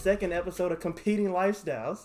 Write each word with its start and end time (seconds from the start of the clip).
second 0.00 0.32
episode 0.32 0.72
of 0.72 0.80
Competing 0.80 1.26
Lifestyles. 1.26 2.04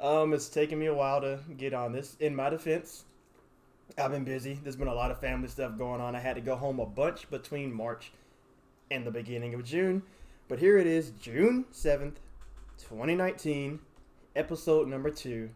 Um, 0.00 0.32
it's 0.32 0.48
taken 0.48 0.78
me 0.78 0.86
a 0.86 0.94
while 0.94 1.20
to 1.20 1.40
get 1.56 1.74
on 1.74 1.90
this. 1.90 2.16
In 2.20 2.36
my 2.36 2.48
defense, 2.48 3.06
I've 4.00 4.12
been 4.12 4.22
busy. 4.22 4.60
There's 4.62 4.76
been 4.76 4.86
a 4.86 4.94
lot 4.94 5.10
of 5.10 5.18
family 5.18 5.48
stuff 5.48 5.76
going 5.76 6.00
on. 6.00 6.14
I 6.14 6.20
had 6.20 6.36
to 6.36 6.40
go 6.40 6.54
home 6.54 6.78
a 6.78 6.86
bunch 6.86 7.28
between 7.28 7.74
March 7.74 8.12
and 8.88 9.04
the 9.04 9.10
beginning 9.10 9.52
of 9.54 9.64
June. 9.64 10.02
But 10.46 10.60
here 10.60 10.78
it 10.78 10.86
is, 10.86 11.10
June 11.10 11.64
7th, 11.72 12.18
2019, 12.78 13.80
episode 14.36 14.86
number 14.86 15.10
two. 15.10 15.50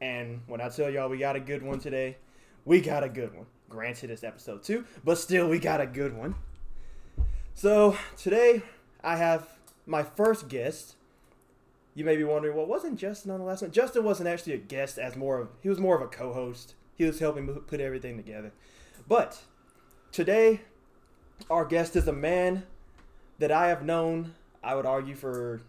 And 0.00 0.40
when 0.48 0.60
I 0.60 0.70
tell 0.70 0.90
y'all 0.90 1.08
we 1.08 1.18
got 1.18 1.36
a 1.36 1.40
good 1.40 1.62
one 1.62 1.78
today, 1.78 2.16
we 2.64 2.80
got 2.80 3.04
a 3.04 3.08
good 3.08 3.32
one. 3.32 3.46
Granted, 3.68 4.10
it's 4.10 4.24
episode 4.24 4.64
two, 4.64 4.84
but 5.04 5.18
still, 5.18 5.48
we 5.48 5.60
got 5.60 5.80
a 5.80 5.86
good 5.86 6.16
one. 6.16 6.34
So, 7.54 7.96
today 8.16 8.62
I 9.04 9.16
have 9.16 9.57
my 9.88 10.02
first 10.02 10.48
guest. 10.48 10.94
You 11.94 12.04
may 12.04 12.16
be 12.16 12.22
wondering, 12.22 12.56
well, 12.56 12.66
wasn't 12.66 12.98
Justin 12.98 13.32
on 13.32 13.40
the 13.40 13.44
last 13.44 13.62
one? 13.62 13.72
Justin 13.72 14.04
wasn't 14.04 14.28
actually 14.28 14.52
a 14.52 14.58
guest, 14.58 14.98
as 14.98 15.16
more 15.16 15.40
of 15.40 15.48
he 15.60 15.68
was 15.68 15.80
more 15.80 15.96
of 15.96 16.02
a 16.02 16.06
co-host. 16.06 16.74
He 16.94 17.04
was 17.04 17.18
helping 17.18 17.48
put 17.48 17.80
everything 17.80 18.16
together. 18.16 18.52
But 19.08 19.42
today, 20.12 20.60
our 21.50 21.64
guest 21.64 21.96
is 21.96 22.06
a 22.06 22.12
man 22.12 22.64
that 23.38 23.50
I 23.50 23.68
have 23.68 23.82
known. 23.82 24.34
I 24.62 24.74
would 24.74 24.86
argue 24.86 25.14
for 25.14 25.62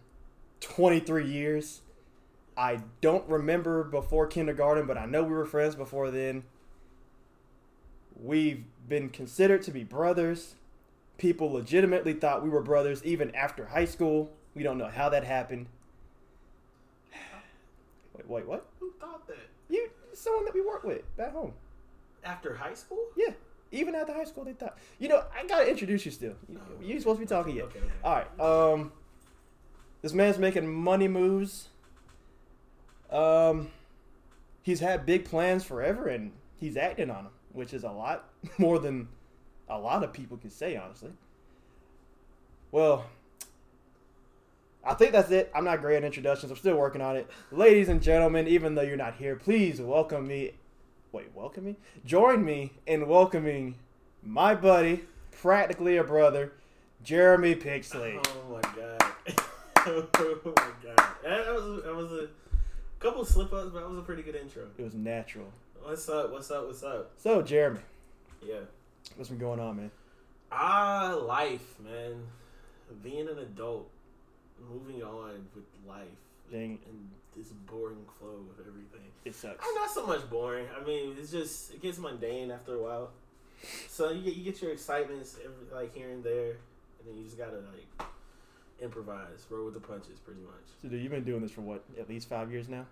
23 0.60 1.26
years. 1.26 1.80
I 2.56 2.80
don't 3.00 3.26
remember 3.28 3.84
before 3.84 4.26
kindergarten, 4.26 4.86
but 4.86 4.98
I 4.98 5.06
know 5.06 5.22
we 5.22 5.30
were 5.30 5.46
friends 5.46 5.74
before 5.74 6.10
then. 6.10 6.44
We've 8.20 8.64
been 8.88 9.08
considered 9.08 9.62
to 9.62 9.70
be 9.70 9.82
brothers. 9.82 10.56
People 11.20 11.52
legitimately 11.52 12.14
thought 12.14 12.42
we 12.42 12.48
were 12.48 12.62
brothers 12.62 13.04
even 13.04 13.34
after 13.34 13.66
high 13.66 13.84
school. 13.84 14.32
We 14.54 14.62
don't 14.62 14.78
know 14.78 14.88
how 14.88 15.10
that 15.10 15.22
happened. 15.22 15.66
Wait, 18.16 18.26
wait, 18.26 18.46
what? 18.46 18.66
Who 18.80 18.90
thought 18.98 19.26
that? 19.26 19.36
You, 19.68 19.90
someone 20.14 20.46
that 20.46 20.54
we 20.54 20.62
work 20.62 20.82
with 20.82 21.02
back 21.18 21.34
home. 21.34 21.52
After 22.24 22.54
high 22.54 22.72
school? 22.72 23.04
Yeah, 23.18 23.34
even 23.70 23.94
after 23.94 24.14
high 24.14 24.24
school, 24.24 24.44
they 24.44 24.54
thought. 24.54 24.78
You 24.98 25.08
know, 25.08 25.22
I 25.38 25.46
gotta 25.46 25.68
introduce 25.68 26.06
you 26.06 26.10
still. 26.10 26.36
You, 26.48 26.58
you 26.80 26.92
ain't 26.94 27.02
supposed 27.02 27.20
to 27.20 27.26
be 27.26 27.28
talking 27.28 27.54
yet. 27.54 27.66
Okay, 27.66 27.80
okay. 27.80 27.88
All 28.02 28.14
right. 28.14 28.40
Um, 28.40 28.92
this 30.00 30.14
man's 30.14 30.38
making 30.38 30.72
money 30.72 31.06
moves. 31.06 31.68
Um, 33.10 33.68
he's 34.62 34.80
had 34.80 35.04
big 35.04 35.26
plans 35.26 35.64
forever, 35.64 36.08
and 36.08 36.32
he's 36.58 36.78
acting 36.78 37.10
on 37.10 37.24
them, 37.24 37.32
which 37.52 37.74
is 37.74 37.84
a 37.84 37.90
lot 37.90 38.30
more 38.58 38.78
than 38.78 39.08
a 39.70 39.78
lot 39.78 40.02
of 40.02 40.12
people 40.12 40.36
can 40.36 40.50
say, 40.50 40.76
honestly. 40.76 41.10
Well, 42.72 43.06
I 44.84 44.94
think 44.94 45.12
that's 45.12 45.30
it. 45.30 45.50
I'm 45.54 45.64
not 45.64 45.80
great 45.80 45.96
at 45.96 46.04
introductions. 46.04 46.50
I'm 46.50 46.58
still 46.58 46.76
working 46.76 47.00
on 47.00 47.16
it. 47.16 47.30
Ladies 47.52 47.88
and 47.88 48.02
gentlemen, 48.02 48.48
even 48.48 48.74
though 48.74 48.82
you're 48.82 48.96
not 48.96 49.14
here, 49.14 49.36
please 49.36 49.80
welcome 49.80 50.26
me. 50.26 50.52
Wait, 51.12 51.28
welcome 51.34 51.64
me? 51.64 51.76
Join 52.04 52.44
me 52.44 52.72
in 52.86 53.08
welcoming 53.08 53.76
my 54.22 54.54
buddy, 54.54 55.04
practically 55.40 55.96
a 55.96 56.04
brother, 56.04 56.52
Jeremy 57.02 57.54
Pixley. 57.54 58.20
Oh 58.28 58.52
my 58.52 58.60
god. 58.60 59.02
oh 59.86 60.40
my 60.44 60.52
god. 60.82 61.06
That, 61.22 61.54
was 61.54 61.82
that 61.84 61.94
was 61.94 62.12
a 62.12 62.28
couple 62.98 63.24
slip 63.24 63.52
ups, 63.52 63.70
but 63.72 63.80
that 63.80 63.88
was 63.88 63.98
a 63.98 64.02
pretty 64.02 64.22
good 64.22 64.36
intro. 64.36 64.64
It 64.78 64.82
was 64.82 64.94
natural. 64.94 65.46
What's 65.82 66.08
up? 66.08 66.30
What's 66.30 66.50
up? 66.50 66.66
What's 66.66 66.82
up? 66.82 67.12
So, 67.16 67.42
Jeremy, 67.42 67.80
Yeah. 68.46 68.60
What's 69.16 69.28
been 69.30 69.38
going 69.38 69.60
on, 69.60 69.76
man? 69.76 69.90
Ah, 70.52 71.14
life, 71.26 71.78
man. 71.80 72.22
Being 73.02 73.28
an 73.28 73.38
adult, 73.38 73.88
moving 74.68 75.02
on 75.02 75.46
with 75.54 75.64
life, 75.86 76.08
Dang. 76.50 76.78
and 76.88 77.08
this 77.36 77.48
boring 77.70 78.04
flow 78.18 78.44
of 78.50 78.58
everything. 78.66 79.06
It 79.24 79.34
sucks. 79.34 79.64
Oh, 79.64 79.76
not 79.78 79.90
so 79.90 80.04
much 80.06 80.28
boring. 80.28 80.66
I 80.78 80.84
mean, 80.84 81.14
it's 81.18 81.30
just 81.30 81.72
it 81.74 81.80
gets 81.82 81.98
mundane 81.98 82.50
after 82.50 82.74
a 82.74 82.82
while. 82.82 83.10
So 83.88 84.10
you 84.10 84.22
get 84.22 84.34
you 84.34 84.44
get 84.44 84.60
your 84.60 84.72
excitements 84.72 85.36
every, 85.44 85.72
like 85.72 85.94
here 85.94 86.10
and 86.10 86.24
there, 86.24 86.50
and 86.98 87.06
then 87.06 87.16
you 87.16 87.24
just 87.24 87.38
gotta 87.38 87.58
like 87.58 88.08
improvise, 88.82 89.46
roll 89.50 89.66
with 89.66 89.74
the 89.74 89.80
punches, 89.80 90.18
pretty 90.18 90.40
much. 90.40 90.64
So, 90.82 90.88
dude, 90.88 91.02
you've 91.02 91.12
been 91.12 91.22
doing 91.24 91.42
this 91.42 91.50
for 91.52 91.60
what, 91.60 91.84
at 91.98 92.08
least 92.08 92.28
five 92.28 92.50
years 92.50 92.68
now? 92.68 92.86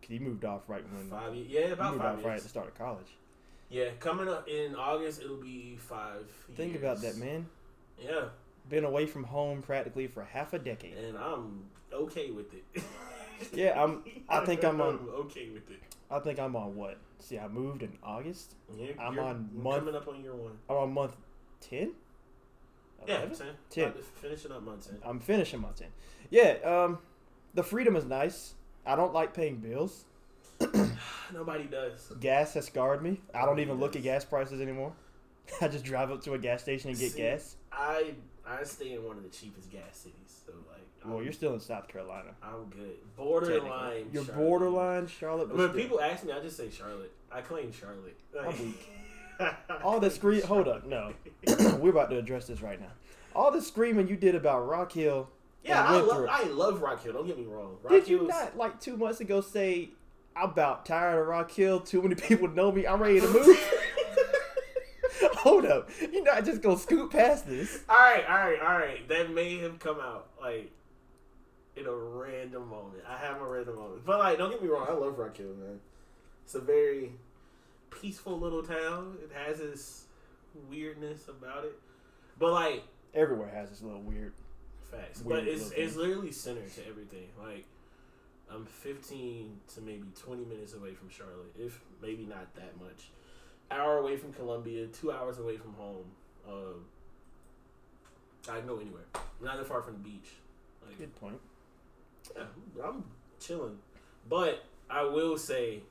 'Cause 0.00 0.10
you 0.10 0.20
moved 0.20 0.46
off 0.46 0.62
right 0.66 0.82
when 0.92 1.10
Five, 1.10 1.34
ye- 1.34 1.46
yeah, 1.50 1.66
you 1.68 1.72
about 1.74 1.92
moved 1.92 2.02
five 2.02 2.18
off 2.18 2.24
right 2.24 2.30
at 2.30 2.34
years. 2.36 2.42
the 2.44 2.48
start 2.48 2.68
of 2.68 2.74
college. 2.74 3.14
Yeah, 3.70 3.90
coming 4.00 4.28
up 4.28 4.48
in 4.48 4.74
August, 4.74 5.22
it'll 5.22 5.36
be 5.36 5.76
five. 5.78 6.26
Think 6.56 6.72
years. 6.72 6.82
about 6.82 7.00
that, 7.02 7.16
man. 7.16 7.46
Yeah, 8.02 8.24
Been 8.68 8.84
away 8.84 9.06
from 9.06 9.24
home 9.24 9.62
practically 9.62 10.06
for 10.08 10.24
half 10.24 10.52
a 10.52 10.58
decade. 10.58 10.96
and 10.96 11.16
I'm 11.16 11.64
okay 11.92 12.30
with 12.30 12.52
it. 12.54 12.64
Yeah, 13.54 13.80
I'm- 13.80 14.04
I 14.28 14.44
think 14.44 14.64
I'm 14.64 14.82
on- 14.82 15.08
okay 15.14 15.48
with 15.48 15.70
it. 15.70 15.80
I 16.10 16.18
think 16.18 16.38
I'm 16.38 16.54
on 16.56 16.76
what? 16.76 16.98
See, 17.20 17.38
I 17.38 17.48
moved 17.48 17.82
in 17.82 17.96
August. 18.02 18.54
Yeah, 18.76 18.92
I'm 19.00 19.18
on 19.18 19.48
month- 19.54 19.78
coming 19.78 19.94
up 19.94 20.06
on 20.08 20.22
year 20.22 20.34
one. 20.34 20.58
I'm 20.68 20.76
on 20.76 20.92
month 20.92 21.16
ten. 21.60 21.92
Yeah, 23.08 23.20
11? 23.22 23.36
10. 23.70 23.92
10. 23.92 23.92
Finishing 24.20 24.52
up 24.52 24.62
month 24.62 24.88
ten. 24.90 24.98
I'm 25.02 25.20
finishing 25.20 25.60
month 25.62 25.76
ten. 25.78 25.88
Yeah. 26.28 26.58
Um, 26.64 26.98
the 27.54 27.62
freedom 27.62 27.96
is 27.96 28.04
nice. 28.04 28.52
I 28.84 28.94
don't 28.94 29.14
like 29.14 29.32
paying 29.32 29.56
bills. 29.56 30.04
Nobody 31.34 31.64
does. 31.64 32.12
Gas 32.20 32.54
has 32.54 32.66
scarred 32.66 33.02
me. 33.02 33.20
I 33.34 33.44
don't 33.46 33.60
even 33.60 33.78
look 33.78 33.96
at 33.96 34.02
gas 34.02 34.24
prices 34.24 34.60
anymore. 34.60 34.92
I 35.60 35.68
just 35.68 35.84
drive 35.84 36.10
up 36.10 36.22
to 36.24 36.34
a 36.34 36.38
gas 36.38 36.62
station 36.62 36.90
and 36.90 36.98
get 36.98 37.12
See, 37.12 37.18
gas. 37.18 37.56
I 37.72 38.14
I 38.46 38.62
stay 38.64 38.94
in 38.94 39.04
one 39.04 39.16
of 39.16 39.22
the 39.22 39.28
cheapest 39.28 39.70
gas 39.70 39.96
cities, 39.96 40.42
so 40.46 40.52
like. 40.68 40.80
Well, 41.04 41.18
I'm, 41.18 41.24
you're 41.24 41.32
still 41.32 41.54
in 41.54 41.60
South 41.60 41.88
Carolina. 41.88 42.30
I'm 42.42 42.66
good. 42.66 42.96
Borderline. 43.16 44.10
You're 44.12 44.24
Charlotte. 44.24 44.40
borderline 44.40 45.06
Charlotte. 45.06 45.48
but 45.48 45.56
When 45.56 45.70
people 45.70 46.00
ask 46.00 46.24
me, 46.24 46.32
I 46.32 46.40
just 46.40 46.56
say 46.56 46.70
Charlotte. 46.70 47.12
I 47.32 47.40
claim 47.40 47.72
Charlotte. 47.72 48.18
I'm 48.38 48.58
weak. 48.58 48.88
all 49.82 50.00
the 50.00 50.10
scream. 50.10 50.42
Hold 50.42 50.68
up, 50.68 50.86
no. 50.86 51.12
We're 51.78 51.90
about 51.90 52.10
to 52.10 52.18
address 52.18 52.46
this 52.46 52.60
right 52.60 52.80
now. 52.80 52.90
All 53.34 53.50
the 53.50 53.62
screaming 53.62 54.08
you 54.08 54.16
did 54.16 54.34
about 54.34 54.68
Rock 54.68 54.92
Hill. 54.92 55.28
Yeah, 55.64 55.82
I 55.82 56.00
love, 56.00 56.26
I 56.30 56.44
love 56.44 56.82
Rock 56.82 57.02
Hill. 57.02 57.12
Don't 57.12 57.26
get 57.26 57.38
me 57.38 57.44
wrong. 57.44 57.76
Rock 57.82 57.92
Did 57.92 58.08
you 58.08 58.26
not 58.26 58.56
like 58.56 58.80
two 58.80 58.96
months 58.96 59.20
ago 59.20 59.40
say 59.40 59.90
I'm 60.36 60.50
about 60.50 60.86
tired 60.86 61.20
of 61.20 61.26
Rock 61.26 61.50
Hill? 61.50 61.80
Too 61.80 62.02
many 62.02 62.14
people 62.14 62.48
know 62.48 62.70
me. 62.72 62.86
I'm 62.86 63.00
ready 63.00 63.20
to 63.20 63.28
move. 63.28 63.58
Hold 65.38 65.66
up, 65.66 65.90
you're 66.12 66.22
not 66.22 66.44
just 66.44 66.60
gonna 66.62 66.78
scoot 66.78 67.10
past 67.10 67.46
this. 67.46 67.82
all 67.88 67.96
right, 67.96 68.24
all 68.28 68.36
right, 68.36 68.60
all 68.60 68.78
right. 68.78 69.08
That 69.08 69.32
may 69.32 69.58
have 69.58 69.78
come 69.78 69.98
out 69.98 70.28
like 70.40 70.70
in 71.76 71.86
a 71.86 71.92
random 71.94 72.68
moment. 72.68 73.02
I 73.08 73.16
have 73.18 73.40
a 73.40 73.46
random 73.46 73.76
moment, 73.76 74.04
but 74.04 74.18
like, 74.18 74.38
don't 74.38 74.50
get 74.50 74.62
me 74.62 74.68
wrong. 74.68 74.86
I 74.88 74.92
love 74.92 75.18
Rock 75.18 75.36
Hill, 75.36 75.54
man. 75.58 75.80
It's 76.44 76.54
a 76.54 76.60
very 76.60 77.12
peaceful 77.90 78.38
little 78.38 78.62
town. 78.62 79.16
It 79.22 79.30
has 79.34 79.60
its 79.60 80.04
weirdness 80.70 81.28
about 81.28 81.64
it, 81.64 81.78
but 82.38 82.52
like 82.52 82.84
Everywhere 83.14 83.48
has 83.48 83.70
this 83.70 83.82
little 83.82 84.00
weird. 84.02 84.32
Facts, 84.90 85.22
Weird 85.22 85.44
but 85.44 85.48
it's 85.48 85.70
it's 85.72 85.96
literally 85.96 86.32
centered 86.32 86.72
to 86.74 86.86
everything. 86.86 87.28
Like 87.42 87.64
I'm 88.52 88.64
15 88.66 89.60
to 89.74 89.80
maybe 89.80 90.04
20 90.20 90.44
minutes 90.44 90.74
away 90.74 90.92
from 90.94 91.08
Charlotte, 91.08 91.52
if 91.58 91.80
maybe 92.02 92.24
not 92.24 92.52
that 92.56 92.78
much. 92.80 93.10
Hour 93.70 93.98
away 93.98 94.16
from 94.16 94.32
Columbia, 94.32 94.86
two 94.88 95.12
hours 95.12 95.38
away 95.38 95.56
from 95.56 95.72
home. 95.74 96.04
Um, 96.48 96.84
I 98.50 98.58
can 98.58 98.66
go 98.66 98.78
anywhere. 98.80 99.04
Not 99.40 99.58
that 99.58 99.66
far 99.66 99.82
from 99.82 99.94
the 99.94 99.98
beach. 100.00 100.30
Like, 100.84 100.98
Good 100.98 101.14
point. 101.20 101.38
yeah, 102.36 102.42
I'm 102.84 103.04
chilling. 103.38 103.78
But 104.28 104.64
I 104.88 105.04
will 105.04 105.38
say, 105.38 105.82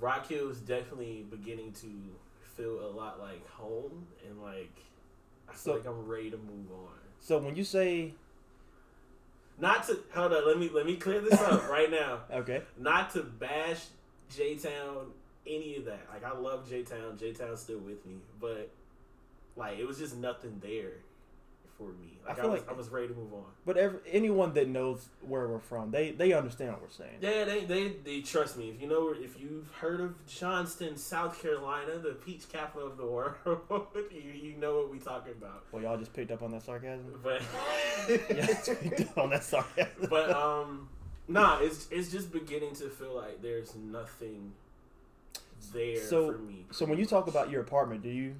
Rock 0.00 0.26
Hill 0.26 0.48
is 0.50 0.58
definitely 0.58 1.24
beginning 1.30 1.72
to 1.74 1.86
feel 2.56 2.80
a 2.84 2.90
lot 2.90 3.20
like 3.20 3.48
home, 3.48 4.06
and 4.28 4.42
like 4.42 4.72
I 5.48 5.52
feel 5.52 5.58
So- 5.58 5.72
like 5.74 5.86
I'm 5.86 6.06
ready 6.08 6.30
to 6.30 6.36
move 6.38 6.72
on. 6.72 6.98
So 7.20 7.38
when 7.38 7.54
you 7.54 7.62
say 7.62 8.14
Not 9.62 9.86
to 9.86 9.96
hold 10.12 10.32
on, 10.32 10.44
let 10.44 10.58
me 10.58 10.68
let 10.74 10.84
me 10.84 10.96
clear 10.96 11.20
this 11.20 11.40
up 11.40 11.68
right 11.70 11.88
now. 11.88 12.18
okay, 12.32 12.62
Not 12.76 13.10
to 13.10 13.22
bash 13.22 13.78
J 14.36 14.56
Town, 14.56 15.12
any 15.46 15.76
of 15.76 15.84
that. 15.84 16.00
Like 16.12 16.24
I 16.24 16.36
love 16.36 16.68
J 16.68 16.82
Town. 16.82 17.16
J 17.16 17.32
Town's 17.32 17.60
still 17.60 17.78
with 17.78 18.04
me, 18.04 18.16
but 18.40 18.70
like 19.54 19.78
it 19.78 19.86
was 19.86 19.98
just 19.98 20.16
nothing 20.16 20.60
there 20.60 20.94
for 21.86 21.92
me. 22.00 22.08
Like 22.26 22.36
I 22.36 22.38
I, 22.38 22.42
feel 22.42 22.50
was, 22.52 22.60
like- 22.60 22.70
I 22.70 22.72
was 22.74 22.88
ready 22.88 23.08
to 23.08 23.14
move 23.14 23.32
on. 23.34 23.44
but 23.66 23.76
every, 23.76 23.98
anyone 24.10 24.52
that 24.54 24.68
knows 24.68 25.06
where 25.22 25.48
we're 25.48 25.58
from, 25.58 25.90
they 25.90 26.12
they 26.12 26.32
understand 26.32 26.70
what 26.72 26.82
we're 26.82 26.88
saying. 26.90 27.18
Yeah, 27.20 27.44
they, 27.44 27.64
they 27.64 27.88
they 28.04 28.20
trust 28.20 28.56
me. 28.56 28.70
If 28.70 28.80
you 28.80 28.86
know, 28.88 29.12
if 29.16 29.40
you've 29.40 29.68
heard 29.74 30.00
of 30.00 30.14
Johnston, 30.26 30.96
South 30.96 31.42
Carolina, 31.42 31.98
the 31.98 32.10
peach 32.10 32.48
capital 32.48 32.86
of 32.86 32.96
the 32.96 33.06
world, 33.06 33.34
you 34.12 34.20
you 34.32 34.56
know 34.56 34.76
what 34.76 34.90
we're 34.92 35.00
talking 35.00 35.32
about. 35.32 35.64
Well, 35.72 35.82
y'all 35.82 35.98
just 35.98 36.12
picked 36.12 36.30
up 36.30 36.42
on 36.44 36.52
that 36.52 36.62
sarcasm. 36.62 37.18
But 37.24 37.42
yeah, 38.08 38.46
on 39.16 39.30
that 39.30 39.42
sarcasm. 39.42 40.06
but 40.08 40.30
um 40.30 40.88
nah 41.28 41.58
it's 41.60 41.86
it's 41.90 42.10
just 42.10 42.32
beginning 42.32 42.74
to 42.74 42.88
feel 42.88 43.14
like 43.14 43.40
there's 43.42 43.74
nothing 43.76 44.52
there 45.72 45.96
So- 46.00 46.32
for 46.32 46.38
me 46.38 46.66
So 46.72 46.84
when 46.84 46.98
you 46.98 47.06
talk 47.06 47.26
about 47.28 47.50
your 47.50 47.60
apartment, 47.62 48.02
do 48.02 48.08
you 48.10 48.34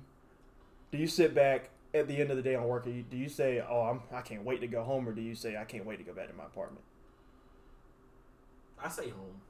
Do 0.90 0.98
you 0.98 1.06
sit 1.06 1.34
back 1.34 1.70
at 1.94 2.08
the 2.08 2.16
end 2.16 2.30
of 2.30 2.36
the 2.36 2.42
day 2.42 2.54
on 2.54 2.64
work? 2.66 2.84
Do 2.84 3.16
you 3.16 3.28
say, 3.28 3.62
"Oh, 3.66 3.82
I'm 3.82 4.00
I 4.16 4.22
can't 4.22 4.44
wait 4.44 4.60
to 4.60 4.66
go 4.66 4.82
home," 4.82 5.08
or 5.08 5.12
do 5.12 5.20
you 5.22 5.34
say, 5.34 5.56
"I 5.56 5.64
can't 5.64 5.84
wait 5.84 5.98
to 5.98 6.04
go 6.04 6.12
back 6.12 6.28
to 6.28 6.34
my 6.34 6.44
apartment"? 6.44 6.84
I 8.82 8.88
say 8.88 9.08
home. 9.10 9.40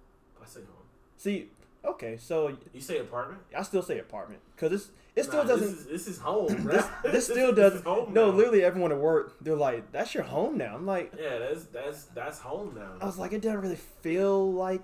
I 0.42 0.46
say 0.46 0.60
home. 0.60 0.86
See, 1.16 1.48
okay, 1.84 2.16
so 2.16 2.56
You 2.72 2.80
say 2.80 2.98
apartment? 2.98 3.40
I 3.56 3.62
still 3.62 3.82
say 3.82 3.98
apartment 3.98 4.40
because 4.54 4.72
it's 4.72 4.90
it 5.14 5.24
still 5.24 5.42
Nah, 5.42 5.48
doesn't. 5.50 5.68
This 5.68 5.78
is, 5.80 5.86
this 5.86 6.06
is 6.08 6.18
home. 6.18 6.64
this, 6.64 6.86
this 7.04 7.26
still 7.30 7.52
doesn't. 7.54 7.84
home 7.84 8.12
No, 8.12 8.30
now. 8.30 8.36
literally, 8.36 8.64
everyone 8.64 8.92
at 8.92 8.98
work, 8.98 9.36
they're 9.40 9.56
like, 9.56 9.92
"That's 9.92 10.14
your 10.14 10.24
home 10.24 10.58
now." 10.58 10.74
I'm 10.74 10.86
like, 10.86 11.12
Yeah, 11.18 11.38
that's 11.38 11.64
that's 11.66 12.04
that's 12.06 12.38
home 12.40 12.74
now. 12.74 12.92
I 13.00 13.06
was 13.06 13.18
like, 13.18 13.32
it 13.32 13.42
doesn't 13.42 13.60
really 13.60 13.76
feel 14.02 14.52
like 14.52 14.82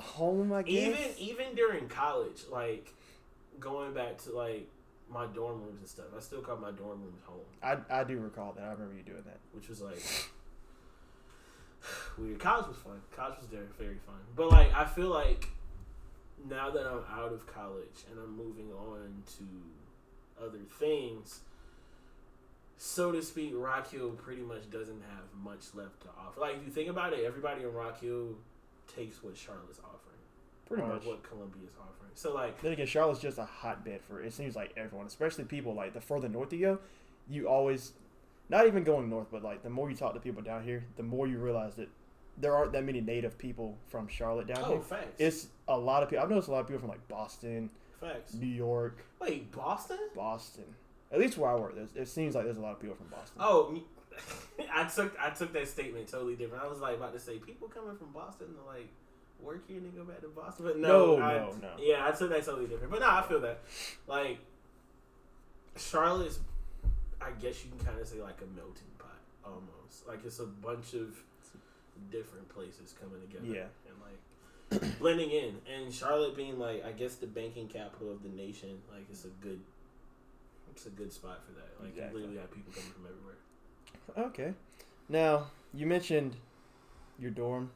home. 0.00 0.52
I 0.52 0.62
guess. 0.62 0.72
even 0.72 1.00
even 1.18 1.54
during 1.54 1.88
college, 1.88 2.42
like 2.50 2.94
going 3.60 3.92
back 3.94 4.18
to 4.24 4.32
like 4.32 4.68
my 5.14 5.26
dorm 5.26 5.62
rooms 5.62 5.80
and 5.80 5.88
stuff, 5.88 6.06
I 6.16 6.20
still 6.20 6.40
call 6.42 6.56
my 6.56 6.72
dorm 6.72 7.02
rooms 7.02 7.22
home, 7.24 7.40
I 7.62 8.00
I 8.00 8.04
do 8.04 8.18
recall 8.18 8.52
that. 8.56 8.64
I 8.64 8.72
remember 8.72 8.94
you 8.96 9.02
doing 9.02 9.22
that. 9.24 9.38
which 9.52 9.68
was 9.68 9.80
like 9.80 10.02
weird. 12.18 12.38
College 12.40 12.68
was 12.68 12.76
fun. 12.78 13.00
College 13.16 13.38
was 13.38 13.46
very 13.48 13.66
very 13.78 13.98
fun. 14.06 14.16
But 14.36 14.50
like 14.50 14.74
I 14.74 14.84
feel 14.84 15.08
like 15.08 15.48
now 16.48 16.70
that 16.70 16.86
I'm 16.86 17.02
out 17.10 17.32
of 17.32 17.46
college 17.46 18.04
and 18.10 18.18
I'm 18.18 18.36
moving 18.36 18.70
on 18.72 19.22
to 19.38 20.42
other 20.44 20.58
things, 20.78 21.40
so 22.76 23.12
to 23.12 23.22
speak, 23.22 23.52
Rock 23.54 23.90
Hill 23.90 24.10
pretty 24.10 24.42
much 24.42 24.70
doesn't 24.70 25.00
have 25.02 25.24
much 25.42 25.74
left 25.74 26.02
to 26.02 26.08
offer. 26.18 26.40
Like 26.40 26.56
if 26.56 26.64
you 26.66 26.70
think 26.70 26.90
about 26.90 27.12
it, 27.12 27.20
everybody 27.24 27.62
in 27.62 27.72
Rock 27.72 28.00
Hill 28.00 28.36
takes 28.94 29.22
what 29.22 29.36
Charlotte's 29.36 29.78
offering, 29.78 30.13
Pretty 30.66 30.82
much. 30.82 31.04
what 31.04 31.22
Columbia's 31.22 31.72
offering. 31.78 32.10
So 32.14 32.32
like 32.34 32.60
Then 32.62 32.72
again, 32.72 32.86
Charlotte's 32.86 33.20
just 33.20 33.38
a 33.38 33.44
hotbed 33.44 34.00
for 34.02 34.22
it 34.22 34.32
seems 34.32 34.56
like 34.56 34.72
everyone, 34.76 35.06
especially 35.06 35.44
people 35.44 35.74
like 35.74 35.92
the 35.94 36.00
further 36.00 36.28
north 36.28 36.52
you 36.52 36.60
go, 36.60 36.78
you 37.28 37.48
always, 37.48 37.92
not 38.48 38.66
even 38.66 38.84
going 38.84 39.08
north, 39.10 39.28
but 39.30 39.42
like 39.42 39.62
the 39.62 39.70
more 39.70 39.90
you 39.90 39.96
talk 39.96 40.14
to 40.14 40.20
people 40.20 40.42
down 40.42 40.62
here, 40.62 40.84
the 40.96 41.02
more 41.02 41.26
you 41.26 41.38
realize 41.38 41.74
that 41.74 41.88
there 42.38 42.54
aren't 42.56 42.72
that 42.72 42.84
many 42.84 43.00
native 43.00 43.38
people 43.38 43.76
from 43.88 44.08
Charlotte 44.08 44.46
down 44.48 44.58
oh 44.64 44.72
here. 44.72 44.80
facts, 44.80 45.14
It's 45.18 45.46
a 45.68 45.78
lot 45.78 46.02
of 46.02 46.08
people. 46.10 46.24
I've 46.24 46.30
noticed 46.30 46.48
a 46.48 46.52
lot 46.52 46.60
of 46.60 46.66
people 46.66 46.80
from 46.80 46.88
like 46.88 47.06
Boston, 47.08 47.70
facts. 48.00 48.34
New 48.34 48.46
York, 48.46 49.04
Wait, 49.20 49.52
Boston? 49.52 49.98
Boston. 50.14 50.64
At 51.12 51.20
least 51.20 51.38
where 51.38 51.50
I 51.50 51.54
work, 51.54 51.76
there's, 51.76 51.94
it 51.94 52.08
seems 52.08 52.34
like 52.34 52.44
there's 52.44 52.56
a 52.56 52.60
lot 52.60 52.72
of 52.72 52.80
people 52.80 52.96
from 52.96 53.06
Boston. 53.08 53.36
Oh, 53.40 53.80
I 54.72 54.84
took 54.84 55.16
I 55.20 55.30
took 55.30 55.52
that 55.52 55.68
statement 55.68 56.08
totally 56.08 56.34
different. 56.36 56.64
I 56.64 56.68
was 56.68 56.80
like 56.80 56.96
about 56.96 57.12
to 57.12 57.20
say 57.20 57.38
people 57.38 57.68
coming 57.68 57.96
from 57.96 58.12
Boston 58.12 58.48
to 58.54 58.62
like 58.64 58.88
work 59.44 59.66
here 59.68 59.76
and 59.78 59.86
then 59.86 59.94
go 59.94 60.04
back 60.04 60.20
to 60.22 60.28
Boston, 60.28 60.64
but 60.66 60.78
no, 60.78 61.16
No, 61.16 61.22
I, 61.22 61.34
no, 61.38 61.54
no. 61.60 61.68
Yeah, 61.78 62.04
I'd 62.06 62.16
say 62.16 62.26
that's 62.28 62.46
totally 62.46 62.66
different. 62.66 62.90
But 62.90 63.00
no, 63.00 63.08
I 63.10 63.22
feel 63.22 63.40
that 63.40 63.60
like 64.06 64.38
Charlotte's. 65.76 66.38
I 67.20 67.30
guess 67.40 67.64
you 67.64 67.70
can 67.70 67.84
kind 67.86 67.98
of 68.00 68.06
say 68.06 68.20
like 68.20 68.40
a 68.42 68.46
melting 68.56 68.90
pot 68.98 69.18
almost. 69.44 70.06
Like 70.06 70.24
it's 70.24 70.40
a 70.40 70.46
bunch 70.46 70.94
of 70.94 71.16
different 72.10 72.48
places 72.48 72.94
coming 73.00 73.20
together. 73.20 73.46
Yeah. 73.46 73.66
and 73.88 74.80
like 74.82 74.98
blending 74.98 75.30
in, 75.30 75.54
and 75.72 75.92
Charlotte 75.92 76.36
being 76.36 76.58
like 76.58 76.84
I 76.84 76.92
guess 76.92 77.14
the 77.16 77.26
banking 77.26 77.68
capital 77.68 78.10
of 78.10 78.22
the 78.22 78.28
nation. 78.30 78.78
Like 78.92 79.06
it's 79.10 79.24
a 79.24 79.28
good. 79.42 79.60
It's 80.72 80.86
a 80.86 80.90
good 80.90 81.12
spot 81.12 81.40
for 81.46 81.52
that. 81.52 81.70
Like 81.80 81.90
Exactly. 81.94 82.22
you 82.22 82.26
literally 82.26 82.40
have 82.40 82.50
people 82.50 82.72
coming 82.72 82.90
from 82.90 83.06
everywhere. 83.06 84.28
Okay. 84.30 84.54
Now 85.08 85.46
you 85.72 85.86
mentioned 85.86 86.34
your 87.18 87.30
dorm. 87.30 87.70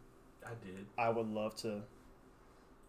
I 0.49 0.65
did. 0.65 0.87
I 0.97 1.11
would 1.11 1.29
love 1.29 1.55
to 1.57 1.83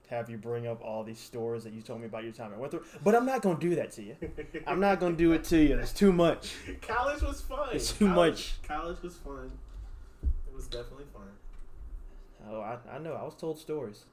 have 0.10 0.30
you 0.30 0.38
bring 0.38 0.66
up 0.66 0.82
all 0.84 1.04
these 1.04 1.20
stories 1.20 1.64
that 1.66 1.74
you 1.74 1.82
told 1.82 2.00
me 2.00 2.08
about 2.08 2.24
your 2.24 2.32
time 2.34 2.52
at 2.52 2.60
Winthrop, 2.60 2.86
but 3.04 3.14
I'm 3.14 3.26
not 3.26 3.42
gonna 3.42 3.60
do 3.60 3.76
that 3.76 3.92
to 3.92 4.04
you. 4.04 4.16
I'm 4.68 4.80
not 4.80 5.00
gonna 5.00 5.16
do 5.16 5.34
it 5.34 5.44
to 5.46 5.58
you. 5.58 5.76
That's 5.76 5.94
too 5.94 6.12
much. 6.12 6.56
College 6.82 7.22
was 7.22 7.42
fun. 7.42 7.70
It's 7.74 7.92
too 7.92 8.08
college, 8.08 8.56
much. 8.64 8.68
College 8.68 9.02
was 9.04 9.16
fun. 9.18 9.52
It 10.24 10.56
was 10.56 10.68
definitely 10.68 11.06
fun. 11.14 11.28
Oh, 12.50 12.62
I, 12.62 12.78
I 12.92 12.98
know. 13.00 13.14
I 13.14 13.24
was 13.24 13.36
told 13.36 13.60
stories. 13.60 14.06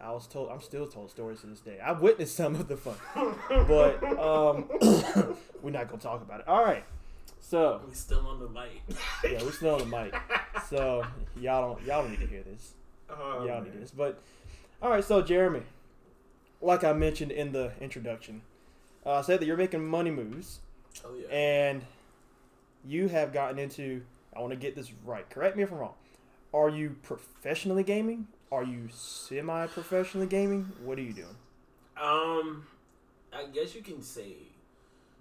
I 0.00 0.10
was 0.10 0.26
told. 0.26 0.50
I'm 0.50 0.60
still 0.60 0.86
told 0.88 1.10
stories 1.10 1.40
to 1.42 1.46
this 1.46 1.60
day. 1.60 1.78
I 1.78 1.92
witnessed 1.92 2.36
some 2.36 2.54
of 2.56 2.66
the 2.66 2.76
fun, 2.76 2.96
but 3.48 4.02
um, 4.18 4.68
we're 5.62 5.70
not 5.70 5.88
gonna 5.88 6.00
talk 6.02 6.20
about 6.22 6.40
it. 6.40 6.48
All 6.48 6.64
right. 6.64 6.84
So 7.40 7.80
We 7.86 7.94
still 7.94 8.26
on 8.26 8.40
the 8.40 8.48
mic. 8.48 8.82
yeah, 9.22 9.42
we're 9.42 9.52
still 9.52 9.74
on 9.74 9.88
the 9.90 9.96
mic. 9.96 10.14
So 10.70 11.04
y'all 11.38 11.74
don't 11.74 11.86
y'all 11.86 12.02
don't 12.02 12.12
need 12.12 12.20
to 12.20 12.26
hear 12.26 12.42
this. 12.42 12.72
Oh, 13.10 13.44
y'all 13.46 13.62
man. 13.62 13.80
this. 13.80 13.90
But 13.90 14.20
all 14.82 14.90
right. 14.90 15.04
So 15.04 15.22
Jeremy, 15.22 15.62
like 16.60 16.84
I 16.84 16.92
mentioned 16.92 17.30
in 17.32 17.52
the 17.52 17.72
introduction, 17.80 18.42
uh, 19.04 19.12
I 19.14 19.22
said 19.22 19.40
that 19.40 19.46
you're 19.46 19.56
making 19.56 19.86
money 19.86 20.10
moves. 20.10 20.60
Oh 21.04 21.08
yeah. 21.20 21.26
and 21.34 21.82
you 22.86 23.08
have 23.08 23.32
gotten 23.32 23.58
into 23.58 24.02
i 24.36 24.38
want 24.40 24.52
to 24.52 24.56
get 24.56 24.76
this 24.76 24.92
right 25.04 25.28
correct 25.28 25.56
me 25.56 25.64
if 25.64 25.72
i'm 25.72 25.78
wrong 25.78 25.94
are 26.52 26.68
you 26.68 26.94
professionally 27.02 27.82
gaming 27.82 28.28
are 28.52 28.62
you 28.62 28.88
semi-professionally 28.92 30.28
gaming 30.28 30.70
what 30.84 30.96
are 30.96 31.02
you 31.02 31.12
doing 31.12 31.34
Um, 32.00 32.64
I 33.32 33.46
guess 33.52 33.74
you 33.74 33.82
can 33.82 34.02
say 34.02 34.34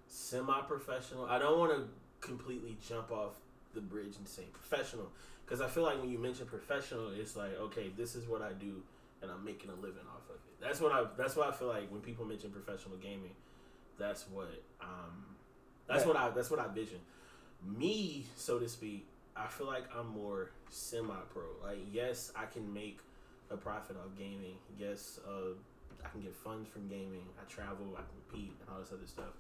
semi-professional. 0.08 1.26
I 1.26 1.40
don't 1.40 1.58
want 1.60 1.72
to 1.72 1.88
completely 2.26 2.78
jump 2.88 3.12
off 3.12 3.34
the 3.74 3.82
bridge 3.82 4.16
and 4.18 4.28
say 4.28 4.44
professional 4.54 5.10
because 5.46 5.62
I 5.62 5.68
feel 5.68 5.84
like 5.84 6.00
when 6.00 6.10
you 6.10 6.18
mention 6.20 6.46
professional, 6.46 7.10
it's 7.18 7.36
like 7.36 7.58
okay, 7.60 7.92
this 7.98 8.16
is 8.16 8.28
what 8.28 8.42
I 8.42 8.54
do, 8.54 8.82
and 9.22 9.32
I'm 9.32 9.44
making 9.44 9.70
a 9.70 9.76
living 9.76 10.06
off 10.14 10.30
of 10.30 10.36
it. 10.36 10.62
That's 10.62 10.80
what 10.82 10.92
I. 10.92 11.06
That's 11.18 11.36
what 11.36 11.48
I 11.48 11.52
feel 11.52 11.68
like 11.68 11.92
when 11.92 12.02
people 12.02 12.26
mention 12.26 12.52
professional 12.52 12.98
gaming. 12.98 13.36
That's 13.98 14.28
what. 14.30 14.50
Um, 14.82 15.36
that's 15.88 16.02
Yeah. 16.04 16.08
what 16.08 16.18
I. 16.18 16.30
That's 16.32 16.50
what 16.50 16.60
I 16.60 16.68
vision. 16.68 17.00
Me, 17.64 18.26
so 18.36 18.60
to 18.60 18.68
speak. 18.68 19.08
I 19.36 19.48
feel 19.48 19.66
like 19.66 19.86
I'm 19.98 20.10
more 20.10 20.52
semi-pro. 20.70 21.44
Like 21.64 21.80
yes, 21.92 22.32
I 22.36 22.46
can 22.46 22.72
make 22.74 23.00
a 23.50 23.58
profit 23.58 23.96
off 23.98 24.16
gaming. 24.18 24.58
Yes, 24.78 25.20
uh, 25.28 25.54
I 26.06 26.10
can 26.10 26.22
get 26.22 26.36
funds 26.36 26.70
from 26.70 26.88
gaming. 26.88 27.26
I 27.42 27.52
travel, 27.52 27.98
I 27.98 28.02
compete, 28.02 28.54
and 28.62 28.70
all 28.70 28.80
this 28.80 28.92
other 28.92 29.08
stuff. 29.08 29.34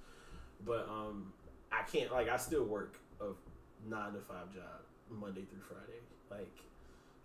But 0.66 0.88
um, 0.90 1.32
I 1.72 1.84
can't 1.84 2.12
like 2.12 2.28
I 2.30 2.38
still 2.38 2.64
work 2.66 2.98
a 3.22 3.26
nine 3.88 4.14
to 4.14 4.20
five 4.20 4.52
job 4.54 4.82
Monday 5.10 5.42
through 5.50 5.62
Friday, 5.62 6.00
like 6.32 6.52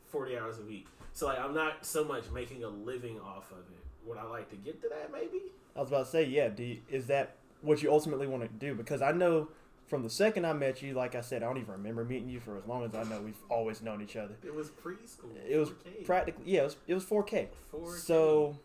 forty 0.06 0.36
hours 0.38 0.58
a 0.58 0.62
week. 0.62 0.86
So 1.12 1.26
like 1.26 1.38
I'm 1.38 1.54
not 1.54 1.84
so 1.86 2.04
much 2.04 2.24
making 2.32 2.64
a 2.64 2.68
living 2.68 3.18
off 3.20 3.50
of 3.52 3.58
it. 3.58 4.06
Would 4.08 4.18
I 4.18 4.24
like 4.24 4.48
to 4.50 4.56
get 4.56 4.80
to 4.82 4.88
that? 4.88 5.10
Maybe. 5.12 5.40
i 5.76 5.80
was 5.80 5.88
about 5.90 6.04
to 6.06 6.10
say 6.10 6.24
yeah 6.24 6.48
do 6.48 6.62
you, 6.62 6.78
is 6.90 7.06
that 7.08 7.36
what 7.62 7.82
you 7.82 7.90
ultimately 7.92 8.26
want 8.26 8.42
to 8.42 8.48
do 8.48 8.74
because 8.74 9.02
i 9.02 9.10
know 9.12 9.48
from 9.86 10.02
the 10.02 10.08
second 10.10 10.44
i 10.46 10.52
met 10.52 10.80
you 10.80 10.94
like 10.94 11.14
i 11.14 11.20
said 11.20 11.42
i 11.42 11.46
don't 11.46 11.58
even 11.58 11.72
remember 11.72 12.04
meeting 12.04 12.28
you 12.28 12.40
for 12.40 12.56
as 12.56 12.64
long 12.66 12.84
as 12.84 12.94
i 12.94 13.02
know 13.04 13.20
we've 13.20 13.42
always 13.50 13.82
known 13.82 14.00
each 14.00 14.16
other 14.16 14.34
It 14.44 14.54
was 14.54 14.68
preschool. 14.70 15.34
it 15.48 15.56
was 15.58 15.70
4K. 15.70 16.04
practically 16.06 16.44
yeah 16.46 16.60
it 16.60 16.64
was, 16.64 16.76
it 16.86 16.94
was 16.94 17.04
4k 17.04 17.48
4K. 17.74 17.98
so 17.98 18.58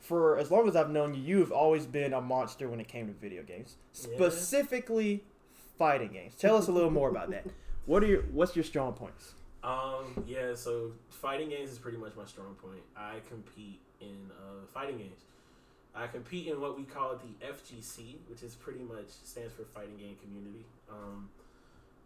for 0.00 0.38
as 0.38 0.50
long 0.50 0.68
as 0.68 0.76
I've 0.76 0.90
known 0.90 1.14
you, 1.14 1.22
you've 1.22 1.52
always 1.52 1.86
been 1.86 2.12
a 2.12 2.20
monster 2.20 2.68
when 2.68 2.78
it 2.80 2.88
came 2.88 3.06
to 3.06 3.14
video 3.14 3.42
games, 3.42 3.76
Yeah. 3.94 4.16
specifically 4.16 5.24
fighting 5.78 6.12
games. 6.12 6.34
Tell 6.34 6.56
us 6.58 6.68
a 6.68 6.72
little 6.72 6.90
more 6.90 7.08
about 7.08 7.30
that. 7.30 7.46
What 7.86 8.02
are 8.02 8.06
your 8.06 8.22
What's 8.32 8.56
your 8.56 8.64
strong 8.64 8.94
points? 8.94 9.34
Um, 9.62 10.24
yeah, 10.26 10.54
so 10.54 10.92
fighting 11.10 11.50
games 11.50 11.70
is 11.70 11.78
pretty 11.78 11.98
much 11.98 12.12
my 12.16 12.24
strong 12.24 12.54
point. 12.54 12.82
I 12.96 13.16
compete 13.28 13.80
in 14.00 14.30
uh, 14.30 14.66
fighting 14.72 14.98
games. 14.98 15.20
I 15.94 16.06
compete 16.06 16.48
in 16.48 16.60
what 16.60 16.76
we 16.76 16.84
call 16.84 17.16
the 17.16 17.46
FGC, 17.46 18.16
which 18.28 18.42
is 18.42 18.54
pretty 18.54 18.80
much 18.80 19.08
stands 19.22 19.52
for 19.54 19.64
Fighting 19.64 19.96
Game 19.96 20.16
Community. 20.22 20.66
Um, 20.90 21.28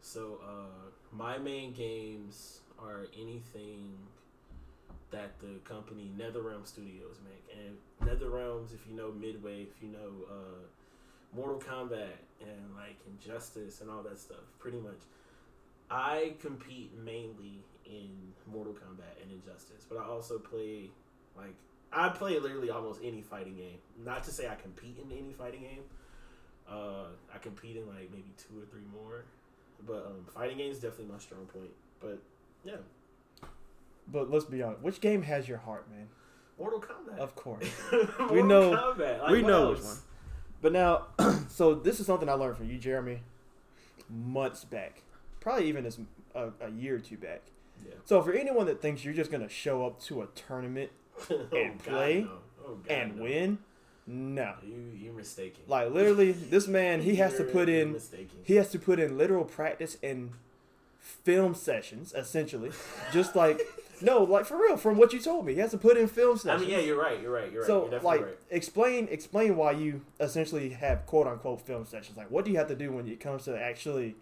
so 0.02 0.40
uh, 0.44 0.90
my 1.11 1.38
main 1.38 1.73
games 1.73 2.61
are 2.78 3.06
anything 3.18 3.94
that 5.11 5.38
the 5.40 5.58
company 5.64 6.11
NetherRealm 6.18 6.66
Studios 6.66 7.16
make, 7.25 7.56
and 7.56 8.08
NetherRealms, 8.08 8.75
if 8.75 8.80
you 8.88 8.94
know 8.94 9.11
Midway, 9.11 9.62
if 9.62 9.82
you 9.82 9.88
know 9.88 10.26
uh, 10.30 11.35
Mortal 11.35 11.58
Kombat 11.58 12.18
and 12.40 12.75
like 12.76 12.97
Injustice 13.06 13.80
and 13.80 13.90
all 13.90 14.02
that 14.02 14.18
stuff, 14.18 14.44
pretty 14.58 14.78
much. 14.78 14.99
I 15.90 16.35
compete 16.40 16.92
mainly 17.02 17.61
in 17.87 18.11
Mortal 18.50 18.75
Kombat 18.75 19.23
and 19.23 19.33
Injustice, 19.33 19.87
but 19.88 19.99
I 19.99 20.04
also 20.04 20.38
play 20.38 20.90
like 21.37 21.54
I 21.92 22.11
play 22.11 22.38
literally 22.38 22.71
almost 22.71 23.00
any 23.02 23.23
fighting 23.23 23.57
game. 23.57 23.78
Not 24.04 24.25
to 24.25 24.30
say 24.30 24.49
I 24.49 24.54
compete 24.57 24.99
in 25.02 25.11
any 25.16 25.33
fighting 25.33 25.61
game. 25.62 25.83
Uh, 26.71 27.07
I 27.35 27.38
compete 27.38 27.76
in 27.76 27.87
like 27.87 28.11
maybe 28.11 28.33
two 28.37 28.61
or 28.61 28.66
three 28.66 28.83
more, 28.92 29.25
but 29.87 30.04
um, 30.07 30.26
fighting 30.35 30.59
game 30.59 30.71
is 30.71 30.78
definitely 30.80 31.12
my 31.12 31.18
strong 31.18 31.47
point. 31.47 31.71
But 32.00 32.18
yeah, 32.64 32.76
But 34.12 34.30
let's 34.30 34.45
be 34.45 34.62
honest, 34.62 34.83
which 34.83 35.00
game 35.00 35.23
has 35.23 35.49
your 35.49 35.59
heart, 35.59 35.88
man? 35.90 36.09
Mortal 36.59 36.80
Kombat. 36.80 37.18
Of 37.18 37.35
course. 37.37 37.64
Mortal 37.92 38.35
We 38.35 38.42
know- 38.42 38.73
Kombat. 38.73 39.23
Like, 39.23 39.30
we 39.30 39.42
know 39.42 39.68
else? 39.71 39.78
which 39.78 39.87
one. 39.87 39.97
But 40.61 40.73
now, 40.73 41.07
so 41.49 41.75
this 41.75 42.00
is 42.00 42.07
something 42.07 42.28
I 42.28 42.33
learned 42.35 42.57
from 42.57 42.68
you, 42.68 42.78
Jeremy, 42.78 43.21
months 44.11 44.64
back, 44.64 45.02
probably 45.40 45.68
even 45.68 45.87
as 45.87 45.99
a, 46.35 46.50
a 46.61 46.71
year 46.71 46.97
or 46.97 47.00
two 47.00 47.16
back. 47.16 47.42
Yeah. 47.87 47.95
So 48.04 48.23
for 48.23 48.33
anyone 48.33 48.66
that 48.66 48.80
thinks 48.83 49.04
you're 49.04 49.14
just 49.14 49.30
gonna 49.30 49.49
show 49.49 49.87
up 49.87 50.00
to 50.02 50.23
a 50.23 50.26
tournament 50.35 50.90
Oh, 51.30 51.49
And 51.54 51.78
God, 51.83 51.85
play 51.85 52.21
no. 52.23 52.30
Oh, 52.66 52.75
God, 52.76 52.90
and 52.90 53.16
no. 53.16 53.23
win, 53.23 53.59
No. 54.07 54.54
You 54.64 54.92
you're 54.97 55.12
mistaken. 55.12 55.62
Like 55.66 55.90
literally, 55.92 56.33
this 56.33 56.66
man 56.68 57.02
he 57.02 57.16
has 57.16 57.37
to 57.37 57.45
put 57.45 57.68
in 57.68 57.92
mistaken. 57.92 58.38
he 58.45 58.54
has 58.57 58.71
to 58.71 58.78
put 58.78 58.99
in 58.99 59.16
literal 59.18 59.45
practice 59.45 59.97
and 60.02 60.33
film 61.00 61.54
sessions, 61.54 62.12
essentially. 62.14 62.71
Just 63.12 63.35
like 63.37 63.61
no, 64.00 64.23
like 64.25 64.45
for 64.47 64.57
real, 64.57 64.76
from 64.76 64.97
what 64.97 65.12
you 65.12 65.21
told 65.21 65.47
me, 65.47 65.54
he 65.54 65.61
has 65.61 65.71
to 65.73 65.78
put 65.78 65.97
in 65.97 66.07
film 66.09 66.37
sessions. 66.37 66.62
I 66.62 66.64
mean, 66.64 66.71
yeah, 66.75 66.85
you're 66.85 67.00
right. 67.00 67.21
You're 67.21 67.33
right. 67.33 67.50
You're 67.50 67.62
right. 67.62 67.66
so 67.66 67.83
you're 67.83 67.90
definitely 67.90 68.18
like 68.18 68.26
right. 68.26 68.38
explain 68.50 69.09
explain 69.11 69.57
why 69.57 69.73
you 69.73 70.02
essentially 70.21 70.71
have 70.71 71.07
quote 71.07 71.26
unquote 71.26 71.61
film 71.61 71.85
sessions. 71.85 72.16
Like 72.16 72.30
what 72.30 72.45
do 72.45 72.50
you 72.50 72.59
have 72.59 72.68
to 72.68 72.76
do 72.76 72.92
when 72.92 73.09
it 73.09 73.21
comes 73.21 73.45
to 73.45 73.59
actually 73.61 74.16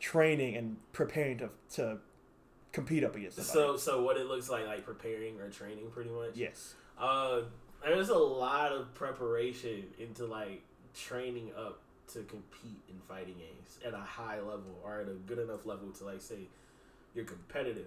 training 0.00 0.56
and 0.56 0.76
preparing 0.92 1.38
to 1.38 1.50
to 1.74 1.98
compete 2.72 3.04
up 3.04 3.14
against 3.14 3.36
somebody? 3.36 3.52
So 3.52 3.76
so 3.76 4.02
what 4.02 4.16
it 4.16 4.26
looks 4.26 4.48
like, 4.50 4.66
like 4.66 4.84
preparing 4.84 5.38
or 5.40 5.48
training, 5.48 5.90
pretty 5.90 6.10
much. 6.10 6.30
yes. 6.34 6.74
Uh, 6.98 7.42
there's 7.82 8.10
a 8.10 8.18
lot 8.18 8.72
of 8.72 8.92
preparation 8.94 9.84
into 9.98 10.26
like 10.26 10.62
training 10.94 11.50
up 11.56 11.80
to 12.12 12.18
compete 12.24 12.82
in 12.88 12.96
fighting 13.08 13.36
games 13.38 13.78
at 13.86 13.94
a 13.94 13.98
high 13.98 14.38
level 14.38 14.80
or 14.84 15.00
at 15.00 15.08
a 15.08 15.12
good 15.12 15.38
enough 15.38 15.64
level 15.64 15.90
to 15.90 16.04
like 16.04 16.20
say 16.20 16.48
you're 17.14 17.24
competitive. 17.24 17.86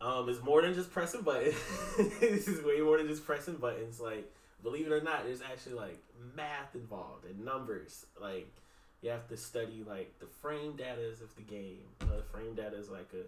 Um, 0.00 0.28
it's 0.28 0.42
more 0.42 0.62
than 0.62 0.74
just 0.74 0.92
pressing 0.92 1.22
buttons. 1.22 1.54
this 2.20 2.46
is 2.46 2.62
way 2.64 2.80
more 2.80 2.98
than 2.98 3.08
just 3.08 3.24
pressing 3.24 3.54
buttons. 3.54 4.00
Like, 4.00 4.30
believe 4.62 4.86
it 4.86 4.92
or 4.92 5.00
not, 5.00 5.24
there's 5.24 5.40
actually 5.40 5.74
like 5.74 5.98
math 6.36 6.74
involved 6.74 7.24
and 7.24 7.44
numbers. 7.44 8.06
Like, 8.20 8.52
you 9.04 9.10
have 9.10 9.28
to 9.28 9.36
study 9.36 9.84
like 9.86 10.18
the 10.18 10.26
frame 10.26 10.76
data 10.76 11.02
of 11.22 11.36
the 11.36 11.42
game. 11.42 11.82
Uh, 12.00 12.22
frame 12.32 12.54
data 12.54 12.76
is 12.76 12.88
like 12.88 13.10
a 13.12 13.24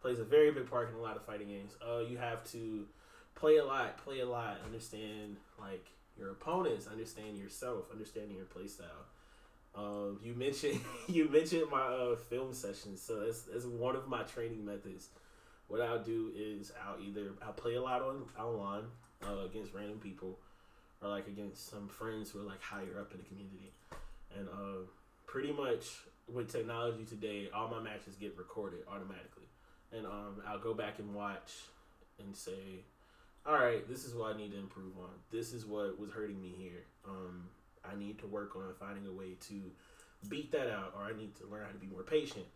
plays 0.00 0.20
a 0.20 0.24
very 0.24 0.52
big 0.52 0.70
part 0.70 0.88
in 0.90 0.94
a 0.94 1.02
lot 1.02 1.16
of 1.16 1.24
fighting 1.24 1.48
games. 1.48 1.72
Uh, 1.84 1.98
you 1.98 2.16
have 2.16 2.44
to 2.52 2.86
play 3.34 3.56
a 3.56 3.64
lot, 3.64 3.98
play 3.98 4.20
a 4.20 4.26
lot, 4.26 4.58
understand 4.64 5.36
like 5.58 5.90
your 6.16 6.30
opponents, 6.30 6.86
understand 6.86 7.36
yourself, 7.36 7.86
understanding 7.90 8.36
your 8.36 8.46
playstyle. 8.46 9.06
Um, 9.74 10.20
you 10.22 10.34
mentioned 10.34 10.80
you 11.08 11.28
mentioned 11.28 11.64
my 11.68 11.80
uh, 11.80 12.14
film 12.14 12.54
sessions, 12.54 13.02
so 13.02 13.24
that's, 13.24 13.42
that's 13.42 13.64
one 13.64 13.96
of 13.96 14.06
my 14.06 14.22
training 14.22 14.64
methods. 14.64 15.08
What 15.66 15.80
I'll 15.80 16.02
do 16.02 16.30
is 16.34 16.72
I'll 16.86 17.02
either 17.02 17.32
I'll 17.44 17.52
play 17.52 17.74
a 17.74 17.82
lot 17.82 18.02
on 18.02 18.22
online 18.38 18.84
uh, 19.26 19.44
against 19.44 19.74
random 19.74 19.98
people, 19.98 20.38
or 21.02 21.08
like 21.08 21.26
against 21.26 21.68
some 21.68 21.88
friends 21.88 22.30
who 22.30 22.38
are 22.38 22.44
like 22.44 22.62
higher 22.62 23.00
up 23.00 23.10
in 23.10 23.18
the 23.18 23.24
community, 23.24 23.72
and 24.38 24.48
uh, 24.48 24.86
pretty 25.28 25.52
much 25.52 26.00
with 26.26 26.50
technology 26.50 27.04
today, 27.04 27.48
all 27.54 27.68
my 27.68 27.80
matches 27.80 28.16
get 28.16 28.36
recorded 28.36 28.80
automatically, 28.90 29.46
and 29.92 30.06
um, 30.06 30.42
I'll 30.48 30.58
go 30.58 30.74
back 30.74 30.98
and 30.98 31.14
watch 31.14 31.52
and 32.18 32.34
say, 32.34 32.82
all 33.46 33.54
right, 33.54 33.86
this 33.88 34.04
is 34.04 34.14
what 34.14 34.34
I 34.34 34.38
need 34.38 34.50
to 34.52 34.58
improve 34.58 34.98
on. 34.98 35.10
This 35.30 35.52
is 35.52 35.64
what 35.64 36.00
was 36.00 36.10
hurting 36.10 36.42
me 36.42 36.54
here. 36.58 36.84
Um, 37.06 37.44
I 37.84 37.96
need 37.96 38.18
to 38.18 38.26
work 38.26 38.56
on 38.56 38.74
finding 38.80 39.06
a 39.06 39.12
way 39.12 39.36
to 39.48 39.54
beat 40.28 40.50
that 40.52 40.70
out, 40.70 40.94
or 40.96 41.04
I 41.04 41.16
need 41.16 41.36
to 41.36 41.46
learn 41.46 41.64
how 41.64 41.72
to 41.72 41.78
be 41.78 41.86
more 41.86 42.02
patient. 42.02 42.46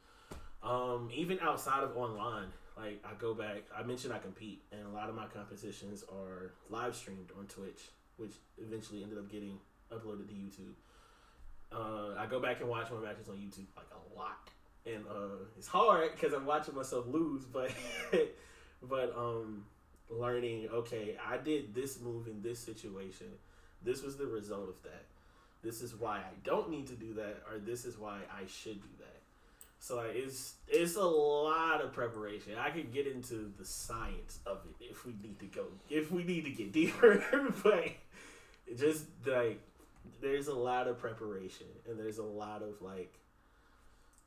Um, 0.62 1.10
even 1.14 1.38
outside 1.40 1.84
of 1.84 1.96
online, 1.96 2.48
like 2.76 3.04
I 3.04 3.14
go 3.18 3.34
back, 3.34 3.64
I 3.76 3.82
mentioned 3.82 4.12
I 4.12 4.18
compete, 4.18 4.62
and 4.72 4.86
a 4.86 4.90
lot 4.90 5.08
of 5.08 5.14
my 5.14 5.26
competitions 5.26 6.04
are 6.10 6.52
live 6.70 6.96
streamed 6.96 7.30
on 7.38 7.46
Twitch, 7.46 7.90
which 8.16 8.32
eventually 8.58 9.02
ended 9.02 9.18
up 9.18 9.30
getting 9.30 9.58
uploaded 9.92 10.28
to 10.28 10.34
YouTube. 10.34 10.74
Uh, 11.74 12.14
I 12.18 12.26
go 12.26 12.40
back 12.40 12.60
and 12.60 12.68
watch 12.68 12.90
my 12.90 13.00
matches 13.00 13.28
on 13.28 13.36
YouTube 13.36 13.66
like 13.76 13.86
a 13.92 14.18
lot, 14.18 14.50
and 14.86 15.04
uh, 15.08 15.44
it's 15.56 15.66
hard 15.66 16.12
because 16.12 16.32
I'm 16.32 16.46
watching 16.46 16.74
myself 16.74 17.06
lose, 17.06 17.44
but 17.44 17.70
but 18.82 19.14
um, 19.16 19.64
learning 20.10 20.68
okay, 20.72 21.16
I 21.26 21.38
did 21.38 21.74
this 21.74 22.00
move 22.00 22.26
in 22.26 22.42
this 22.42 22.58
situation. 22.58 23.28
This 23.82 24.02
was 24.02 24.16
the 24.16 24.26
result 24.26 24.68
of 24.68 24.82
that. 24.84 25.04
This 25.62 25.80
is 25.80 25.94
why 25.94 26.18
I 26.18 26.32
don't 26.44 26.70
need 26.70 26.88
to 26.88 26.94
do 26.94 27.14
that, 27.14 27.42
or 27.50 27.58
this 27.58 27.84
is 27.84 27.96
why 27.96 28.18
I 28.32 28.46
should 28.46 28.82
do 28.82 28.88
that. 28.98 29.22
So 29.78 29.96
like, 29.96 30.12
it's 30.14 30.54
it's 30.68 30.96
a 30.96 31.04
lot 31.04 31.80
of 31.82 31.92
preparation. 31.92 32.52
I 32.58 32.70
could 32.70 32.92
get 32.92 33.06
into 33.06 33.52
the 33.58 33.64
science 33.64 34.38
of 34.46 34.58
it 34.68 34.84
if 34.84 35.04
we 35.04 35.12
need 35.22 35.40
to 35.40 35.46
go, 35.46 35.64
if 35.90 36.12
we 36.12 36.22
need 36.22 36.44
to 36.44 36.50
get 36.50 36.72
deeper, 36.72 37.24
but 37.64 37.88
just 38.76 39.06
like 39.26 39.60
there's 40.22 40.46
a 40.48 40.54
lot 40.54 40.88
of 40.88 40.98
preparation 40.98 41.66
and 41.88 41.98
there's 41.98 42.18
a 42.18 42.24
lot 42.24 42.62
of 42.62 42.80
like 42.80 43.18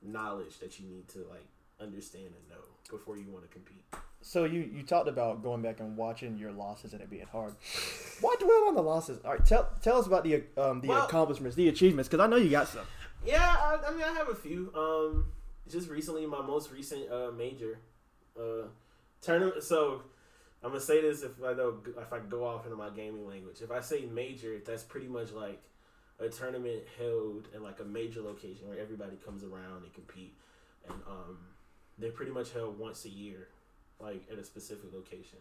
knowledge 0.03 0.59
that 0.59 0.79
you 0.79 0.85
need 0.87 1.07
to 1.07 1.19
like 1.29 1.47
understand 1.79 2.25
and 2.25 2.49
know 2.49 2.63
before 2.89 3.17
you 3.17 3.25
want 3.29 3.43
to 3.43 3.49
compete. 3.49 3.83
So 4.21 4.43
you 4.45 4.61
you 4.61 4.83
talked 4.83 5.07
about 5.07 5.41
going 5.41 5.61
back 5.61 5.79
and 5.79 5.97
watching 5.97 6.37
your 6.37 6.51
losses 6.51 6.93
and 6.93 7.01
it 7.01 7.09
being 7.09 7.25
hard. 7.31 7.55
Why 8.21 8.35
dwell 8.39 8.67
on 8.67 8.75
the 8.75 8.81
losses? 8.83 9.19
All 9.25 9.31
right, 9.31 9.45
tell 9.45 9.69
tell 9.81 9.97
us 9.97 10.05
about 10.05 10.23
the 10.23 10.43
um 10.57 10.81
the 10.81 10.89
Well- 10.89 11.05
accomplishments, 11.05 11.55
the 11.55 11.69
achievements, 11.69 12.09
because 12.09 12.23
I 12.23 12.27
know 12.27 12.35
you 12.37 12.49
got 12.49 12.67
some. 12.67 12.85
Yeah, 13.25 13.39
I, 13.41 13.79
I 13.87 13.91
mean, 13.91 14.03
I 14.03 14.13
have 14.13 14.29
a 14.29 14.35
few. 14.35 14.71
Um, 14.75 15.31
just 15.67 15.89
recently, 15.89 16.27
my 16.27 16.41
most 16.45 16.71
recent 16.71 17.09
uh, 17.11 17.31
major 17.31 17.79
uh, 18.39 18.67
tournament. 19.21 19.63
So 19.63 20.03
I'm 20.63 20.69
gonna 20.69 20.81
say 20.81 21.01
this 21.01 21.23
if 21.23 21.31
I 21.43 21.53
know 21.53 21.77
if 21.97 22.13
I 22.13 22.19
go 22.19 22.45
off 22.45 22.65
into 22.65 22.77
my 22.77 22.89
gaming 22.89 23.25
language. 23.27 23.61
If 23.61 23.71
I 23.71 23.79
say 23.81 24.05
major, 24.05 24.59
that's 24.63 24.83
pretty 24.83 25.07
much 25.07 25.31
like 25.31 25.61
a 26.19 26.29
tournament 26.29 26.83
held 26.97 27.49
in 27.53 27.63
like 27.63 27.79
a 27.79 27.83
major 27.83 28.21
location 28.21 28.67
where 28.67 28.79
everybody 28.79 29.17
comes 29.17 29.43
around 29.43 29.83
and 29.83 29.93
compete, 29.93 30.37
and 30.87 30.97
um, 31.07 31.37
they're 31.97 32.11
pretty 32.11 32.31
much 32.31 32.51
held 32.51 32.79
once 32.79 33.05
a 33.05 33.09
year, 33.09 33.47
like 33.99 34.23
at 34.31 34.37
a 34.37 34.43
specific 34.43 34.93
location, 34.93 35.39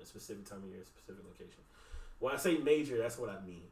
a 0.00 0.06
specific 0.06 0.48
time 0.48 0.62
of 0.62 0.68
year, 0.70 0.80
a 0.82 0.86
specific 0.86 1.24
location. 1.24 1.62
When 2.18 2.32
I 2.32 2.36
say 2.36 2.56
major, 2.58 2.98
that's 2.98 3.18
what 3.18 3.30
I 3.30 3.44
mean. 3.44 3.64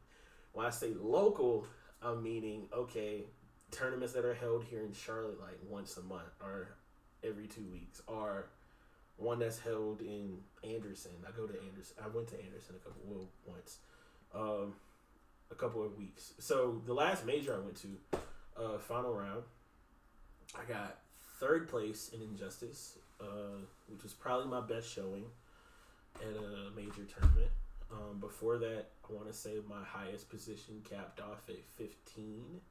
When 0.53 0.65
I 0.65 0.69
say 0.71 0.93
local, 0.99 1.65
I'm 2.01 2.21
meaning 2.21 2.67
okay, 2.73 3.23
tournaments 3.71 4.13
that 4.13 4.25
are 4.25 4.33
held 4.33 4.65
here 4.65 4.81
in 4.81 4.93
Charlotte 4.93 5.39
like 5.39 5.57
once 5.69 5.95
a 5.97 6.01
month 6.01 6.33
or 6.41 6.75
every 7.23 7.47
two 7.47 7.65
weeks, 7.71 8.01
or 8.07 8.49
one 9.17 9.39
that's 9.39 9.59
held 9.59 10.01
in 10.01 10.39
Anderson. 10.63 11.11
I 11.25 11.31
go 11.31 11.47
to 11.47 11.53
Anderson. 11.69 11.95
I 12.03 12.07
went 12.09 12.27
to 12.29 12.43
Anderson 12.43 12.75
a 12.75 12.83
couple 12.83 13.01
well 13.05 13.27
once, 13.45 13.77
um, 14.33 14.73
a 15.51 15.55
couple 15.55 15.83
of 15.83 15.97
weeks. 15.97 16.33
So 16.39 16.81
the 16.85 16.93
last 16.93 17.25
major 17.25 17.55
I 17.55 17.59
went 17.59 17.75
to, 17.81 17.97
uh, 18.57 18.77
final 18.79 19.13
round, 19.13 19.43
I 20.55 20.63
got 20.71 20.99
third 21.39 21.67
place 21.69 22.11
in 22.13 22.21
Injustice, 22.21 22.97
uh, 23.19 23.59
which 23.87 24.03
was 24.03 24.13
probably 24.13 24.47
my 24.47 24.61
best 24.61 24.91
showing 24.93 25.25
at 26.15 26.35
a 26.35 26.71
major 26.75 27.03
tournament. 27.05 27.49
Um, 27.91 28.19
before 28.19 28.57
that, 28.59 28.85
I 29.09 29.13
want 29.13 29.27
to 29.27 29.33
say 29.33 29.55
my 29.67 29.83
highest 29.83 30.29
position 30.29 30.81
capped 30.89 31.19
off 31.19 31.49
at 31.49 31.57
15. 31.77 32.61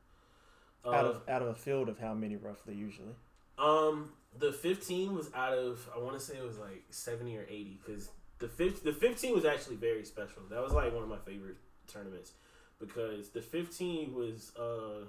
out 0.86 0.94
Uh, 1.04 1.08
of 1.10 1.28
out 1.28 1.42
of 1.42 1.48
a 1.48 1.54
field 1.54 1.88
of 1.90 1.98
how 1.98 2.14
many 2.14 2.36
roughly 2.36 2.74
usually? 2.74 3.14
um, 3.58 4.10
the 4.38 4.50
15 4.52 5.14
was 5.14 5.28
out 5.34 5.52
of, 5.52 5.86
I 5.94 5.98
want 5.98 6.18
to 6.18 6.24
say 6.24 6.36
it 6.38 6.42
was 6.42 6.56
like 6.56 6.82
70 6.88 7.36
or 7.36 7.42
80 7.46 7.78
because 7.84 8.08
the, 8.38 8.48
fif- 8.48 8.82
the 8.82 8.92
15 8.94 9.34
was 9.34 9.44
actually 9.44 9.76
very 9.76 10.04
special. 10.06 10.40
That 10.48 10.62
was 10.62 10.72
like 10.72 10.94
one 10.94 11.02
of 11.02 11.08
my 11.10 11.18
favorite 11.18 11.56
tournaments 11.86 12.32
because 12.80 13.28
the 13.30 13.42
15 13.42 14.14
was, 14.14 14.52
uh, 14.58 15.04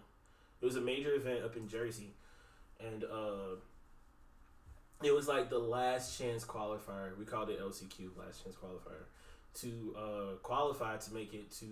it 0.61 0.65
was 0.65 0.75
a 0.75 0.81
major 0.81 1.13
event 1.13 1.43
up 1.43 1.55
in 1.55 1.67
Jersey 1.67 2.13
and, 2.79 3.03
uh, 3.03 3.55
it 5.03 5.13
was 5.13 5.27
like 5.27 5.49
the 5.49 5.59
last 5.59 6.17
chance 6.17 6.43
qualifier. 6.43 7.17
We 7.17 7.25
called 7.25 7.49
it 7.49 7.59
LCQ, 7.59 8.17
last 8.17 8.43
chance 8.43 8.55
qualifier, 8.55 9.05
to 9.55 9.95
uh, 9.97 10.35
qualify 10.43 10.97
to 10.97 11.13
make 11.13 11.33
it 11.33 11.51
to. 11.59 11.65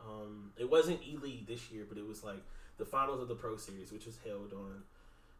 Um, 0.00 0.52
it 0.58 0.68
wasn't 0.68 1.00
E 1.02 1.18
League 1.22 1.46
this 1.46 1.70
year, 1.70 1.84
but 1.88 1.98
it 1.98 2.06
was 2.06 2.24
like 2.24 2.42
the 2.78 2.84
finals 2.84 3.20
of 3.20 3.28
the 3.28 3.34
Pro 3.34 3.56
Series, 3.56 3.92
which 3.92 4.06
was 4.06 4.18
held 4.24 4.52
on 4.52 4.82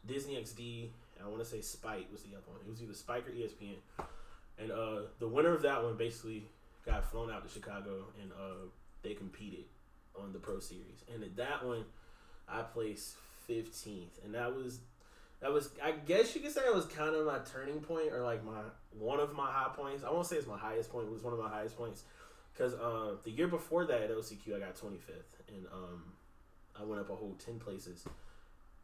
Disney 0.06 0.34
XD. 0.37 0.88
I 1.22 1.28
want 1.28 1.40
to 1.40 1.44
say 1.44 1.60
Spike 1.60 2.06
was 2.12 2.22
the 2.22 2.30
other 2.30 2.46
one. 2.46 2.60
It 2.66 2.70
was 2.70 2.82
either 2.82 2.94
Spike 2.94 3.26
or 3.28 3.32
ESPN. 3.32 3.76
And 4.58 4.70
uh, 4.70 5.08
the 5.18 5.28
winner 5.28 5.54
of 5.54 5.62
that 5.62 5.82
one 5.82 5.96
basically 5.96 6.44
got 6.87 7.10
flown 7.10 7.30
out 7.30 7.46
to 7.46 7.52
Chicago, 7.52 8.04
and 8.20 8.30
uh, 8.32 8.68
they 9.02 9.14
competed 9.14 9.64
on 10.21 10.33
the 10.33 10.38
Pro 10.38 10.59
Series. 10.59 11.04
And 11.12 11.23
at 11.23 11.37
that 11.37 11.64
one, 11.64 11.85
I 12.49 12.62
placed 12.62 13.16
15th, 13.49 14.25
and 14.25 14.35
that 14.35 14.54
was 14.54 14.80
that 15.40 15.52
was 15.52 15.71
I 15.83 15.92
guess 15.92 16.35
you 16.35 16.42
could 16.42 16.52
say 16.52 16.61
it 16.66 16.75
was 16.75 16.85
kind 16.87 17.14
of 17.14 17.26
my 17.26 17.38
turning 17.38 17.80
point 17.80 18.12
or 18.12 18.23
like 18.23 18.45
my 18.45 18.61
one 18.99 19.21
of 19.21 19.35
my 19.35 19.50
high 19.50 19.71
points. 19.75 20.04
I 20.04 20.11
won't 20.11 20.26
say 20.26 20.37
it's 20.37 20.47
my 20.47 20.59
highest 20.59 20.90
point. 20.90 21.07
It 21.07 21.12
was 21.12 21.23
one 21.23 21.33
of 21.33 21.38
my 21.38 21.49
highest 21.49 21.76
points 21.76 22.04
because 22.52 22.75
uh, 22.75 23.16
the 23.25 23.30
year 23.30 23.49
before 23.49 23.85
that 23.87 24.02
at 24.02 24.11
LCQ 24.11 24.57
I 24.57 24.59
got 24.59 24.76
25th, 24.76 25.38
and 25.49 25.66
um, 25.73 26.04
I 26.78 26.85
went 26.85 27.00
up 27.00 27.11
a 27.11 27.14
whole 27.14 27.37
10 27.45 27.59
places, 27.59 28.04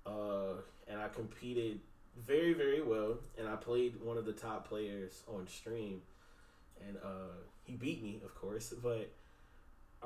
uh, 0.06 0.54
and 0.88 1.00
I 1.00 1.08
competed 1.08 1.80
very 2.26 2.54
very 2.54 2.82
well, 2.82 3.18
and 3.38 3.48
I 3.48 3.56
played 3.56 4.00
one 4.02 4.16
of 4.16 4.24
the 4.24 4.32
top 4.32 4.68
players 4.68 5.22
on 5.28 5.46
stream, 5.46 6.00
and 6.86 6.96
uh, 7.04 7.36
he 7.64 7.74
beat 7.74 8.02
me 8.02 8.20
of 8.24 8.34
course, 8.34 8.72
but 8.82 9.10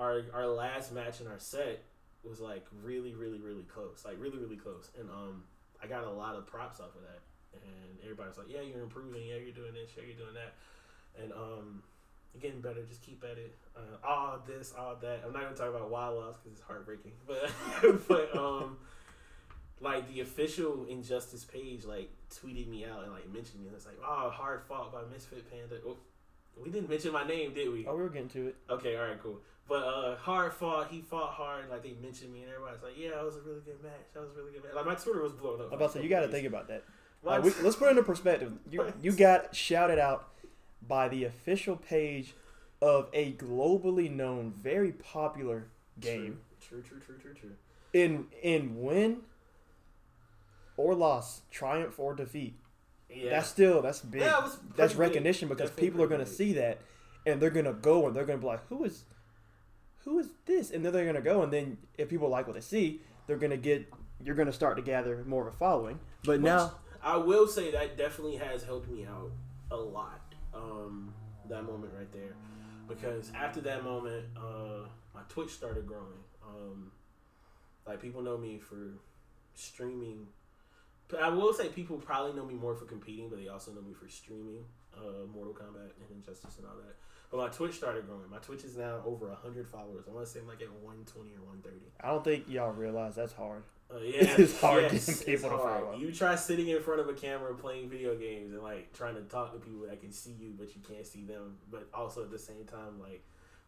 our 0.00 0.22
our 0.34 0.48
last 0.48 0.92
match 0.92 1.20
in 1.20 1.26
our 1.28 1.38
set 1.38 1.84
was 2.24 2.40
like 2.40 2.66
really 2.82 3.14
really 3.14 3.40
really 3.40 3.64
close, 3.64 4.02
like 4.04 4.16
really 4.18 4.38
really 4.38 4.56
close, 4.56 4.90
and 4.98 5.08
um. 5.10 5.44
I 5.82 5.86
got 5.86 6.04
a 6.04 6.10
lot 6.10 6.34
of 6.36 6.46
props 6.46 6.78
off 6.78 6.94
of 6.94 7.02
that, 7.02 7.20
and 7.54 7.98
everybody's 8.02 8.36
like, 8.36 8.48
"Yeah, 8.50 8.60
you're 8.60 8.82
improving. 8.82 9.22
Yeah, 9.26 9.36
you're 9.36 9.54
doing 9.54 9.72
this. 9.72 9.90
Yeah, 9.96 10.02
you're 10.06 10.16
doing 10.16 10.34
that." 10.34 10.52
And 11.22 11.32
um, 11.32 11.82
you're 12.34 12.42
getting 12.42 12.60
better. 12.60 12.82
Just 12.86 13.02
keep 13.02 13.24
at 13.24 13.38
it. 13.38 13.56
Uh, 13.76 14.06
all 14.06 14.38
this, 14.46 14.74
all 14.76 14.96
that. 15.00 15.22
I'm 15.24 15.32
not 15.32 15.42
gonna 15.44 15.56
talk 15.56 15.68
about 15.74 15.90
wild 15.90 16.16
loss 16.16 16.36
because 16.36 16.52
it's 16.58 16.60
heartbreaking. 16.60 17.12
But 17.26 18.08
but 18.08 18.36
um, 18.36 18.76
like 19.80 20.12
the 20.12 20.20
official 20.20 20.84
Injustice 20.88 21.44
page 21.44 21.84
like 21.84 22.10
tweeted 22.30 22.68
me 22.68 22.84
out 22.84 23.02
and 23.04 23.12
like 23.12 23.32
mentioned 23.32 23.60
me. 23.62 23.68
And 23.68 23.76
it's 23.76 23.86
like, 23.86 23.98
oh, 24.04 24.30
hard 24.30 24.62
fought 24.68 24.92
by 24.92 25.00
Misfit 25.10 25.50
Panda. 25.50 25.76
Oh, 25.86 25.96
we 26.62 26.70
didn't 26.70 26.90
mention 26.90 27.12
my 27.12 27.26
name, 27.26 27.54
did 27.54 27.72
we? 27.72 27.86
Oh, 27.86 27.96
we 27.96 28.02
were 28.02 28.10
getting 28.10 28.28
to 28.28 28.48
it. 28.48 28.56
Okay, 28.68 28.96
all 28.96 29.04
right, 29.04 29.22
cool. 29.22 29.40
But 29.68 29.84
uh, 29.84 30.16
hard 30.16 30.52
fought. 30.52 30.88
He 30.90 31.00
fought 31.00 31.30
hard. 31.30 31.70
Like 31.70 31.82
they 31.82 31.94
mentioned 32.02 32.32
me, 32.32 32.42
and 32.42 32.50
everybody's 32.50 32.82
like, 32.82 32.94
"Yeah, 32.98 33.10
that 33.10 33.24
was 33.24 33.36
a 33.36 33.40
really 33.40 33.60
good 33.64 33.82
match. 33.82 33.92
That 34.14 34.20
was 34.20 34.30
a 34.30 34.34
really 34.34 34.52
good 34.52 34.64
match." 34.64 34.74
Like 34.74 34.86
my 34.86 34.94
Twitter 34.96 35.22
was 35.22 35.32
blowing 35.32 35.60
up. 35.60 35.68
I'm 35.68 35.74
about 35.74 35.92
to 35.92 35.98
say, 35.98 36.02
you 36.02 36.08
got 36.08 36.20
to 36.20 36.28
think 36.28 36.46
about 36.46 36.68
that. 36.68 36.84
Like, 37.22 37.44
we, 37.44 37.52
let's 37.62 37.76
put 37.76 37.86
it 37.86 37.90
into 37.90 38.02
perspective. 38.02 38.52
You 38.70 38.92
you 39.00 39.12
got 39.12 39.54
shouted 39.54 39.98
out 39.98 40.28
by 40.86 41.08
the 41.08 41.24
official 41.24 41.76
page 41.76 42.34
of 42.82 43.08
a 43.12 43.32
globally 43.34 44.10
known, 44.10 44.52
very 44.56 44.92
popular 44.92 45.66
game. 46.00 46.40
True, 46.60 46.82
true, 46.82 46.98
true, 46.98 47.16
true, 47.18 47.34
true. 47.34 47.50
In 47.92 48.26
in 48.42 48.80
win 48.82 49.18
or 50.76 50.94
loss, 50.94 51.42
triumph 51.50 51.98
or 51.98 52.14
defeat. 52.14 52.54
Yeah, 53.08 53.30
That's 53.30 53.48
still 53.48 53.82
that's 53.82 54.00
big. 54.00 54.22
Yeah, 54.22 54.40
that's 54.40 54.56
pretty 54.56 54.88
big. 54.88 54.98
recognition 54.98 55.48
because 55.48 55.70
Definitely 55.70 55.88
people 55.88 56.02
are 56.02 56.06
going 56.08 56.20
to 56.24 56.26
see 56.30 56.52
that 56.54 56.78
and 57.26 57.40
they're 57.40 57.50
going 57.50 57.64
to 57.66 57.72
go 57.72 58.06
and 58.06 58.14
they're 58.14 58.24
going 58.24 58.38
to 58.38 58.42
be 58.42 58.46
like, 58.46 58.66
"Who 58.68 58.84
is 58.84 59.04
who 60.04 60.18
is 60.18 60.28
this?" 60.46 60.70
And 60.70 60.84
then 60.84 60.92
they're 60.92 61.04
going 61.04 61.16
to 61.16 61.22
go 61.22 61.42
and 61.42 61.52
then 61.52 61.78
if 61.98 62.08
people 62.08 62.28
like 62.28 62.46
what 62.46 62.54
they 62.54 62.60
see, 62.60 63.00
they're 63.26 63.38
going 63.38 63.50
to 63.50 63.56
get 63.56 63.92
you're 64.22 64.34
going 64.34 64.46
to 64.46 64.52
start 64.52 64.76
to 64.76 64.82
gather 64.82 65.24
more 65.26 65.46
of 65.46 65.54
a 65.54 65.56
following. 65.56 65.98
But 66.24 66.32
Which 66.32 66.42
now 66.42 66.74
I 67.02 67.16
will 67.16 67.46
say 67.46 67.70
that 67.70 67.96
definitely 67.96 68.36
has 68.36 68.62
helped 68.62 68.88
me 68.90 69.06
out 69.06 69.30
a 69.70 69.76
lot. 69.76 70.20
Um, 70.52 71.14
that 71.48 71.64
moment 71.64 71.92
right 71.96 72.10
there, 72.12 72.34
because 72.88 73.30
after 73.34 73.60
that 73.62 73.84
moment, 73.84 74.26
uh, 74.36 74.88
my 75.14 75.20
Twitch 75.28 75.50
started 75.50 75.86
growing. 75.86 76.20
Um, 76.46 76.90
like 77.86 78.00
people 78.00 78.22
know 78.22 78.36
me 78.36 78.58
for 78.58 78.98
streaming. 79.54 80.26
I 81.20 81.28
will 81.28 81.52
say 81.52 81.68
people 81.68 81.96
probably 81.96 82.34
know 82.34 82.44
me 82.44 82.54
more 82.54 82.74
for 82.76 82.84
competing, 82.84 83.28
but 83.28 83.38
they 83.38 83.48
also 83.48 83.72
know 83.72 83.80
me 83.80 83.94
for 83.94 84.08
streaming 84.08 84.64
uh, 84.96 85.26
Mortal 85.32 85.54
Kombat 85.54 85.90
and 85.98 86.16
Injustice 86.16 86.58
and 86.58 86.66
all 86.66 86.76
that. 86.76 86.96
But 87.30 87.36
my 87.36 87.48
Twitch 87.48 87.74
started 87.76 88.06
growing. 88.06 88.28
My 88.30 88.38
Twitch 88.38 88.64
is 88.64 88.76
now 88.76 89.00
over 89.06 89.32
hundred 89.32 89.68
followers. 89.68 90.04
I 90.08 90.12
want 90.12 90.26
to 90.26 90.32
say 90.32 90.40
I'm 90.40 90.48
like 90.48 90.62
at 90.62 90.72
one 90.72 91.04
twenty 91.06 91.30
or 91.34 91.42
one 91.46 91.60
thirty. 91.62 91.76
I 92.00 92.08
don't 92.08 92.24
think 92.24 92.48
y'all 92.48 92.72
realize 92.72 93.14
that's 93.14 93.32
hard. 93.32 93.62
Uh, 93.92 93.98
yeah, 94.04 94.34
It's 94.38 94.60
hard 94.60 94.84
yes, 94.84 95.06
getting 95.06 95.34
people 95.34 95.50
to 95.50 95.56
hard. 95.56 95.84
follow. 95.84 95.96
You 95.96 96.12
try 96.12 96.34
sitting 96.34 96.68
in 96.68 96.80
front 96.82 97.00
of 97.00 97.08
a 97.08 97.12
camera 97.14 97.54
playing 97.54 97.88
video 97.88 98.16
games 98.16 98.52
and 98.52 98.62
like 98.62 98.92
trying 98.92 99.14
to 99.14 99.22
talk 99.22 99.52
to 99.52 99.58
people 99.60 99.86
that 99.88 100.00
can 100.00 100.10
see 100.12 100.32
you, 100.40 100.52
but 100.58 100.74
you 100.74 100.82
can't 100.88 101.06
see 101.06 101.22
them. 101.22 101.56
But 101.70 101.88
also 101.94 102.22
at 102.22 102.30
the 102.30 102.38
same 102.38 102.64
time, 102.64 103.00
like 103.00 103.22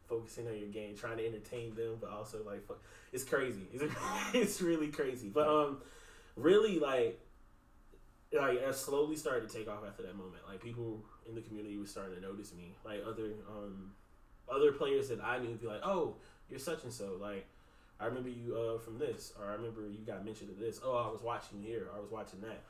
focusing 0.08 0.48
on 0.48 0.58
your 0.58 0.68
game, 0.68 0.96
trying 0.96 1.18
to 1.18 1.26
entertain 1.26 1.74
them, 1.76 1.98
but 2.00 2.10
also 2.10 2.38
like 2.44 2.68
it's 3.12 3.24
crazy. 3.24 3.62
It's, 3.72 3.94
it's 4.34 4.60
really 4.60 4.88
crazy. 4.88 5.28
But 5.28 5.46
um, 5.48 5.78
really 6.36 6.80
like 6.80 7.20
like 8.32 8.64
I 8.64 8.70
slowly 8.72 9.14
started 9.16 9.48
to 9.48 9.56
take 9.56 9.68
off 9.68 9.84
after 9.86 10.02
that 10.02 10.16
moment. 10.16 10.42
Like 10.48 10.60
people 10.60 11.04
in 11.28 11.34
the 11.34 11.40
community 11.40 11.76
was 11.76 11.90
starting 11.90 12.14
to 12.16 12.20
notice 12.20 12.52
me. 12.54 12.74
Like 12.84 13.02
other 13.06 13.30
um 13.48 13.92
other 14.50 14.72
players 14.72 15.08
that 15.08 15.22
I 15.22 15.38
knew 15.38 15.48
would 15.48 15.60
be 15.60 15.66
like, 15.66 15.82
oh, 15.84 16.16
you're 16.50 16.58
such 16.58 16.84
and 16.84 16.92
so. 16.92 17.16
Like 17.20 17.46
I 18.00 18.06
remember 18.06 18.28
you 18.30 18.56
uh, 18.56 18.78
from 18.78 18.98
this, 18.98 19.32
or 19.38 19.48
I 19.48 19.54
remember 19.54 19.82
you 19.82 20.04
got 20.06 20.24
mentioned 20.24 20.50
to 20.50 20.60
this. 20.64 20.80
Oh, 20.84 20.96
I 20.96 21.10
was 21.10 21.22
watching 21.22 21.62
here, 21.62 21.86
or 21.92 21.96
I 21.96 22.00
was 22.00 22.10
watching 22.10 22.40
that. 22.40 22.62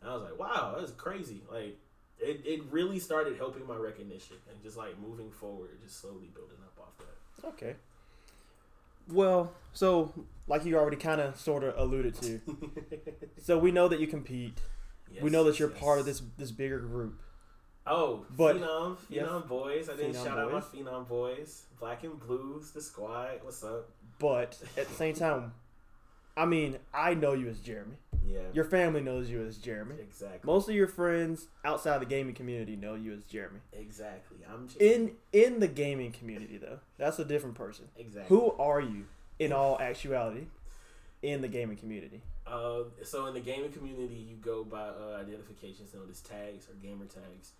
And 0.00 0.10
I 0.10 0.14
was 0.14 0.22
like, 0.22 0.38
wow, 0.38 0.74
that's 0.78 0.92
crazy. 0.92 1.42
Like, 1.52 1.78
it, 2.18 2.40
it 2.44 2.62
really 2.70 2.98
started 2.98 3.36
helping 3.36 3.66
my 3.66 3.76
recognition 3.76 4.36
and 4.50 4.60
just 4.62 4.76
like 4.76 4.98
moving 4.98 5.30
forward, 5.30 5.70
just 5.82 6.00
slowly 6.00 6.28
building 6.34 6.56
up 6.64 6.76
off 6.82 6.98
that. 6.98 7.48
Okay. 7.48 7.76
Well, 9.08 9.52
so 9.72 10.12
like 10.46 10.64
you 10.64 10.76
already 10.76 10.96
kind 10.96 11.20
of 11.20 11.38
sort 11.38 11.64
of 11.64 11.74
alluded 11.78 12.14
to. 12.22 12.40
So 13.42 13.58
we 13.58 13.70
know 13.72 13.88
that 13.88 14.00
you 14.00 14.06
compete. 14.06 14.58
Yes, 15.10 15.22
we 15.22 15.30
know 15.30 15.44
that 15.44 15.58
you're 15.58 15.70
Yes, 15.70 15.80
part 15.80 15.98
of 15.98 16.04
this 16.04 16.20
this 16.36 16.50
bigger 16.50 16.78
group. 16.78 17.22
Oh, 17.92 18.24
But- 18.36 18.56
Phenom, 18.56 18.96
Phenom 18.96 19.00
Yeah. 19.10 19.42
Boys. 19.48 19.88
I 19.88 19.96
didn't 19.96 20.12
Phenom 20.14 20.24
shout 20.24 20.38
out 20.38 20.52
my 20.52 20.60
Boys. 20.60 20.68
Phenom 20.70 21.08
Boys. 21.08 21.62
Black 21.80 22.04
and 22.04 22.20
Blues, 22.20 22.70
the 22.70 22.80
squad. 22.80 23.40
What's 23.42 23.64
up? 23.64 23.88
But 24.18 24.58
at 24.76 24.86
the 24.88 24.94
same 24.94 25.14
time, 25.14 25.54
I 26.36 26.46
mean, 26.46 26.78
I 26.94 27.14
know 27.14 27.32
you 27.32 27.48
as 27.48 27.58
Jeremy. 27.58 27.96
Yeah, 28.24 28.42
Your 28.52 28.64
family 28.64 29.00
knows 29.00 29.28
you 29.28 29.42
as 29.44 29.56
Jeremy. 29.56 29.96
exactly. 29.98 30.40
Most 30.44 30.68
of 30.68 30.74
your 30.74 30.86
friends 30.86 31.48
outside 31.64 32.00
the 32.00 32.06
gaming 32.06 32.34
community 32.34 32.76
know 32.76 32.94
you 32.94 33.12
as 33.14 33.24
Jeremy. 33.24 33.58
Exactly. 33.72 34.38
I'm 34.48 34.68
just, 34.68 34.80
In 34.80 35.16
in 35.32 35.58
the 35.58 35.66
gaming 35.66 36.12
community 36.12 36.56
though, 36.58 36.78
that's 36.96 37.18
a 37.18 37.24
different 37.24 37.56
person. 37.56 37.88
exactly. 37.96 38.36
Who 38.36 38.52
are 38.52 38.80
you 38.80 39.06
in 39.40 39.52
all 39.52 39.80
actuality 39.80 40.46
in 41.22 41.40
the 41.40 41.48
gaming 41.48 41.76
community? 41.78 42.20
Uh, 42.46 42.84
so 43.02 43.26
in 43.26 43.34
the 43.34 43.40
gaming 43.40 43.72
community, 43.72 44.14
you 44.14 44.36
go 44.36 44.62
by 44.64 44.88
uh, 44.88 45.18
identifications 45.20 45.92
known 45.94 46.08
as 46.10 46.20
tags 46.20 46.68
or 46.68 46.74
gamer 46.74 47.06
tags, 47.06 47.52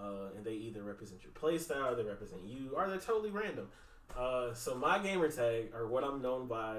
uh, 0.00 0.28
and 0.36 0.44
they 0.44 0.52
either 0.52 0.82
represent 0.82 1.20
your 1.22 1.32
playstyle, 1.32 1.92
or 1.92 1.94
they 1.94 2.02
represent 2.04 2.42
you, 2.44 2.72
or 2.76 2.88
they're 2.88 2.98
totally 2.98 3.30
random. 3.30 3.68
Uh, 4.16 4.52
so 4.54 4.74
my 4.74 4.98
gamer 4.98 5.30
tag, 5.30 5.72
or 5.74 5.86
what 5.86 6.04
I'm 6.04 6.22
known 6.22 6.46
by, 6.46 6.78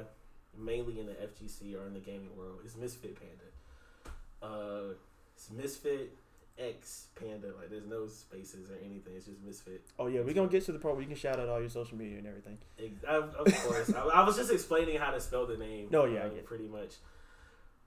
mainly 0.57 0.99
in 0.99 1.05
the 1.05 1.13
FGC 1.13 1.75
or 1.79 1.85
in 1.85 1.93
the 1.93 1.99
gaming 1.99 2.35
world, 2.37 2.59
is 2.65 2.75
Misfit 2.75 3.15
Panda. 3.19 4.13
Uh, 4.41 4.93
it's 5.35 5.51
Misfit 5.51 6.15
X 6.57 7.07
Panda. 7.15 7.47
Like 7.59 7.69
there's 7.69 7.85
no 7.85 8.07
spaces 8.07 8.69
or 8.71 8.75
anything. 8.83 9.13
It's 9.15 9.25
just 9.27 9.41
Misfit. 9.43 9.83
Oh 9.99 10.07
yeah, 10.07 10.21
we're 10.21 10.33
gonna 10.33 10.47
get 10.47 10.65
to 10.65 10.71
the 10.71 10.79
part 10.79 10.95
where 10.95 11.01
you 11.03 11.07
can 11.07 11.17
shout 11.17 11.39
out 11.39 11.49
all 11.49 11.59
your 11.59 11.69
social 11.69 11.97
media 11.97 12.17
and 12.17 12.27
everything. 12.27 12.57
Ex- 12.79 13.03
Of, 13.07 13.33
course, 13.35 13.93
I, 13.93 14.01
I 14.01 14.25
was 14.25 14.35
just 14.37 14.51
explaining 14.51 14.97
how 14.97 15.11
to 15.11 15.19
spell 15.19 15.45
the 15.45 15.57
name. 15.57 15.89
No, 15.91 16.05
yeah, 16.05 16.21
I 16.23 16.25
uh, 16.27 16.29
pretty 16.45 16.67
much. 16.67 16.95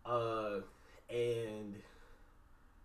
Uh, 0.04 0.60
and 1.08 1.74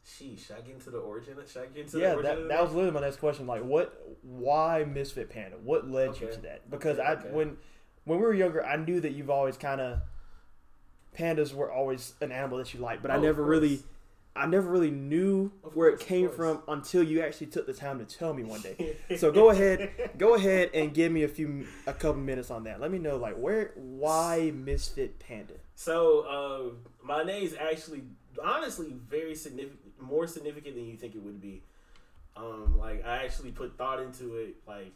sheesh, 0.05 0.47
should 0.47 0.57
I 0.57 0.61
get 0.61 0.75
into 0.75 0.89
the 0.91 0.99
origin? 0.99 1.35
Should 1.51 1.61
I 1.63 1.65
get 1.67 1.83
into 1.85 1.97
the 1.97 2.01
Yeah, 2.03 2.15
that, 2.15 2.47
that 2.47 2.61
was 2.61 2.71
literally 2.73 2.91
my 2.93 3.01
next 3.01 3.17
question. 3.17 3.47
Like, 3.47 3.63
what? 3.63 4.17
Why 4.21 4.83
Misfit 4.83 5.29
Panda? 5.29 5.57
What 5.63 5.89
led 5.89 6.19
you 6.19 6.27
to 6.31 6.41
that? 6.41 6.69
Because 6.69 6.99
Okay, 6.99 7.07
I 7.07 7.13
okay. 7.13 7.29
when 7.31 7.57
when 8.05 8.19
we 8.19 8.25
were 8.25 8.33
younger, 8.33 8.63
I 8.63 8.75
knew 8.75 8.99
that 9.01 9.13
you've 9.13 9.29
always 9.29 9.57
kind 9.57 9.81
of 9.81 9.99
pandas 11.17 11.53
were 11.53 11.71
always 11.71 12.13
an 12.21 12.31
animal 12.31 12.57
that 12.59 12.73
you 12.73 12.79
liked, 12.79 13.01
but 13.01 13.11
Oh, 13.11 13.15
I 13.15 13.17
never 13.17 13.43
really. 13.43 13.83
I 14.37 14.45
never 14.47 14.69
really 14.69 14.91
knew 14.91 15.49
Of 15.63 15.77
where 15.77 15.91
course, 15.91 16.01
it 16.01 16.05
came 16.07 16.29
from 16.29 16.61
until 16.67 17.01
you 17.01 17.21
actually 17.21 17.47
took 17.47 17.65
the 17.67 17.73
time 17.73 17.99
to 17.99 18.05
tell 18.05 18.33
me 18.33 18.43
one 18.43 18.59
day. 18.59 18.97
So 19.17 19.31
go 19.31 19.49
ahead, 19.49 20.11
go 20.17 20.35
ahead 20.35 20.71
and 20.73 20.93
give 20.93 21.09
me 21.09 21.23
a 21.23 21.29
few, 21.29 21.65
a 21.87 21.93
couple 21.93 22.19
minutes 22.21 22.51
on 22.51 22.65
that. 22.65 22.81
Let 22.81 22.91
me 22.91 22.99
know, 22.99 23.15
like, 23.15 23.35
where, 23.37 23.71
why 23.75 24.51
Misfit 24.53 25.19
Panda? 25.19 25.53
So 25.75 26.19
uh, 26.75 27.05
my 27.05 27.23
name's 27.23 27.53
actually, 27.53 28.03
honestly, 28.43 28.93
very 29.09 29.35
significant, 29.35 29.84
more 29.99 30.27
significant 30.27 30.75
than 30.75 30.85
you 30.85 30.95
think 30.95 31.15
it 31.15 31.23
would 31.23 31.41
be. 31.41 31.61
Um, 32.35 32.77
like 32.77 33.05
I 33.05 33.23
actually 33.23 33.51
put 33.51 33.77
thought 33.77 34.01
into 34.01 34.35
it, 34.35 34.55
like 34.67 34.93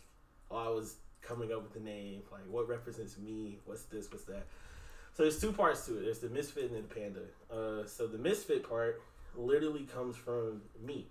while 0.49 0.67
I 0.67 0.69
was 0.71 0.95
coming 1.21 1.51
up 1.51 1.63
with 1.63 1.73
the 1.73 1.79
name, 1.79 2.21
like 2.31 2.41
what 2.49 2.67
represents 2.67 3.17
me, 3.17 3.59
what's 3.65 3.83
this, 3.83 4.12
what's 4.12 4.25
that. 4.25 4.45
So 5.13 5.23
there's 5.23 5.39
two 5.39 5.51
parts 5.51 5.85
to 5.85 5.97
it. 5.97 6.03
There's 6.03 6.19
the 6.19 6.29
misfit 6.29 6.71
and 6.71 6.83
the 6.83 6.93
panda. 6.93 7.21
Uh, 7.51 7.85
so 7.88 8.07
the 8.07 8.17
misfit 8.17 8.67
part 8.67 9.01
literally 9.35 9.83
comes 9.83 10.15
from 10.15 10.62
me. 10.85 11.07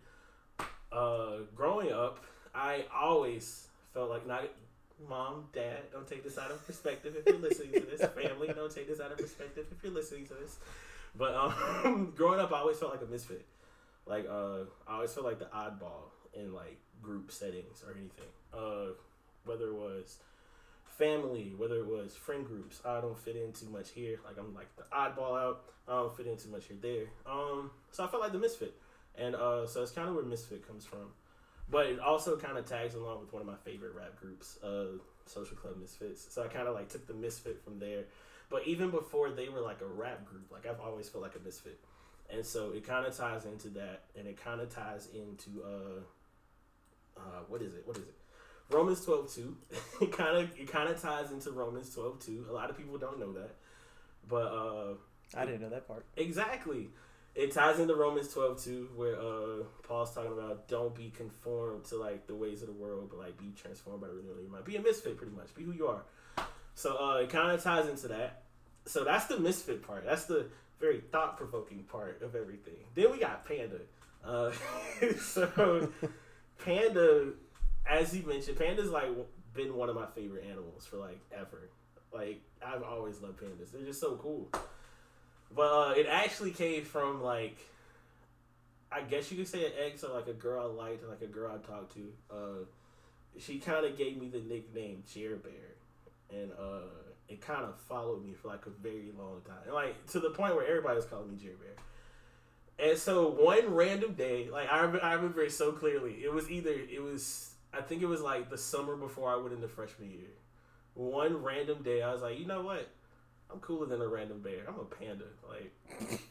Uh, 0.91 1.39
growing 1.55 1.93
up, 1.93 2.25
I 2.55 2.85
always 2.95 3.69
felt 3.93 4.11
like 4.11 4.27
not 4.27 4.45
mom, 5.09 5.45
dad, 5.53 5.79
don't 5.93 6.07
take 6.07 6.25
this 6.25 6.39
out 6.39 6.51
of 6.51 6.65
perspective 6.67 7.15
if 7.17 7.27
you're 7.27 7.39
listening 7.41 7.73
to 7.73 7.81
this. 7.81 8.01
Family, 8.23 8.49
don't 8.49 8.75
take 8.75 8.89
this 8.89 9.01
out 9.01 9.13
of 9.13 9.19
perspective 9.19 9.67
if 9.71 9.83
you're 9.83 9.93
listening 9.93 10.27
to 10.27 10.35
this. 10.35 10.57
But 11.17 11.35
um, 11.35 12.13
growing 12.17 12.41
up, 12.41 12.53
I 12.53 12.59
always 12.59 12.79
felt 12.79 12.93
like 12.93 13.03
a 13.03 13.11
misfit. 13.11 13.45
Like 14.09 14.27
uh, 14.29 14.65
I 14.87 14.95
always 14.95 15.13
felt 15.13 15.27
like 15.27 15.39
the 15.39 15.47
oddball 15.47 16.11
in 16.35 16.53
like 16.53 16.79
group 17.03 17.31
settings 17.31 17.85
or 17.87 17.93
anything. 17.93 18.31
Uh, 18.53 18.95
whether 19.45 19.69
it 19.69 19.75
was 19.75 20.19
family, 20.85 21.55
whether 21.57 21.77
it 21.77 21.87
was 21.87 22.15
friend 22.15 22.45
groups, 22.47 22.81
I 22.85 23.01
don't 23.01 23.19
fit 23.19 23.37
in 23.37 23.53
too 23.53 23.69
much 23.71 23.91
here. 23.91 24.19
Like 24.25 24.39
I'm 24.39 24.55
like 24.55 24.75
the 24.77 24.85
oddball 24.95 25.39
out. 25.39 25.65
I 25.87 25.93
don't 25.93 26.17
fit 26.17 26.27
in 26.27 26.37
too 26.37 26.51
much 26.51 26.67
here 26.67 26.77
there. 26.81 27.07
Um, 27.27 27.71
so 27.93 28.05
I 28.05 28.09
felt 28.09 28.23
like 28.23 28.33
the 28.33 28.39
misfit, 28.39 28.75
and 29.17 29.35
uh, 29.35 29.67
so 29.67 29.83
it's 29.83 29.93
kind 29.93 30.09
of 30.09 30.15
where 30.15 30.25
misfit 30.25 30.67
comes 30.67 30.85
from. 30.85 31.13
But 31.71 31.87
it 31.87 32.01
also 32.01 32.37
kind 32.37 32.57
of 32.57 32.65
tags 32.65 32.95
along 32.95 33.21
with 33.21 33.33
one 33.33 33.43
of 33.43 33.47
my 33.47 33.57
favorite 33.57 33.95
rap 33.95 34.19
groups, 34.19 34.59
uh, 34.63 34.99
Social 35.27 35.57
Club 35.57 35.75
Misfits. 35.79 36.27
So 36.33 36.43
I 36.43 36.49
kind 36.49 36.67
of 36.67 36.75
like 36.75 36.89
took 36.89 37.07
the 37.07 37.15
misfit 37.15 37.63
from 37.63 37.79
there. 37.79 38.05
But 38.51 38.67
even 38.67 38.91
before 38.91 39.31
they 39.31 39.51
were 39.51 39.61
like 39.61 39.83
a 39.83 39.87
rap 39.87 40.25
group, 40.25 40.51
like 40.51 40.67
I've 40.67 40.81
always 40.81 41.09
felt 41.11 41.23
like 41.23 41.37
a 41.37 41.45
misfit, 41.45 41.79
and 42.31 42.45
so 42.45 42.73
it 42.73 42.87
kind 42.87 43.07
of 43.07 43.17
ties 43.17 43.45
into 43.45 43.69
that, 43.71 44.03
and 44.17 44.27
it 44.27 44.43
kind 44.43 44.61
of 44.61 44.75
ties 44.75 45.09
into 45.15 45.63
uh, 45.63 46.01
uh, 47.19 47.41
what 47.49 47.63
is 47.63 47.75
it? 47.75 47.83
What 47.87 47.97
is 47.97 48.03
it? 48.05 48.15
Romans 48.71 49.05
twelve 49.05 49.33
two. 49.33 49.57
it 50.01 50.13
kind 50.13 50.37
of 50.37 50.59
it 50.59 50.69
kind 50.71 50.89
of 50.89 51.01
ties 51.01 51.31
into 51.31 51.51
Romans 51.53 51.95
twelve 51.95 52.21
two. 52.21 52.47
A 52.51 52.53
lot 52.53 52.71
of 52.71 52.77
people 52.77 52.99
don't 52.99 53.19
know 53.19 53.33
that, 53.33 53.55
but 54.29 54.47
uh, 54.47 54.95
I 55.37 55.45
didn't 55.45 55.63
know 55.63 55.71
that 55.71 55.87
part. 55.89 56.05
Exactly. 56.17 56.91
it 57.35 57.53
ties 57.53 57.79
into 57.79 57.95
Romans 57.95 58.33
twelve 58.33 58.63
two, 58.63 58.89
where 58.95 59.19
uh 59.19 59.65
Paul's 59.83 60.15
talking 60.15 60.33
about 60.33 60.69
don't 60.69 60.95
be 60.95 61.11
conformed 61.17 61.85
to 61.87 61.97
like 61.97 62.27
the 62.27 62.35
ways 62.35 62.61
of 62.63 62.69
the 62.69 62.75
world, 62.75 63.09
but 63.11 63.19
like 63.19 63.39
be 63.39 63.53
transformed 63.57 64.01
by 64.01 64.09
the 64.09 64.15
renewal 64.15 64.37
of 64.37 64.43
your 64.43 64.51
mind. 64.51 64.65
Be 64.65 64.77
a 64.77 64.83
misfit, 64.83 65.17
pretty 65.17 65.35
much. 65.35 65.55
Be 65.55 65.63
who 65.63 65.73
you 65.73 65.87
are. 65.87 66.03
So 66.75 66.97
uh, 66.97 67.17
it 67.23 67.31
kind 67.31 67.53
of 67.53 67.63
ties 67.63 67.89
into 67.89 68.09
that. 68.09 68.43
So 68.87 69.05
that's 69.05 69.27
the 69.27 69.39
misfit 69.39 69.83
part. 69.83 70.05
That's 70.05 70.25
the 70.27 70.47
very 70.81 71.01
thought 71.13 71.37
provoking 71.37 71.85
part 71.85 72.23
of 72.23 72.35
everything. 72.35 72.75
Then 72.95 73.11
we 73.13 73.19
got 73.19 73.47
Panda. 73.47 73.81
Uh, 74.25 74.53
so 75.21 75.91
Panda, 76.65 77.33
as 77.89 78.17
you 78.17 78.25
mentioned, 78.27 78.59
Panda's 78.59 78.91
like 78.91 79.11
been 79.55 79.75
one 79.75 79.89
of 79.89 79.97
my 79.97 80.07
favorite 80.15 80.45
animals 80.49 80.87
for 80.87 80.97
like 80.97 81.21
ever. 81.33 81.71
Like 82.13 82.41
I've 82.65 82.83
always 82.83 83.21
loved 83.21 83.41
pandas. 83.41 83.73
They're 83.73 83.83
just 83.83 84.01
so 84.01 84.17
cool. 84.17 84.49
But 85.55 85.63
uh, 85.63 85.95
it 85.97 86.07
actually 86.09 86.51
came 86.51 86.85
from 86.85 87.23
like, 87.23 87.59
I 88.93 89.03
guess 89.03 89.31
you 89.31 89.37
could 89.37 89.49
say 89.49 89.67
an 89.67 89.73
ex 89.85 90.05
or 90.05 90.15
like 90.15 90.29
a 90.29 90.33
girl 90.33 90.63
I 90.63 90.85
liked 90.85 91.05
or 91.05 91.09
like 91.09 91.23
a 91.23 91.27
girl 91.27 91.53
I 91.53 91.67
talked 91.67 91.95
to. 91.95 92.13
Uh, 92.31 92.65
she 93.39 93.59
kind 93.59 93.85
of 93.85 93.97
gave 93.97 94.21
me 94.21 94.29
the 94.29 94.41
nickname 94.41 95.05
Jer 95.13 95.37
Bear, 95.37 96.41
and 96.41 96.51
uh, 96.53 96.89
it 97.29 97.41
kind 97.41 97.65
of 97.65 97.79
followed 97.81 98.25
me 98.25 98.33
for 98.33 98.49
like 98.49 98.67
a 98.67 98.71
very 98.71 99.13
long 99.17 99.43
time, 99.47 99.73
like 99.73 100.07
to 100.07 100.21
the 100.21 100.31
point 100.31 100.55
where 100.55 100.67
everybody 100.67 100.97
was 100.97 101.05
calling 101.05 101.31
me 101.31 101.37
Jer 101.37 101.51
Bear. 101.61 102.89
And 102.89 102.97
so 102.97 103.29
one 103.29 103.75
random 103.75 104.15
day, 104.15 104.49
like 104.51 104.71
I 104.71 104.79
I 104.79 105.13
remember 105.15 105.43
it 105.43 105.53
so 105.53 105.73
clearly. 105.73 106.25
It 106.25 106.33
was 106.33 106.51
either 106.51 106.71
it 106.71 107.03
was 107.03 107.55
I 107.73 107.83
think 107.83 108.03
it 108.03 108.07
was 108.07 108.21
like 108.21 108.51
the 108.51 108.59
summer 108.59 108.97
before 108.97 109.31
I 109.31 109.37
went 109.37 109.53
into 109.53 109.69
freshman 109.69 110.11
year. 110.11 110.31
One 110.95 111.43
random 111.43 111.83
day, 111.83 112.03
I 112.03 112.13
was 112.13 112.23
like, 112.23 112.39
you 112.39 112.47
know 112.47 112.63
what? 112.63 112.89
I'm 113.51 113.61
cooler 113.61 113.87
than 113.87 114.03
a 114.03 114.07
random 114.07 114.41
bear. 114.41 114.61
I'm 114.69 114.79
a 114.79 114.85
panda. 114.85 115.25
Like, 115.49 115.73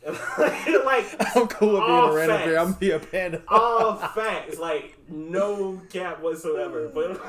like 0.85 1.15
I'm 1.35 1.47
cooler 1.47 1.81
being 1.81 2.09
a 2.09 2.13
random 2.13 2.37
bear. 2.37 2.59
I'm 2.59 2.73
be 2.73 2.91
a 2.91 2.99
panda. 2.99 3.41
all 3.47 3.95
facts, 4.15 4.59
like 4.59 4.97
no 5.09 5.81
cap 5.89 6.21
whatsoever. 6.21 6.89
But 6.89 7.19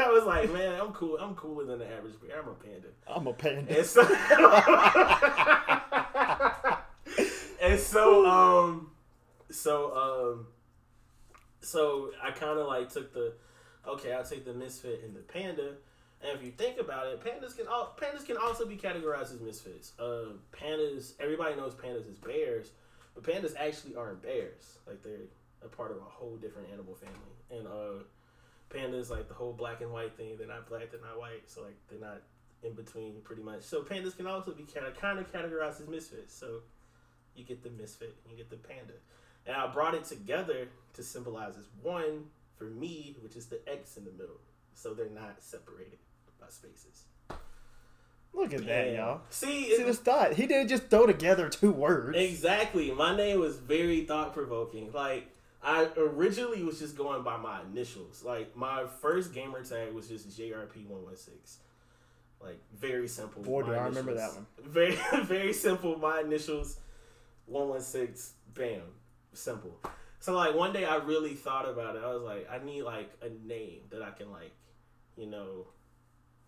I 0.00 0.10
was 0.10 0.24
like, 0.24 0.52
man, 0.52 0.80
I'm 0.80 0.92
cool. 0.92 1.16
I'm 1.18 1.34
cooler 1.36 1.64
than 1.64 1.78
the 1.78 1.86
average 1.86 2.14
bear. 2.20 2.40
I'm 2.40 2.48
a 2.48 2.54
panda. 2.54 2.88
I'm 3.06 3.26
a 3.28 3.32
panda. 3.32 3.76
And 3.76 3.86
so, 3.86 4.02
and 7.62 7.80
so, 7.80 8.26
um, 8.26 8.90
so, 9.50 9.96
um, 10.34 10.46
so 11.60 12.10
I 12.22 12.32
kind 12.32 12.58
of 12.58 12.66
like 12.66 12.92
took 12.92 13.14
the, 13.14 13.34
okay, 13.86 14.12
I'll 14.12 14.24
take 14.24 14.44
the 14.44 14.54
misfit 14.54 15.02
and 15.04 15.14
the 15.14 15.20
panda. 15.20 15.74
And 16.22 16.38
if 16.38 16.44
you 16.44 16.50
think 16.50 16.78
about 16.80 17.06
it, 17.08 17.20
pandas 17.20 17.56
can 17.56 17.66
all 17.66 17.96
pandas 18.00 18.24
can 18.24 18.36
also 18.36 18.64
be 18.66 18.76
categorized 18.76 19.34
as 19.34 19.40
misfits. 19.40 19.92
Uh, 19.98 20.32
pandas, 20.52 21.12
everybody 21.20 21.54
knows 21.56 21.74
pandas 21.74 22.08
as 22.10 22.18
bears, 22.18 22.70
but 23.14 23.22
pandas 23.22 23.54
actually 23.58 23.94
aren't 23.94 24.22
bears. 24.22 24.78
Like 24.86 25.02
they're 25.02 25.28
a 25.62 25.68
part 25.68 25.90
of 25.90 25.98
a 25.98 26.08
whole 26.08 26.36
different 26.36 26.68
animal 26.72 26.94
family. 26.94 27.18
And 27.50 27.66
uh, 27.66 28.04
pandas 28.70 29.10
like 29.10 29.28
the 29.28 29.34
whole 29.34 29.52
black 29.52 29.80
and 29.80 29.92
white 29.92 30.16
thing. 30.16 30.36
They're 30.38 30.46
not 30.46 30.68
black, 30.68 30.90
they're 30.90 31.00
not 31.00 31.18
white, 31.18 31.48
so 31.48 31.62
like 31.62 31.76
they're 31.88 32.00
not 32.00 32.22
in 32.62 32.72
between 32.74 33.20
pretty 33.22 33.42
much. 33.42 33.62
So 33.62 33.82
pandas 33.82 34.16
can 34.16 34.26
also 34.26 34.52
be 34.52 34.64
kind 34.64 34.86
of 34.86 34.98
kind 34.98 35.18
of 35.18 35.30
categorized 35.32 35.80
as 35.82 35.88
misfits. 35.88 36.34
So 36.34 36.60
you 37.34 37.44
get 37.44 37.62
the 37.62 37.70
misfit, 37.70 38.16
and 38.24 38.32
you 38.32 38.38
get 38.38 38.50
the 38.50 38.56
panda, 38.56 38.94
and 39.46 39.54
I 39.54 39.66
brought 39.66 39.94
it 39.94 40.04
together 40.04 40.68
to 40.94 41.02
symbolize 41.02 41.56
as 41.56 41.66
one 41.82 42.24
for 42.56 42.64
me, 42.64 43.16
which 43.20 43.36
is 43.36 43.46
the 43.46 43.60
X 43.70 43.96
in 43.96 44.04
the 44.04 44.12
middle. 44.12 44.40
So 44.74 44.94
they're 44.94 45.08
not 45.08 45.42
separated 45.42 45.98
spaces. 46.52 47.04
Look 48.32 48.52
at 48.52 48.66
that, 48.66 48.92
y'all. 48.92 49.22
See, 49.30 49.64
See 49.64 49.82
it- 49.82 49.86
this 49.86 49.98
thought. 49.98 50.34
He 50.34 50.46
didn't 50.46 50.68
just 50.68 50.88
throw 50.88 51.06
together 51.06 51.48
two 51.48 51.72
words. 51.72 52.16
Exactly. 52.18 52.90
My 52.90 53.16
name 53.16 53.40
was 53.40 53.56
very 53.56 54.04
thought 54.04 54.34
provoking. 54.34 54.92
Like 54.92 55.28
I 55.62 55.88
originally 55.96 56.62
was 56.62 56.78
just 56.78 56.96
going 56.96 57.22
by 57.22 57.38
my 57.38 57.60
initials. 57.62 58.22
Like 58.22 58.54
my 58.54 58.84
first 59.00 59.32
gamer 59.32 59.64
tag 59.64 59.92
was 59.94 60.08
just 60.08 60.28
JRP 60.38 60.86
one 60.86 61.02
one 61.04 61.16
six. 61.16 61.58
Like 62.40 62.60
very 62.78 63.08
simple. 63.08 63.42
Boy, 63.42 63.62
do 63.62 63.72
I 63.72 63.84
remember 63.84 64.12
that 64.14 64.34
one. 64.34 64.46
Very 64.62 64.98
very 65.24 65.54
simple. 65.54 65.96
My 65.98 66.20
initials 66.20 66.78
one 67.46 67.70
one 67.70 67.80
six. 67.80 68.34
Bam. 68.52 68.82
Simple. 69.32 69.80
So 70.20 70.34
like 70.34 70.54
one 70.54 70.74
day 70.74 70.84
I 70.84 70.96
really 70.96 71.32
thought 71.34 71.66
about 71.66 71.96
it. 71.96 72.02
I 72.04 72.12
was 72.12 72.22
like, 72.22 72.46
I 72.50 72.62
need 72.62 72.82
like 72.82 73.10
a 73.22 73.30
name 73.48 73.80
that 73.90 74.02
I 74.02 74.10
can 74.10 74.30
like, 74.30 74.52
you 75.16 75.26
know, 75.26 75.66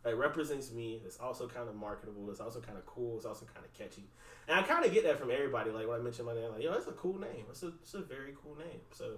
that 0.04 0.16
represents 0.16 0.72
me. 0.72 1.02
It's 1.04 1.18
also 1.18 1.48
kind 1.48 1.68
of 1.68 1.74
marketable. 1.74 2.30
It's 2.30 2.40
also 2.40 2.60
kind 2.60 2.78
of 2.78 2.86
cool. 2.86 3.16
It's 3.16 3.26
also 3.26 3.46
kind 3.52 3.64
of 3.64 3.72
catchy. 3.72 4.04
And 4.46 4.58
I 4.58 4.62
kind 4.62 4.84
of 4.84 4.92
get 4.92 5.04
that 5.04 5.18
from 5.18 5.30
everybody. 5.30 5.70
Like 5.70 5.88
when 5.88 6.00
I 6.00 6.02
mention 6.02 6.24
my 6.24 6.34
name, 6.34 6.50
like, 6.52 6.62
yo, 6.62 6.72
it's 6.74 6.86
a 6.86 6.92
cool 6.92 7.18
name. 7.18 7.44
It's 7.50 7.62
a, 7.62 7.72
it's 7.82 7.94
a 7.94 8.00
very 8.00 8.34
cool 8.42 8.56
name. 8.56 8.80
So, 8.92 9.14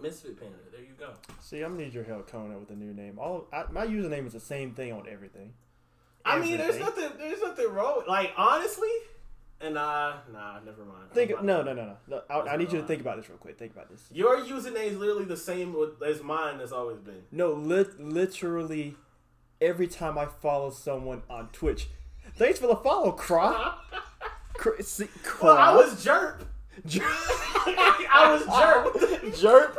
Misfit 0.00 0.38
Panda. 0.38 0.56
There 0.70 0.82
you 0.82 0.94
go. 0.98 1.10
See, 1.40 1.62
I'm 1.62 1.72
gonna 1.72 1.84
need 1.84 1.94
your 1.94 2.04
help 2.04 2.30
coming 2.30 2.52
up 2.52 2.60
with 2.60 2.70
a 2.70 2.76
new 2.76 2.92
name. 2.92 3.18
All 3.18 3.46
I, 3.52 3.64
my 3.70 3.86
username 3.86 4.26
is 4.26 4.34
the 4.34 4.40
same 4.40 4.72
thing 4.72 4.92
on 4.92 5.06
everything. 5.08 5.54
I 6.24 6.38
mean, 6.38 6.58
there's 6.58 6.78
nothing. 6.78 7.08
There's 7.18 7.40
nothing 7.40 7.72
wrong. 7.72 8.02
Like 8.06 8.32
honestly, 8.36 8.90
and 9.60 9.74
nah, 9.74 10.14
nah, 10.32 10.60
never 10.60 10.84
mind. 10.84 11.10
Think 11.12 11.42
no, 11.42 11.62
no, 11.62 11.72
no, 11.72 11.84
no. 11.86 11.96
no 12.08 12.22
I, 12.28 12.54
I 12.54 12.56
need 12.56 12.72
you 12.72 12.80
to 12.80 12.86
think 12.86 13.00
about 13.00 13.16
this 13.16 13.28
real 13.28 13.38
quick. 13.38 13.58
Think 13.58 13.72
about 13.72 13.88
this. 13.88 14.04
Your 14.12 14.38
username 14.38 14.88
is 14.88 14.98
literally 14.98 15.24
the 15.24 15.36
same 15.36 15.74
as 16.04 16.22
mine. 16.22 16.58
Has 16.58 16.72
always 16.72 16.98
been. 16.98 17.22
No, 17.32 17.52
lit, 17.52 17.98
literally 17.98 18.96
every 19.60 19.86
time 19.86 20.18
I 20.18 20.26
follow 20.26 20.70
someone 20.70 21.22
on 21.30 21.48
Twitch. 21.48 21.88
Thanks 22.36 22.58
for 22.58 22.66
the 22.66 22.76
follow, 22.76 23.12
Craw. 23.12 23.74
Cr- 24.54 24.80
see. 24.82 25.08
Well, 25.42 25.56
I 25.56 25.74
was 25.74 26.02
jerk. 26.02 26.46
I 27.00 28.38
was 28.38 29.34
jerk. 29.34 29.34
jerk. 29.40 29.76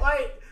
like 0.00 0.42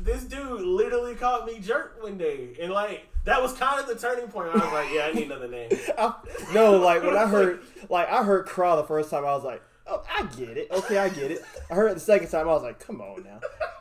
this 0.00 0.24
dude 0.24 0.60
literally 0.62 1.14
called 1.14 1.46
me 1.46 1.58
jerk 1.60 2.02
one 2.02 2.18
day, 2.18 2.56
and 2.60 2.72
like 2.72 3.06
that 3.24 3.42
was 3.42 3.52
kind 3.54 3.80
of 3.80 3.86
the 3.86 3.94
turning 3.96 4.28
point. 4.28 4.48
I 4.48 4.54
was 4.54 4.72
like, 4.72 4.88
yeah, 4.92 5.06
I 5.06 5.12
need 5.12 5.24
another 5.26 5.48
name. 5.48 5.70
I- 5.98 6.14
no, 6.52 6.78
like 6.78 7.02
when 7.02 7.16
I 7.16 7.26
heard, 7.26 7.60
like 7.88 8.08
I 8.10 8.22
heard 8.22 8.46
Craw 8.46 8.76
the 8.76 8.84
first 8.84 9.10
time, 9.10 9.24
I 9.24 9.34
was 9.34 9.44
like, 9.44 9.62
oh, 9.86 10.02
I 10.08 10.22
get 10.36 10.56
it. 10.56 10.68
Okay, 10.70 10.98
I 10.98 11.08
get 11.08 11.30
it. 11.30 11.44
I 11.70 11.74
heard 11.74 11.90
it 11.90 11.94
the 11.94 12.00
second 12.00 12.28
time, 12.28 12.48
I 12.48 12.52
was 12.52 12.62
like, 12.62 12.78
come 12.80 13.00
on 13.00 13.24
now. 13.24 13.40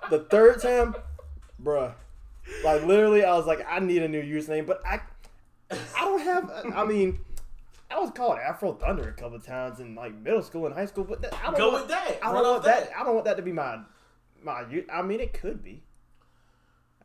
The 0.09 0.19
third 0.19 0.61
time, 0.61 0.95
bruh, 1.61 1.93
like 2.63 2.83
literally, 2.85 3.23
I 3.23 3.35
was 3.35 3.45
like, 3.45 3.65
I 3.69 3.79
need 3.79 4.01
a 4.01 4.07
new 4.07 4.21
username, 4.21 4.65
but 4.65 4.81
I, 4.85 4.99
I 5.71 6.01
don't 6.01 6.21
have. 6.21 6.51
I 6.75 6.85
mean. 6.85 7.19
I 7.89 7.97
was 7.99 8.11
called 8.11 8.37
Afro 8.37 8.73
Thunder 8.73 9.07
a 9.07 9.13
couple 9.13 9.39
times 9.39 9.79
in 9.79 9.95
like 9.95 10.13
middle 10.13 10.43
school 10.43 10.65
and 10.65 10.75
high 10.75 10.87
school, 10.87 11.05
but 11.05 11.21
that, 11.21 11.33
I 11.35 11.45
don't 11.45 11.57
Go 11.57 11.69
want, 11.71 11.83
with 11.83 11.91
that. 11.91 12.19
I 12.21 12.25
don't 12.25 12.33
Run 12.33 12.43
want 12.43 12.63
that. 12.65 12.89
that. 12.89 12.99
I 12.99 13.03
don't 13.05 13.13
want 13.13 13.23
that 13.23 13.37
to 13.37 13.41
be 13.41 13.53
my 13.53 13.79
my. 14.43 14.65
I 14.91 15.01
mean, 15.03 15.21
it 15.21 15.31
could 15.31 15.63
be. 15.63 15.83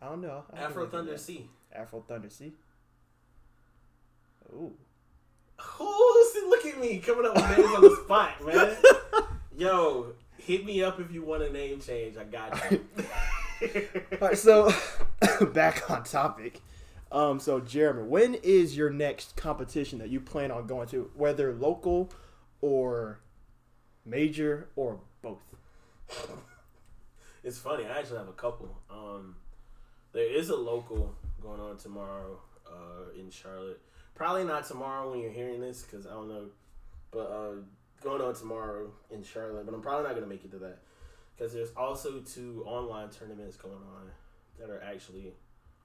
I 0.00 0.06
don't 0.06 0.20
know. 0.20 0.42
I 0.52 0.62
Afro 0.62 0.88
Thunder. 0.88 1.16
C. 1.16 1.48
Afro 1.72 2.00
Thunder 2.00 2.28
C. 2.28 2.52
Ooh. 4.52 4.72
Oh, 5.78 6.30
see, 6.34 6.48
look 6.48 6.66
at 6.66 6.80
me 6.80 6.98
coming 6.98 7.26
up 7.26 7.36
with 7.36 7.56
names 7.56 7.74
on 7.76 7.82
the 7.82 7.96
spot, 8.04 8.44
man. 8.44 8.76
Yo, 9.56 10.14
hit 10.38 10.64
me 10.64 10.82
up 10.82 10.98
if 10.98 11.12
you 11.12 11.22
want 11.22 11.44
a 11.44 11.52
name 11.52 11.80
change. 11.80 12.16
I 12.16 12.24
got 12.24 12.72
you. 12.72 12.84
All 14.20 14.28
right, 14.28 14.38
so 14.38 14.72
back 15.52 15.90
on 15.90 16.04
topic. 16.04 16.60
Um, 17.10 17.38
so 17.38 17.60
Jeremy, 17.60 18.04
when 18.04 18.34
is 18.34 18.76
your 18.76 18.90
next 18.90 19.36
competition 19.36 19.98
that 19.98 20.08
you 20.08 20.20
plan 20.20 20.50
on 20.50 20.66
going 20.66 20.88
to, 20.88 21.10
whether 21.14 21.52
local 21.52 22.10
or 22.60 23.20
major 24.04 24.68
or 24.76 25.00
both? 25.20 25.54
It's 27.44 27.58
funny. 27.58 27.84
I 27.84 27.98
actually 27.98 28.18
have 28.18 28.28
a 28.28 28.32
couple. 28.32 28.78
Um, 28.88 29.36
there 30.12 30.32
is 30.32 30.50
a 30.50 30.56
local 30.56 31.14
going 31.42 31.60
on 31.60 31.76
tomorrow 31.76 32.38
uh, 32.66 33.18
in 33.18 33.30
Charlotte. 33.30 33.80
Probably 34.14 34.44
not 34.44 34.66
tomorrow 34.66 35.10
when 35.10 35.20
you're 35.20 35.32
hearing 35.32 35.60
this 35.60 35.82
because 35.82 36.06
I 36.06 36.10
don't 36.10 36.28
know. 36.28 36.46
But 37.10 37.30
uh, 37.30 37.52
going 38.02 38.22
on 38.22 38.34
tomorrow 38.34 38.90
in 39.10 39.22
Charlotte. 39.22 39.66
But 39.66 39.74
I'm 39.74 39.82
probably 39.82 40.04
not 40.04 40.10
going 40.10 40.22
to 40.22 40.28
make 40.28 40.44
it 40.44 40.52
to 40.52 40.58
that 40.58 40.78
because 41.36 41.52
there's 41.52 41.72
also 41.76 42.20
two 42.20 42.62
online 42.66 43.08
tournaments 43.10 43.56
going 43.56 43.74
on 43.74 44.10
that 44.58 44.70
are 44.70 44.82
actually 44.82 45.32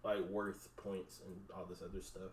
like 0.03 0.27
worth 0.29 0.69
points 0.75 1.21
and 1.25 1.36
all 1.55 1.65
this 1.65 1.81
other 1.81 2.01
stuff. 2.01 2.31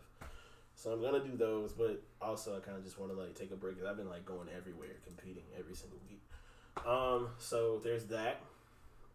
So 0.75 0.91
I'm 0.91 1.01
gonna 1.01 1.23
do 1.23 1.37
those, 1.37 1.71
but 1.71 2.03
also 2.21 2.55
I 2.55 2.59
kind 2.59 2.77
of 2.77 2.83
just 2.83 2.99
want 2.99 3.11
to 3.11 3.17
like 3.17 3.35
take 3.35 3.51
a 3.51 3.55
break 3.55 3.75
because 3.75 3.89
I've 3.89 3.97
been 3.97 4.09
like 4.09 4.25
going 4.25 4.47
everywhere, 4.55 4.89
competing 5.05 5.43
every 5.57 5.75
single 5.75 5.99
week. 6.09 6.21
Um, 6.85 7.29
so 7.37 7.79
there's 7.83 8.05
that. 8.05 8.41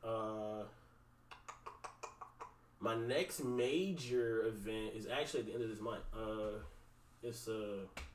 Uh, 0.02 0.64
my 2.80 2.96
next 2.96 3.44
major 3.44 4.46
event 4.46 4.94
is 4.96 5.06
actually 5.06 5.40
at 5.40 5.46
the 5.46 5.52
end 5.52 5.62
of 5.62 5.68
this 5.68 5.80
month. 5.80 6.00
Uh, 6.14 6.58
it's 7.22 7.46
a, 7.46 7.80
it's 7.84 8.09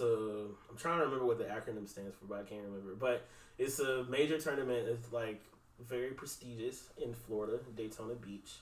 a. 0.00 0.46
I'm 0.70 0.76
trying 0.76 0.98
to 0.98 1.04
remember 1.04 1.26
what 1.26 1.38
the 1.38 1.44
acronym 1.44 1.88
stands 1.88 2.14
for, 2.16 2.26
but 2.26 2.38
I 2.40 2.42
can't 2.42 2.62
remember. 2.64 2.94
But 2.94 3.26
it's 3.58 3.78
a 3.80 4.04
major 4.04 4.38
tournament. 4.38 4.88
It's 4.88 5.12
like 5.12 5.42
very 5.80 6.10
prestigious 6.10 6.88
in 7.02 7.14
Florida, 7.14 7.58
Daytona 7.76 8.14
Beach, 8.14 8.52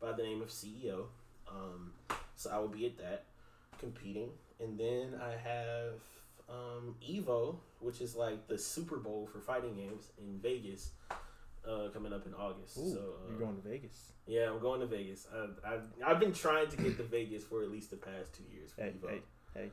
by 0.00 0.12
the 0.12 0.22
name 0.22 0.42
of 0.42 0.48
CEO. 0.48 1.04
Um, 1.48 1.92
so 2.36 2.50
I 2.50 2.58
will 2.58 2.68
be 2.68 2.86
at 2.86 2.98
that 2.98 3.24
competing, 3.78 4.28
and 4.60 4.78
then 4.78 5.14
I 5.22 5.30
have 5.30 5.94
um, 6.48 6.94
Evo, 7.08 7.56
which 7.80 8.00
is 8.00 8.14
like 8.16 8.46
the 8.48 8.58
Super 8.58 8.96
Bowl 8.96 9.28
for 9.32 9.40
fighting 9.40 9.74
games 9.74 10.08
in 10.18 10.38
Vegas, 10.40 10.90
uh, 11.66 11.88
coming 11.92 12.12
up 12.12 12.26
in 12.26 12.34
August. 12.34 12.78
Ooh, 12.78 12.90
so 12.92 12.98
uh, 12.98 13.30
you're 13.30 13.38
going 13.38 13.56
to 13.60 13.68
Vegas. 13.68 14.12
Yeah, 14.26 14.50
I'm 14.50 14.60
going 14.60 14.80
to 14.80 14.86
Vegas. 14.86 15.26
I, 15.34 15.68
I, 15.68 16.10
I've 16.10 16.20
been 16.20 16.32
trying 16.32 16.68
to 16.68 16.76
get 16.76 16.96
to 16.98 17.02
Vegas 17.02 17.44
for 17.44 17.62
at 17.62 17.70
least 17.70 17.90
the 17.90 17.96
past 17.96 18.34
two 18.34 18.44
years. 18.54 18.72
For 18.72 18.82
Hey, 18.82 18.92
Evo. 19.02 19.10
hey, 19.10 19.22
hey. 19.54 19.70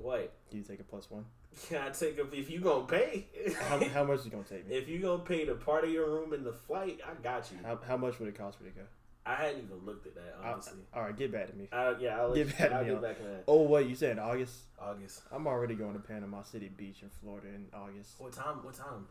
What? 0.00 0.32
Do 0.50 0.56
you 0.58 0.62
take 0.62 0.80
a 0.80 0.84
plus 0.84 1.10
one? 1.10 1.24
Can 1.68 1.80
I 1.82 1.90
take 1.90 2.18
a, 2.18 2.30
if 2.32 2.50
you 2.50 2.60
gonna 2.60 2.84
pay? 2.86 3.26
How, 3.60 3.82
how 3.88 4.04
much 4.08 4.20
is 4.20 4.26
it 4.26 4.32
gonna 4.32 4.44
take 4.44 4.68
me? 4.68 4.76
if 4.76 4.88
you 4.88 4.98
gonna 5.00 5.22
pay 5.22 5.44
the 5.44 5.54
part 5.54 5.84
of 5.84 5.90
your 5.90 6.08
room 6.10 6.32
and 6.32 6.44
the 6.44 6.52
flight, 6.52 7.00
I 7.06 7.14
got 7.22 7.50
you. 7.50 7.58
How, 7.64 7.78
how 7.86 7.96
much 7.96 8.18
would 8.18 8.28
it 8.28 8.36
cost 8.36 8.60
me 8.60 8.68
to 8.70 8.74
go? 8.76 8.82
I 9.24 9.34
hadn't 9.34 9.64
even 9.64 9.84
looked 9.84 10.06
at 10.06 10.14
that 10.14 10.36
I- 10.42 10.52
honestly. 10.52 10.78
all 10.94 11.02
right, 11.02 11.16
get 11.16 11.32
back 11.32 11.50
to 11.50 11.56
me. 11.56 11.68
Uh, 11.72 11.94
yeah, 11.98 12.20
I'll, 12.20 12.32
Get 12.34 12.46
you, 12.46 12.52
back 12.52 12.68
to 12.68 12.74
I'll 12.76 12.82
me 12.82 12.88
get 12.88 12.96
on- 12.96 13.02
back 13.02 13.16
to 13.18 13.22
that. 13.24 13.44
Oh 13.48 13.62
wait, 13.62 13.88
you 13.88 13.96
said 13.96 14.18
August? 14.18 14.54
August. 14.78 15.22
I'm 15.32 15.46
already 15.46 15.74
going 15.74 15.94
to 15.94 15.98
Panama 15.98 16.42
City 16.42 16.68
Beach 16.68 17.02
in 17.02 17.08
Florida 17.08 17.48
in 17.48 17.66
August. 17.74 18.12
What 18.18 18.32
time? 18.34 18.62
What 18.62 18.74
time? 18.74 19.06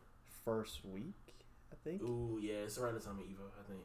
First 0.45 0.85
week, 0.85 1.15
I 1.71 1.75
think. 1.83 2.01
Ooh, 2.03 2.39
yeah, 2.41 2.53
it's 2.65 2.77
around 2.77 2.93
the 2.93 2.99
time 2.99 3.17
of 3.17 3.25
Evo. 3.25 3.49
I 3.59 3.63
think 3.67 3.79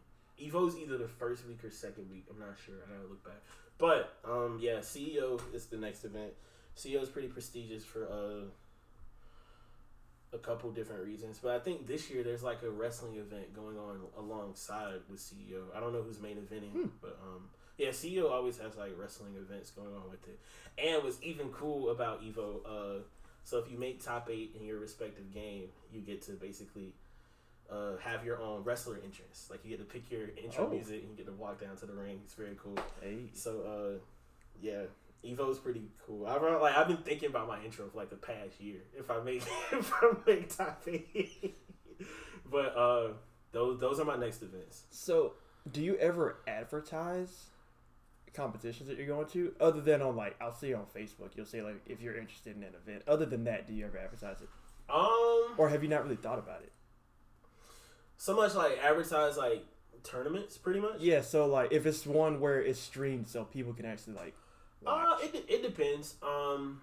Evo's 0.53 0.77
either 0.79 0.99
the 0.99 1.09
first 1.09 1.47
week 1.49 1.65
or 1.65 1.71
second 1.71 2.11
week. 2.11 2.27
I'm 2.31 2.39
not 2.39 2.57
sure. 2.65 2.75
I 2.87 2.95
gotta 2.97 3.09
look 3.09 3.25
back. 3.25 3.41
But 3.79 4.19
um, 4.31 4.59
yeah, 4.61 4.81
CEO 4.81 5.41
is 5.55 5.67
the 5.67 5.79
next 5.79 6.05
event. 6.05 6.33
CEO 6.81 7.03
is 7.03 7.09
pretty 7.09 7.29
prestigious 7.29 7.85
for 7.85 8.07
uh 8.07 8.49
a 10.33 10.39
couple 10.39 10.71
different 10.71 11.05
reasons. 11.05 11.41
But 11.43 11.57
I 11.57 11.59
think 11.59 11.87
this 11.87 12.09
year 12.11 12.23
there's 12.23 12.43
like 12.43 12.63
a 12.63 12.71
wrestling 12.71 13.17
event 13.17 13.53
going 13.55 13.77
on 13.77 14.01
alongside 14.17 15.01
with 15.11 15.19
CEO. 15.21 15.63
I 15.75 15.81
don't 15.81 15.93
know 15.93 16.03
who's 16.03 16.21
main 16.21 16.37
eventing, 16.37 16.73
Hmm. 16.73 16.87
but 17.01 17.19
um. 17.23 17.49
Yeah, 17.79 17.89
CEO 17.89 18.31
always 18.31 18.59
has 18.59 18.77
like 18.77 18.93
wrestling 18.99 19.35
events 19.37 19.71
going 19.71 19.89
on 19.95 20.11
with 20.11 20.21
it. 20.29 20.39
And 20.77 21.03
what's 21.03 21.17
even 21.23 21.49
cool 21.49 21.89
about 21.89 22.23
Evo, 22.23 22.61
uh, 22.67 23.03
so 23.43 23.57
if 23.59 23.71
you 23.73 23.79
make 23.79 24.05
top 24.05 24.29
eight 24.31 24.55
in 24.59 24.67
your 24.67 24.79
respective 24.79 25.33
game, 25.33 25.69
you 25.91 26.03
get 26.03 26.21
to 26.23 26.33
basically 26.33 26.93
uh, 27.71 27.97
have 28.03 28.23
your 28.23 28.39
own 28.39 28.63
wrestler 28.65 28.97
entrance. 29.03 29.49
Like 29.51 29.65
you 29.65 29.71
get 29.71 29.79
to 29.79 29.87
pick 29.91 30.11
your 30.11 30.29
intro 30.37 30.67
Oh. 30.67 30.69
music 30.69 31.01
and 31.01 31.11
you 31.11 31.17
get 31.17 31.25
to 31.27 31.33
walk 31.33 31.59
down 31.59 31.75
to 31.79 31.87
the 31.87 31.95
ring. 31.95 32.21
It's 32.23 32.35
very 32.35 32.55
cool. 32.63 32.77
Hey. 33.01 33.31
So 33.33 33.63
uh, 33.63 33.99
yeah, 34.61 34.83
Evo's 35.23 35.59
pretty 35.59 35.83
cool. 36.07 36.27
I 36.27 36.37
run, 36.37 36.61
like 36.61 36.77
I've 36.77 36.89
been 36.89 36.99
thinking 36.99 37.29
about 37.29 37.47
my 37.49 37.63
intro 37.63 37.89
for 37.89 37.99
like 37.99 38.11
the 38.11 38.17
past 38.17 38.61
year. 38.61 38.81
If 38.97 39.11
I 39.11 39.21
make 39.21 39.43
if 39.73 39.93
I 39.93 40.13
make 40.27 40.57
top 40.57 40.83
eight, 40.87 41.57
but 42.51 42.77
uh, 42.77 43.09
those 43.53 43.81
those 43.81 44.01
are 44.01 44.05
my 44.05 44.17
next 44.17 44.43
events. 44.43 44.85
So, 44.91 45.35
do 45.71 45.83
you 45.83 45.97
ever 45.97 46.39
advertise 46.47 47.47
competitions 48.33 48.89
that 48.89 48.97
you're 48.97 49.07
going 49.09 49.27
to, 49.27 49.53
other 49.61 49.81
than 49.81 50.01
on 50.03 50.17
like 50.17 50.37
I'll 50.41 50.53
see 50.55 50.69
you 50.69 50.77
on 50.77 50.87
Facebook, 50.97 51.31
you'll 51.37 51.47
say 51.47 51.63
like 51.63 51.81
if 51.87 52.01
you're 52.01 52.17
interested 52.17 52.57
in 52.57 52.63
an 52.63 52.75
event. 52.83 53.03
Other 53.09 53.27
than 53.27 53.45
that, 53.45 53.67
do 53.67 53.75
you 53.75 53.85
ever 53.87 53.99
advertise 53.99 54.41
it, 54.41 54.49
Um, 54.89 55.55
or 55.59 55.69
have 55.69 55.83
you 55.83 55.89
not 55.89 56.03
really 56.05 56.17
thought 56.17 56.39
about 56.39 56.63
it? 56.63 56.73
so 58.17 58.37
much 58.37 58.55
like 58.55 58.79
advertise 58.83 59.37
like 59.39 59.65
tournaments, 60.03 60.57
pretty 60.59 60.79
much. 60.81 61.01
Yeah. 61.01 61.21
So 61.23 61.47
like 61.47 61.73
if 61.73 61.87
it's 61.87 62.07
one 62.07 62.41
where 62.41 62.61
it's 62.63 62.79
streamed, 62.81 63.29
so 63.29 63.45
people 63.45 63.73
can 63.75 63.85
actually 63.85 64.15
like. 64.15 64.35
Uh, 64.87 65.17
it, 65.23 65.45
it 65.49 65.63
depends. 65.63 66.15
Um, 66.23 66.81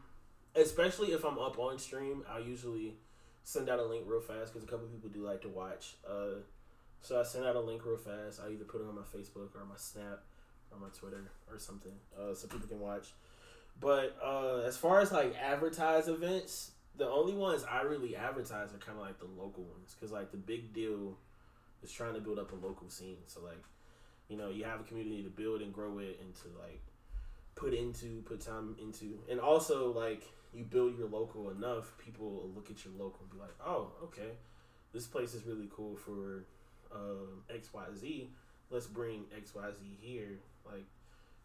especially 0.56 1.14
if 1.14 1.24
I'm 1.24 1.38
up 1.38 1.58
on 1.60 1.80
stream, 1.80 2.24
I'll 2.30 2.44
usually 2.44 2.96
send 3.44 3.70
out 3.70 3.80
a 3.80 3.86
link 3.86 4.04
real 4.06 4.22
fast 4.22 4.54
because 4.54 4.64
a 4.64 4.68
couple 4.68 4.88
people 4.88 5.10
do 5.10 5.26
like 5.26 5.42
to 5.42 5.50
watch. 5.50 5.96
Uh, 6.08 6.42
so 7.02 7.20
I 7.20 7.24
send 7.24 7.46
out 7.46 7.56
a 7.56 7.62
link 7.62 7.86
real 7.86 7.98
fast. 7.98 8.42
I 8.46 8.52
either 8.52 8.66
put 8.66 8.82
it 8.82 8.88
on 8.88 8.96
my 8.96 9.02
Facebook 9.02 9.56
or 9.56 9.66
my 9.68 9.78
Snap 9.78 10.24
or 10.72 10.80
my 10.80 10.90
Twitter 10.98 11.32
or 11.50 11.58
something, 11.60 11.94
uh, 12.20 12.34
so 12.34 12.48
people 12.48 12.68
can 12.68 12.80
watch. 12.80 13.08
But 13.80 14.18
uh, 14.24 14.64
as 14.66 14.76
far 14.76 15.00
as 15.02 15.12
like 15.12 15.36
advertise 15.36 16.08
events, 16.08 16.72
the 16.98 17.08
only 17.08 17.34
ones 17.34 17.64
I 17.64 17.82
really 17.82 18.16
advertise 18.16 18.74
are 18.74 18.80
kind 18.80 18.98
of 18.98 19.06
like 19.06 19.20
the 19.20 19.26
local 19.26 19.64
ones 19.64 19.96
because 19.96 20.12
like 20.12 20.32
the 20.32 20.38
big 20.38 20.74
deal 20.74 21.16
is 21.84 21.92
trying 21.92 22.16
to 22.16 22.20
build 22.20 22.40
up 22.40 22.52
a 22.52 22.56
local 22.56 22.90
scene. 22.90 23.18
So 23.28 23.42
like, 23.42 23.64
you 24.30 24.38
know, 24.38 24.50
you 24.50 24.64
have 24.64 24.80
a 24.80 24.84
community 24.84 25.24
to 25.24 25.30
build 25.30 25.62
and 25.62 25.72
grow 25.72 26.00
it 26.00 26.20
into 26.20 26.58
like 26.60 26.82
put 27.58 27.74
into, 27.74 28.22
put 28.22 28.40
time 28.40 28.76
into, 28.82 29.20
and 29.30 29.40
also 29.40 29.92
like 29.92 30.24
you 30.54 30.64
build 30.64 30.98
your 30.98 31.10
local 31.10 31.50
enough, 31.50 31.94
people 31.98 32.30
will 32.30 32.52
look 32.56 32.70
at 32.70 32.86
your 32.86 32.94
local 32.94 33.20
and 33.24 33.32
be 33.32 33.38
like, 33.38 33.56
oh, 33.66 33.92
okay, 34.04 34.32
this 34.94 35.06
place 35.06 35.34
is 35.34 35.44
really 35.44 35.68
cool 35.76 35.96
for 35.96 36.46
um, 36.94 37.44
X 37.54 37.74
Y 37.74 37.84
Z. 37.98 38.30
Let's 38.70 38.88
bring 38.88 39.26
X 39.36 39.54
Y 39.56 39.70
Z 39.72 39.98
here. 40.00 40.40
Like, 40.66 40.86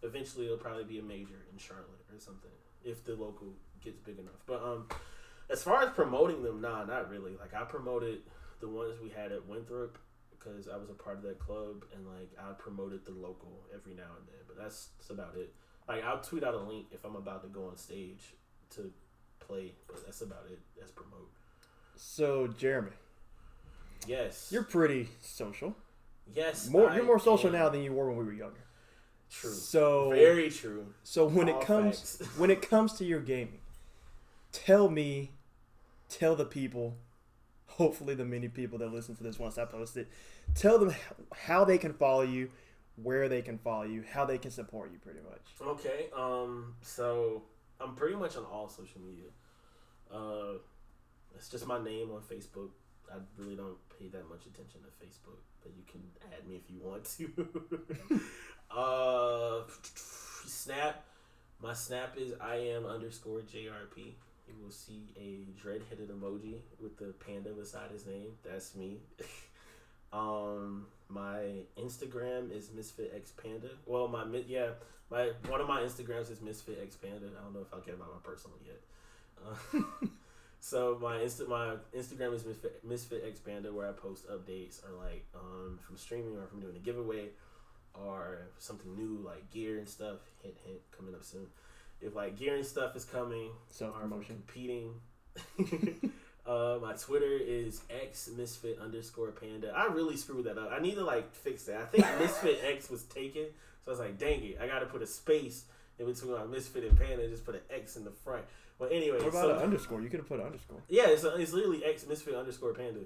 eventually 0.03 0.47
it'll 0.47 0.59
probably 0.59 0.85
be 0.85 0.99
a 0.99 1.03
major 1.03 1.41
in 1.51 1.59
Charlotte 1.59 2.05
or 2.13 2.19
something 2.19 2.51
if 2.85 3.05
the 3.05 3.15
local 3.15 3.49
gets 3.83 3.99
big 3.99 4.19
enough. 4.19 4.43
But 4.47 4.63
um, 4.63 4.87
as 5.51 5.63
far 5.63 5.83
as 5.83 5.91
promoting 5.91 6.43
them, 6.43 6.61
nah, 6.61 6.85
not 6.85 7.11
really. 7.11 7.33
Like 7.39 7.55
I 7.55 7.65
promoted 7.65 8.21
the 8.61 8.69
ones 8.69 8.99
we 9.03 9.11
had 9.11 9.33
at 9.33 9.47
Winthrop 9.49 9.99
because 10.31 10.69
I 10.69 10.77
was 10.77 10.91
a 10.91 10.95
part 10.95 11.17
of 11.17 11.23
that 11.23 11.39
club, 11.39 11.85
and 11.95 12.07
like 12.07 12.31
I 12.39 12.53
promoted 12.53 13.05
the 13.05 13.13
local 13.13 13.65
every 13.75 13.95
now 13.95 14.11
and 14.19 14.27
then. 14.27 14.43
But 14.47 14.59
that's 14.63 14.89
that's 14.99 15.11
about 15.11 15.37
it. 15.37 15.53
Like 15.89 16.05
I'll 16.05 16.21
tweet 16.21 16.45
out 16.45 16.55
a 16.55 16.59
link 16.61 16.87
if 16.93 17.05
I'm 17.05 17.17
about 17.17 17.43
to 17.43 17.49
go 17.49 17.67
on 17.67 17.77
stage 17.77 18.35
to 18.71 18.91
play, 19.41 19.73
but 19.87 20.05
that's 20.05 20.23
about 20.23 20.45
it. 20.51 20.59
That's 20.79 20.93
promote. 20.93 21.29
So 21.97 22.47
Jeremy, 22.49 22.93
Yes, 24.07 24.49
you're 24.51 24.65
pretty 24.65 25.09
social. 25.21 25.77
yes. 26.35 26.69
More, 26.69 26.89
I 26.91 26.97
you're 26.97 27.05
more 27.05 27.19
social 27.21 27.49
am. 27.49 27.53
now 27.55 27.69
than 27.69 27.83
you 27.83 27.93
were 27.93 28.09
when 28.09 28.17
we 28.19 28.25
were 28.25 28.33
younger. 28.33 28.65
True. 29.31 29.51
So 29.51 30.11
Very 30.11 30.51
true. 30.51 30.87
So 31.05 31.27
when 31.27 31.49
All 31.49 31.61
it 31.61 31.67
comes 31.67 32.21
when 32.37 32.51
it 32.51 32.69
comes 32.69 32.95
to 32.95 33.05
your 33.05 33.21
gaming, 33.21 33.61
tell 34.53 34.89
me, 34.89 35.31
tell 36.09 36.35
the 36.37 36.45
people, 36.45 36.97
hopefully 37.67 38.15
the 38.15 38.25
many 38.25 38.49
people 38.49 38.79
that 38.79 38.93
listen 38.93 39.15
to 39.17 39.23
this 39.23 39.39
once 39.39 39.57
I 39.59 39.65
post 39.65 39.97
it, 39.97 40.09
tell 40.55 40.79
them 40.79 40.95
how 41.35 41.65
they 41.65 41.79
can 41.79 41.93
follow 41.95 42.23
you, 42.23 42.51
where 42.97 43.29
they 43.29 43.43
can 43.43 43.59
follow 43.59 43.85
you, 43.85 44.05
how 44.13 44.25
they 44.25 44.39
can 44.39 44.51
support 44.51 44.91
you, 44.93 44.99
pretty 44.99 45.21
much. 45.21 45.69
Okay. 45.81 46.07
Um. 46.17 46.75
So 46.83 47.43
I'm 47.81 47.95
pretty 47.95 48.17
much 48.17 48.37
on 48.37 48.45
all 48.45 48.69
social 48.69 49.01
media. 49.01 49.31
Uh, 50.13 50.59
it's 51.35 51.49
just 51.49 51.67
my 51.67 51.83
name 51.83 52.11
on 52.11 52.21
Facebook. 52.21 52.71
I 53.11 53.17
really 53.37 53.57
don't 53.57 53.77
pay 53.99 54.09
that 54.09 54.29
much 54.29 54.47
attention 54.47 54.81
to 54.83 55.05
Facebook, 55.05 55.41
but 55.63 55.73
you 55.77 55.83
can 55.91 56.03
add 56.33 56.47
me 56.49 56.57
if 56.57 56.71
you 56.71 56.81
want 56.83 57.05
to. 57.17 58.21
uh, 58.77 59.63
Snap. 60.47 61.05
My 61.63 61.75
Snap 61.75 62.17
is 62.17 62.33
I 62.41 62.57
am 62.57 62.87
underscore 62.87 63.41
JRP. 63.41 64.15
You 64.49 64.55
will 64.63 64.71
see 64.71 65.13
a 65.17 65.61
dread-headed 65.61 66.11
emoji 66.11 66.57
with 66.81 66.97
the 66.99 67.15
panda 67.25 67.51
beside 67.51 67.91
his 67.91 68.07
name. 68.07 68.33
That's 68.43 68.75
me. 68.75 68.99
um, 70.13 70.87
my 71.13 71.65
Instagram 71.79 72.57
is 72.57 72.71
Misfit 72.75 73.13
X 73.15 73.33
Panda. 73.33 73.69
Well, 73.87 74.09
my 74.09 74.25
yeah, 74.47 74.71
my 75.11 75.31
one 75.49 75.61
of 75.61 75.69
my 75.69 75.81
Instagrams 75.81 76.31
is 76.31 76.41
Misfit 76.41 76.79
X 76.83 76.97
Panda. 76.97 77.27
I 77.39 77.45
don't 77.45 77.55
know 77.55 77.61
if 77.61 77.73
I'll 77.73 77.81
get 77.81 77.95
about 77.95 78.09
my 78.09 78.21
personal 78.23 78.57
yet. 78.65 78.81
Uh, 79.45 80.07
so 80.61 80.99
my 81.01 81.19
Insta 81.19 81.47
my 81.49 81.75
Instagram 81.97 82.35
is 82.35 82.45
Misfit, 82.45 82.85
Misfit 82.85 83.25
X 83.27 83.41
Panda, 83.41 83.73
where 83.73 83.89
I 83.89 83.93
post 83.93 84.29
updates 84.29 84.81
or 84.85 84.97
like 85.05 85.27
um, 85.35 85.79
from 85.87 85.97
streaming 85.97 86.37
or 86.37 86.47
from 86.47 86.61
doing 86.61 86.77
a 86.77 86.81
giveaway 86.81 87.29
or 87.95 88.49
something 88.59 88.97
new 88.97 89.23
like 89.25 89.51
gear 89.51 89.79
and 89.79 89.89
stuff. 89.89 90.19
Hint 90.43 90.55
hint 90.65 90.81
coming 90.97 91.15
up 91.15 91.25
soon. 91.25 91.47
If 92.01 92.15
like 92.15 92.37
gear 92.37 92.57
and 92.57 92.67
stuff 92.67 92.97
is 92.97 93.05
coming, 93.05 93.51
so 93.69 93.87
or 93.87 93.91
if 93.91 93.97
I'm 93.97 94.11
promotion. 94.11 94.43
competing. 94.47 94.95
uh, 96.47 96.79
my 96.83 96.93
Twitter 96.95 97.39
is 97.41 97.83
x 97.91 98.29
misfit 98.37 98.79
underscore 98.81 99.31
panda. 99.31 99.73
I 99.77 99.87
really 99.87 100.17
screwed 100.17 100.45
that 100.47 100.59
up. 100.59 100.71
I 100.73 100.81
need 100.81 100.97
to 100.97 101.05
like 101.05 101.33
fix 101.35 101.65
that. 101.65 101.81
I 101.81 101.85
think 101.85 102.07
misfit 102.21 102.61
x 102.65 102.91
was 102.91 103.05
taken, 103.05 103.47
so 103.85 103.89
I 103.89 103.91
was 103.91 104.01
like, 104.01 104.19
dang 104.19 104.43
it, 104.45 104.59
I 104.61 104.67
got 104.67 104.81
to 104.81 104.87
put 104.87 105.03
a 105.03 105.07
space 105.07 105.65
in 105.99 106.07
between 106.07 106.33
my 106.33 106.45
misfit 106.45 106.85
and 106.85 106.99
panda. 106.99 107.23
and 107.23 107.31
Just 107.33 107.45
put 107.45 107.55
an 107.55 107.61
x 107.71 107.97
in 107.97 108.05
the 108.05 108.11
front. 108.11 108.45
But 108.79 108.91
anyway, 108.91 109.19
What 109.19 109.29
about 109.29 109.43
so, 109.45 109.57
an 109.57 109.63
underscore? 109.63 110.01
You 110.03 110.09
could 110.09 110.21
have 110.21 110.29
put 110.29 110.41
an 110.41 110.47
underscore. 110.47 110.83
yeah, 110.89 111.05
it's, 111.09 111.23
it's 111.25 111.53
literally 111.53 111.85
x 111.85 112.07
misfit 112.07 112.35
underscore 112.35 112.73
panda 112.75 113.01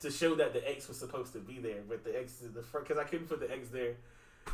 to 0.00 0.10
show 0.10 0.34
that 0.34 0.52
the 0.52 0.68
x 0.70 0.88
was 0.88 0.96
supposed 0.98 1.32
to 1.34 1.38
be 1.40 1.58
there, 1.58 1.82
but 1.88 2.04
the 2.04 2.18
x 2.18 2.40
is 2.42 2.52
the 2.52 2.62
front 2.62 2.88
because 2.88 3.00
I 3.02 3.06
couldn't 3.06 3.26
put 3.28 3.40
the 3.40 3.50
x 3.50 3.68
there. 3.68 3.96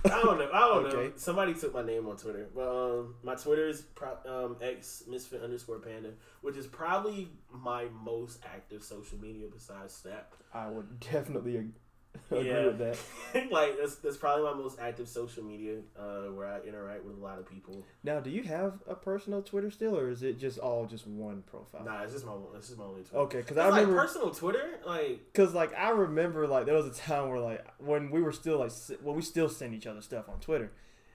I 0.05 0.09
don't 0.09 0.39
know. 0.39 0.51
I 0.53 0.61
don't 0.61 0.83
know. 0.85 1.13
Somebody 1.17 1.55
took 1.55 1.75
my 1.75 1.83
name 1.83 2.09
on 2.09 2.17
Twitter, 2.17 2.49
but 2.55 2.69
um, 2.69 3.15
my 3.23 3.35
Twitter 3.35 3.69
is 3.69 3.83
pro- 3.83 4.17
um, 4.27 4.57
x 4.63 5.05
misfit 5.09 5.43
underscore 5.43 5.79
panda, 5.79 6.11
which 6.41 6.57
is 6.57 6.67
probably 6.67 7.29
my 7.53 7.87
most 8.03 8.39
active 8.45 8.83
social 8.83 9.19
media 9.19 9.47
besides 9.53 9.95
Snap. 9.95 10.33
I 10.55 10.69
would 10.69 11.01
definitely 11.01 11.69
agree 12.31 12.49
Yeah. 12.49 12.67
with 12.67 12.79
that. 12.79 13.51
like 13.51 13.77
that's 13.79 13.97
that's 13.97 14.17
probably 14.17 14.45
my 14.45 14.55
most 14.55 14.79
active 14.81 15.09
social 15.09 15.45
media 15.45 15.79
uh, 15.99 16.23
where 16.33 16.47
I 16.47 16.61
interact 16.61 17.05
with 17.05 17.17
a 17.17 17.21
lot 17.21 17.39
of 17.39 17.49
people. 17.49 17.85
Now, 18.03 18.21
do 18.21 18.31
you 18.31 18.43
have 18.45 18.75
a 18.89 18.95
personal 18.95 19.43
Twitter 19.43 19.71
still, 19.71 19.97
or 19.97 20.11
is 20.11 20.23
it 20.23 20.39
just 20.39 20.59
all 20.59 20.87
just 20.87 21.07
one 21.07 21.43
profile? 21.43 21.85
Nah, 21.85 22.03
it's 22.03 22.13
just 22.13 22.27
my 22.27 22.33
it's 22.57 22.69
just 22.69 22.79
my 22.79 22.85
only 22.85 23.03
Twitter. 23.03 23.19
Okay, 23.25 23.39
because 23.39 23.57
I 23.57 23.69
like 23.69 23.81
remember 23.83 24.01
personal 24.01 24.31
Twitter, 24.31 24.81
like 24.87 25.33
Cause 25.35 25.55
like 25.55 25.73
I 25.77 25.91
remember 25.91 26.47
like 26.47 26.67
there 26.67 26.75
was 26.75 26.87
a 26.87 26.93
time 26.93 27.29
where 27.31 27.41
like 27.41 27.65
when 27.79 28.11
we 28.11 28.21
were 28.23 28.33
still 28.33 28.59
like 28.59 28.73
well 29.03 29.15
we 29.15 29.23
still 29.23 29.49
send 29.49 29.75
each 29.75 29.87
other 29.87 30.03
stuff 30.03 30.29
on 30.29 30.41
Twitter, 30.41 30.73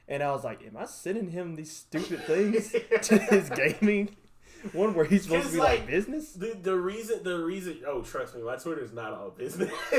and 0.07 0.21
I 0.23 0.31
was 0.31 0.43
like, 0.43 0.65
am 0.65 0.77
I 0.77 0.85
sending 0.85 1.29
him 1.31 1.55
these 1.55 1.71
stupid 1.75 2.23
things 2.25 2.71
to 3.03 3.17
his 3.17 3.49
gaming? 3.49 4.15
one 4.73 4.93
where 4.93 5.05
he's 5.05 5.23
supposed 5.23 5.47
to 5.47 5.53
be 5.53 5.59
like, 5.59 5.79
like, 5.79 5.87
business. 5.87 6.33
The 6.33 6.57
the 6.61 6.75
reason 6.75 7.23
the 7.23 7.39
reason 7.39 7.81
oh 7.87 8.01
trust 8.01 8.35
me 8.35 8.41
my 8.41 8.55
Twitter 8.55 8.83
is 8.83 8.93
not 8.93 9.13
all 9.13 9.29
business. 9.29 9.71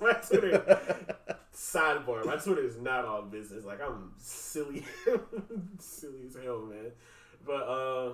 my 0.00 0.12
Twitter 0.12 0.78
sidebar 1.54 2.24
my 2.24 2.36
Twitter 2.36 2.64
is 2.64 2.78
not 2.78 3.04
all 3.04 3.22
business. 3.22 3.64
Like 3.64 3.80
I'm 3.80 4.12
silly, 4.18 4.84
silly 5.78 6.26
as 6.26 6.36
hell, 6.42 6.62
man. 6.62 6.92
But 7.46 7.52
uh, 7.52 8.12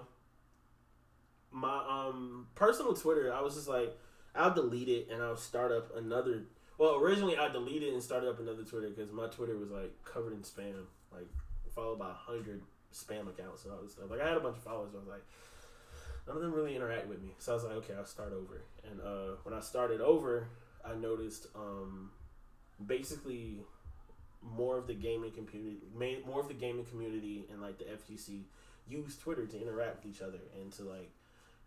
my 1.50 1.84
um 1.88 2.48
personal 2.54 2.94
Twitter, 2.94 3.32
I 3.32 3.40
was 3.40 3.54
just 3.54 3.68
like 3.68 3.96
I'll 4.34 4.54
delete 4.54 4.88
it 4.88 5.08
and 5.10 5.22
I'll 5.22 5.36
start 5.36 5.72
up 5.72 5.96
another. 5.96 6.44
Well, 6.78 6.96
originally 6.96 7.36
I 7.36 7.48
deleted 7.48 7.92
and 7.92 8.02
started 8.02 8.28
up 8.30 8.40
another 8.40 8.64
Twitter 8.64 8.88
because 8.88 9.12
my 9.12 9.26
Twitter 9.26 9.56
was 9.56 9.70
like 9.70 9.92
covered 10.04 10.32
in 10.32 10.40
spam, 10.40 10.84
like 11.12 11.28
followed 11.74 11.98
by 11.98 12.10
a 12.10 12.14
hundred 12.14 12.62
spam 12.92 13.28
accounts 13.28 13.64
and 13.64 13.72
all 13.72 13.82
this 13.82 13.92
stuff. 13.92 14.10
Like 14.10 14.20
I 14.20 14.28
had 14.28 14.36
a 14.36 14.40
bunch 14.40 14.56
of 14.56 14.62
followers. 14.62 14.92
I 14.94 14.98
was 14.98 15.08
like, 15.08 15.24
none 16.30 16.36
of 16.36 16.42
them 16.44 16.54
really 16.54 16.76
interact 16.76 17.08
with 17.08 17.20
me. 17.20 17.34
So 17.38 17.50
I 17.50 17.54
was 17.56 17.64
like, 17.64 17.74
okay, 17.74 17.94
I'll 17.98 18.06
start 18.06 18.32
over. 18.32 18.62
And 18.88 19.00
uh, 19.00 19.36
when 19.42 19.52
I 19.52 19.58
started 19.58 20.00
over, 20.00 20.46
I 20.84 20.94
noticed 20.94 21.48
um, 21.56 22.10
basically 22.86 23.56
more 24.40 24.78
of 24.78 24.86
the 24.86 24.94
gaming 24.94 25.32
community, 25.32 25.80
more 26.24 26.40
of 26.40 26.46
the 26.46 26.54
gaming 26.54 26.84
community 26.84 27.46
and 27.50 27.60
like 27.60 27.78
the 27.78 27.84
FGC 27.84 28.42
use 28.88 29.16
Twitter 29.16 29.44
to 29.44 29.60
interact 29.60 30.04
with 30.04 30.14
each 30.14 30.22
other 30.22 30.38
and 30.60 30.72
to 30.74 30.84
like, 30.84 31.10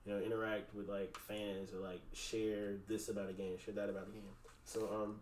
you 0.06 0.14
know, 0.14 0.20
interact 0.22 0.74
with 0.74 0.88
like 0.88 1.18
fans 1.18 1.74
or 1.74 1.80
like 1.80 2.02
share 2.14 2.76
this 2.88 3.10
about 3.10 3.30
a 3.30 3.34
game, 3.34 3.58
share 3.58 3.74
that 3.74 3.90
about 3.90 4.08
a 4.08 4.12
game. 4.12 4.24
So 4.64 4.88
um, 4.94 5.20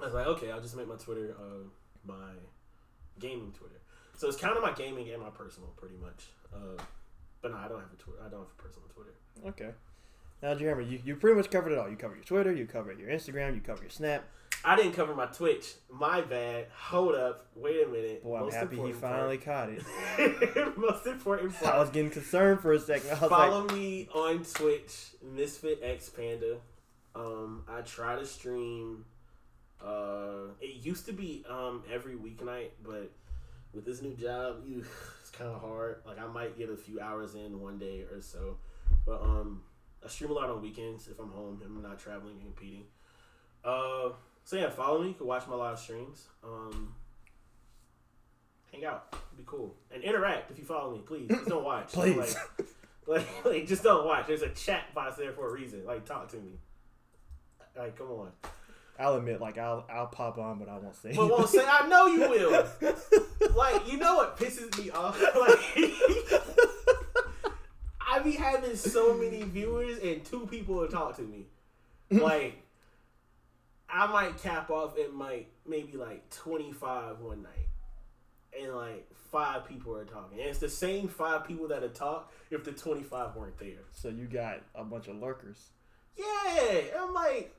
I 0.00 0.04
was 0.04 0.14
like, 0.14 0.26
okay, 0.28 0.52
I'll 0.52 0.60
just 0.60 0.76
make 0.76 0.86
my 0.86 0.94
Twitter 0.94 1.34
uh, 1.36 1.66
my 2.06 2.30
gaming 3.18 3.52
Twitter. 3.58 3.80
So 4.16 4.28
it's 4.28 4.36
kind 4.36 4.56
of 4.56 4.62
my 4.62 4.72
gaming 4.72 5.10
and 5.10 5.20
my 5.20 5.30
personal, 5.30 5.70
pretty 5.76 5.96
much. 5.96 6.26
Uh, 6.54 6.80
but 7.50 7.56
no, 7.56 7.64
I 7.64 7.68
don't 7.68 7.80
have 7.80 7.92
a 7.92 7.96
Twitter. 7.96 8.18
I 8.24 8.28
don't 8.28 8.40
have 8.40 8.48
a 8.58 8.62
personal 8.62 8.88
Twitter. 8.88 9.12
Okay. 9.48 9.70
Now, 10.42 10.54
Jeremy, 10.54 10.84
you, 10.84 11.00
you 11.04 11.16
pretty 11.16 11.36
much 11.36 11.50
covered 11.50 11.72
it 11.72 11.78
all. 11.78 11.88
You 11.88 11.96
covered 11.96 12.16
your 12.16 12.24
Twitter, 12.24 12.52
you 12.52 12.66
covered 12.66 12.98
your 12.98 13.08
Instagram, 13.08 13.54
you 13.54 13.60
covered 13.60 13.82
your 13.82 13.90
Snap. 13.90 14.24
I 14.64 14.74
didn't 14.74 14.92
cover 14.92 15.14
my 15.14 15.26
Twitch. 15.26 15.74
My 15.90 16.22
bad. 16.22 16.66
Hold 16.76 17.14
up. 17.14 17.46
Wait 17.54 17.86
a 17.86 17.88
minute. 17.88 18.24
Boy, 18.24 18.36
I'm 18.36 18.44
Most 18.44 18.54
happy 18.54 18.76
he 18.76 18.92
finally 18.92 19.38
part. 19.38 19.70
caught 19.76 20.18
it. 20.18 20.76
Most 20.78 21.06
important 21.06 21.54
I 21.64 21.78
was 21.78 21.90
getting 21.90 22.10
concerned 22.10 22.60
for 22.60 22.72
a 22.72 22.80
second. 22.80 23.10
I 23.10 23.20
was 23.20 23.28
Follow 23.30 23.60
like, 23.64 23.74
me 23.74 24.08
on 24.12 24.44
Twitch, 24.44 25.10
Misfit 25.22 25.80
X 25.82 26.08
Panda. 26.08 26.56
Um, 27.14 27.64
I 27.68 27.82
try 27.82 28.16
to 28.16 28.26
stream. 28.26 29.04
Uh, 29.84 30.50
it 30.60 30.84
used 30.84 31.06
to 31.06 31.12
be 31.12 31.44
um 31.48 31.84
every 31.92 32.14
weeknight, 32.14 32.70
but 32.84 33.10
with 33.76 33.84
this 33.84 34.02
new 34.02 34.14
job, 34.14 34.62
you 34.66 34.84
it's 35.20 35.30
kind 35.30 35.50
of 35.50 35.60
hard. 35.60 35.98
Like 36.04 36.18
I 36.18 36.26
might 36.26 36.58
get 36.58 36.70
a 36.70 36.76
few 36.76 36.98
hours 36.98 37.34
in 37.34 37.60
one 37.60 37.78
day 37.78 38.00
or 38.10 38.20
so, 38.20 38.56
but 39.04 39.22
um, 39.22 39.62
I 40.04 40.08
stream 40.08 40.30
a 40.30 40.34
lot 40.34 40.50
on 40.50 40.60
weekends 40.62 41.06
if 41.06 41.20
I'm 41.20 41.30
home 41.30 41.60
and 41.62 41.76
I'm 41.76 41.82
not 41.82 42.00
traveling 42.00 42.34
and 42.40 42.56
competing. 42.56 42.84
Uh, 43.62 44.10
so 44.44 44.56
yeah, 44.56 44.70
follow 44.70 45.02
me. 45.02 45.08
You 45.08 45.14
can 45.14 45.26
watch 45.26 45.46
my 45.46 45.54
live 45.54 45.78
streams. 45.78 46.24
Um, 46.42 46.94
hang 48.72 48.84
out, 48.84 49.08
It'd 49.12 49.36
be 49.36 49.44
cool, 49.46 49.76
and 49.92 50.02
interact 50.02 50.50
if 50.50 50.58
you 50.58 50.64
follow 50.64 50.92
me. 50.92 51.02
Please, 51.06 51.28
just 51.28 51.46
don't 51.46 51.64
watch. 51.64 51.88
Please. 51.92 52.16
Like, 52.16 52.66
like, 53.06 53.44
like, 53.44 53.66
just 53.66 53.82
don't 53.82 54.06
watch. 54.06 54.26
There's 54.26 54.42
a 54.42 54.50
chat 54.50 54.94
box 54.94 55.16
there 55.16 55.32
for 55.32 55.48
a 55.48 55.52
reason. 55.52 55.84
Like, 55.84 56.04
talk 56.04 56.28
to 56.30 56.36
me. 56.36 56.58
Like, 57.76 57.96
come 57.98 58.10
on. 58.10 58.30
I'll 58.98 59.16
admit, 59.16 59.40
like, 59.40 59.58
I'll 59.58 59.84
I'll 59.90 60.06
pop 60.06 60.38
on, 60.38 60.58
but 60.58 60.68
I 60.68 60.78
won't 60.78 60.96
say. 60.96 61.12
But 61.14 61.30
won't 61.30 61.48
say, 61.48 61.64
I 61.66 61.86
know 61.88 62.06
you 62.06 62.20
will. 62.20 62.66
Like, 63.54 63.90
you 63.90 63.96
know 63.96 64.16
what 64.16 64.38
pisses 64.38 64.76
me 64.78 64.90
off? 64.90 65.18
Like, 65.34 65.92
I 68.00 68.18
be 68.20 68.32
having 68.32 68.76
so 68.76 69.14
many 69.14 69.42
viewers 69.42 69.98
and 69.98 70.22
two 70.24 70.46
people 70.46 70.86
to 70.86 70.92
talk 70.92 71.16
to 71.16 71.22
me. 71.22 71.46
Mm-hmm. 72.10 72.22
Like, 72.22 72.62
I 73.88 74.06
might 74.06 74.40
cap 74.42 74.70
off 74.70 74.98
at 74.98 75.14
like 75.16 75.50
maybe 75.66 75.96
like 75.96 76.28
25 76.30 77.20
one 77.20 77.42
night. 77.42 77.52
And 78.58 78.74
like 78.74 79.08
five 79.32 79.66
people 79.66 79.96
are 79.96 80.04
talking. 80.04 80.38
And 80.38 80.48
it's 80.48 80.58
the 80.58 80.68
same 80.68 81.08
five 81.08 81.46
people 81.46 81.68
that 81.68 81.82
have 81.82 81.94
talked 81.94 82.32
if 82.50 82.64
the 82.64 82.72
25 82.72 83.36
weren't 83.36 83.58
there. 83.58 83.84
so 83.92 84.08
you 84.08 84.26
got 84.26 84.60
a 84.74 84.84
bunch 84.84 85.08
of 85.08 85.16
lurkers. 85.16 85.70
Yeah, 86.16 86.80
I'm 86.98 87.12
like, 87.12 87.54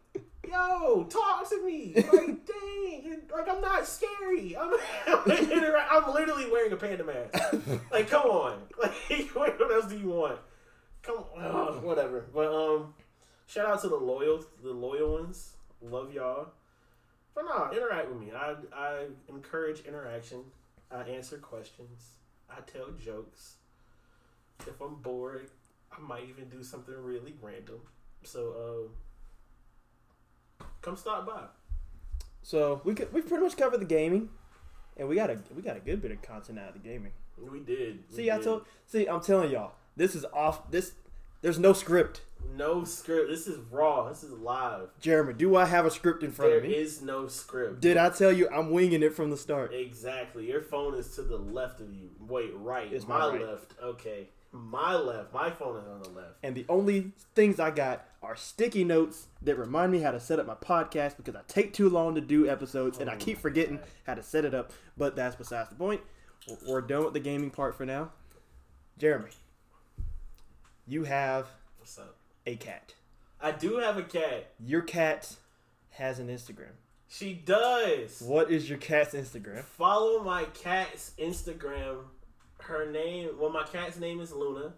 yo, 0.48 1.04
talk 1.06 1.50
to 1.50 1.66
me. 1.66 1.94
Like, 1.96 2.46
dang, 2.46 3.22
like 3.32 3.50
I'm 3.50 3.62
not 3.62 3.88
scary. 3.88 4.56
I'm, 4.58 4.74
I'm 5.08 6.14
literally 6.14 6.50
wearing 6.50 6.72
a 6.72 6.78
panda 6.78 7.04
mask. 7.04 7.54
Like, 7.92 8.10
come 8.10 8.26
on. 8.26 8.62
Like, 9.36 9.60
what 9.60 9.72
else 9.72 9.88
do 9.88 9.98
you 9.98 10.10
want? 10.10 10.40
Come 11.02 11.24
on, 11.36 11.84
whatever. 11.84 12.26
But 12.34 12.54
um, 12.54 12.94
shout 13.46 13.68
out 13.68 13.82
to 13.82 13.88
the 13.88 13.96
loyal, 13.96 14.44
the 14.64 14.72
loyal 14.72 15.14
ones. 15.14 15.54
Love 15.82 16.14
y'all. 16.14 16.50
But 17.36 17.46
nah, 17.46 17.72
interact 17.72 18.10
with 18.10 18.20
me. 18.20 18.32
I 18.36 18.56
I 18.74 19.06
encourage 19.30 19.82
interaction. 19.86 20.40
I 20.92 21.02
answer 21.02 21.38
questions. 21.38 22.12
I 22.50 22.62
tell 22.62 22.88
jokes. 23.00 23.56
If 24.62 24.82
I'm 24.82 24.96
bored, 24.96 25.50
I 25.92 26.00
might 26.00 26.24
even 26.30 26.50
do 26.50 26.64
something 26.64 26.96
really 26.96 27.36
random. 27.42 27.80
So, 28.24 28.90
uh, 28.90 28.92
come 30.82 30.96
stop 30.98 31.26
by. 31.26 31.44
So 32.42 32.82
we 32.84 32.94
could, 32.94 33.12
we 33.14 33.22
pretty 33.22 33.44
much 33.44 33.58
covered 33.58 33.80
the 33.82 33.86
gaming, 33.86 34.30
and 34.96 35.08
we 35.08 35.16
got 35.16 35.30
a 35.30 35.40
we 35.56 35.62
got 35.62 35.76
a 35.78 35.82
good 35.82 36.02
bit 36.02 36.12
of 36.12 36.22
content 36.22 36.60
out 36.60 36.70
of 36.70 36.74
the 36.82 36.88
gaming. 36.88 37.12
We 37.38 37.60
did. 37.60 38.04
We 38.10 38.16
See, 38.16 38.32
I 38.32 38.40
told. 38.40 38.66
See, 38.86 39.06
I'm 39.08 39.22
telling 39.22 39.52
y'all, 39.52 39.74
this 39.96 40.16
is 40.16 40.26
off. 40.34 40.72
This 40.72 40.94
there's 41.42 41.60
no 41.60 41.74
script. 41.74 42.22
no 42.56 42.84
script. 42.84 43.30
This 43.30 43.46
is 43.48 43.60
raw. 43.70 44.08
This 44.10 44.24
is 44.24 44.32
live. 44.32 44.90
Jeremy, 45.00 45.34
do 45.34 45.56
I 45.56 45.66
have 45.66 45.86
a 45.86 45.92
script 45.92 46.24
in 46.24 46.32
front 46.32 46.52
There 46.52 46.58
of 46.60 46.64
me? 46.64 46.72
is 46.72 47.02
no 47.02 47.28
script. 47.28 47.80
Did 47.82 47.98
I 47.98 48.10
tell 48.10 48.32
you 48.32 48.50
I'm 48.50 48.72
winging 48.72 49.04
it 49.04 49.14
from 49.14 49.30
the 49.30 49.38
start? 49.38 49.74
Exactly. 49.74 50.48
Your 50.48 50.62
phone 50.62 50.96
is 50.96 51.10
to 51.16 51.22
the 51.22 51.38
left 51.38 51.80
of 51.80 51.94
you. 51.94 52.10
Wait, 52.28 52.52
right. 52.56 52.92
It's 52.92 53.08
my 53.08 53.20
my 53.20 53.30
right. 53.30 53.42
left. 53.46 53.74
Okay. 53.84 54.30
My 54.52 54.96
left. 54.96 55.34
My 55.34 55.50
phone 55.52 55.78
is 55.78 55.88
on 55.88 56.02
the 56.02 56.10
left. 56.10 56.36
And 56.44 56.56
the 56.56 56.66
only 56.70 57.12
things 57.36 57.60
I 57.60 57.72
got 57.72 58.06
are 58.24 58.36
sticky 58.36 58.84
notes 58.84 59.28
that 59.42 59.58
remind 59.58 59.92
me 59.92 60.00
how 60.00 60.12
to 60.12 60.20
set 60.20 60.40
up 60.40 60.48
my 60.48 60.56
podcast 60.56 61.18
because 61.18 61.36
I 61.36 61.42
take 61.48 61.74
too 61.74 61.90
long 61.90 62.16
to 62.16 62.22
do 62.22 62.50
episodes 62.50 62.98
and 62.98 63.10
I 63.10 63.14
Oh 63.14 63.18
keep 63.18 63.38
forgetting 63.40 63.78
God. 63.78 63.86
how 64.06 64.14
to 64.16 64.24
set 64.24 64.46
it 64.46 64.54
up. 64.54 64.72
But 64.98 65.16
that's 65.16 65.36
besides 65.36 65.70
the 65.70 65.76
point. 65.76 66.02
We're- 66.48 66.60
We're 66.68 66.82
done 66.82 67.04
with 67.04 67.14
the 67.14 67.20
gaming 67.20 67.52
part 67.52 67.76
for 67.76 67.86
now. 67.86 68.12
Jeremy, 68.98 69.30
you 70.88 71.04
have 71.04 71.48
What's 71.78 71.98
up? 72.00 72.16
a 72.46 72.56
cat. 72.56 72.94
I 73.40 73.52
do 73.52 73.78
have 73.78 73.98
a 73.98 74.04
cat. 74.04 74.52
Your 74.60 74.82
cat 74.82 75.36
has 75.92 76.20
an 76.20 76.28
Instagram. 76.30 76.72
She 77.10 77.34
does. 77.34 78.22
What 78.22 78.52
is 78.52 78.68
your 78.70 78.80
cat's 78.80 79.14
Instagram? 79.14 79.64
Follow 79.64 80.24
my 80.24 80.46
cat's 80.46 81.12
Instagram. 81.20 82.00
Her 82.68 82.92
name, 82.92 83.30
well, 83.40 83.50
my 83.50 83.64
cat's 83.64 83.98
name 83.98 84.20
is 84.20 84.32
Luna, 84.34 84.74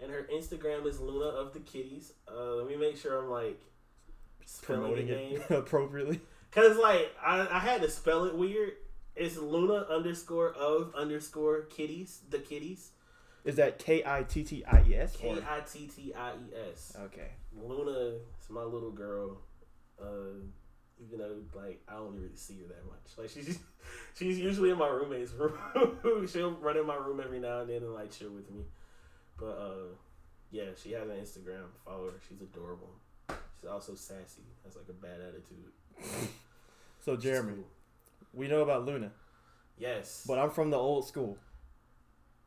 and 0.00 0.10
her 0.10 0.26
Instagram 0.32 0.86
is 0.86 0.98
Luna 1.00 1.26
of 1.26 1.52
the 1.52 1.60
Kitties. 1.60 2.12
Uh, 2.26 2.54
let 2.54 2.66
me 2.66 2.76
make 2.76 2.96
sure 2.96 3.18
I'm 3.22 3.30
like 3.30 3.60
spelling 4.46 4.82
Promoting 4.82 5.06
the 5.08 5.14
name. 5.14 5.40
it 5.42 5.50
appropriately. 5.50 6.20
Cause 6.50 6.78
like 6.78 7.14
I, 7.22 7.46
I 7.50 7.58
had 7.58 7.82
to 7.82 7.90
spell 7.90 8.24
it 8.24 8.34
weird. 8.34 8.72
It's 9.14 9.36
Luna 9.36 9.86
underscore 9.90 10.52
of 10.52 10.94
underscore 10.94 11.62
kitties, 11.62 12.20
the 12.30 12.38
kitties. 12.38 12.90
Is 13.44 13.56
that 13.56 13.78
K 13.78 14.02
I 14.04 14.22
T 14.22 14.42
T 14.42 14.64
I 14.64 14.82
E 14.88 14.94
S? 14.94 15.16
K 15.16 15.30
I 15.30 15.60
T 15.60 15.86
T 15.94 16.14
I 16.14 16.30
E 16.30 16.70
S. 16.70 16.96
Okay. 17.04 17.28
Luna 17.54 18.16
is 18.40 18.50
my 18.50 18.62
little 18.62 18.90
girl. 18.90 19.38
Uh, 20.00 20.40
even 21.04 21.18
though 21.18 21.36
like 21.54 21.82
I 21.88 21.94
don't 21.94 22.14
really 22.14 22.34
see 22.34 22.58
her 22.60 22.68
that 22.68 22.84
much. 22.86 23.18
Like 23.18 23.28
she's 23.30 23.58
she's 24.18 24.38
usually 24.38 24.70
in 24.70 24.78
my 24.78 24.88
roommate's 24.88 25.32
room. 25.32 25.58
She'll 26.28 26.52
run 26.52 26.76
in 26.76 26.86
my 26.86 26.96
room 26.96 27.20
every 27.24 27.38
now 27.38 27.60
and 27.60 27.70
then 27.70 27.82
and 27.82 27.94
like 27.94 28.10
chill 28.10 28.30
with 28.30 28.50
me. 28.50 28.62
But 29.38 29.46
uh, 29.58 29.88
yeah, 30.50 30.70
she 30.82 30.92
has 30.92 31.08
an 31.08 31.16
Instagram. 31.16 31.64
Follow 31.84 32.06
her. 32.06 32.20
She's 32.28 32.40
adorable. 32.40 32.90
She's 33.60 33.68
also 33.70 33.94
sassy. 33.94 34.42
Has 34.64 34.76
like 34.76 34.88
a 34.88 34.92
bad 34.92 35.20
attitude. 35.20 36.28
So 37.04 37.14
Jeremy, 37.16 37.52
cool. 37.54 37.64
we 38.34 38.48
know 38.48 38.62
about 38.62 38.84
Luna, 38.84 39.12
Yes. 39.78 40.24
but 40.26 40.40
I'm 40.40 40.50
from 40.50 40.70
the 40.70 40.76
old 40.76 41.06
school. 41.06 41.38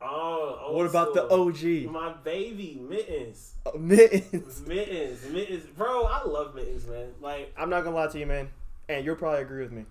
Oh, 0.00 0.72
what 0.72 0.86
about 0.86 1.14
the. 1.14 1.28
OG? 1.28 1.90
My 1.92 2.12
baby 2.24 2.80
mittens. 2.80 3.54
Uh, 3.66 3.72
Mittens. 3.78 4.62
Mittens, 4.66 5.24
mittens, 5.30 5.64
bro. 5.76 6.04
I 6.04 6.24
love 6.24 6.54
mittens, 6.54 6.86
man. 6.86 7.08
Like 7.20 7.52
I'm 7.58 7.68
not 7.70 7.84
gonna 7.84 7.96
lie 7.96 8.06
to 8.08 8.18
you, 8.18 8.26
man, 8.26 8.48
and 8.88 9.04
you'll 9.04 9.16
probably 9.16 9.42
agree 9.42 9.62
with 9.62 9.72
me. 9.72 9.84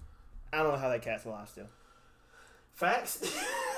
I 0.51 0.57
don't 0.63 0.71
know 0.73 0.77
how 0.79 0.89
that 0.89 1.01
cat's 1.03 1.25
alive 1.25 1.47
still. 1.49 1.67
facts. 2.73 3.17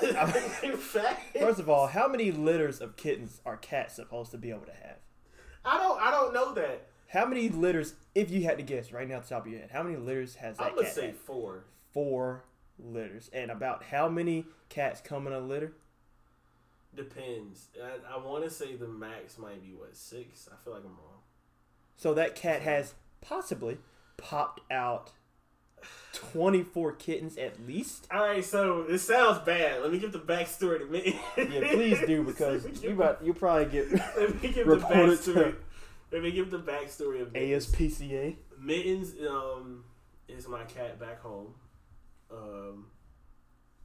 facts. 0.00 1.22
First 1.38 1.60
of 1.60 1.68
all, 1.68 1.86
how 1.88 2.08
many 2.08 2.30
litters 2.32 2.80
of 2.80 2.96
kittens 2.96 3.40
are 3.44 3.56
cats 3.56 3.94
supposed 3.94 4.30
to 4.32 4.38
be 4.38 4.50
able 4.50 4.66
to 4.66 4.72
have? 4.72 4.96
I 5.64 5.78
don't. 5.78 6.00
I 6.00 6.10
don't 6.10 6.32
know 6.32 6.54
that. 6.54 6.86
How 7.08 7.26
many 7.26 7.50
litters, 7.50 7.92
if 8.14 8.30
you 8.30 8.44
had 8.44 8.56
to 8.56 8.62
guess 8.62 8.90
right 8.90 9.06
now 9.06 9.16
at 9.16 9.24
the 9.24 9.28
top 9.34 9.44
of 9.44 9.52
your 9.52 9.60
head, 9.60 9.70
how 9.70 9.82
many 9.82 9.96
litters 9.96 10.36
has 10.36 10.56
that 10.56 10.64
I'm 10.64 10.74
gonna 10.74 10.86
cat? 10.86 10.94
say 10.94 11.06
had? 11.08 11.16
four. 11.16 11.64
Four 11.92 12.44
litters. 12.78 13.28
And 13.34 13.50
about 13.50 13.84
how 13.84 14.08
many 14.08 14.46
cats 14.70 15.02
come 15.02 15.26
in 15.26 15.34
a 15.34 15.38
litter? 15.40 15.74
Depends. 16.94 17.68
I, 17.82 18.14
I 18.14 18.18
want 18.18 18.44
to 18.44 18.50
say 18.50 18.76
the 18.76 18.88
max 18.88 19.38
might 19.38 19.62
be 19.62 19.74
what 19.74 19.96
six. 19.96 20.48
I 20.52 20.56
feel 20.62 20.74
like 20.74 20.82
I'm 20.84 20.90
wrong. 20.90 21.20
So 21.96 22.14
that 22.14 22.34
cat 22.34 22.62
has 22.62 22.94
possibly 23.20 23.78
popped 24.16 24.60
out 24.70 25.12
24 26.12 26.92
kittens 26.92 27.36
at 27.38 27.66
least. 27.66 28.06
All 28.10 28.26
right, 28.26 28.44
so 28.44 28.84
this 28.84 29.06
sounds 29.06 29.38
bad. 29.40 29.82
Let 29.82 29.92
me 29.92 29.98
give 29.98 30.12
the 30.12 30.18
backstory 30.18 30.78
to 30.80 30.86
me. 30.86 31.18
Yeah, 31.36 31.72
please 31.72 31.98
do 32.06 32.22
because 32.26 32.66
you 32.82 32.92
about 32.92 33.24
you 33.24 33.32
probably 33.32 33.66
get 33.66 33.90
Let 34.16 34.42
me 34.42 34.52
give 34.52 34.66
the 34.66 34.76
backstory. 34.76 35.24
to 35.24 35.56
Let 36.12 36.22
me 36.22 36.30
give 36.30 36.50
the 36.50 36.58
backstory 36.58 37.22
of 37.22 37.32
Mittens. 37.32 37.66
ASPCA. 37.68 38.36
Mittens 38.60 39.14
um, 39.26 39.84
is 40.28 40.46
my 40.46 40.64
cat 40.64 41.00
back 41.00 41.20
home. 41.22 41.54
Um, 42.30 42.86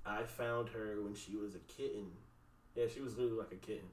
I 0.06 0.24
found 0.24 0.70
her 0.70 1.02
when 1.02 1.16
she 1.16 1.36
was 1.36 1.56
a 1.56 1.60
kitten. 1.60 2.12
Yeah, 2.78 2.86
she 2.94 3.02
was 3.02 3.18
literally 3.18 3.40
like 3.40 3.52
a 3.52 3.56
kitten. 3.56 3.90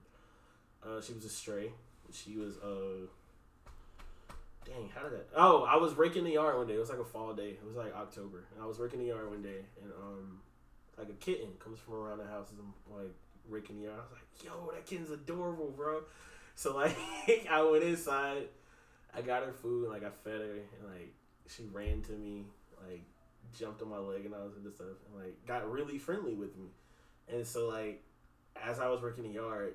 Uh, 0.84 1.00
she 1.00 1.14
was 1.14 1.24
a 1.24 1.30
stray. 1.30 1.70
She 2.12 2.36
was 2.36 2.58
uh. 2.58 3.06
Dang, 4.66 4.90
how 4.94 5.02
did 5.02 5.12
that? 5.12 5.28
Oh, 5.34 5.64
I 5.64 5.76
was 5.76 5.94
raking 5.94 6.24
the 6.24 6.32
yard 6.32 6.56
one 6.56 6.66
day. 6.66 6.74
It 6.74 6.80
was 6.80 6.90
like 6.90 6.98
a 6.98 7.04
fall 7.04 7.32
day. 7.32 7.50
It 7.50 7.64
was 7.66 7.76
like 7.76 7.94
October, 7.94 8.44
and 8.52 8.62
I 8.62 8.66
was 8.66 8.78
raking 8.78 8.98
the 8.98 9.06
yard 9.06 9.28
one 9.28 9.42
day, 9.42 9.64
and 9.82 9.90
um, 9.92 10.40
like 10.98 11.08
a 11.08 11.12
kitten 11.14 11.48
comes 11.58 11.78
from 11.78 11.94
around 11.94 12.18
the 12.18 12.26
house, 12.26 12.50
and 12.50 12.60
I'm 12.60 12.96
like 12.96 13.14
raking 13.48 13.78
the 13.78 13.84
yard. 13.84 13.98
I 13.98 14.02
was 14.02 14.12
like, 14.12 14.44
"Yo, 14.44 14.72
that 14.74 14.86
kitten's 14.86 15.10
adorable, 15.10 15.72
bro." 15.74 16.02
So 16.54 16.76
like, 16.76 16.96
I 17.50 17.62
went 17.62 17.84
inside, 17.84 18.48
I 19.16 19.22
got 19.22 19.44
her 19.44 19.52
food, 19.52 19.84
and 19.84 19.92
like 19.92 20.04
I 20.04 20.10
fed 20.24 20.40
her, 20.40 20.52
and 20.52 20.92
like 20.92 21.12
she 21.48 21.64
ran 21.72 22.02
to 22.02 22.12
me, 22.12 22.44
like 22.86 23.02
jumped 23.58 23.80
on 23.80 23.88
my 23.88 23.98
leg, 23.98 24.26
and 24.26 24.34
I 24.34 24.44
was 24.44 24.56
into 24.56 24.70
stuff, 24.70 24.86
and 25.06 25.24
like 25.24 25.46
got 25.46 25.70
really 25.70 25.98
friendly 25.98 26.34
with 26.34 26.56
me, 26.56 26.66
and 27.30 27.46
so 27.46 27.68
like 27.68 28.02
as 28.62 28.80
I 28.80 28.88
was 28.88 29.02
working 29.02 29.24
the 29.24 29.30
yard, 29.30 29.74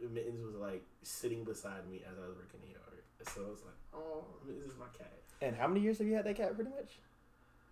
Mittens 0.00 0.44
was 0.44 0.54
like 0.54 0.84
sitting 1.02 1.44
beside 1.44 1.88
me 1.88 2.02
as 2.10 2.16
I 2.18 2.26
was 2.26 2.36
working 2.36 2.60
the 2.62 2.68
yard. 2.72 3.02
So 3.34 3.42
I 3.46 3.50
was 3.50 3.62
like, 3.64 3.74
oh, 3.94 4.24
this 4.46 4.56
is 4.72 4.78
my 4.78 4.86
cat. 4.96 5.12
And 5.40 5.56
how 5.56 5.66
many 5.68 5.80
years 5.80 5.98
have 5.98 6.06
you 6.06 6.14
had 6.14 6.24
that 6.24 6.36
cat 6.36 6.54
pretty 6.54 6.70
much? 6.70 6.98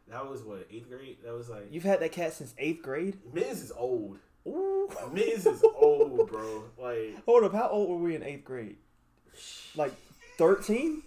That 0.09 0.29
was 0.29 0.43
what 0.43 0.67
eighth 0.71 0.89
grade. 0.89 1.19
That 1.25 1.35
was 1.35 1.49
like 1.49 1.69
You've 1.71 1.83
had 1.85 2.01
that 2.01 2.13
cat 2.13 2.33
since 2.33 2.55
eighth 2.59 2.83
grade? 2.83 3.19
Mittens 3.33 3.63
is 3.63 3.73
old. 3.77 4.19
Ooh. 4.47 4.89
Mittens 5.13 5.47
is 5.47 5.65
old, 5.75 6.29
bro. 6.29 6.65
Like 6.79 7.25
Hold 7.27 7.45
up, 7.45 7.53
how 7.53 7.69
old 7.69 7.91
were 7.91 7.97
we 7.97 8.15
in 8.15 8.23
eighth 8.23 8.45
grade? 8.45 8.77
Like 9.75 9.93
13? 10.39 11.03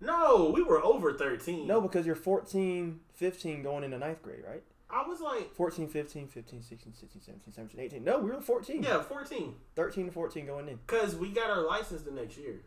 no, 0.00 0.50
we 0.54 0.62
were 0.62 0.82
over 0.82 1.12
thirteen. 1.14 1.66
No, 1.66 1.80
because 1.80 2.06
you're 2.06 2.14
14, 2.14 3.00
15 3.14 3.62
going 3.62 3.82
into 3.84 3.98
ninth 3.98 4.22
grade, 4.22 4.44
right? 4.46 4.62
I 4.88 5.06
was 5.06 5.20
like 5.20 5.52
14, 5.54 5.88
15, 5.88 6.28
15, 6.28 6.62
16, 6.62 6.94
16, 6.94 7.22
17, 7.22 7.52
17, 7.52 7.80
18. 7.80 8.04
No, 8.04 8.18
we 8.20 8.30
were 8.30 8.40
14. 8.40 8.82
yeah, 8.82 9.02
fourteen. 9.02 9.54
13 9.74 10.06
to 10.06 10.12
14 10.12 10.46
going 10.46 10.68
in. 10.68 10.78
Cause 10.86 11.16
we 11.16 11.30
got 11.30 11.50
our 11.50 11.66
license 11.66 12.02
the 12.02 12.12
next 12.12 12.36
year, 12.36 12.60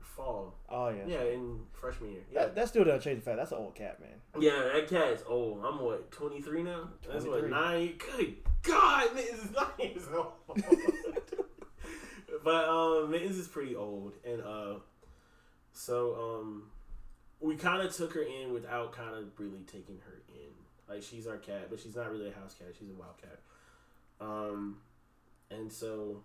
fall. 0.00 0.54
Oh, 0.70 0.88
yeah. 0.88 1.02
Yeah, 1.06 1.22
in 1.24 1.60
freshman 1.72 2.12
year. 2.12 2.22
Yeah, 2.32 2.40
That, 2.44 2.54
that 2.54 2.68
still 2.68 2.84
doesn't 2.84 3.02
change 3.02 3.18
the 3.18 3.24
fact 3.24 3.36
that's 3.36 3.52
an 3.52 3.58
old 3.58 3.74
cat, 3.74 4.00
man. 4.00 4.42
yeah, 4.42 4.70
that 4.72 4.88
cat 4.88 5.08
is 5.08 5.22
old. 5.26 5.62
I'm 5.64 5.78
what 5.80 6.10
twenty 6.10 6.40
three 6.40 6.62
now. 6.62 6.88
That's 7.06 7.24
what 7.26 7.40
23. 7.40 7.50
nine. 7.50 7.94
Good 8.16 8.36
God, 8.62 9.14
Mittens 9.14 9.44
is 9.44 9.50
nine 9.54 9.90
years 9.90 10.08
old. 10.14 10.32
but 12.44 12.68
um, 12.68 13.10
Mittens 13.10 13.36
is 13.38 13.46
pretty 13.48 13.76
old, 13.76 14.14
and 14.24 14.40
uh, 14.40 14.74
so 15.72 16.14
um, 16.40 16.70
we 17.40 17.56
kind 17.56 17.82
of 17.86 17.94
took 17.94 18.14
her 18.14 18.22
in 18.22 18.52
without 18.52 18.92
kind 18.92 19.14
of 19.14 19.24
really 19.38 19.62
taking 19.66 19.98
her 20.06 20.22
in. 20.28 20.31
Like 20.92 21.02
she's 21.02 21.26
our 21.26 21.38
cat, 21.38 21.68
but 21.70 21.80
she's 21.80 21.96
not 21.96 22.10
really 22.10 22.28
a 22.28 22.32
house 22.32 22.54
cat. 22.58 22.68
She's 22.78 22.90
a 22.90 22.94
wild 22.94 23.14
cat. 23.20 23.38
Um, 24.20 24.76
and 25.50 25.72
so 25.72 26.22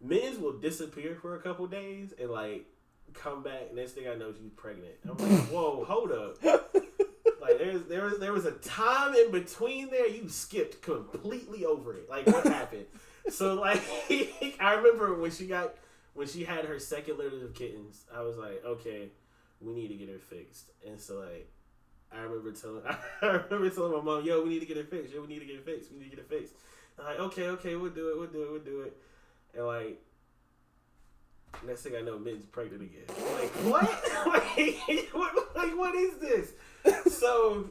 Mittens 0.00 0.38
will 0.38 0.58
disappear 0.58 1.14
for 1.14 1.36
a 1.36 1.40
couple 1.40 1.66
days 1.68 2.12
and 2.20 2.30
like 2.30 2.66
come 3.14 3.44
back. 3.44 3.72
Next 3.72 3.92
thing 3.92 4.08
I 4.08 4.14
know, 4.14 4.32
she's 4.32 4.50
pregnant. 4.50 4.94
I'm 5.08 5.16
like, 5.16 5.46
whoa, 5.50 5.84
hold 5.84 6.10
up. 6.10 6.42
Like 7.40 7.58
there's 7.58 7.84
there 7.84 8.04
was 8.04 8.18
there 8.18 8.32
was 8.32 8.44
a 8.44 8.52
time 8.52 9.14
in 9.14 9.30
between 9.30 9.90
there 9.90 10.08
you 10.08 10.28
skipped 10.28 10.82
completely 10.82 11.64
over 11.64 11.94
it. 11.94 12.10
Like 12.10 12.26
what 12.26 12.44
happened? 12.44 12.86
So 13.28 13.54
like 13.60 13.82
I 14.58 14.74
remember 14.74 15.14
when 15.14 15.30
she 15.30 15.46
got 15.46 15.74
when 16.14 16.26
she 16.26 16.44
had 16.44 16.64
her 16.64 16.80
second 16.80 17.18
litter 17.18 17.44
of 17.44 17.54
kittens, 17.54 18.04
I 18.12 18.22
was 18.22 18.36
like, 18.36 18.64
okay, 18.64 19.10
we 19.60 19.74
need 19.74 19.88
to 19.88 19.94
get 19.94 20.08
her 20.08 20.18
fixed. 20.18 20.70
And 20.84 21.00
so 21.00 21.20
like 21.20 21.48
I 22.12 22.20
remember 22.20 22.52
telling 22.52 22.82
I 23.22 23.26
remember 23.26 23.70
telling 23.70 23.92
my 23.92 24.00
mom, 24.00 24.24
yo, 24.24 24.42
we 24.42 24.50
need 24.50 24.60
to 24.60 24.66
get 24.66 24.76
it 24.76 24.90
fixed. 24.90 25.12
Yo, 25.12 25.20
we 25.22 25.26
need 25.28 25.40
to 25.40 25.46
get 25.46 25.56
it 25.56 25.64
fixed. 25.64 25.92
We 25.92 25.98
need 25.98 26.10
to 26.10 26.16
get 26.16 26.18
it 26.20 26.28
fixed. 26.28 26.54
I'm 26.98 27.04
like, 27.04 27.20
okay, 27.20 27.48
okay, 27.48 27.76
we'll 27.76 27.90
do 27.90 28.08
it, 28.10 28.18
we'll 28.18 28.28
do 28.28 28.42
it, 28.42 28.50
we'll 28.52 28.60
do 28.60 28.80
it. 28.82 28.96
And 29.54 29.66
like 29.66 30.00
next 31.66 31.82
thing 31.82 31.94
I 31.96 32.00
know, 32.00 32.18
Mittens 32.18 32.46
pregnant 32.46 32.82
again. 32.82 33.04
I'm 33.08 33.34
like, 33.34 33.50
what? 33.72 34.26
like, 34.26 35.08
what? 35.12 35.56
Like, 35.56 35.76
what 35.76 35.94
is 35.94 36.18
this? 36.18 36.52
so 37.18 37.70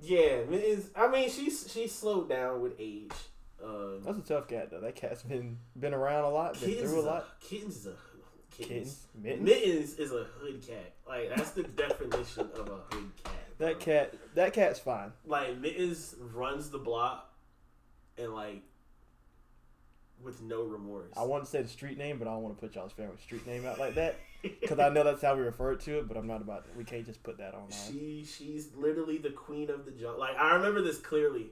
yeah, 0.00 0.44
Mittens. 0.48 0.90
I 0.94 1.08
mean, 1.08 1.30
she's 1.30 1.70
she 1.72 1.88
slowed 1.88 2.28
down 2.28 2.60
with 2.60 2.74
age. 2.78 3.12
Um, 3.62 4.02
That's 4.04 4.18
a 4.18 4.22
tough 4.22 4.48
cat, 4.48 4.70
though. 4.70 4.80
That 4.80 4.94
cat's 4.94 5.22
been 5.22 5.58
been 5.78 5.94
around 5.94 6.24
a 6.24 6.30
lot, 6.30 6.60
been 6.60 6.74
through 6.74 6.96
a 6.96 6.98
is 6.98 7.04
lot. 7.04 7.26
a 7.40 7.44
kittens 7.44 7.76
is 7.76 7.86
a 7.86 7.94
kittens. 8.56 9.06
Mittens. 9.14 9.44
Mittens 9.44 9.94
is 9.94 10.12
a 10.12 10.24
hood 10.24 10.66
cat. 10.66 10.92
Like 11.06 11.30
that's 11.34 11.50
the 11.50 11.62
definition 11.62 12.48
of 12.56 12.68
a 12.68 12.94
hood 12.94 13.10
cat. 13.22 13.32
bro. 13.58 13.68
That 13.68 13.80
cat, 13.80 14.14
that 14.34 14.52
cat's 14.52 14.78
fine. 14.78 15.12
like 15.26 15.58
Mittens 15.58 16.14
runs 16.32 16.70
the 16.70 16.78
block, 16.78 17.32
and 18.18 18.32
like 18.34 18.62
with 20.22 20.42
no 20.42 20.62
remorse. 20.62 21.12
I 21.16 21.24
want 21.24 21.44
to 21.44 21.50
say 21.50 21.62
the 21.62 21.68
street 21.68 21.98
name, 21.98 22.18
but 22.18 22.26
I 22.26 22.32
don't 22.32 22.42
want 22.42 22.56
to 22.56 22.60
put 22.60 22.74
y'all's 22.74 22.92
family 22.92 23.16
street 23.22 23.46
name 23.46 23.66
out 23.66 23.78
like 23.78 23.94
that 23.96 24.16
because 24.42 24.78
I 24.78 24.88
know 24.88 25.04
that's 25.04 25.22
how 25.22 25.34
we 25.34 25.42
refer 25.42 25.74
to 25.74 25.98
it. 25.98 26.08
But 26.08 26.16
I'm 26.16 26.26
not 26.26 26.40
about. 26.40 26.66
We 26.76 26.84
can't 26.84 27.04
just 27.04 27.22
put 27.22 27.38
that 27.38 27.54
online. 27.54 27.70
She 27.90 28.24
she's 28.24 28.68
literally 28.74 29.18
the 29.18 29.30
queen 29.30 29.70
of 29.70 29.84
the 29.84 29.90
jungle. 29.90 30.18
Like 30.18 30.36
I 30.38 30.54
remember 30.54 30.82
this 30.82 30.98
clearly. 30.98 31.48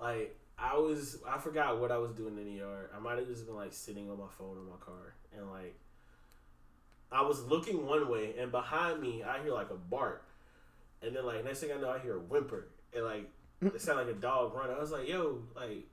Like 0.00 0.36
I 0.58 0.76
was 0.76 1.18
I 1.28 1.38
forgot 1.38 1.80
what 1.80 1.92
I 1.92 1.98
was 1.98 2.12
doing 2.12 2.38
in 2.38 2.44
the 2.44 2.52
yard. 2.52 2.90
I 2.96 2.98
might 2.98 3.18
have 3.18 3.26
just 3.26 3.46
been 3.46 3.56
like 3.56 3.72
sitting 3.72 4.10
on 4.10 4.18
my 4.18 4.28
phone 4.38 4.56
in 4.56 4.64
my 4.64 4.76
car 4.80 5.14
and 5.36 5.50
like 5.50 5.78
I 7.10 7.22
was 7.22 7.42
looking 7.44 7.86
one 7.86 8.08
way 8.08 8.34
and 8.38 8.50
behind 8.50 9.00
me 9.00 9.22
I 9.22 9.42
hear 9.42 9.52
like 9.52 9.70
a 9.70 9.74
bark. 9.74 10.24
And 11.02 11.14
then 11.14 11.24
like 11.24 11.44
next 11.44 11.60
thing 11.60 11.70
I 11.72 11.80
know 11.80 11.90
I 11.90 11.98
hear 11.98 12.16
a 12.16 12.20
whimper. 12.20 12.68
And 12.94 13.04
like 13.04 13.30
it 13.60 13.80
sounded 13.80 14.06
like 14.06 14.16
a 14.16 14.20
dog 14.20 14.54
running. 14.54 14.76
I 14.76 14.80
was 14.80 14.90
like, 14.90 15.08
yo, 15.08 15.42
like 15.54 15.86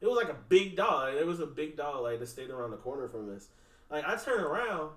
it 0.00 0.06
was 0.06 0.16
like 0.16 0.28
a 0.28 0.38
big 0.48 0.76
dog. 0.76 1.14
It 1.14 1.26
was 1.26 1.40
a 1.40 1.46
big 1.46 1.76
dog 1.76 2.02
like 2.02 2.20
that 2.20 2.28
stayed 2.28 2.50
around 2.50 2.70
the 2.70 2.76
corner 2.76 3.08
from 3.08 3.34
us. 3.34 3.48
Like 3.90 4.04
I 4.06 4.16
turned 4.16 4.44
around, 4.44 4.90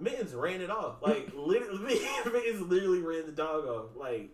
Mittens 0.00 0.34
ran 0.34 0.60
it 0.60 0.70
off. 0.70 0.96
Like 1.02 1.32
literally 1.36 2.00
Mittens 2.24 2.60
literally 2.62 3.00
ran 3.00 3.26
the 3.26 3.32
dog 3.32 3.66
off. 3.66 3.96
Like 3.96 4.30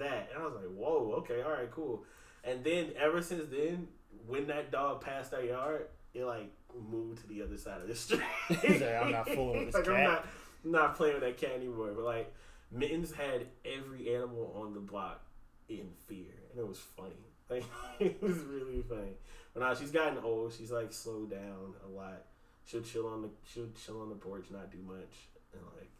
that. 0.00 0.30
And 0.34 0.42
I 0.42 0.46
was 0.46 0.54
like, 0.54 0.70
whoa, 0.74 1.14
okay, 1.18 1.42
all 1.42 1.52
right, 1.52 1.70
cool. 1.70 2.04
And 2.42 2.64
then 2.64 2.92
ever 2.98 3.22
since 3.22 3.44
then, 3.50 3.88
when 4.26 4.48
that 4.48 4.72
dog 4.72 5.02
passed 5.02 5.32
our 5.32 5.42
yard, 5.42 5.86
it 6.14 6.24
like 6.24 6.50
moved 6.90 7.20
to 7.22 7.26
the 7.26 7.42
other 7.42 7.56
side 7.56 7.80
of 7.80 7.88
the 7.88 7.94
street. 8.06 8.22
He's 8.48 8.80
like, 8.80 8.94
"I'm 9.02 9.12
not 9.12 9.28
fooling 9.28 9.66
with 9.66 9.66
this 9.72 9.74
like, 9.74 9.88
I'm 9.88 9.94
cat." 9.96 10.04
not, 10.04 10.26
I'm 10.64 10.70
not 10.72 10.96
playing 10.96 11.14
with 11.14 11.22
that 11.22 11.36
cat 11.38 11.52
anymore. 11.56 11.92
But 11.94 12.04
like, 12.04 12.34
Mittens 12.70 13.12
had 13.12 13.46
every 13.64 14.14
animal 14.14 14.54
on 14.60 14.74
the 14.74 14.80
block 14.80 15.22
in 15.68 15.88
fear, 16.06 16.32
and 16.50 16.60
it 16.60 16.66
was 16.66 16.78
funny. 16.78 17.10
Like, 17.50 17.64
it 17.98 18.22
was 18.22 18.38
really 18.38 18.80
funny. 18.88 19.16
But 19.52 19.64
now 19.64 19.74
she's 19.74 19.90
gotten 19.90 20.18
old. 20.22 20.52
She's 20.52 20.70
like 20.70 20.92
slowed 20.92 21.32
down 21.32 21.74
a 21.84 21.88
lot. 21.88 22.26
She'll 22.64 22.80
chill 22.80 23.08
on 23.08 23.22
the 23.22 23.30
she'll 23.44 23.70
chill 23.84 24.00
on 24.00 24.08
the 24.08 24.14
porch, 24.14 24.44
not 24.52 24.70
do 24.70 24.78
much, 24.86 25.26
and 25.52 25.60
like. 25.76 25.90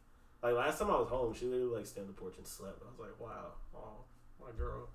Like 0.43 0.55
last 0.55 0.79
time 0.79 0.91
I 0.91 0.99
was 1.01 1.09
home, 1.09 1.35
she 1.35 1.47
literally 1.47 1.77
like 1.79 1.87
stayed 1.87 2.03
on 2.03 2.07
the 2.07 2.13
porch 2.13 2.35
and 2.39 2.47
slept. 2.47 2.81
I 2.83 2.89
was 2.89 3.01
like, 3.01 3.21
"Wow, 3.21 3.55
oh, 3.75 4.05
my 4.41 4.53
girl." 4.57 4.89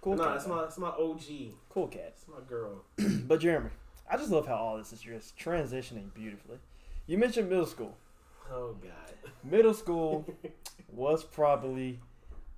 Cool 0.00 0.16
no, 0.16 0.24
cat. 0.24 0.36
it's 0.36 0.46
my 0.46 0.64
it's 0.64 0.78
my 0.78 0.88
OG. 0.88 1.20
cool 1.68 1.86
cat. 1.88 2.14
It's 2.16 2.24
my 2.26 2.40
girl. 2.48 2.84
But 3.28 3.40
Jeremy, 3.40 3.70
I 4.10 4.16
just 4.16 4.30
love 4.30 4.46
how 4.46 4.56
all 4.56 4.76
this 4.78 4.92
is 4.92 5.00
just 5.00 5.38
transitioning 5.38 6.12
beautifully. 6.12 6.58
You 7.06 7.16
mentioned 7.18 7.48
middle 7.48 7.66
school. 7.66 7.96
Oh 8.50 8.74
God. 8.82 9.30
Middle 9.44 9.74
school 9.82 10.26
was 10.92 11.22
probably 11.22 12.00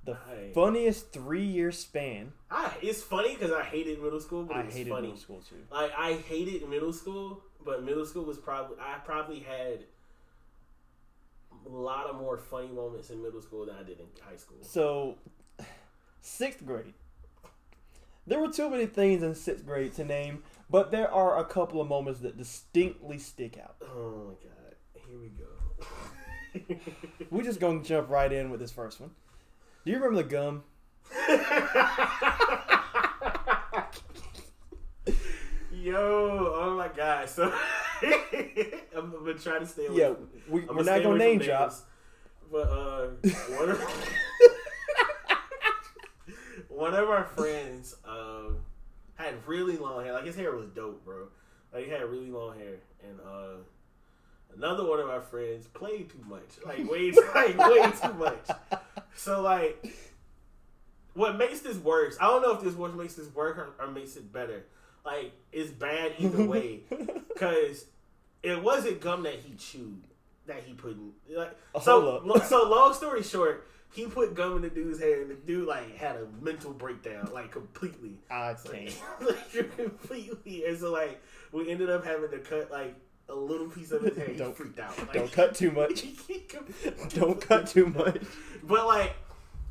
the 0.05 0.13
I, 0.13 0.51
funniest 0.55 1.13
three 1.13 1.45
year 1.45 1.71
span. 1.71 2.33
I 2.51 2.73
it's 2.81 3.03
funny 3.03 3.35
because 3.35 3.53
I 3.53 3.63
hated 3.63 4.03
middle 4.03 4.21
school, 4.21 4.45
but 4.45 4.57
I 4.57 4.63
hated 4.63 4.89
funny. 4.89 5.03
middle 5.03 5.19
school 5.19 5.43
too. 5.49 5.57
Like 5.71 5.93
I 5.97 6.15
hated 6.15 6.69
middle 6.69 6.93
school, 6.93 7.43
but 7.65 7.85
middle 7.85 8.07
school 8.07 8.25
was 8.25 8.39
probably 8.39 8.79
I 8.81 8.99
probably 9.05 9.41
had 9.41 9.81
a 11.67 11.69
lot 11.69 12.07
of 12.07 12.17
more 12.17 12.39
funny 12.39 12.69
moments 12.69 13.11
in 13.11 13.23
middle 13.23 13.43
school 13.43 13.67
than 13.67 13.77
I 13.77 13.83
did 13.83 14.01
in 14.01 14.07
high 14.21 14.37
school. 14.37 14.57
So, 14.63 15.17
sixth 16.23 16.65
grade. 16.65 16.95
There 18.27 18.39
were 18.39 18.53
too 18.53 18.71
many 18.71 18.87
things 18.87 19.23
in 19.23 19.35
sixth 19.35 19.67
grade 19.67 19.95
to 19.95 20.05
name, 20.05 20.43
but 20.71 20.91
there 20.91 21.11
are 21.11 21.39
a 21.39 21.45
couple 21.45 21.81
of 21.81 21.89
moments 21.89 22.21
that 22.21 22.37
distinctly 22.37 23.19
stick 23.19 23.59
out. 23.59 23.77
Oh 23.83 24.29
my 24.29 24.35
god, 24.49 24.75
here 25.09 25.19
we 25.21 25.29
go. 25.29 25.45
We're 27.31 27.45
just 27.45 27.61
gonna 27.61 27.83
jump 27.83 28.11
right 28.11 28.31
in 28.33 28.51
with 28.51 28.61
this 28.61 28.73
first 28.73 29.01
one. 29.01 29.11
Do 29.85 29.91
you 29.91 29.97
remember 29.99 30.23
the 30.23 30.29
gum? 30.29 30.63
Yo, 35.73 36.53
oh 36.55 36.75
my 36.77 36.89
god. 36.89 37.29
So 37.29 37.53
I'm 38.97 39.11
gonna 39.11 39.35
try 39.35 39.59
to 39.59 39.67
stay 39.67 39.87
away. 39.87 39.99
Yeah, 39.99 40.15
from- 40.15 40.29
we, 40.49 40.61
we're 40.63 40.85
not 40.85 41.03
gonna 41.03 41.19
name 41.19 41.39
from 41.39 41.47
drop. 41.49 41.73
But 42.51 42.69
uh, 42.69 43.07
one 43.57 43.71
of, 43.71 43.81
one 46.69 46.95
of 46.95 47.09
our 47.09 47.25
friends 47.25 47.95
had 49.23 49.47
really 49.47 49.77
long 49.77 50.05
hair. 50.05 50.13
Like 50.13 50.25
his 50.27 50.37
hair 50.37 50.55
was 50.55 50.69
dope, 50.69 51.05
bro. 51.05 51.29
Like 51.73 51.85
he 51.85 51.91
had 51.91 52.03
really 52.03 52.31
long 52.31 52.59
hair, 52.59 52.77
and 53.03 53.19
uh, 53.21 53.57
another 54.57 54.85
one 54.85 55.01
of 55.01 55.09
our 55.09 55.21
friends 55.21 55.67
played 55.67 56.11
too 56.11 56.25
much. 56.29 56.43
Like 56.65 56.89
way, 56.91 57.13
like 57.35 57.59
way 57.59 57.93
too 58.03 58.13
much. 58.15 58.49
So 59.15 59.41
like, 59.43 59.85
what 61.15 61.37
makes 61.37 61.61
this 61.61 61.77
worse? 61.77 62.17
I 62.21 62.27
don't 62.27 62.43
know 62.43 62.53
if 62.53 62.63
this 62.63 62.75
what 62.75 62.95
makes 62.95 63.15
this 63.15 63.33
work 63.35 63.59
or, 63.59 63.71
or 63.79 63.91
makes 63.91 64.17
it 64.17 64.33
better. 64.33 64.65
Like 65.05 65.33
it's 65.53 65.71
bad 65.71 66.15
either 66.19 66.45
way, 66.47 66.81
because 67.29 67.87
it 68.43 68.63
wasn't 68.63 69.01
gum 69.01 69.23
that 69.25 69.37
he 69.37 69.55
chewed 69.55 70.03
that 70.47 70.63
he 70.65 70.75
put 70.75 70.93
in. 70.93 71.13
Like 71.35 71.57
so, 71.81 72.23
so 72.47 72.69
long 72.69 72.95
story 72.95 73.23
short, 73.23 73.67
he 73.93 74.07
put 74.07 74.35
gum 74.35 74.57
in 74.57 74.63
the 74.63 74.71
dude's 74.71 74.99
hair, 74.99 75.21
and 75.23 75.31
the 75.31 75.35
dude 75.35 75.69
like 75.69 75.97
had 75.97 76.17
a 76.17 76.27
mental 76.41 76.73
breakdown, 76.73 77.31
like 77.33 77.53
completely, 77.53 78.19
I 78.31 78.55
can't. 78.55 78.95
like 79.21 79.77
completely. 79.77 80.65
And 80.65 80.79
so 80.79 80.91
like 80.91 81.21
we 81.53 81.71
ended 81.71 81.91
up 81.91 82.05
having 82.05 82.31
to 82.31 82.39
cut 82.39 82.71
like 82.71 82.95
a 83.29 83.35
little 83.35 83.69
piece 83.69 83.93
of 83.93 84.03
his 84.03 84.17
hair. 84.17 84.29
Don't- 84.37 84.57
freaked 84.57 84.79
out. 84.79 84.97
Like, 84.99 85.13
Don't 85.13 85.33
cut 85.33 85.55
too 85.55 85.71
much. 85.71 86.05
Don't 87.15 87.41
cut 87.41 87.67
too 87.67 87.87
much. 87.87 88.23
But 88.63 88.87
like, 88.87 89.15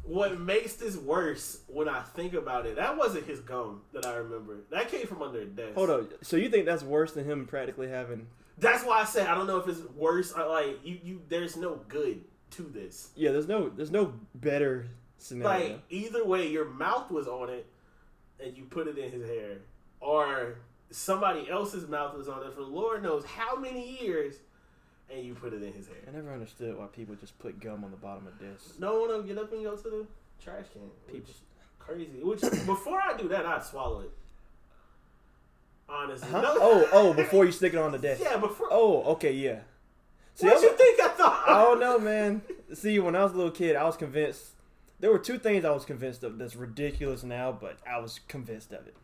what 0.03 0.39
makes 0.39 0.74
this 0.76 0.97
worse 0.97 1.59
when 1.67 1.88
I 1.88 2.01
think 2.01 2.34
about 2.34 2.65
it? 2.65 2.76
That 2.76 2.97
wasn't 2.97 3.26
his 3.26 3.39
gum 3.39 3.82
that 3.93 4.05
I 4.05 4.15
remember. 4.15 4.57
That 4.72 4.89
came 4.89 5.07
from 5.07 5.22
under 5.22 5.41
a 5.41 5.45
desk. 5.45 5.76
Hold 5.76 5.89
on. 5.89 6.07
So 6.22 6.38
you 6.38 6.49
think 6.49 6.65
that's 6.65 6.84
worse 6.84 7.13
than 7.13 7.26
him 7.26 7.45
practically 7.45 7.89
having? 7.89 8.28
That's 8.57 8.84
why 8.84 9.01
I 9.01 9.05
said 9.05 9.28
I 9.28 9.36
don't 9.36 9.47
know 9.47 9.57
if 9.57 9.67
it's 9.67 9.82
worse. 9.95 10.34
I, 10.34 10.43
like 10.43 10.80
you, 10.84 10.99
you. 11.03 11.22
There's 11.28 11.55
no 11.55 11.82
good 11.88 12.22
to 12.52 12.62
this. 12.64 13.10
Yeah, 13.16 13.32
there's 13.32 13.47
no 13.47 13.70
there's 13.70 13.91
no 13.91 14.14
better 14.36 14.88
scenario. 15.18 15.70
Like 15.70 15.80
either 15.89 16.26
way, 16.26 16.47
your 16.49 16.66
mouth 16.66 17.10
was 17.12 17.28
on 17.28 17.49
it, 17.49 17.66
and 18.43 18.58
you 18.58 18.64
put 18.66 18.88
it 18.88 18.97
in 18.97 19.12
his 19.12 19.28
hair, 19.28 19.58
or 19.99 20.56
somebody 20.89 21.49
else's 21.49 21.88
mouth 21.88 22.16
was 22.18 22.28
on 22.28 22.43
it 22.45 22.54
for 22.54 22.62
Lord 22.62 23.02
knows 23.04 23.24
how 23.26 23.56
many 23.56 23.97
years, 24.02 24.36
and 25.10 25.24
you 25.26 25.34
put 25.34 25.54
it 25.54 25.64
in 25.64 25.74
his 25.74 25.88
hair. 25.88 25.97
I 26.08 26.12
never 26.12 26.32
understood 26.34 26.78
why 26.78 26.86
people 26.88 27.16
just 27.16 27.38
put 27.39 27.60
gum 27.60 27.84
on 27.84 27.91
the 27.91 27.97
bottom 27.97 28.28
of 28.28 28.38
desks. 28.39 28.78
No 28.80 28.99
one 29.02 29.10
will 29.10 29.24
get 29.24 29.38
up 29.38 29.52
and 29.54 29.64
go 29.64 29.76
to 29.76 29.84
the 29.84 30.06
trash 30.43 30.66
can. 30.74 30.82
People- 31.12 31.34
crazy. 31.80 32.20
Which 32.22 32.41
before 32.66 33.02
I 33.02 33.18
do 33.18 33.28
that, 33.30 33.45
I'd 33.45 33.64
swallow 33.64 34.02
it. 34.02 34.12
Honestly, 35.89 36.28
Huh? 36.30 36.41
No- 36.41 36.58
Oh, 36.60 36.89
oh, 36.93 37.14
before 37.14 37.45
you 37.45 37.52
stick 37.60 37.74
it 37.74 37.80
on 37.80 37.91
the 37.91 37.97
desk. 37.97 38.22
yeah, 38.24 38.38
before. 38.38 38.68
Oh, 38.72 39.04
okay, 39.14 39.34
yeah. 39.34 39.60
See, 40.42 40.48
what 40.48 40.58
I, 40.58 40.62
you 40.62 40.78
think 40.78 41.02
I 41.02 41.08
thought? 41.10 41.44
I 41.48 41.64
don't 41.64 41.80
know, 41.80 42.00
man. 42.00 42.42
See, 42.74 43.00
when 43.00 43.16
I 43.16 43.24
was 43.24 43.34
a 43.34 43.36
little 43.36 43.52
kid, 43.52 43.76
I 43.76 43.84
was 43.84 43.96
convinced. 43.96 44.52
There 45.00 45.12
were 45.12 45.20
two 45.20 45.39
things 45.39 45.66
I 45.66 45.72
was 45.72 45.86
convinced 45.86 46.24
of 46.24 46.38
that's 46.38 46.56
ridiculous 46.56 47.24
now, 47.24 47.52
but 47.52 47.78
I 47.89 48.00
was 48.00 48.20
convinced 48.28 48.72
of 48.72 48.86
it. 48.86 48.96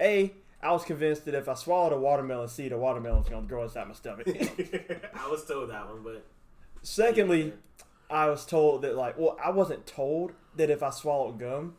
A, 0.00 0.34
I 0.62 0.72
was 0.72 0.84
convinced 0.84 1.24
that 1.24 1.34
if 1.34 1.48
I 1.48 1.54
swallowed 1.54 1.92
a 1.92 1.98
watermelon 1.98 2.48
seed, 2.48 2.72
a 2.72 2.78
watermelon's 2.78 3.28
gonna 3.28 3.46
grow 3.46 3.62
inside 3.62 3.88
my 3.88 3.94
stomach. 3.94 4.26
I 4.28 5.28
was 5.28 5.44
told 5.46 5.70
that 5.70 5.88
one, 5.88 6.02
but 6.02 6.26
Secondly, 6.86 7.52
I 8.08 8.28
was 8.28 8.46
told 8.46 8.82
that 8.82 8.94
like, 8.94 9.18
well, 9.18 9.36
I 9.42 9.50
wasn't 9.50 9.86
told 9.86 10.32
that 10.54 10.70
if 10.70 10.84
I 10.84 10.90
swallowed 10.90 11.40
gum, 11.40 11.74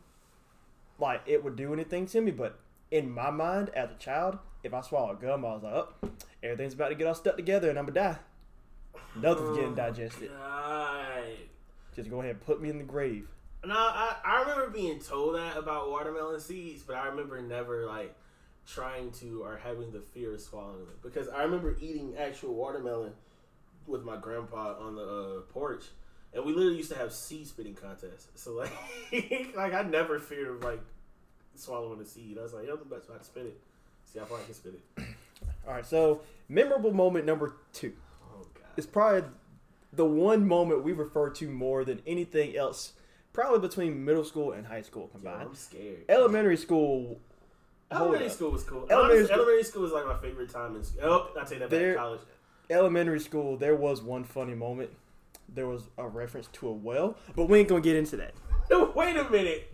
like 0.98 1.22
it 1.24 1.42
would 1.42 1.56
do 1.56 1.72
anything 1.72 2.04
to 2.08 2.20
me. 2.20 2.30
But 2.30 2.58
in 2.90 3.10
my 3.10 3.30
mind, 3.30 3.70
as 3.70 3.90
a 3.90 3.94
child, 3.94 4.38
if 4.62 4.74
I 4.74 4.82
swallowed 4.82 5.22
gum, 5.22 5.46
I 5.46 5.54
was 5.54 5.62
like, 5.62 5.72
oh, 5.72 6.10
everything's 6.42 6.74
about 6.74 6.90
to 6.90 6.94
get 6.94 7.06
all 7.06 7.14
stuck 7.14 7.36
together 7.36 7.70
and 7.70 7.78
I'm 7.78 7.86
gonna 7.86 8.00
die. 8.00 8.18
Nothing's 9.16 9.56
getting 9.56 9.74
digested. 9.74 10.30
Right. 10.30 11.48
Just 11.94 12.10
go 12.10 12.20
ahead 12.20 12.32
and 12.32 12.40
put 12.40 12.62
me 12.62 12.70
in 12.70 12.78
the 12.78 12.84
grave. 12.84 13.28
No, 13.64 13.74
I, 13.74 14.14
I 14.24 14.40
remember 14.42 14.70
being 14.70 15.00
told 15.00 15.34
that 15.34 15.56
about 15.56 15.90
watermelon 15.90 16.38
seeds, 16.40 16.82
but 16.82 16.96
I 16.96 17.06
remember 17.06 17.40
never 17.42 17.86
like 17.86 18.14
trying 18.66 19.10
to 19.12 19.42
or 19.42 19.56
having 19.62 19.90
the 19.90 20.00
fear 20.00 20.34
of 20.34 20.40
swallowing 20.40 20.82
it 20.82 21.02
because 21.02 21.28
I 21.28 21.42
remember 21.42 21.76
eating 21.80 22.14
actual 22.16 22.54
watermelon 22.54 23.12
with 23.86 24.04
my 24.04 24.16
grandpa 24.16 24.76
on 24.78 24.94
the 24.94 25.02
uh, 25.02 25.40
porch, 25.52 25.84
and 26.32 26.44
we 26.44 26.52
literally 26.52 26.76
used 26.76 26.92
to 26.92 26.98
have 26.98 27.12
seed 27.12 27.48
spitting 27.48 27.74
contests. 27.74 28.28
So 28.36 28.52
like, 28.52 28.70
like 29.56 29.74
I 29.74 29.82
never 29.82 30.20
feared 30.20 30.48
of 30.48 30.62
like 30.62 30.80
swallowing 31.56 32.00
a 32.00 32.04
seed. 32.04 32.38
I 32.38 32.42
was 32.42 32.54
like, 32.54 32.66
yo, 32.66 32.76
the 32.76 32.84
best 32.84 33.10
way 33.10 33.18
to 33.18 33.24
spit 33.24 33.46
it. 33.46 33.60
See 34.04 34.20
how 34.20 34.26
far 34.26 34.38
I 34.38 34.44
can 34.44 34.54
spit 34.54 34.74
it. 34.74 35.04
All 35.66 35.74
right, 35.74 35.84
so 35.84 36.20
memorable 36.48 36.92
moment 36.92 37.26
number 37.26 37.56
two 37.72 37.92
Oh 37.92 37.92
god. 37.92 38.07
Is 38.78 38.86
probably 38.86 39.24
the 39.92 40.04
one 40.06 40.46
moment 40.46 40.84
we 40.84 40.92
refer 40.92 41.28
to 41.30 41.50
more 41.50 41.84
than 41.84 42.00
anything 42.06 42.56
else, 42.56 42.92
probably 43.32 43.58
between 43.58 44.04
middle 44.04 44.24
school 44.24 44.52
and 44.52 44.66
high 44.66 44.82
school 44.82 45.02
Yo, 45.02 45.08
combined. 45.20 45.48
I'm 45.50 45.54
scared. 45.54 46.04
Elementary 46.08 46.56
school. 46.56 47.20
Elementary 47.90 48.28
school 48.30 48.50
was 48.50 48.62
cool. 48.64 48.86
Elementary 48.90 48.94
Elementary, 48.94 49.24
school- 49.26 49.34
elementary 49.36 49.64
school 49.64 49.82
was 49.82 49.92
like 49.92 50.06
my 50.06 50.16
favorite 50.18 50.50
time 50.50 50.76
in 50.76 50.84
school. 50.84 51.00
Oh, 51.04 51.30
I 51.38 51.44
take 51.44 51.58
that 51.58 51.70
back. 51.70 51.70
There- 51.70 51.94
College. 51.96 52.20
elementary 52.70 53.20
school, 53.20 53.56
there 53.56 53.74
was 53.74 54.00
one 54.02 54.24
funny 54.24 54.54
moment. 54.54 54.90
There 55.54 55.66
was 55.66 55.84
a 55.96 56.06
reference 56.06 56.46
to 56.54 56.68
a 56.68 56.72
well, 56.72 57.16
but 57.34 57.46
we 57.48 57.58
ain't 57.58 57.68
gonna 57.68 57.80
get 57.80 57.96
into 57.96 58.16
that. 58.18 58.34
No, 58.70 58.92
wait 58.94 59.16
a 59.16 59.28
minute. 59.30 59.68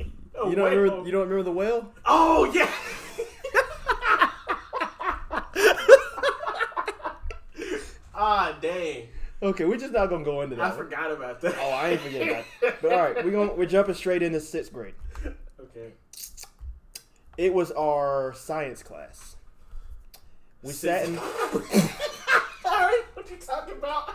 You 0.47 0.55
don't 0.55 0.71
remember? 0.73 1.05
You 1.05 1.13
don't 1.13 1.23
remember 1.29 1.43
the 1.43 1.53
well? 1.53 1.93
Oh 2.07 2.45
yeah. 2.55 2.71
dang! 8.61 9.09
Okay, 9.43 9.65
we're 9.65 9.77
just 9.79 9.93
not 9.93 10.07
gonna 10.09 10.25
go 10.25 10.41
into 10.43 10.57
that. 10.57 10.63
I 10.65 10.69
one. 10.69 10.77
forgot 10.79 11.11
about 11.13 11.41
that. 11.43 11.55
Oh, 11.61 11.71
I 11.71 11.91
ain't 11.91 12.01
forgetting 12.01 12.29
that. 12.63 12.77
But 12.83 12.93
all 12.93 12.99
right, 13.03 13.25
we're 13.25 13.31
gonna 13.31 13.53
we're 13.55 13.67
jumping 13.67 13.95
straight 13.95 14.23
into 14.23 14.41
sixth 14.41 14.73
grade. 14.73 14.95
okay. 15.61 15.93
It 17.37 17.53
was 17.53 17.71
our 17.73 18.33
science 18.37 18.83
class. 18.83 19.37
We 20.63 20.73
sat 20.73 21.07
in 21.07 21.19
I 21.19 21.23
already 22.65 22.97
know 22.99 23.05
what 23.15 23.29
you're 23.31 23.39
talking 23.39 23.75
about. 23.77 24.15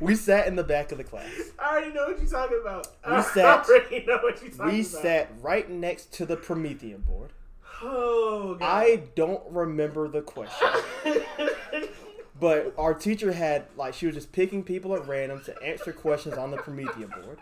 we 0.00 0.14
sat 0.16 0.46
in 0.48 0.56
the 0.56 0.64
back 0.64 0.90
of 0.90 0.98
the 0.98 1.04
class. 1.04 1.30
I 1.58 1.70
already 1.70 1.92
know 1.92 2.06
what 2.08 2.18
you're 2.18 2.28
talking 2.28 2.58
about. 2.60 2.88
We 3.06 3.12
I 3.12 3.22
sat- 3.22 3.68
already 3.68 4.04
know 4.06 4.18
what 4.22 4.42
you're 4.42 4.50
talking 4.50 4.72
We 4.74 4.80
about. 4.80 5.02
sat 5.02 5.30
right 5.42 5.70
next 5.70 6.12
to 6.14 6.26
the 6.26 6.36
Promethean 6.36 6.98
board. 7.02 7.30
Oh 7.82 8.56
god. 8.58 8.66
I 8.66 9.02
don't 9.14 9.42
remember 9.50 10.08
the 10.08 10.22
question, 10.22 10.66
but 12.38 12.74
our 12.78 12.94
teacher 12.94 13.32
had 13.32 13.64
like 13.76 13.94
she 13.94 14.06
was 14.06 14.14
just 14.14 14.32
picking 14.32 14.62
people 14.62 14.94
at 14.94 15.06
random 15.06 15.42
to 15.44 15.62
answer 15.62 15.92
questions 15.92 16.36
on 16.36 16.50
the 16.50 16.56
Promethean 16.56 17.08
board. 17.08 17.38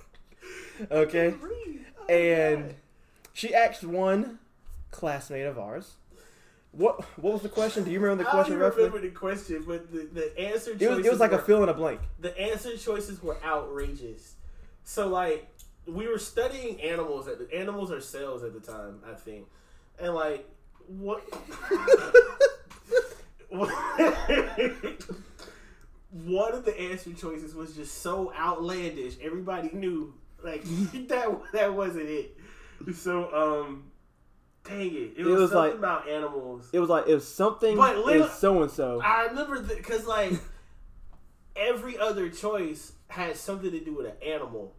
okay, 0.90 1.34
Oh, 1.42 2.06
and 2.12 2.74
she 3.32 3.54
asked 3.54 3.84
one 3.84 4.38
classmate 4.90 5.46
of 5.46 5.58
ours. 5.58 5.94
What 6.72 7.02
what 7.18 7.34
was 7.34 7.42
the 7.42 7.48
question? 7.48 7.84
Do 7.84 7.90
you 7.90 8.00
remember 8.00 8.24
the 8.24 8.28
I 8.30 8.32
question 8.32 8.58
don't 8.58 8.60
even 8.60 8.68
roughly? 8.68 8.84
remember 8.84 9.06
the 9.06 9.14
question, 9.14 9.64
but 9.66 9.92
the, 9.92 10.08
the 10.12 10.38
answer 10.40 10.70
It 10.78 10.88
was, 10.88 11.04
it 11.04 11.10
was 11.10 11.20
like 11.20 11.32
a 11.32 11.38
fill 11.38 11.62
in 11.62 11.68
a 11.68 11.74
blank. 11.74 12.00
the 12.18 12.36
answer 12.38 12.76
choices 12.76 13.22
were 13.22 13.36
outrageous. 13.44 14.34
So 14.84 15.06
like 15.08 15.48
we 15.86 16.08
were 16.08 16.18
studying 16.18 16.80
animals 16.80 17.28
at 17.28 17.38
the 17.38 17.54
animals 17.56 17.90
or 17.92 18.00
cells 18.00 18.42
at 18.42 18.52
the 18.54 18.60
time, 18.60 19.00
I 19.08 19.14
think. 19.14 19.46
And 19.98 20.14
like 20.14 20.48
what 20.86 21.22
one 26.10 26.52
of 26.54 26.64
the 26.64 26.78
answer 26.78 27.12
choices 27.12 27.54
was 27.54 27.74
just 27.74 28.02
so 28.02 28.32
outlandish. 28.34 29.14
Everybody 29.22 29.70
knew 29.72 30.14
like 30.42 30.62
that 31.08 31.28
that 31.52 31.74
wasn't 31.74 32.08
it. 32.08 32.36
So 32.94 33.32
um 33.66 33.84
dang 34.64 34.80
it. 34.94 35.12
It, 35.16 35.24
was, 35.24 35.40
was 35.42 35.50
something 35.50 35.70
like- 35.70 35.78
about 35.78 36.08
animals. 36.08 36.68
It 36.72 36.80
was 36.80 36.88
like 36.90 37.06
it 37.08 37.14
was 37.14 37.26
something. 37.26 37.76
But 37.76 37.96
It 37.96 38.04
little- 38.06 38.28
so 38.28 38.62
and 38.62 38.70
so. 38.70 39.00
I 39.02 39.26
remember 39.26 39.60
because 39.60 40.06
like 40.06 40.32
every 41.56 41.98
other 41.98 42.28
choice 42.28 42.92
had 43.08 43.36
something 43.36 43.70
to 43.70 43.80
do 43.80 43.94
with 43.94 44.06
an 44.06 44.14
animal, 44.26 44.74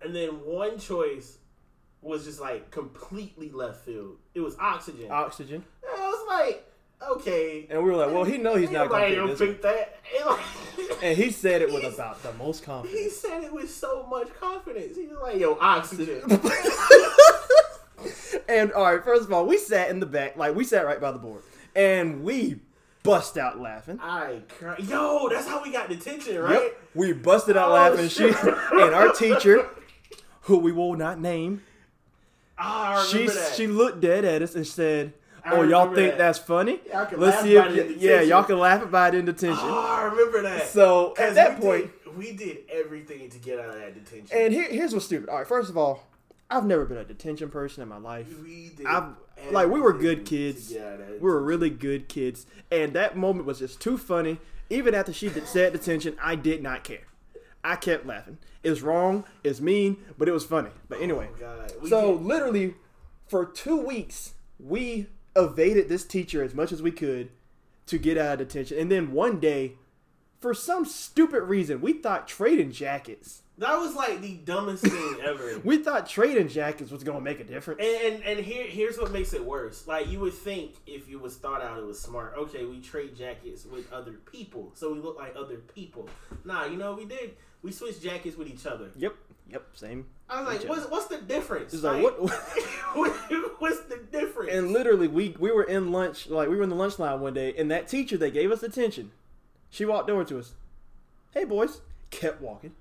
and 0.00 0.14
then 0.14 0.44
one 0.44 0.78
choice 0.78 1.38
was 2.00 2.24
just 2.24 2.40
like 2.40 2.70
completely 2.70 3.50
left 3.50 3.84
field. 3.84 4.16
It 4.34 4.40
was 4.40 4.56
oxygen. 4.58 5.10
Oxygen, 5.10 5.64
And 5.88 6.02
I 6.02 6.08
was 6.08 6.26
like, 6.28 6.64
okay. 7.10 7.66
and 7.70 7.82
we 7.82 7.90
were 7.90 7.96
like, 7.96 8.12
well, 8.12 8.24
he 8.24 8.38
know 8.38 8.56
he's 8.56 8.70
not 8.70 8.88
going 8.88 9.10
to 9.10 9.16
gonna 9.16 9.28
pick 9.28 9.38
this. 9.38 9.48
pick 9.48 9.62
that. 9.62 9.96
And, 10.18 10.26
like, 10.26 11.02
And 11.02 11.16
he 11.16 11.30
said 11.30 11.62
it 11.62 11.72
with 11.72 11.84
about 11.84 12.22
the 12.22 12.32
most 12.34 12.64
confidence. 12.64 12.98
He 12.98 13.08
said 13.10 13.44
it 13.44 13.52
with 13.52 13.70
so 13.70 14.06
much 14.08 14.28
confidence. 14.38 14.96
He 14.96 15.06
was 15.06 15.18
like, 15.20 15.38
"Yo, 15.38 15.56
oxygen." 15.60 16.22
and 18.48 18.72
all 18.72 18.84
right, 18.84 19.02
first 19.04 19.24
of 19.24 19.32
all, 19.32 19.46
we 19.46 19.58
sat 19.58 19.90
in 19.90 20.00
the 20.00 20.06
back, 20.06 20.36
like 20.36 20.54
we 20.54 20.64
sat 20.64 20.84
right 20.84 21.00
by 21.00 21.12
the 21.12 21.18
board, 21.18 21.42
and 21.74 22.22
we 22.22 22.60
bust 23.02 23.36
out 23.36 23.60
laughing. 23.60 23.98
I 24.00 24.40
cry. 24.58 24.76
Yo, 24.78 25.28
that's 25.28 25.46
how 25.46 25.62
we 25.62 25.72
got 25.72 25.88
detention, 25.88 26.38
right? 26.38 26.62
Yep, 26.62 26.80
we 26.94 27.12
busted 27.12 27.56
out 27.56 27.70
Oh, 27.70 27.74
laughing. 27.74 28.08
She 28.08 28.24
and 28.72 28.94
our 28.94 29.12
teacher, 29.12 29.68
who 30.42 30.58
we 30.58 30.72
will 30.72 30.94
not 30.94 31.20
name, 31.20 31.62
ah, 32.58 33.02
I 33.02 33.06
she 33.06 33.26
that. 33.26 33.54
she 33.56 33.66
looked 33.66 34.00
dead 34.00 34.24
at 34.24 34.42
us 34.42 34.54
and 34.54 34.66
said, 34.66 35.12
oh, 35.46 35.62
y'all 35.62 35.86
think 35.94 36.12
that. 36.12 36.18
that's 36.18 36.38
funny? 36.38 36.80
Y'all 36.92 37.06
can 37.06 37.20
Let's 37.20 37.36
laugh 37.36 37.44
see 37.44 37.56
about 37.56 37.72
if 37.76 37.90
it 37.90 37.96
yeah, 37.98 38.20
y'all 38.20 38.44
can 38.44 38.58
laugh 38.58 38.82
about 38.82 39.14
it 39.14 39.18
in 39.18 39.24
detention. 39.24 39.58
Oh, 39.60 39.96
I 39.98 40.02
remember 40.04 40.42
that. 40.42 40.66
So 40.68 41.14
at 41.18 41.34
that 41.34 41.60
point, 41.60 41.90
did, 42.04 42.16
we 42.16 42.32
did 42.32 42.58
everything 42.70 43.28
to 43.30 43.38
get 43.38 43.58
out 43.58 43.70
of 43.70 43.74
that 43.76 43.94
detention. 43.94 44.36
and 44.36 44.52
here, 44.52 44.68
here's 44.70 44.92
what's 44.92 45.06
stupid. 45.06 45.28
All 45.28 45.38
right, 45.38 45.46
first 45.46 45.70
of 45.70 45.76
all, 45.76 46.06
I've 46.50 46.66
never 46.66 46.84
been 46.84 46.98
a 46.98 47.04
detention 47.04 47.48
person 47.50 47.82
in 47.82 47.88
my 47.88 47.96
life. 47.98 48.26
we 48.42 48.70
did. 48.76 48.86
I've- 48.86 49.14
like, 49.50 49.68
we 49.68 49.80
were 49.80 49.92
good 49.92 50.24
kids. 50.24 50.68
to 50.68 50.74
get 50.74 50.82
out 50.86 50.92
of 50.92 50.98
that 51.00 51.12
We 51.20 51.28
were 51.28 51.42
really 51.42 51.70
good 51.70 52.08
kids, 52.08 52.46
and 52.70 52.92
that 52.92 53.16
moment 53.16 53.44
was 53.44 53.58
just 53.58 53.80
too 53.80 53.98
funny. 53.98 54.38
Even 54.70 54.94
after 54.94 55.12
she 55.12 55.28
did, 55.30 55.48
said 55.48 55.72
detention, 55.72 56.16
I 56.22 56.36
did 56.36 56.62
not 56.62 56.84
care. 56.84 57.06
I 57.64 57.74
kept 57.76 58.06
laughing. 58.06 58.38
It's 58.62 58.82
wrong. 58.82 59.24
It's 59.42 59.60
mean, 59.60 59.96
but 60.16 60.28
it 60.28 60.32
was 60.32 60.44
funny. 60.44 60.70
But 60.88 60.98
oh 60.98 61.02
anyway, 61.02 61.28
Oh. 61.42 61.86
So 61.88 62.16
did- 62.16 62.24
literally 62.26 62.74
for 63.26 63.44
two 63.44 63.76
weeks 63.80 64.34
we 64.60 65.06
evaded 65.36 65.88
this 65.88 66.04
teacher 66.04 66.42
as 66.42 66.54
much 66.54 66.72
as 66.72 66.82
we 66.82 66.90
could 66.90 67.30
to 67.86 67.98
get 67.98 68.16
out 68.18 68.40
of 68.40 68.48
detention, 68.48 68.78
and 68.78 68.90
then 68.90 69.12
one 69.12 69.40
day, 69.40 69.72
for 70.38 70.54
some 70.54 70.84
stupid 70.84 71.42
reason, 71.44 71.80
we 71.80 71.92
thought 71.94 72.26
trading 72.28 72.72
jackets. 72.72 73.42
that 73.58 73.76
was 73.78 73.94
like 73.94 74.20
the 74.20 74.34
dumbest 74.38 74.84
thing 74.84 75.16
ever. 75.24 75.60
We 75.62 75.78
thought 75.78 76.08
trading 76.08 76.48
jackets 76.48 76.90
was 76.90 77.04
gonna 77.04 77.20
make 77.20 77.38
a 77.40 77.44
difference. 77.44 77.80
And, 77.80 78.14
and 78.14 78.24
and 78.24 78.40
here 78.40 78.64
here's 78.66 78.98
what 78.98 79.12
makes 79.12 79.32
it 79.34 79.44
worse. 79.44 79.86
Like 79.86 80.08
you 80.08 80.18
would 80.20 80.34
think 80.34 80.74
if 80.86 81.08
it 81.08 81.20
was 81.20 81.36
thought 81.36 81.62
out, 81.62 81.78
it 81.78 81.84
was 81.84 82.00
smart. 82.00 82.34
Okay, 82.36 82.64
we 82.64 82.80
trade 82.80 83.14
jackets 83.16 83.64
with 83.66 83.92
other 83.92 84.12
people, 84.30 84.72
so 84.74 84.92
we 84.92 84.98
look 85.00 85.16
like 85.16 85.34
other 85.36 85.56
people. 85.58 86.08
Nah, 86.44 86.64
you 86.66 86.76
know 86.76 86.94
we 86.94 87.04
did? 87.04 87.36
We 87.62 87.72
switched 87.72 88.02
jackets 88.02 88.36
with 88.36 88.48
each 88.48 88.66
other. 88.66 88.90
Yep, 88.96 89.14
yep, 89.48 89.66
same. 89.74 90.06
I 90.28 90.42
was 90.42 90.54
like, 90.60 90.68
what's 90.68 90.88
what's 90.90 91.06
the 91.06 91.18
difference? 91.18 91.72
It's 91.74 91.82
like, 91.82 92.02
what- 92.94 93.60
what's 93.60 93.80
the 93.82 93.98
difference? 94.10 94.52
And 94.52 94.72
literally, 94.72 95.08
we 95.08 95.36
we 95.38 95.52
were 95.52 95.64
in 95.64 95.92
lunch, 95.92 96.28
like 96.28 96.48
we 96.48 96.56
were 96.56 96.62
in 96.64 96.68
the 96.70 96.74
lunch 96.76 96.98
line 96.98 97.20
one 97.20 97.34
day, 97.34 97.54
and 97.56 97.70
that 97.70 97.86
teacher 97.88 98.16
that 98.18 98.32
gave 98.32 98.50
us 98.50 98.62
attention, 98.62 99.12
she 99.70 99.84
walked 99.84 100.10
over 100.10 100.24
to 100.24 100.38
us. 100.38 100.52
Hey, 101.32 101.44
boys, 101.44 101.80
kept 102.10 102.40
walking. 102.40 102.74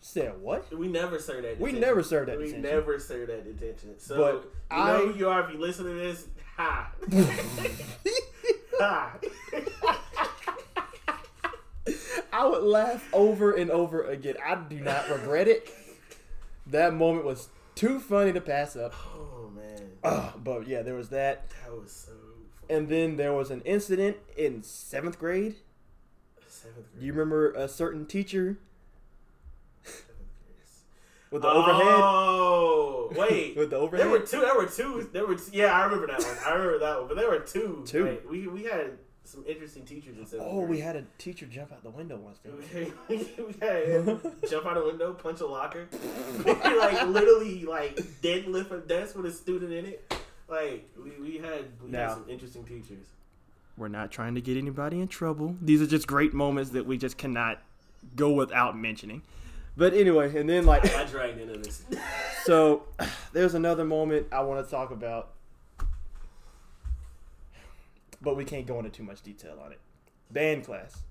Said 0.00 0.40
what? 0.40 0.72
we 0.76 0.86
never 0.86 1.18
served 1.18 1.44
that. 1.44 1.58
We 1.58 1.72
never 1.72 2.02
served 2.02 2.28
that 2.28 2.38
We 2.38 2.44
detention. 2.46 2.70
never 2.70 3.00
served 3.00 3.30
that 3.30 3.44
detention. 3.44 3.98
So 3.98 4.44
But 4.70 4.76
you 4.76 4.84
know 4.84 5.06
who 5.08 5.18
you 5.18 5.28
are 5.28 5.40
if 5.44 5.52
you 5.52 5.58
listen 5.58 5.84
to 5.86 5.94
this. 5.94 6.26
Ha. 6.56 6.92
ha. 8.78 9.16
I 12.32 12.46
would 12.46 12.62
laugh 12.62 13.08
over 13.12 13.52
and 13.52 13.70
over 13.70 14.04
again. 14.04 14.34
I 14.44 14.54
do 14.56 14.80
not 14.80 15.08
regret 15.08 15.48
it. 15.48 15.68
That 16.66 16.94
moment 16.94 17.24
was 17.24 17.48
too 17.74 18.00
funny 18.00 18.32
to 18.32 18.40
pass 18.40 18.74
up. 18.76 18.94
oh 19.14 19.50
man, 19.54 19.90
Ugh, 20.02 20.32
but 20.42 20.66
yeah, 20.66 20.82
there 20.82 20.94
was 20.94 21.10
that, 21.10 21.48
that 21.64 21.72
was 21.72 21.92
so. 21.92 22.12
Funny. 22.12 22.78
and 22.78 22.88
then 22.88 23.16
there 23.16 23.32
was 23.32 23.50
an 23.50 23.60
incident 23.64 24.16
in 24.36 24.62
seventh 24.62 25.18
grade. 25.18 25.56
Seventh 26.48 26.90
grade. 26.92 27.00
Do 27.00 27.06
you 27.06 27.12
remember 27.12 27.52
a 27.52 27.68
certain 27.68 28.04
teacher 28.06 28.58
seventh 29.84 30.06
grade. 30.08 31.30
with 31.30 31.42
the 31.42 31.48
overhead? 31.48 31.82
Oh 31.86 33.12
wait, 33.16 33.56
With 33.56 33.70
the 33.70 33.76
overhead. 33.76 34.06
there 34.06 34.10
were 34.10 34.26
two. 34.26 34.40
There 34.40 34.56
were 34.56 34.66
two. 34.66 35.08
There 35.12 35.26
were. 35.26 35.36
Two, 35.36 35.50
yeah, 35.52 35.66
I 35.72 35.84
remember 35.84 36.08
that 36.08 36.22
one. 36.22 36.36
I 36.44 36.50
remember 36.54 36.78
that 36.80 36.98
one. 36.98 37.08
But 37.08 37.16
there 37.16 37.30
were 37.30 37.38
two. 37.40 37.84
Two. 37.86 38.06
Like, 38.08 38.24
we 38.28 38.48
we 38.48 38.64
had 38.64 38.98
some 39.26 39.44
interesting 39.46 39.84
teachers 39.84 40.16
in 40.18 40.26
seventh 40.26 40.48
Oh, 40.50 40.58
grade. 40.58 40.68
we 40.70 40.80
had 40.80 40.96
a 40.96 41.04
teacher 41.18 41.46
jump 41.46 41.72
out 41.72 41.82
the 41.82 41.90
window 41.90 42.16
once. 42.16 42.38
Didn't 42.38 42.58
we? 43.08 43.16
we 43.44 43.54
had 43.60 43.86
him 43.88 44.20
jump 44.50 44.66
out 44.66 44.76
a 44.76 44.84
window, 44.84 45.12
punch 45.14 45.40
a 45.40 45.46
locker, 45.46 45.86
like 46.44 47.06
literally 47.06 47.64
like 47.64 47.96
deadlift 48.22 48.70
a 48.70 48.78
desk 48.78 49.16
with 49.16 49.26
a 49.26 49.32
student 49.32 49.72
in 49.72 49.86
it. 49.86 50.12
Like 50.48 50.88
we, 51.02 51.10
we 51.20 51.38
had 51.38 51.64
we 51.82 51.90
Now- 51.90 52.08
had 52.08 52.14
some 52.14 52.24
interesting 52.28 52.64
teachers. 52.64 53.06
We're 53.76 53.88
not 53.88 54.10
trying 54.10 54.34
to 54.36 54.40
get 54.40 54.56
anybody 54.56 55.00
in 55.00 55.08
trouble. 55.08 55.54
These 55.60 55.82
are 55.82 55.86
just 55.86 56.06
great 56.06 56.32
moments 56.32 56.70
that 56.70 56.86
we 56.86 56.96
just 56.96 57.18
cannot 57.18 57.60
go 58.14 58.30
without 58.30 58.78
mentioning. 58.78 59.20
But 59.76 59.92
anyway, 59.92 60.34
and 60.34 60.48
then 60.48 60.64
like 60.64 60.94
I 60.96 61.04
dragged 61.04 61.38
into 61.38 61.58
this. 61.58 61.82
so 62.44 62.84
there's 63.34 63.52
another 63.54 63.84
moment 63.84 64.28
I 64.32 64.40
want 64.40 64.64
to 64.64 64.70
talk 64.70 64.90
about. 64.92 65.32
But 68.22 68.36
we 68.36 68.44
can't 68.44 68.66
go 68.66 68.78
into 68.78 68.90
too 68.90 69.02
much 69.02 69.22
detail 69.22 69.58
on 69.64 69.72
it. 69.72 69.80
Band 70.30 70.64
class. 70.64 71.02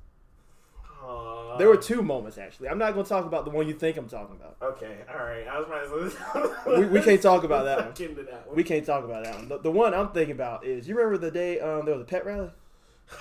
There 1.60 1.68
were 1.68 1.78
two 1.78 2.02
moments 2.02 2.38
actually. 2.40 2.68
I'm 2.70 2.80
not 2.80 2.94
going 2.94 3.06
to 3.06 3.10
talk 3.10 3.26
about 3.26 3.46
the 3.46 3.52
one 3.52 3.68
you 3.68 3.76
think 3.76 3.96
I'm 3.96 4.10
talking 4.10 4.36
about. 4.36 4.58
Okay, 4.62 4.98
all 5.08 5.24
right. 5.24 5.48
I 5.48 5.60
was 5.60 6.16
probably 6.16 6.80
We- 6.82 6.88
we 6.88 7.02
can't 7.02 7.22
talk 7.22 7.44
about 7.44 7.66
that 7.66 7.78
one. 7.78 7.94
That 8.26 8.48
one. 8.48 8.56
We 8.56 8.64
can't 8.64 8.84
talk 8.86 9.04
about 9.04 9.24
that 9.24 9.36
one. 9.36 9.48
The, 9.48 9.60
the 9.60 9.72
one 9.72 9.94
I'm 9.94 10.10
thinking 10.10 10.34
about 10.36 10.66
is 10.66 10.88
you 10.88 10.96
remember 10.98 11.20
the 11.20 11.30
day 11.32 11.60
um, 11.60 11.86
there 11.86 11.94
was 11.94 12.02
a 12.02 12.06
pep 12.06 12.26
rally? 12.26 12.50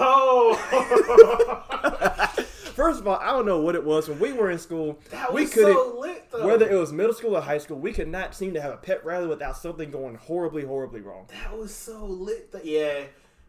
Oh, 0.01 0.55
First 2.75 3.01
of 3.01 3.07
all, 3.07 3.17
I 3.17 3.27
don't 3.27 3.47
know 3.47 3.61
what 3.61 3.75
it 3.77 3.85
was 3.85 4.09
when 4.09 4.19
we 4.19 4.33
were 4.33 4.51
in 4.51 4.59
school. 4.59 4.99
that 5.11 5.33
we 5.33 5.43
was 5.43 5.53
couldn't 5.55 5.75
so 5.75 5.97
lit 6.01 6.25
though. 6.33 6.45
whether 6.47 6.69
it 6.69 6.75
was 6.75 6.93
middle 6.93 7.13
school 7.15 7.37
or 7.37 7.41
high 7.41 7.59
school, 7.59 7.79
we 7.79 7.93
could 7.93 8.09
not 8.09 8.35
seem 8.35 8.53
to 8.55 8.61
have 8.61 8.73
a 8.73 8.77
pep 8.79 9.05
rally 9.05 9.29
without 9.29 9.57
something 9.57 9.91
going 9.93 10.17
horribly, 10.17 10.65
horribly 10.65 11.01
wrong. 11.01 11.27
that 11.31 11.57
was 11.57 11.73
so 11.73 12.05
lit. 12.05 12.51
Th- 12.51 12.65
yeah, 12.65 13.05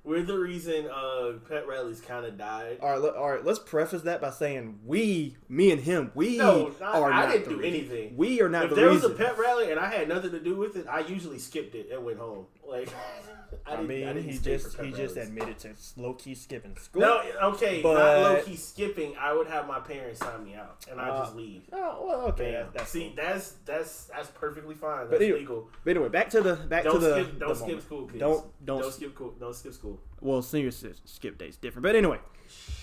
we're 0.05 0.21
the 0.21 0.37
reason 0.37 0.87
uh, 0.87 1.33
pep 1.49 1.67
rallies 1.67 1.99
kind 1.99 2.25
of 2.25 2.37
died. 2.37 2.77
All 2.81 2.91
right, 2.91 3.01
let, 3.01 3.15
all 3.15 3.31
right. 3.31 3.43
Let's 3.43 3.59
preface 3.59 4.03
that 4.03 4.21
by 4.21 4.29
saying 4.29 4.79
we, 4.85 5.35
me 5.49 5.71
and 5.71 5.81
him, 5.81 6.11
we 6.15 6.37
No, 6.37 6.71
I- 6.81 6.85
are 6.99 7.11
I 7.11 7.25
not 7.25 7.31
didn't 7.31 7.45
the 7.45 7.49
do 7.51 7.57
reason. 7.61 7.79
anything. 7.91 8.17
We 8.17 8.41
are 8.41 8.49
not 8.49 8.65
if 8.65 8.69
the 8.69 8.75
there 8.75 8.89
reason. 8.89 9.11
was 9.11 9.19
a 9.19 9.23
pet 9.23 9.37
rally 9.37 9.71
and 9.71 9.79
I 9.79 9.89
had 9.89 10.07
nothing 10.07 10.31
to 10.31 10.39
do 10.39 10.55
with 10.55 10.75
it, 10.77 10.85
I 10.89 10.99
usually 11.01 11.39
skipped 11.39 11.75
it 11.75 11.89
and 11.91 12.05
went 12.05 12.19
home. 12.19 12.45
Like, 12.67 12.89
I, 13.65 13.75
I, 13.75 13.81
mean, 13.81 14.07
I 14.07 14.13
didn't 14.13 14.29
he 14.31 14.37
just 14.37 14.79
he 14.79 14.91
just 14.91 15.17
admitted 15.17 15.57
to 15.59 15.69
low 15.97 16.13
key 16.13 16.35
skipping 16.35 16.75
school. 16.77 17.01
No, 17.01 17.21
okay, 17.53 17.81
not 17.81 17.93
low 17.93 18.41
key 18.43 18.55
skipping. 18.55 19.15
I 19.19 19.33
would 19.33 19.47
have 19.47 19.67
my 19.67 19.79
parents 19.79 20.19
sign 20.19 20.43
me 20.43 20.55
out, 20.55 20.83
and 20.89 20.99
I 20.99 21.09
Uh, 21.09 21.23
just 21.23 21.35
leave. 21.35 21.63
Oh 21.71 22.05
well, 22.07 22.21
okay. 22.29 22.65
That's, 22.73 22.89
see, 22.89 23.07
cool. 23.07 23.23
that's 23.23 23.51
that's 23.65 24.05
that's 24.05 24.27
perfectly 24.29 24.75
fine. 24.75 24.99
That's 25.07 25.11
But 25.11 25.21
anyway, 25.21 25.39
legal. 25.39 25.69
But 25.83 25.91
anyway, 25.91 26.09
back 26.09 26.29
to 26.31 26.41
the 26.41 26.55
back 26.55 26.83
Don't 26.83 26.93
to 26.95 26.99
the 26.99 27.23
skip. 27.23 27.39
Don't 27.39 27.49
the 27.49 27.55
skip 27.55 27.67
moment. 27.67 27.83
school, 27.83 28.03
please. 28.07 28.19
Don't 28.19 28.65
don't, 28.65 28.81
don't 28.81 28.93
skip 28.93 29.13
school. 29.15 29.33
Don't 29.39 29.55
skip 29.55 29.73
school. 29.73 29.99
well 30.21 30.41
senior 30.41 30.71
skip 30.71 31.37
days 31.37 31.55
different. 31.57 31.83
But 31.83 31.95
anyway, 31.95 32.19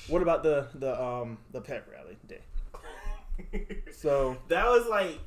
what 0.08 0.22
about 0.22 0.42
the 0.42 0.68
the 0.74 1.00
um 1.02 1.38
the 1.52 1.60
pep 1.60 1.88
rally 1.90 2.16
day? 2.26 2.40
So 3.92 4.36
that 4.48 4.66
was 4.68 4.86
like, 4.86 5.18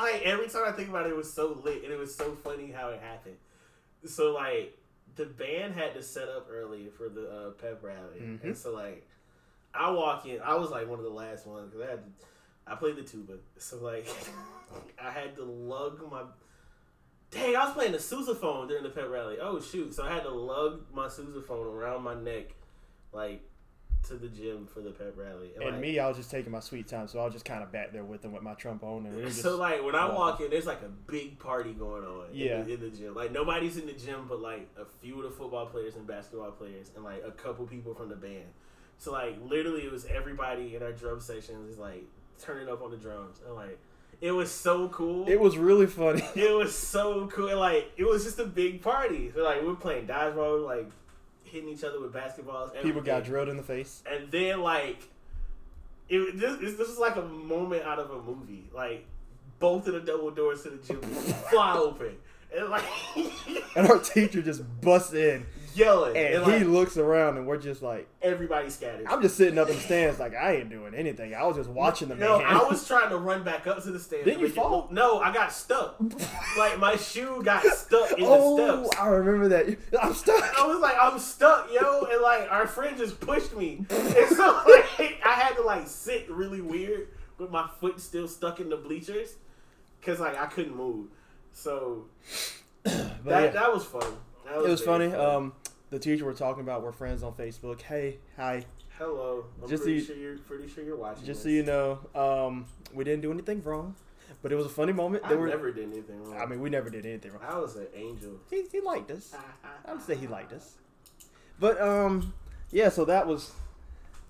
like 0.00 0.22
every 0.22 0.48
time 0.48 0.62
I 0.66 0.72
think 0.72 0.88
about 0.88 1.06
it, 1.06 1.10
it 1.10 1.16
was 1.16 1.32
so 1.32 1.60
lit 1.64 1.84
and 1.84 1.92
it 1.92 1.98
was 1.98 2.14
so 2.14 2.32
funny 2.34 2.70
how 2.70 2.88
it 2.90 3.00
happened. 3.00 3.36
So 4.04 4.32
like 4.32 4.76
the 5.16 5.26
band 5.26 5.74
had 5.74 5.94
to 5.94 6.02
set 6.02 6.28
up 6.28 6.48
early 6.50 6.88
for 6.96 7.08
the 7.08 7.30
uh, 7.30 7.50
pep 7.52 7.82
rally, 7.82 8.20
Mhm. 8.20 8.44
and 8.44 8.56
so 8.56 8.72
like 8.74 9.06
I 9.74 9.90
walk 9.90 10.26
in, 10.26 10.40
I 10.42 10.54
was 10.54 10.70
like 10.70 10.88
one 10.88 10.98
of 10.98 11.04
the 11.04 11.10
last 11.10 11.46
ones 11.46 11.70
because 11.70 11.86
I 11.86 11.90
had 11.90 12.00
to, 12.04 12.10
I 12.66 12.74
played 12.76 12.96
the 12.96 13.02
tuba, 13.02 13.34
so 13.58 13.78
like 13.78 14.06
I 15.02 15.10
had 15.10 15.36
to 15.36 15.44
lug 15.44 16.00
my. 16.10 16.22
Dang, 17.30 17.56
I 17.56 17.64
was 17.64 17.74
playing 17.74 17.92
the 17.92 17.98
sousaphone 17.98 18.68
during 18.68 18.84
the 18.84 18.88
pep 18.90 19.10
rally. 19.10 19.36
Oh 19.40 19.60
shoot! 19.60 19.92
So 19.94 20.04
I 20.04 20.12
had 20.12 20.22
to 20.22 20.30
lug 20.30 20.82
my 20.94 21.06
sousaphone 21.08 21.66
around 21.66 22.02
my 22.02 22.14
neck, 22.14 22.54
like 23.12 23.42
to 24.08 24.14
the 24.14 24.28
gym 24.28 24.66
for 24.72 24.80
the 24.80 24.90
pep 24.90 25.14
rally. 25.16 25.50
and 25.56 25.64
like, 25.72 25.80
me, 25.80 25.98
I 25.98 26.08
was 26.08 26.16
just 26.16 26.30
taking 26.30 26.52
my 26.52 26.60
sweet 26.60 26.86
time, 26.86 27.08
so 27.08 27.18
I 27.20 27.24
was 27.24 27.32
just 27.32 27.44
kind 27.44 27.62
of 27.62 27.72
back 27.72 27.92
there 27.92 28.04
with 28.04 28.22
them 28.22 28.32
with 28.32 28.42
my 28.42 28.54
trombone, 28.54 29.06
and 29.06 29.24
just 29.26 29.42
So 29.42 29.56
like 29.56 29.84
when 29.84 29.94
I 29.94 30.12
walk 30.12 30.40
in, 30.40 30.50
there's 30.50 30.66
like 30.66 30.82
a 30.82 30.88
big 31.10 31.38
party 31.38 31.72
going 31.72 32.04
on. 32.04 32.26
Yeah. 32.32 32.60
in 32.60 32.66
the, 32.66 32.74
in 32.74 32.80
the 32.80 32.90
gym. 32.90 33.14
Like 33.14 33.32
nobody's 33.32 33.76
in 33.76 33.86
the 33.86 33.92
gym, 33.92 34.26
but 34.28 34.40
like 34.40 34.68
a 34.80 34.84
few 35.02 35.16
of 35.18 35.24
the 35.24 35.30
football 35.30 35.66
players 35.66 35.96
and 35.96 36.06
basketball 36.06 36.50
players, 36.52 36.90
and 36.94 37.04
like 37.04 37.22
a 37.26 37.30
couple 37.32 37.66
people 37.66 37.94
from 37.94 38.08
the 38.08 38.16
band. 38.16 38.46
So 38.98 39.12
like 39.12 39.36
literally, 39.44 39.82
it 39.82 39.92
was 39.92 40.06
everybody 40.06 40.76
in 40.76 40.82
our 40.82 40.92
drum 40.92 41.20
sections 41.20 41.70
is 41.70 41.78
like 41.78 42.04
turning 42.40 42.68
up 42.68 42.82
on 42.82 42.90
the 42.90 42.96
drums, 42.96 43.40
and 43.46 43.54
like 43.54 43.78
it 44.20 44.30
was 44.30 44.50
so 44.50 44.88
cool. 44.88 45.28
it 45.28 45.38
was 45.38 45.58
really 45.58 45.86
funny. 45.86 46.22
It 46.34 46.54
was 46.56 46.74
so 46.74 47.26
cool. 47.26 47.56
Like 47.58 47.92
it 47.96 48.04
was 48.04 48.24
just 48.24 48.38
a 48.38 48.46
big 48.46 48.82
party. 48.82 49.30
So 49.34 49.42
like 49.42 49.62
we're 49.62 49.74
playing 49.74 50.06
dodgeball, 50.06 50.64
like 50.64 50.90
hitting 51.46 51.68
each 51.68 51.84
other 51.84 52.00
with 52.00 52.12
basketballs. 52.12 52.80
People 52.82 53.02
got 53.02 53.24
drilled 53.24 53.48
in 53.48 53.56
the 53.56 53.62
face. 53.62 54.02
And 54.10 54.30
then 54.30 54.60
like, 54.60 54.98
it 56.08 56.38
this 56.38 56.56
this 56.58 56.74
this 56.74 56.88
is 56.88 56.98
like 56.98 57.16
a 57.16 57.22
moment 57.22 57.84
out 57.84 57.98
of 57.98 58.10
a 58.10 58.22
movie. 58.22 58.68
Like 58.74 59.04
both 59.58 59.86
of 59.86 59.94
the 59.94 60.00
double 60.00 60.30
doors 60.30 60.62
to 60.62 60.70
the 60.70 60.76
gym 60.78 61.00
fly 61.50 61.76
open, 61.76 62.16
and 62.56 62.68
like 62.68 62.84
And 63.76 63.88
our 63.88 63.98
teacher 63.98 64.42
just 64.42 64.62
busts 64.80 65.14
in, 65.14 65.46
yelling, 65.76 66.16
and, 66.16 66.42
and, 66.42 66.52
he 66.52 66.64
looks 66.64 66.96
around, 66.96 67.36
and 67.36 67.46
we're 67.46 67.56
just 67.56 67.82
like, 67.82 68.08
everybody 68.22 68.70
scattered. 68.70 69.06
I'm 69.06 69.22
just 69.22 69.36
sitting 69.36 69.58
up 69.58 69.68
in 69.68 69.76
the 69.76 69.80
stands, 69.80 70.18
like 70.18 70.34
I 70.34 70.56
ain't 70.56 70.70
doing 70.70 70.94
anything. 70.94 71.34
I 71.34 71.44
was 71.44 71.56
just 71.56 71.70
watching 71.70 72.08
the 72.08 72.14
no, 72.14 72.38
man. 72.38 72.46
I 72.46 72.62
was 72.64 72.86
trying 72.88 73.10
to 73.10 73.18
run 73.18 73.42
back 73.44 73.66
up 73.66 73.82
to 73.82 73.90
the 73.90 73.98
stairs. 73.98 74.24
Didn't 74.24 74.40
you 74.40 74.46
make 74.46 74.56
it 74.56 74.60
fall? 74.60 74.88
no, 74.90 75.20
I 75.20 75.32
got 75.32 75.52
stuck. 75.52 75.96
like 76.58 76.78
my 76.78 76.96
shoe 76.96 77.42
got 77.44 77.62
stuck 77.64 78.12
in 78.12 78.24
oh, 78.26 78.56
the 78.56 78.84
steps. 78.84 79.00
I 79.00 79.08
remember 79.08 79.48
that. 79.48 79.76
I'm 80.00 80.14
stuck. 80.14 80.42
I 80.58 80.66
was 80.66 80.80
like, 80.80 80.96
I'm 81.00 81.18
stuck, 81.18 81.68
yo, 81.72 82.06
and 82.10 82.22
like 82.22 82.50
our 82.50 82.66
friend 82.66 82.96
just 82.96 83.20
pushed 83.20 83.56
me, 83.56 83.84
and 83.90 84.28
so 84.36 84.62
like 84.98 85.20
I 85.24 85.32
had 85.32 85.54
to 85.56 85.62
like 85.62 85.86
sit 85.86 86.30
really 86.30 86.60
weird 86.60 87.08
with 87.38 87.50
my 87.50 87.68
foot 87.80 88.00
still 88.00 88.28
stuck 88.28 88.60
in 88.60 88.68
the 88.68 88.76
bleachers, 88.76 89.36
cause 90.02 90.20
like 90.20 90.38
I 90.38 90.46
couldn't 90.46 90.76
move. 90.76 91.08
So 91.52 92.06
that 92.84 93.16
yeah. 93.24 93.46
that 93.48 93.72
was 93.72 93.84
fun. 93.84 94.06
That 94.46 94.58
it 94.58 94.68
was 94.68 94.80
funny. 94.80 95.12
Um, 95.12 95.52
the 95.90 95.98
teacher 95.98 96.24
we're 96.24 96.34
talking 96.34 96.62
about. 96.62 96.82
We're 96.82 96.92
friends 96.92 97.22
on 97.22 97.32
Facebook. 97.32 97.82
Hey, 97.82 98.18
hi. 98.36 98.64
hello. 98.98 99.44
I'm 99.62 99.68
just 99.68 99.84
pretty 99.84 100.00
so 100.00 100.06
sure 100.06 100.16
you're 100.16 100.38
pretty 100.38 100.68
sure 100.68 100.84
you're 100.84 100.96
watching. 100.96 101.24
Just 101.24 101.42
so 101.42 101.48
you 101.48 101.62
know, 101.62 101.98
um, 102.14 102.66
we 102.92 103.04
didn't 103.04 103.22
do 103.22 103.30
anything 103.30 103.62
wrong, 103.62 103.94
but 104.42 104.52
it 104.52 104.56
was 104.56 104.66
a 104.66 104.70
funny 104.70 104.92
moment. 104.92 105.24
I 105.24 105.34
were, 105.34 105.48
never 105.48 105.70
did 105.70 105.92
anything 105.92 106.22
wrong. 106.24 106.40
I 106.40 106.46
mean, 106.46 106.60
we 106.60 106.70
never 106.70 106.90
did 106.90 107.06
anything 107.06 107.32
wrong. 107.32 107.42
I 107.46 107.58
was 107.58 107.76
an 107.76 107.86
angel. 107.94 108.32
He, 108.50 108.64
he 108.70 108.80
liked 108.80 109.10
us. 109.10 109.34
I 109.86 109.92
would 109.92 110.02
say 110.02 110.16
he 110.16 110.26
liked 110.26 110.52
us. 110.52 110.74
But 111.58 111.80
um, 111.80 112.34
yeah. 112.70 112.88
So 112.88 113.04
that 113.04 113.26
was 113.26 113.52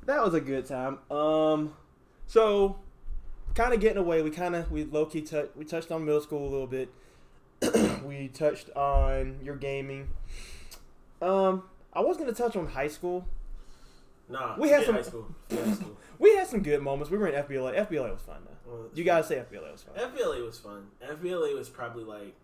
that 0.05 0.23
was 0.23 0.35
a 0.35 0.41
good 0.41 0.67
time. 0.67 0.99
Um, 1.11 1.75
so 2.27 2.77
kind 3.55 3.73
of 3.73 3.81
getting 3.81 3.99
away. 3.99 4.23
We 4.23 4.31
kind 4.31 4.55
of 4.55 4.71
we 4.71 4.85
low 4.85 5.07
key 5.07 5.23
touched 5.23 5.57
we 5.57 5.65
touched 5.65 5.91
on 5.91 6.05
middle 6.05 6.21
school 6.21 6.47
a 6.47 6.51
little 6.51 6.67
bit. 6.67 6.91
we 8.05 8.29
touched 8.29 8.71
on 8.77 9.39
your 9.43 9.57
gaming. 9.57 10.09
Um, 11.23 11.62
I 11.93 12.01
was 12.01 12.17
gonna 12.17 12.33
touch 12.33 12.57
on 12.57 12.67
high 12.67 12.89
school. 12.89 13.27
Nah, 14.29 14.57
We 14.59 14.69
had 14.71 14.85
some- 14.85 14.95
high 14.97 15.03
school. 15.03 15.27
High 15.51 15.73
school. 15.73 15.97
We 16.19 16.35
had 16.35 16.47
some 16.47 16.62
good 16.62 16.81
moments. 16.81 17.11
We 17.11 17.19
were 17.19 17.27
in 17.29 17.35
FBLA. 17.45 17.75
FBLA 17.87 18.11
was 18.11 18.23
fun 18.23 18.39
though. 18.47 18.73
Well, 18.73 18.87
You 18.95 19.05
gotta 19.05 19.23
say 19.23 19.37
FBLA 19.37 19.71
was 19.71 19.83
fun. 19.83 19.95
FBLA 19.97 20.45
was 20.47 20.59
fun. 20.59 20.87
FBLA 21.07 21.55
was 21.55 21.69
probably 21.69 22.05
like 22.05 22.35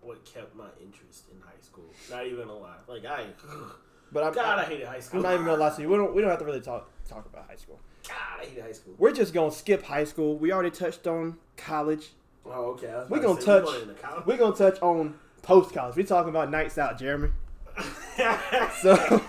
what 0.00 0.24
kept 0.24 0.56
my 0.56 0.66
interest 0.82 1.26
in 1.32 1.40
high 1.40 1.60
school. 1.60 1.84
Not 2.10 2.26
even 2.26 2.48
a 2.48 2.56
lie. 2.56 2.74
Like 2.88 3.04
I, 3.04 3.26
But 4.12 4.24
I'm, 4.24 4.34
God, 4.34 4.58
I 4.58 4.64
hated 4.64 4.88
high 4.88 4.98
school. 4.98 5.18
I'm 5.20 5.22
not 5.22 5.34
even 5.34 5.46
gonna 5.46 5.58
lie 5.62 5.70
to 5.76 5.80
you. 5.80 5.88
We 5.88 5.96
don't 5.96 6.12
we 6.12 6.20
don't 6.22 6.30
have 6.30 6.40
to 6.40 6.44
really 6.44 6.60
talk 6.60 6.90
talk 7.08 7.24
about 7.24 7.46
high 7.48 7.54
school. 7.54 7.78
God, 8.08 8.16
I 8.40 8.44
hated 8.46 8.64
high 8.64 8.72
school. 8.72 8.94
We're 8.98 9.12
just 9.12 9.32
gonna 9.32 9.52
skip 9.52 9.84
high 9.84 10.04
school. 10.04 10.36
We 10.36 10.50
already 10.52 10.70
touched 10.72 11.06
on 11.06 11.36
college. 11.56 12.08
Oh, 12.44 12.72
okay. 12.72 12.88
We 13.08 13.18
about 13.20 13.22
gonna 13.22 13.38
to 13.40 13.46
touch- 13.46 13.64
going 13.64 13.82
into 13.82 13.94
college. 13.94 14.26
We're 14.26 14.38
gonna 14.38 14.56
touch 14.56 14.82
on 14.82 15.14
post 15.42 15.72
college. 15.72 15.94
We're 15.94 16.04
talking 16.04 16.30
about 16.30 16.50
nights 16.50 16.78
out, 16.78 16.98
Jeremy. 16.98 17.28
So, 18.80 19.22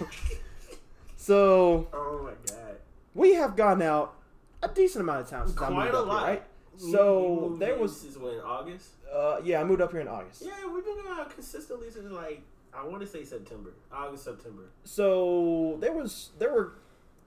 so 1.15 1.87
oh 1.93 2.21
my 2.23 2.31
god. 2.53 2.75
we 3.13 3.33
have 3.35 3.55
gone 3.55 3.81
out 3.81 4.15
a 4.61 4.67
decent 4.67 5.01
amount 5.03 5.21
of 5.21 5.29
times 5.29 5.49
since 5.51 5.61
I 5.61 5.67
Quite 5.67 5.85
moved 5.85 5.95
a 5.95 5.97
up 5.99 6.05
here, 6.05 6.13
lot. 6.13 6.27
right? 6.27 6.43
So, 6.77 6.87
you 7.21 7.41
moved 7.49 7.61
there 7.61 7.73
in 7.75 7.79
was- 7.81 7.99
since 8.01 8.17
when 8.17 8.39
August. 8.39 8.89
Uh, 9.13 9.39
yeah, 9.43 9.61
I 9.61 9.63
moved 9.63 9.81
up 9.81 9.91
here 9.91 10.01
in 10.01 10.07
August. 10.07 10.41
Yeah, 10.43 10.51
we've 10.73 10.83
been 10.83 10.95
going 10.95 11.19
out 11.19 11.29
consistently 11.29 11.91
since 11.91 12.11
like 12.11 12.41
I 12.75 12.83
want 12.83 13.01
to 13.01 13.07
say 13.07 13.23
September, 13.23 13.71
August, 13.91 14.23
September. 14.23 14.63
So 14.83 15.77
there 15.79 15.93
was 15.93 16.31
there 16.39 16.51
were 16.51 16.73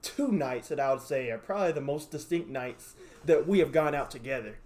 two 0.01 0.31
nights 0.31 0.67
that 0.67 0.79
I 0.79 0.91
would 0.91 1.01
say 1.01 1.31
are 1.31 1.37
probably 1.37 1.71
the 1.71 1.81
most 1.81 2.11
distinct 2.11 2.49
nights 2.49 2.95
that 3.25 3.47
we 3.47 3.59
have 3.59 3.71
gone 3.71 3.95
out 3.95 4.11
together 4.11 4.57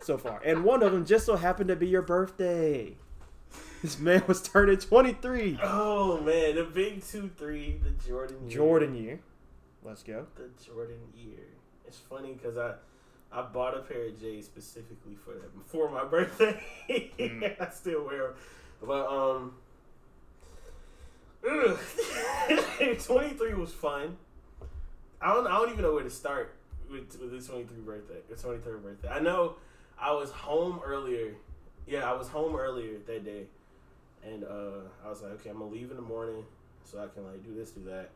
so 0.00 0.16
far, 0.16 0.40
and 0.44 0.64
one 0.64 0.82
of 0.82 0.92
them 0.92 1.04
just 1.04 1.26
so 1.26 1.36
happened 1.36 1.68
to 1.68 1.76
be 1.76 1.86
your 1.88 2.00
birthday. 2.02 2.96
This 3.82 3.98
man 3.98 4.22
was 4.26 4.42
turning 4.42 4.76
23. 4.78 5.58
Oh 5.62 6.20
man, 6.20 6.56
the 6.56 6.64
big 6.64 7.02
two 7.04 7.30
three, 7.36 7.80
the 7.82 7.90
Jordan 8.06 8.36
year. 8.42 8.50
Jordan 8.50 8.94
year. 8.94 9.20
Let's 9.82 10.02
go. 10.02 10.26
the 10.36 10.50
Jordan 10.64 10.98
year. 11.16 11.46
It's 11.86 11.98
funny 11.98 12.34
because 12.34 12.56
I 12.58 12.74
I 13.32 13.42
bought 13.42 13.76
a 13.76 13.80
pair 13.80 14.06
of 14.08 14.20
J's 14.20 14.44
specifically 14.44 15.16
for 15.24 15.32
that 15.32 15.50
for 15.66 15.90
my 15.90 16.04
birthday. 16.10 16.60
Mm. 16.90 17.60
I 17.60 17.70
still 17.70 18.04
wear 18.04 18.28
them, 18.28 18.34
but 18.82 19.06
um, 19.06 19.54
23 23.02 23.54
was 23.54 23.72
fun. 23.72 24.16
I 25.22 25.32
don't 25.32 25.46
I 25.46 25.52
don't 25.52 25.70
even 25.70 25.82
know 25.82 25.92
where 25.94 26.02
to 26.04 26.10
start 26.10 26.54
with 26.90 27.18
with 27.20 27.30
this 27.30 27.46
23 27.46 27.78
birthday, 27.82 28.20
the 28.28 28.34
23rd 28.34 28.82
birthday. 28.82 29.08
I 29.08 29.20
know 29.20 29.54
I 29.98 30.12
was 30.12 30.30
home 30.30 30.80
earlier. 30.84 31.34
Yeah, 31.86 32.10
I 32.10 32.12
was 32.14 32.28
home 32.28 32.54
earlier 32.56 32.98
that 33.06 33.24
day, 33.24 33.44
and 34.24 34.44
uh, 34.44 34.80
I 35.04 35.08
was 35.08 35.22
like, 35.22 35.32
okay, 35.32 35.50
I'm 35.50 35.58
gonna 35.58 35.70
leave 35.70 35.90
in 35.90 35.96
the 35.96 36.02
morning 36.02 36.44
so 36.84 36.98
I 36.98 37.06
can 37.14 37.24
like 37.26 37.44
do 37.44 37.54
this, 37.54 37.70
do 37.70 37.84
that, 37.84 38.10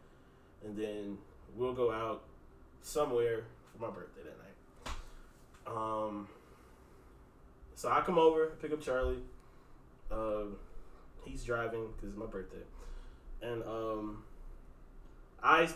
and 0.65 0.77
then 0.77 1.19
we'll 1.57 1.75
go 1.75 1.93
out 1.93 2.23
somewhere 2.83 3.45
for 3.73 3.87
my 3.87 3.91
birthday 3.91 4.23
that 4.25 4.39
night. 4.39 5.77
Um, 5.77 6.29
so 7.75 7.91
I 7.91 8.01
come 8.03 8.19
over, 8.19 8.53
pick 8.61 8.73
up 8.73 8.81
Charlie. 8.81 9.23
Uh, 10.11 10.45
he's 11.25 11.45
driving 11.45 11.89
because 11.95 12.11
it's 12.11 12.19
my 12.19 12.27
birthday, 12.27 12.65
and 13.43 13.63
um, 13.65 14.23
I. 15.43 15.69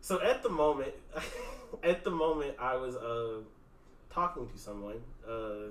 So 0.00 0.20
at 0.20 0.42
the 0.42 0.50
moment, 0.50 0.92
at 1.82 2.04
the 2.04 2.10
moment, 2.10 2.56
I 2.58 2.76
was 2.76 2.96
uh 2.96 3.40
talking 4.10 4.48
to 4.48 4.58
someone, 4.58 5.00
uh, 5.28 5.68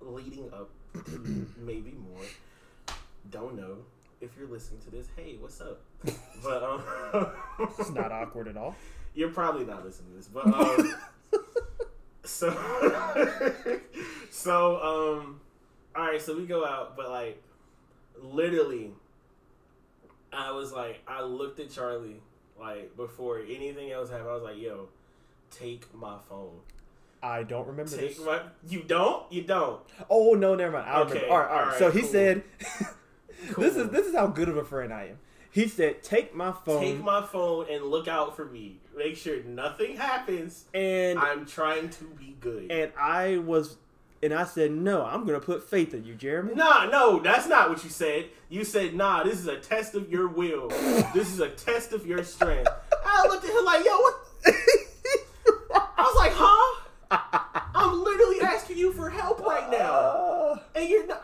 leading 0.00 0.50
up 0.52 0.70
to 1.06 1.46
maybe 1.58 1.92
more. 1.92 2.24
Don't 3.30 3.56
know 3.56 3.78
if 4.20 4.30
you're 4.38 4.48
listening 4.48 4.80
to 4.82 4.90
this. 4.90 5.06
Hey, 5.16 5.36
what's 5.40 5.60
up? 5.60 5.80
But 6.42 6.62
um, 6.62 6.82
It's 7.78 7.90
not 7.90 8.12
awkward 8.20 8.48
at 8.48 8.56
all. 8.56 8.76
you're 9.14 9.30
probably 9.30 9.64
not 9.64 9.84
listening 9.84 10.10
to 10.12 10.16
this, 10.16 10.28
but 10.28 10.46
um, 10.46 10.94
so 12.24 12.50
so 14.30 14.76
um, 15.20 15.40
all 15.96 16.04
right. 16.06 16.20
So 16.22 16.36
we 16.36 16.46
go 16.46 16.64
out, 16.64 16.96
but 16.96 17.10
like 17.10 17.42
literally, 18.22 18.92
I 20.32 20.52
was 20.52 20.72
like, 20.72 21.00
I 21.08 21.22
looked 21.22 21.58
at 21.60 21.70
Charlie 21.70 22.20
like 22.60 22.96
before 22.96 23.40
anything 23.40 23.90
else 23.90 24.10
happened. 24.10 24.28
I 24.30 24.34
was 24.34 24.42
like, 24.44 24.58
yo, 24.58 24.88
take 25.50 25.92
my 25.94 26.16
phone. 26.28 26.60
I 27.20 27.42
don't 27.42 27.66
remember 27.66 27.96
Take 27.96 28.16
this. 28.16 28.24
my. 28.24 28.40
You 28.68 28.84
don't. 28.84 29.30
You 29.32 29.42
don't. 29.42 29.80
Oh 30.08 30.34
no, 30.34 30.54
never 30.54 30.76
mind. 30.78 30.88
I 30.88 31.00
Okay, 31.00 31.14
remember. 31.14 31.32
All 31.34 31.38
right, 31.40 31.50
all 31.50 31.56
right. 31.66 31.72
all 31.72 31.78
so 31.78 31.86
right, 31.86 31.94
he 31.96 32.02
cool. 33.52 33.64
"This 33.64 33.76
is 33.76 33.90
this 33.90 34.06
is 34.06 34.14
how 34.14 34.26
good 34.26 34.48
of 34.48 34.56
a 34.56 34.64
friend 34.64 34.92
I 34.92 35.04
am." 35.06 35.18
He 35.50 35.66
said, 35.66 36.02
"Take 36.02 36.34
my 36.34 36.52
phone 36.52 36.80
Take 36.82 37.02
my 37.02 37.22
phone 37.24 37.66
and 37.70 37.84
look 37.84 38.06
out 38.06 38.36
for 38.36 38.44
me. 38.44 38.80
Make 38.96 39.16
sure 39.16 39.42
nothing 39.44 39.96
happens. 39.96 40.66
and 40.74 41.18
I'm 41.18 41.46
trying 41.46 41.88
to 41.90 42.04
be 42.04 42.36
good. 42.40 42.70
and 42.70 42.92
I 42.98 43.38
was 43.38 43.76
and 44.22 44.34
I 44.34 44.44
said, 44.44 44.72
"No, 44.72 45.04
I'm 45.04 45.24
gonna 45.24 45.40
put 45.40 45.68
faith 45.68 45.94
in 45.94 46.04
you, 46.04 46.14
Jeremy." 46.14 46.54
Nah, 46.54 46.86
no, 46.86 47.18
that's 47.20 47.46
not 47.46 47.70
what 47.70 47.82
you 47.84 47.90
said. 47.90 48.26
You 48.48 48.64
said, 48.64 48.94
nah, 48.94 49.22
this 49.22 49.38
is 49.38 49.46
a 49.46 49.56
test 49.58 49.94
of 49.94 50.10
your 50.10 50.26
will. 50.26 50.68
this 51.14 51.32
is 51.32 51.38
a 51.40 51.48
test 51.50 51.92
of 51.92 52.06
your 52.06 52.24
strength. 52.24 52.68
I 53.04 53.26
looked 53.28 53.44
at 53.44 53.50
him 53.50 53.64
like, 53.64 53.84
yo, 53.84 53.96
what? 53.98 54.14
I 55.96 56.02
was 56.02 56.16
like, 56.16 56.32
huh? 56.34 56.78
I'm 57.74 58.02
literally 58.02 58.40
asking 58.40 58.78
you 58.78 58.92
for 58.92 59.08
help 59.10 59.40
right 59.40 59.70
now. 59.70 60.60
And 60.74 60.88
you're 60.88 61.06
not. 61.06 61.17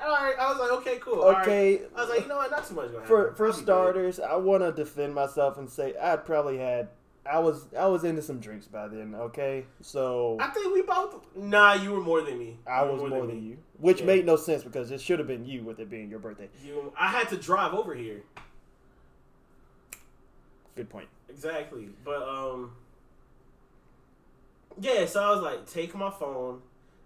I 0.45 0.51
was 0.51 0.59
like, 0.59 0.71
okay, 0.81 0.99
cool. 1.01 1.23
all 1.23 1.33
right. 1.33 1.43
okay. 1.43 1.81
I 1.97 2.01
was 2.01 2.11
like, 2.11 2.23
you 2.23 2.29
know 2.29 2.37
what? 2.37 2.51
Not 2.51 2.67
too 2.67 2.75
much 2.75 2.93
going 2.93 3.05
For 3.07 3.33
for 3.35 3.53
starters, 3.53 4.21
I 4.21 4.37
want 4.37 4.63
to 4.63 4.73
defend 4.73 5.15
myself 5.15 5.59
and 5.59 5.69
say 5.71 5.95
I'd 5.97 6.25
probably 6.25 6.59
had 6.59 6.89
I 7.27 7.39
was 7.39 7.67
I 7.79 7.87
was 7.87 8.05
into 8.05 8.21
some 8.23 8.39
drinks 8.39 8.67
by 8.67 8.89
then. 8.89 9.15
Okay, 9.15 9.65
so 9.81 10.37
I 10.41 10.49
think 10.49 10.75
we 10.75 10.83
both. 10.83 11.25
Nah, 11.35 11.73
you 11.75 11.93
were 11.93 12.01
more 12.03 12.21
than 12.21 12.39
me. 12.39 12.59
I 12.67 12.83
was 12.83 13.01
more 13.01 13.27
than 13.27 13.43
me. 13.43 13.49
you, 13.49 13.59
which 13.79 14.01
Yeah. 14.01 14.07
made 14.07 14.27
no 14.27 14.37
sense 14.37 14.63
because 14.63 14.91
it 14.91 15.01
should 15.01 15.19
have 15.19 15.29
been 15.29 15.47
you 15.47 15.63
with 15.63 15.81
it 15.81 15.89
being 15.89 16.11
your 16.11 16.19
birthday. 16.19 16.51
You, 16.63 16.93
I 16.99 17.09
had 17.09 17.29
to 17.31 17.37
drive 17.37 17.73
over 17.73 17.95
here. 17.95 18.23
Good 20.77 20.91
point. 20.91 21.09
Exactly. 21.29 21.89
But 22.05 22.23
um 22.29 22.73
Yeah, 24.79 25.07
so 25.07 25.23
I 25.23 25.31
was 25.31 25.41
like, 25.41 25.67
take 25.71 25.95
my 25.95 26.11
phone 26.11 26.61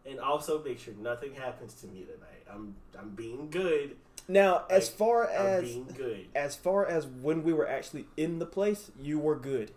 and 0.09 0.19
also 0.19 0.63
make 0.63 0.79
sure 0.79 0.95
nothing 1.01 1.35
happens 1.35 1.75
to 1.75 1.87
me 1.87 2.01
tonight. 2.05 2.28
I'm 2.53 2.75
I'm 2.99 3.11
being 3.11 3.51
good. 3.51 3.97
Now, 4.29 4.65
as 4.69 4.89
Like, 4.89 4.99
far 4.99 5.31
I'm 5.31 5.37
as 5.47 5.63
being 5.65 5.87
good. 5.97 6.27
as 6.35 6.55
far 6.55 6.87
as 6.87 7.07
when 7.07 7.43
we 7.43 7.53
were 7.53 7.67
actually 7.69 8.07
in 8.17 8.39
the 8.39 8.47
place, 8.47 8.91
you 9.01 9.19
were 9.19 9.37
good. 9.37 9.71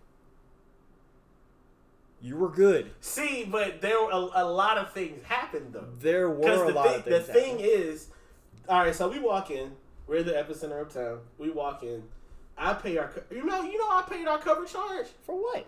You 2.21 2.35
were 2.37 2.49
good. 2.49 2.91
See, 3.01 3.45
but 3.49 3.81
there 3.81 3.99
were 3.99 4.11
a, 4.11 4.43
a 4.43 4.45
lot 4.45 4.77
of 4.77 4.91
things 4.93 5.23
happened 5.23 5.73
though. 5.73 5.87
There 5.99 6.29
were 6.29 6.35
Because 6.41 6.61
a 6.61 6.65
the 6.65 6.73
lot 6.73 6.87
thing 6.87 6.95
of 6.99 7.03
things. 7.05 7.27
the 7.27 7.33
things. 7.33 7.57
thing 7.57 7.59
is 7.61 8.07
all 8.69 8.79
right, 8.79 8.93
so 8.93 9.09
we 9.09 9.19
walk 9.19 9.49
in. 9.49 9.71
We're 10.07 10.21
the 10.23 10.33
epicenter 10.33 10.81
of 10.81 10.93
town. 10.93 11.19
We 11.39 11.49
walk 11.49 11.81
in. 11.83 12.03
I 12.57 12.73
pay 12.73 12.97
our 12.97 13.11
you 13.31 13.43
know 13.43 13.63
you 13.63 13.77
know 13.77 13.89
I 13.89 14.03
paid 14.07 14.27
our 14.27 14.37
cover 14.37 14.65
charge 14.65 15.07
for 15.23 15.35
what? 15.41 15.65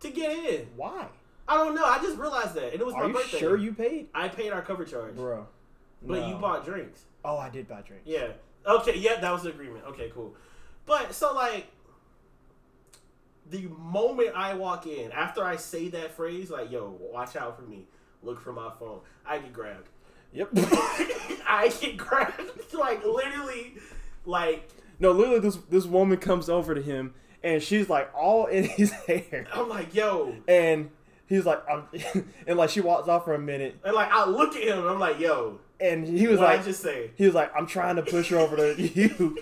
to 0.00 0.10
get 0.10 0.30
in. 0.30 0.68
Why? 0.76 1.06
I 1.48 1.56
don't 1.56 1.74
know. 1.74 1.84
I 1.84 1.98
just 1.98 2.16
realized 2.16 2.54
that, 2.54 2.72
and 2.72 2.80
it 2.80 2.86
was 2.86 2.94
Are 2.94 3.00
my 3.02 3.06
you 3.08 3.14
birthday. 3.14 3.38
sure 3.40 3.56
you 3.56 3.72
paid, 3.72 4.06
I 4.14 4.28
paid 4.28 4.52
our 4.52 4.62
cover 4.62 4.84
charge, 4.84 5.16
bro? 5.16 5.48
But 6.02 6.26
you 6.28 6.34
bought 6.36 6.64
drinks. 6.64 7.04
Oh, 7.24 7.36
I 7.36 7.48
did 7.48 7.68
buy 7.68 7.82
drinks. 7.82 8.04
Yeah. 8.06 8.28
Okay. 8.66 8.98
Yeah, 8.98 9.20
that 9.20 9.32
was 9.32 9.42
the 9.42 9.50
agreement. 9.50 9.84
Okay, 9.86 10.10
cool. 10.14 10.34
But 10.86 11.14
so 11.14 11.34
like, 11.34 11.66
the 13.50 13.68
moment 13.68 14.32
I 14.34 14.54
walk 14.54 14.86
in, 14.86 15.12
after 15.12 15.44
I 15.44 15.56
say 15.56 15.88
that 15.88 16.12
phrase, 16.12 16.50
like, 16.50 16.70
"Yo, 16.70 16.96
watch 17.00 17.36
out 17.36 17.56
for 17.56 17.62
me," 17.62 17.86
look 18.22 18.40
for 18.40 18.52
my 18.52 18.70
phone. 18.78 19.00
I 19.26 19.38
get 19.38 19.52
grabbed. 19.52 19.88
Yep. 20.32 20.50
I 21.46 21.72
get 21.80 21.96
grabbed. 21.96 22.42
like 22.74 23.04
literally, 23.04 23.74
like 24.24 24.68
no, 24.98 25.12
literally, 25.12 25.40
this 25.40 25.56
this 25.68 25.86
woman 25.86 26.18
comes 26.18 26.48
over 26.48 26.74
to 26.74 26.82
him 26.82 27.14
and 27.42 27.62
she's 27.62 27.88
like 27.88 28.10
all 28.14 28.46
in 28.46 28.64
his 28.68 28.90
hair, 28.90 29.46
I'm 29.52 29.68
like, 29.68 29.94
"Yo," 29.94 30.34
and 30.46 30.90
he's 31.26 31.46
like, 31.46 31.62
I'm, 31.68 31.84
and 32.46 32.58
like 32.58 32.70
she 32.70 32.80
walks 32.80 33.08
off 33.08 33.24
for 33.24 33.34
a 33.34 33.38
minute, 33.38 33.76
and 33.84 33.94
like 33.94 34.10
I 34.10 34.26
look 34.26 34.56
at 34.56 34.62
him. 34.62 34.86
I'm 34.86 34.98
like, 34.98 35.18
"Yo," 35.18 35.60
and 35.80 36.06
he 36.06 36.26
was 36.26 36.38
what 36.38 36.48
like, 36.48 36.60
I 36.60 36.62
just 36.64 36.82
say. 36.82 37.10
he 37.16 37.24
was 37.26 37.34
like, 37.34 37.52
I'm 37.56 37.66
trying 37.66 37.96
to 37.96 38.02
push 38.02 38.30
her 38.30 38.38
over 38.38 38.56
to 38.56 38.82
you, 38.82 39.38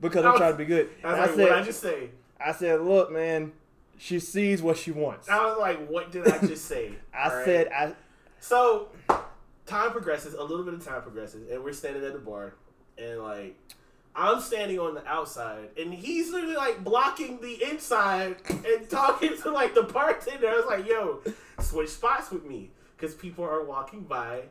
because 0.00 0.24
I 0.24 0.28
I'm 0.28 0.32
was- 0.32 0.40
trying 0.40 0.52
to 0.52 0.58
be 0.58 0.64
good. 0.64 0.88
I 1.02 1.08
I 1.08 1.10
like, 1.26 1.36
what 1.36 1.52
I 1.52 1.56
said, 1.58 1.64
just 1.64 1.80
say? 1.80 2.10
I 2.40 2.52
said, 2.52 2.80
look, 2.82 3.10
man, 3.10 3.52
she 3.98 4.18
sees 4.20 4.60
what 4.62 4.76
she 4.76 4.90
wants. 4.90 5.28
I 5.28 5.44
was 5.46 5.58
like, 5.58 5.86
what 5.88 6.10
did 6.12 6.28
I 6.28 6.38
just 6.46 6.66
say? 6.66 6.92
I 7.14 7.34
right? 7.34 7.44
said, 7.44 7.68
I 7.68 7.92
So, 8.40 8.88
time 9.66 9.90
progresses, 9.92 10.34
a 10.34 10.42
little 10.42 10.64
bit 10.64 10.74
of 10.74 10.84
time 10.84 11.02
progresses, 11.02 11.50
and 11.50 11.62
we're 11.64 11.72
standing 11.72 12.04
at 12.04 12.12
the 12.12 12.18
bar, 12.18 12.54
and 12.98 13.20
like, 13.20 13.56
I'm 14.16 14.40
standing 14.40 14.78
on 14.78 14.94
the 14.94 15.04
outside, 15.08 15.70
and 15.76 15.92
he's 15.92 16.30
literally 16.30 16.54
like 16.56 16.84
blocking 16.84 17.40
the 17.40 17.64
inside 17.68 18.36
and 18.48 18.88
talking 18.90 19.36
to 19.42 19.50
like 19.50 19.74
the 19.74 19.82
bartender. 19.82 20.48
I 20.48 20.54
was 20.54 20.66
like, 20.66 20.86
yo, 20.86 21.20
switch 21.58 21.88
spots 21.90 22.30
with 22.30 22.44
me, 22.44 22.70
because 22.96 23.14
people 23.14 23.44
are 23.44 23.64
walking 23.64 24.02
by, 24.02 24.42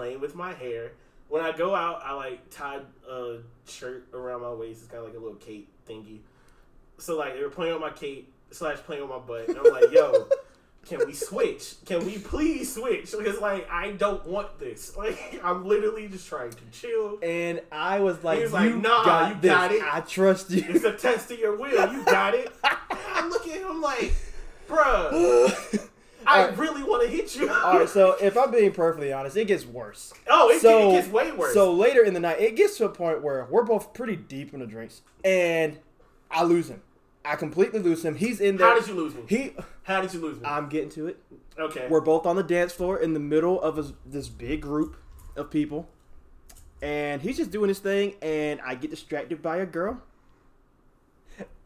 playing 0.00 0.18
with 0.18 0.34
my 0.34 0.54
hair. 0.54 0.92
When 1.28 1.42
I 1.44 1.52
go 1.52 1.74
out, 1.74 2.00
I 2.02 2.14
like 2.14 2.48
tied 2.48 2.80
a 3.06 3.36
shirt 3.68 4.08
around 4.14 4.40
my 4.40 4.50
waist. 4.52 4.80
It's 4.82 4.90
kind 4.90 5.00
of 5.04 5.08
like 5.10 5.16
a 5.16 5.20
little 5.20 5.36
cape 5.36 5.68
thingy. 5.86 6.20
So 6.96 7.18
like 7.18 7.34
they 7.34 7.42
were 7.42 7.50
playing 7.50 7.74
on 7.74 7.82
my 7.82 7.90
cape 7.90 8.32
slash 8.50 8.78
playing 8.78 9.02
on 9.02 9.10
my 9.10 9.18
butt. 9.18 9.48
And 9.48 9.58
I'm 9.58 9.70
like, 9.70 9.92
yo, 9.92 10.26
can 10.88 11.06
we 11.06 11.12
switch? 11.12 11.74
Can 11.84 12.06
we 12.06 12.16
please 12.16 12.74
switch? 12.74 13.12
Because 13.12 13.38
like 13.42 13.68
I 13.70 13.90
don't 13.90 14.24
want 14.26 14.58
this. 14.58 14.94
Like 14.96 15.38
I'm 15.44 15.66
literally 15.66 16.08
just 16.08 16.26
trying 16.26 16.50
to 16.52 16.62
chill. 16.72 17.18
and 17.22 17.60
I 17.70 18.00
was 18.00 18.24
like, 18.24 18.38
He 18.38 18.44
was 18.44 18.52
like, 18.54 18.70
you 18.70 18.76
"Nah, 18.76 19.04
got 19.04 19.28
you 19.36 19.40
this. 19.42 19.50
got 19.50 19.70
it." 19.72 19.82
I 19.84 20.00
trust 20.00 20.50
you. 20.50 20.64
It's 20.66 20.84
a 20.84 20.94
test 20.94 21.30
of 21.30 21.38
your 21.38 21.56
will. 21.58 21.92
You 21.92 22.02
got 22.06 22.34
it. 22.34 22.50
And 22.90 23.26
I 23.26 23.28
look 23.28 23.46
at 23.46 23.60
him 23.60 23.80
like, 23.82 24.14
bruh, 24.68 25.89
I 26.26 26.42
Alright. 26.42 26.58
really 26.58 26.82
want 26.82 27.02
to 27.02 27.08
hit 27.08 27.34
you. 27.36 27.50
All 27.50 27.78
right, 27.78 27.88
so 27.88 28.16
if 28.20 28.36
I'm 28.36 28.50
being 28.50 28.72
perfectly 28.72 29.12
honest, 29.12 29.36
it 29.36 29.46
gets 29.46 29.64
worse. 29.66 30.12
oh, 30.28 30.50
it, 30.50 30.60
so 30.60 30.90
it 30.90 30.92
gets 30.92 31.08
way 31.08 31.32
worse. 31.32 31.54
So 31.54 31.72
later 31.72 32.02
in 32.04 32.14
the 32.14 32.20
night, 32.20 32.40
it 32.40 32.56
gets 32.56 32.76
to 32.78 32.84
a 32.84 32.88
point 32.88 33.22
where 33.22 33.46
we're 33.50 33.62
both 33.64 33.92
pretty 33.94 34.16
deep 34.16 34.52
in 34.54 34.60
the 34.60 34.66
drinks, 34.66 35.02
and 35.24 35.78
I 36.30 36.44
lose 36.44 36.68
him. 36.68 36.82
I 37.24 37.36
completely 37.36 37.80
lose 37.80 38.04
him. 38.04 38.14
He's 38.14 38.40
in 38.40 38.56
there. 38.56 38.68
how 38.68 38.78
did 38.78 38.88
you 38.88 38.94
lose 38.94 39.14
me? 39.14 39.22
He, 39.28 39.52
How 39.82 40.00
did 40.00 40.14
you 40.14 40.20
lose 40.20 40.38
me? 40.40 40.46
I'm 40.46 40.68
getting 40.68 40.88
to 40.90 41.08
it. 41.08 41.22
okay. 41.58 41.86
We're 41.90 42.00
both 42.00 42.24
on 42.26 42.36
the 42.36 42.42
dance 42.42 42.72
floor 42.72 42.98
in 42.98 43.12
the 43.12 43.20
middle 43.20 43.60
of 43.60 43.78
a, 43.78 43.92
this 44.06 44.28
big 44.28 44.62
group 44.62 44.96
of 45.36 45.50
people, 45.50 45.88
and 46.82 47.20
he's 47.20 47.36
just 47.36 47.50
doing 47.50 47.68
his 47.68 47.78
thing, 47.78 48.14
and 48.22 48.60
I 48.62 48.74
get 48.74 48.90
distracted 48.90 49.42
by 49.42 49.58
a 49.58 49.66
girl, 49.66 50.00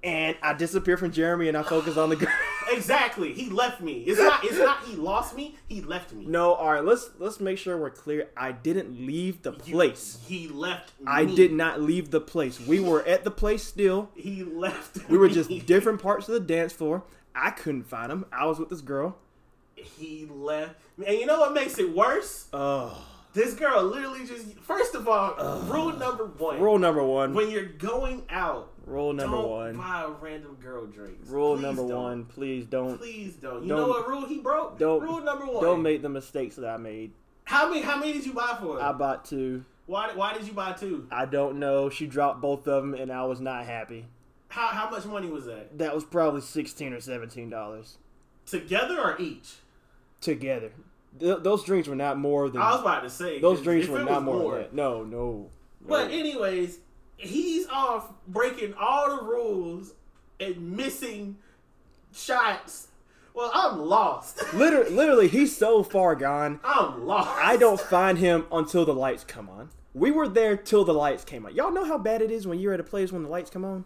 and 0.02 0.36
I 0.42 0.52
disappear 0.54 0.96
from 0.96 1.12
Jeremy, 1.12 1.48
and 1.48 1.56
I 1.56 1.62
focus 1.62 1.96
on 1.96 2.10
the 2.10 2.16
girl. 2.16 2.32
Exactly. 2.72 3.34
He 3.34 3.50
left 3.50 3.82
me. 3.82 4.00
It's 4.04 4.18
not. 4.18 4.42
It's 4.42 4.58
not. 4.58 4.82
He 4.84 4.96
lost 4.96 5.36
me. 5.36 5.54
He 5.68 5.82
left 5.82 6.14
me. 6.14 6.24
no, 6.24 6.54
all 6.54 6.72
right. 6.72 6.82
Let's 6.82 7.10
let's 7.18 7.38
make 7.38 7.58
sure 7.58 7.76
we're 7.76 7.90
clear. 7.90 8.28
I 8.38 8.52
didn't 8.52 9.06
leave 9.06 9.42
the 9.42 9.52
You- 9.66 9.74
place. 9.74 10.18
He 10.26 10.48
left. 10.48 10.98
Me. 10.98 11.04
I 11.06 11.26
did 11.26 11.52
not 11.52 11.82
leave 11.82 12.10
the 12.10 12.22
place. 12.22 12.58
We 12.58 12.80
were 12.80 13.04
at 13.04 13.22
the 13.22 13.30
place 13.30 13.62
still. 13.64 14.08
He 14.16 14.42
left. 14.42 15.08
We 15.10 15.18
were 15.18 15.28
me. 15.28 15.34
just 15.34 15.66
different 15.66 16.00
parts 16.02 16.26
of 16.26 16.34
the 16.34 16.40
dance 16.40 16.72
floor. 16.72 17.04
I 17.34 17.50
couldn't 17.50 17.84
find 17.84 18.10
him. 18.10 18.24
I 18.32 18.46
was 18.46 18.58
with 18.58 18.70
this 18.70 18.80
girl. 18.80 19.18
He 19.76 20.26
left. 20.32 20.74
And 21.06 21.18
you 21.18 21.26
know 21.26 21.40
what 21.40 21.52
makes 21.52 21.78
it 21.78 21.94
worse? 21.94 22.46
Oh, 22.52 23.06
This 23.34 23.52
girl 23.54 23.82
literally 23.84 24.26
just. 24.26 24.46
First 24.60 24.94
of 24.94 25.06
all, 25.06 25.34
rule 25.66 25.92
number 25.96 26.24
one: 26.24 26.60
rule 26.60 26.78
number 26.78 27.04
one. 27.04 27.34
when 27.34 27.50
you're 27.50 27.64
going 27.66 28.24
out, 28.30 28.72
Rule 28.86 29.12
number 29.12 29.36
don't 29.36 29.48
one. 29.50 29.76
buy 29.76 30.02
a 30.06 30.08
random 30.10 30.56
girl 30.62 30.86
drinks. 30.86 31.28
Rule 31.28 31.54
Please 31.56 31.62
number 31.62 31.82
don't. 31.88 32.02
one. 32.02 32.24
Please 32.26 32.66
don't 32.66 32.98
Please 32.98 33.34
don't. 33.36 33.62
You 33.62 33.68
Don't- 33.70 33.78
know 33.80 33.88
what 33.88 34.08
rule 34.08 34.26
he 34.26 34.38
broke? 34.38 34.78
don't- 34.78 35.00
rule 35.02 35.20
number 35.20 35.46
one. 35.46 35.62
don't 35.62 35.82
make 35.82 36.02
the 36.02 36.08
mistakes 36.08 36.56
that 36.56 36.68
I 36.68 36.76
made. 36.76 37.12
How 37.44 37.68
many? 37.68 37.82
How 37.82 37.98
many 37.98 38.12
did 38.12 38.24
you 38.26 38.32
buy 38.32 38.56
for? 38.60 38.80
I 38.80 38.92
bought 38.92 39.24
two. 39.24 39.64
why? 39.86 40.10
Why 40.14 40.32
did 40.34 40.46
you 40.46 40.52
buy 40.52 40.72
two? 40.72 41.06
I 41.10 41.26
don't 41.26 41.58
know. 41.58 41.88
She 41.90 42.06
dropped 42.06 42.40
both 42.40 42.66
of 42.68 42.82
them, 42.82 42.94
and 42.94 43.10
I 43.12 43.24
was 43.24 43.40
not 43.40 43.64
happy. 43.66 44.06
How? 44.48 44.68
How 44.68 44.88
much 44.90 45.04
money 45.06 45.28
was 45.28 45.46
that? 45.46 45.76
That 45.78 45.94
was 45.94 46.04
probably 46.04 46.40
sixteen 46.40 46.92
or 46.92 47.00
seventeen 47.00 47.50
dollars 47.50 47.98
Together 48.46 49.00
or 49.00 49.16
each? 49.20 49.56
together. 50.20 50.72
Th- 51.20 51.38
those 51.40 51.64
drinks 51.64 51.86
were 51.86 51.94
not 51.94 52.18
more 52.18 52.48
than 52.48 52.60
I 52.62 52.72
was 52.72 52.80
about 52.80 53.02
to 53.02 53.10
say 53.10 53.40
Those 53.40 53.60
drinks 53.62 53.88
were 53.88 53.98
not 54.00 54.22
was 54.22 54.22
more, 54.24 54.52
than 54.52 54.62
that. 54.62 54.74
No, 54.74 55.04
no. 55.04 55.50
But 55.86 56.10
anyways, 56.10 56.78
he's 57.16 57.66
off 57.68 58.12
breaking 58.26 58.74
all 58.74 59.16
the 59.16 59.22
rules 59.22 59.92
and 60.40 60.76
missing 60.76 61.36
shots. 62.12 62.88
Well, 63.34 63.50
I'm 63.52 63.80
lost. 63.80 64.40
literally, 64.54 64.90
literally, 64.90 65.28
he's 65.28 65.56
so 65.56 65.82
far 65.82 66.14
gone. 66.14 66.60
I'm 66.62 67.04
lost. 67.04 67.30
I 67.30 67.56
don't 67.56 67.80
find 67.80 68.18
him 68.18 68.46
until 68.52 68.84
the 68.84 68.94
lights 68.94 69.24
come 69.24 69.48
on. 69.48 69.70
We 69.92 70.10
were 70.10 70.28
there 70.28 70.56
till 70.56 70.84
the 70.84 70.94
lights 70.94 71.24
came 71.24 71.46
on. 71.46 71.54
Y'all 71.54 71.72
know 71.72 71.84
how 71.84 71.98
bad 71.98 72.22
it 72.22 72.30
is 72.30 72.46
when 72.46 72.58
you're 72.58 72.72
at 72.72 72.80
a 72.80 72.84
place 72.84 73.12
when 73.12 73.22
the 73.22 73.28
lights 73.28 73.50
come 73.50 73.64
on. 73.64 73.84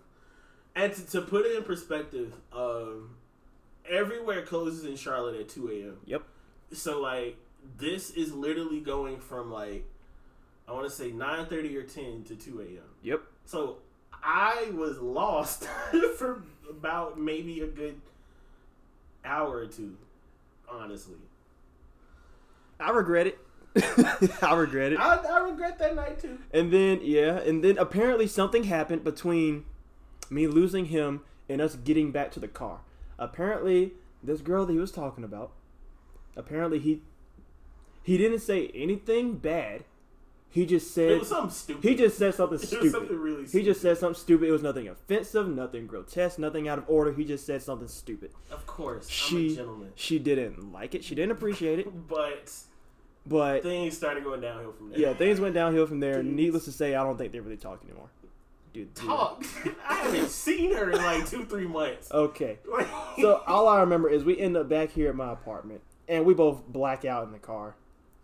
And 0.75 0.93
to, 0.93 1.07
to 1.11 1.23
put 1.23 1.47
it 1.47 1.57
in 1.57 1.65
perspective, 1.65 2.33
um, 2.53 3.17
everywhere 3.89 4.45
closes 4.45 4.85
in 4.85 4.97
Charlotte 4.97 5.41
at 5.41 5.49
2 5.49 5.69
a.m. 5.71 5.97
Yep. 6.05 6.23
So 6.73 7.01
like, 7.01 7.37
this 7.79 8.11
is 8.11 8.33
literally 8.33 8.81
going 8.81 9.19
from 9.19 9.51
like, 9.51 9.87
I 10.69 10.73
want 10.73 10.85
to 10.85 10.91
say 10.95 11.11
9:30 11.11 11.77
or 11.77 11.83
10 11.83 12.25
to 12.25 12.37
2 12.37 12.61
a.m. 12.61 12.83
Yep. 13.03 13.23
So 13.47 13.79
I 14.13 14.71
was 14.75 14.99
lost 14.99 15.65
for 16.19 16.43
about 16.69 17.19
maybe 17.19 17.61
a 17.61 17.67
good 17.67 18.01
hour 19.25 19.57
or 19.59 19.67
two, 19.67 19.97
honestly. 20.71 21.17
I 22.79 22.91
regret 22.91 23.29
it. 23.29 23.39
I 24.43 24.55
regret 24.55 24.93
it. 24.93 24.99
I, 24.99 25.17
I 25.17 25.39
regret 25.41 25.79
that 25.79 25.95
night 25.95 26.21
too. 26.21 26.39
And 26.53 26.73
then 26.73 27.01
yeah, 27.03 27.39
and 27.39 27.65
then 27.65 27.79
apparently 27.79 28.27
something 28.27 28.65
happened 28.65 29.05
between 29.05 29.65
me 30.31 30.47
losing 30.47 30.87
him 30.87 31.23
and 31.49 31.61
us 31.61 31.77
getting 31.77 32.13
back 32.13 32.31
to 32.33 32.41
the 32.41 32.49
car. 32.49 32.81
Apparently, 33.19 33.93
this 34.23 34.41
girl 34.41 34.67
that 34.67 34.73
he 34.73 34.79
was 34.79 34.93
talking 34.93 35.25
about, 35.25 35.53
apparently 36.37 36.79
he 36.79 37.03
he 38.03 38.19
didn't 38.19 38.41
say 38.41 38.71
anything 38.75 39.39
bad. 39.39 39.85
He 40.51 40.65
just 40.67 40.87
It 40.87 40.91
said 40.91 41.19
was 41.21 41.29
something 41.29 41.51
stupid. 41.51 41.85
he 41.89 41.95
just 41.95 42.17
said 42.19 42.35
something 42.35 42.59
it 42.63 42.67
stupid. 42.67 42.91
something 42.91 43.19
really. 43.19 43.47
He 43.47 43.63
just 43.63 43.81
said 43.83 43.99
something 43.99 44.19
stupid. 44.21 44.49
It 44.49 44.53
was 44.53 44.63
nothing 44.63 44.89
offensive, 44.89 45.47
nothing 45.49 45.87
grotesque, 45.87 46.39
nothing 46.39 46.67
out 46.69 46.79
of 46.79 46.85
order. 46.89 47.13
He 47.13 47.25
just 47.25 47.45
said 47.47 47.63
something 47.63 47.89
stupid. 47.89 48.31
of 48.51 48.67
course, 48.67 49.07
I'm 49.31 49.37
a 49.37 49.41
She 49.41 49.57
gentleman, 49.57 49.93
she 49.95 50.19
didn't 50.19 50.73
like 50.73 50.95
it. 50.95 51.05
She 51.05 51.15
didn't 51.15 51.33
appreciate 51.33 51.79
it. 51.81 52.09
but 52.09 52.53
But 53.27 53.63
things 53.63 53.97
started 53.97 54.25
going 54.25 54.41
downhill 54.41 54.73
from 54.73 54.91
there. 54.91 54.99
yeah, 54.99 55.13
things 55.15 55.39
went 55.41 55.55
downhill 55.55 55.87
from 55.87 56.01
there. 56.01 56.23
Dude. 56.23 56.33
Needless 56.33 56.65
to 56.65 56.73
say, 56.73 56.95
I 56.95 57.05
don't 57.05 57.19
think 57.19 57.33
they 57.33 57.41
really 57.41 57.59
talk 57.59 57.83
anymore. 57.85 58.09
Dude, 58.73 58.95
dude. 58.95 59.07
talk. 59.07 59.45
I 59.89 59.97
haven't 59.97 60.29
seen 60.31 60.75
her 60.75 60.91
in 60.91 60.97
like 60.97 61.29
two, 61.29 61.45
three 61.45 61.67
months. 61.67 62.11
Okay. 62.11 62.59
So 63.21 63.43
all 63.47 63.69
I 63.69 63.81
remember 63.81 64.09
is 64.09 64.25
we 64.25 64.39
end 64.39 64.57
up 64.57 64.69
back 64.69 64.91
here 64.93 65.09
at 65.11 65.15
my 65.15 65.33
apartment, 65.33 65.83
and 66.09 66.25
we 66.25 66.33
both 66.35 66.67
black 66.69 67.05
out 67.05 67.25
in 67.27 67.33
the 67.33 67.39
car, 67.39 67.77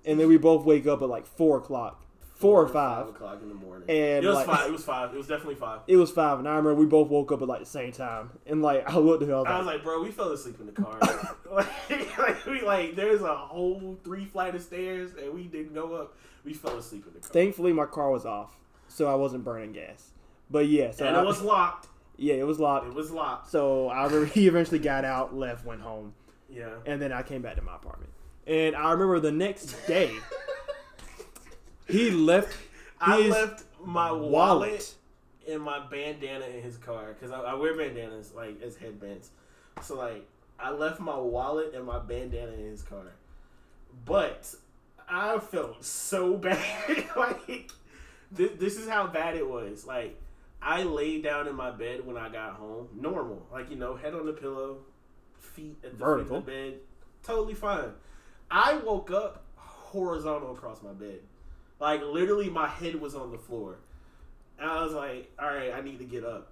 and 0.05 0.19
then 0.19 0.29
we 0.29 0.37
both 0.39 0.65
wake 0.65 0.87
up 0.87 1.03
at 1.03 1.09
like 1.09 1.27
four 1.27 1.57
o'clock, 1.59 2.04
four 2.35 2.61
or 2.63 2.69
five. 2.69 3.09
o'clock 3.09 3.41
in 3.43 3.49
the 3.49 3.55
morning. 3.55 3.89
And, 3.89 4.25
it 4.25 4.27
was 4.27 4.37
like- 4.37 4.47
five. 4.47 4.69
It 4.69 4.73
was 4.73 4.85
five. 4.85 5.15
It 5.15 5.17
was 5.17 5.27
definitely 5.27 5.55
five. 5.57 5.81
It 5.87 5.97
was 5.97 6.11
five, 6.11 6.39
and 6.39 6.49
I 6.49 6.53
remember 6.57 6.75
we 6.75 6.87
both 6.87 7.09
woke 7.09 7.33
up 7.33 7.41
at 7.43 7.49
like 7.49 7.61
the 7.61 7.67
same 7.67 7.93
time, 7.93 8.31
and 8.47 8.61
like 8.63 8.89
I 8.89 8.97
looked 8.99 9.23
at 9.23 9.29
her, 9.29 9.35
I 9.37 9.39
was 9.41 9.47
I 9.47 9.51
like, 9.51 9.59
was 9.59 9.67
like, 9.67 9.83
bro, 9.85 10.03
we 10.03 10.11
fell 10.11 10.31
asleep 10.33 10.59
in 10.61 10.67
the 10.67 10.73
car. 10.73 10.99
like, 11.53 12.19
like, 12.19 12.47
we 12.47 12.61
like, 12.63 12.97
there's 12.97 13.23
a 13.23 13.35
whole 13.35 13.99
three 14.05 14.25
flight 14.25 14.55
of 14.55 14.63
stairs, 14.63 15.11
and 15.21 15.33
we 15.35 15.45
didn't 15.45 15.75
go 15.75 15.95
up. 15.95 16.17
We 16.45 16.53
fell 16.55 16.77
asleep 16.77 17.07
in 17.07 17.15
the 17.15 17.21
car, 17.21 17.31
thankfully 17.31 17.73
my 17.73 17.87
car 17.87 18.11
was 18.11 18.27
off, 18.27 18.57
so 18.89 19.07
I 19.07 19.15
wasn't 19.15 19.45
burning 19.45 19.73
gas. 19.73 20.11
But 20.51 20.69
yeah, 20.69 20.91
so 20.91 21.07
and 21.07 21.17
I- 21.17 21.23
it 21.23 21.27
was 21.27 21.41
locked. 21.41 21.89
yeah, 22.17 22.35
it 22.35 22.47
was 22.47 22.59
locked. 22.61 22.87
It 22.89 22.95
was 22.95 23.11
locked. 23.11 23.51
So 23.51 23.89
I 23.89 24.05
remember 24.05 24.27
he 24.35 24.47
eventually 24.49 24.79
got 24.81 25.05
out, 25.05 25.35
left, 25.35 25.65
went 25.65 25.81
home, 25.83 26.15
Yeah. 26.51 26.69
and 26.85 27.01
then 27.01 27.13
I 27.13 27.23
came 27.23 27.41
back 27.43 27.57
to 27.57 27.63
my 27.63 27.77
apartment. 27.77 28.11
And 28.47 28.77
I 28.77 28.91
remember 28.93 29.21
the 29.21 29.33
next 29.33 29.73
day, 29.87 30.11
he 31.87 32.11
left 32.11 32.57
I 33.01 33.27
left 33.29 33.65
my 33.85 34.11
wallet, 34.11 34.31
wallet. 34.31 34.95
and 35.51 35.63
my 35.63 35.79
bandana 35.87 36.47
in 36.47 36.63
his 36.63 36.77
car 36.77 37.13
because 37.13 37.31
I, 37.31 37.41
I 37.41 37.55
wear 37.55 37.77
bandanas 37.77 38.33
like 38.35 38.63
as 38.63 38.77
headbands. 38.77 39.31
So 39.83 39.97
like, 39.99 40.27
I 40.59 40.71
left 40.71 41.01
my 41.01 41.19
wallet 41.19 41.75
and 41.75 41.85
my 41.85 41.99
bandana 41.99 42.53
in 42.53 42.67
his 42.71 42.83
car, 42.83 43.13
but 44.05 44.55
I 45.09 45.39
felt 45.39 45.85
so 45.85 46.37
bad. 46.37 46.59
like, 47.17 47.71
this, 48.31 48.53
this 48.59 48.79
is 48.79 48.89
how 48.89 49.07
bad 49.07 49.37
it 49.37 49.49
was. 49.49 49.85
Like, 49.87 50.19
I 50.63 50.83
laid 50.85 51.23
down 51.23 51.47
in 51.47 51.55
my 51.55 51.71
bed 51.71 52.07
when 52.07 52.17
I 52.17 52.31
got 52.31 52.55
home, 52.55 52.89
normal, 52.99 53.47
like 53.53 53.71
you 53.71 53.77
know, 53.77 53.97
head 53.97 54.15
on 54.15 54.25
the 54.25 54.33
pillow, 54.33 54.79
feet 55.39 55.77
at 55.85 55.99
the 55.99 56.05
Vertical. 56.05 56.41
the 56.41 56.47
bed, 56.47 56.75
totally 57.23 57.55
fine. 57.55 57.91
I 58.51 58.77
woke 58.77 59.11
up 59.11 59.43
horizontal 59.57 60.53
across 60.53 60.83
my 60.83 60.93
bed. 60.93 61.21
Like 61.81 62.03
literally, 62.03 62.51
my 62.51 62.69
head 62.69 63.01
was 63.01 63.15
on 63.15 63.33
the 63.33 63.39
floor, 63.39 63.77
and 64.59 64.71
I 64.71 64.83
was 64.83 64.93
like, 64.93 65.31
"All 65.39 65.49
right, 65.49 65.73
I 65.73 65.81
need 65.81 65.99
to 65.99 66.05
get 66.05 66.25
up." 66.25 66.49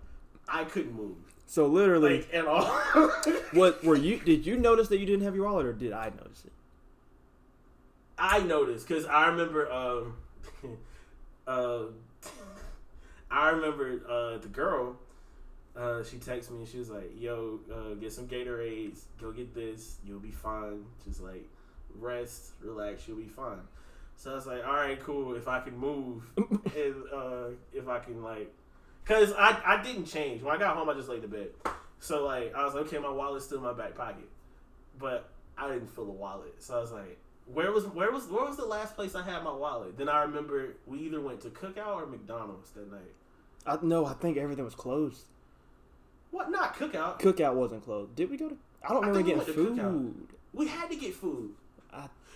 I 0.48 0.64
couldn't 0.64 0.94
move, 0.94 1.16
So 1.46 1.66
literally, 1.66 2.18
like 2.18 2.34
at 2.34 2.46
all. 2.46 2.64
what 3.52 3.82
were 3.84 3.96
you? 3.96 4.18
Did 4.18 4.44
you 4.44 4.56
notice 4.56 4.88
that 4.88 4.98
you 4.98 5.06
didn't 5.06 5.24
have 5.24 5.34
your 5.34 5.46
wallet, 5.46 5.66
or 5.66 5.72
did 5.72 5.92
I 5.92 6.10
notice 6.10 6.44
it? 6.44 6.52
I 8.18 8.40
noticed 8.40 8.86
because 8.86 9.06
I 9.06 9.28
remember, 9.28 9.70
um, 9.72 10.14
uh, 11.46 11.84
I 13.30 13.50
remember 13.50 14.00
uh, 14.08 14.38
the 14.38 14.48
girl. 14.48 14.96
Uh, 15.74 16.04
she 16.04 16.18
texted 16.18 16.50
me 16.50 16.58
and 16.58 16.68
she 16.68 16.78
was 16.78 16.90
like, 16.90 17.10
"Yo, 17.18 17.60
uh, 17.72 17.94
get 17.94 18.12
some 18.12 18.26
Gatorades. 18.26 19.04
Go 19.20 19.32
get 19.32 19.54
this. 19.54 19.96
You'll 20.06 20.20
be 20.20 20.30
fine. 20.30 20.84
Just 21.06 21.22
like 21.22 21.48
rest, 21.98 22.52
relax. 22.60 23.08
You'll 23.08 23.16
be 23.16 23.28
fine." 23.28 23.60
So 24.22 24.30
I 24.30 24.34
was 24.34 24.46
like, 24.46 24.64
"All 24.64 24.74
right, 24.74 25.00
cool. 25.00 25.34
If 25.34 25.48
I 25.48 25.58
can 25.58 25.76
move, 25.76 26.22
and 26.36 26.94
uh, 27.12 27.46
if 27.72 27.88
I 27.88 27.98
can 27.98 28.22
like, 28.22 28.54
cause 29.04 29.32
I 29.36 29.60
I 29.66 29.82
didn't 29.82 30.04
change 30.04 30.44
when 30.44 30.54
I 30.54 30.58
got 30.60 30.76
home. 30.76 30.88
I 30.88 30.94
just 30.94 31.08
laid 31.08 31.22
to 31.22 31.28
bed. 31.28 31.48
So 31.98 32.24
like 32.24 32.54
I 32.54 32.64
was 32.64 32.74
like, 32.74 32.86
okay, 32.86 32.98
my 32.98 33.10
wallet's 33.10 33.46
still 33.46 33.58
in 33.58 33.64
my 33.64 33.72
back 33.72 33.96
pocket, 33.96 34.28
but 34.96 35.28
I 35.58 35.66
didn't 35.72 35.88
feel 35.88 36.04
the 36.04 36.12
wallet. 36.12 36.54
So 36.62 36.76
I 36.76 36.80
was 36.80 36.92
like, 36.92 37.18
where 37.46 37.72
was 37.72 37.84
where 37.88 38.12
was 38.12 38.28
where 38.28 38.44
was 38.44 38.56
the 38.56 38.64
last 38.64 38.94
place 38.94 39.16
I 39.16 39.24
had 39.24 39.42
my 39.42 39.52
wallet? 39.52 39.98
Then 39.98 40.08
I 40.08 40.22
remember 40.22 40.76
we 40.86 41.00
either 41.00 41.20
went 41.20 41.40
to 41.40 41.48
Cookout 41.48 41.96
or 41.96 42.06
McDonald's 42.06 42.70
that 42.70 42.92
night. 42.92 43.00
I, 43.66 43.78
no, 43.82 44.06
I 44.06 44.12
think 44.12 44.36
everything 44.36 44.64
was 44.64 44.76
closed. 44.76 45.24
What? 46.30 46.48
Not 46.48 46.76
Cookout. 46.76 47.18
Cookout 47.18 47.54
wasn't 47.54 47.82
closed. 47.82 48.14
Did 48.14 48.30
we 48.30 48.36
go 48.36 48.50
to? 48.50 48.56
I 48.84 48.90
don't 48.90 49.04
remember 49.04 49.18
we 49.18 49.34
getting 49.34 49.54
Cookout. 49.54 49.90
food. 49.90 50.28
We 50.52 50.68
had 50.68 50.90
to 50.90 50.96
get 50.96 51.12
food. 51.12 51.54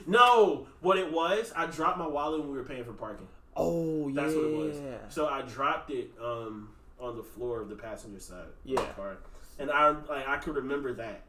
No, 0.06 0.66
what 0.80 0.98
it 0.98 1.12
was, 1.12 1.52
I 1.56 1.66
dropped 1.66 1.98
my 1.98 2.06
wallet 2.06 2.40
when 2.40 2.50
we 2.50 2.56
were 2.58 2.64
paying 2.64 2.84
for 2.84 2.92
parking. 2.92 3.28
Oh 3.56 4.08
yeah. 4.08 4.22
That's 4.22 4.34
what 4.34 4.44
it 4.44 4.56
was. 4.56 4.76
So 5.08 5.26
I 5.28 5.42
dropped 5.42 5.90
it 5.90 6.10
um, 6.22 6.70
on 7.00 7.16
the 7.16 7.22
floor 7.22 7.60
of 7.62 7.68
the 7.68 7.76
passenger 7.76 8.20
side 8.20 8.40
of 8.40 8.46
Yeah. 8.64 8.80
the 8.80 8.86
car, 8.94 9.16
and 9.58 9.70
I 9.70 9.88
like 9.90 10.28
I 10.28 10.36
could 10.36 10.56
remember 10.56 10.92
that, 10.94 11.22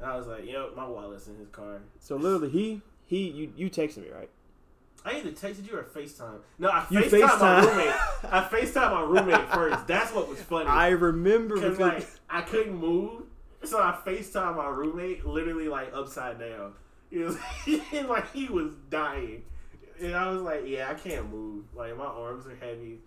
and 0.00 0.10
I 0.10 0.16
was 0.16 0.26
like, 0.26 0.44
"Yo, 0.46 0.70
my 0.76 0.86
wallet's 0.86 1.28
in 1.28 1.36
his 1.36 1.48
car." 1.48 1.80
So 2.00 2.16
literally, 2.16 2.48
he 2.50 2.82
he 3.06 3.28
you 3.30 3.52
you 3.56 3.70
texted 3.70 3.98
me 3.98 4.10
right? 4.10 4.28
I 5.04 5.12
either 5.18 5.30
texted 5.30 5.66
you 5.70 5.78
or 5.78 5.84
FaceTime. 5.84 6.40
No, 6.58 6.68
I 6.68 6.84
You 6.90 7.00
FaceTime 7.02 7.40
my 7.40 7.60
roommate. 7.64 7.94
I 8.24 8.48
FaceTime 8.52 8.90
my 8.92 9.02
roommate 9.02 9.52
first. 9.52 9.86
That's 9.86 10.12
what 10.12 10.28
was 10.28 10.42
funny. 10.42 10.66
I 10.68 10.88
remember 10.88 11.54
Because 11.54 11.78
because 11.78 11.92
like 12.02 12.06
I 12.28 12.40
couldn't 12.42 12.74
move, 12.76 13.22
so 13.62 13.78
I 13.80 13.96
FaceTime 14.04 14.56
my 14.56 14.66
roommate 14.68 15.24
literally 15.24 15.68
like 15.68 15.92
upside 15.94 16.40
down. 16.40 16.72
He 17.10 17.18
was 17.18 17.36
like 18.08 18.32
he 18.32 18.46
was 18.46 18.72
dying, 18.90 19.42
and 20.00 20.14
I 20.14 20.30
was 20.30 20.42
like, 20.42 20.62
"Yeah, 20.66 20.90
I 20.90 20.94
can't 20.94 21.30
move. 21.30 21.64
Like 21.74 21.96
my 21.96 22.04
arms 22.04 22.46
are 22.46 22.56
heavy. 22.56 22.98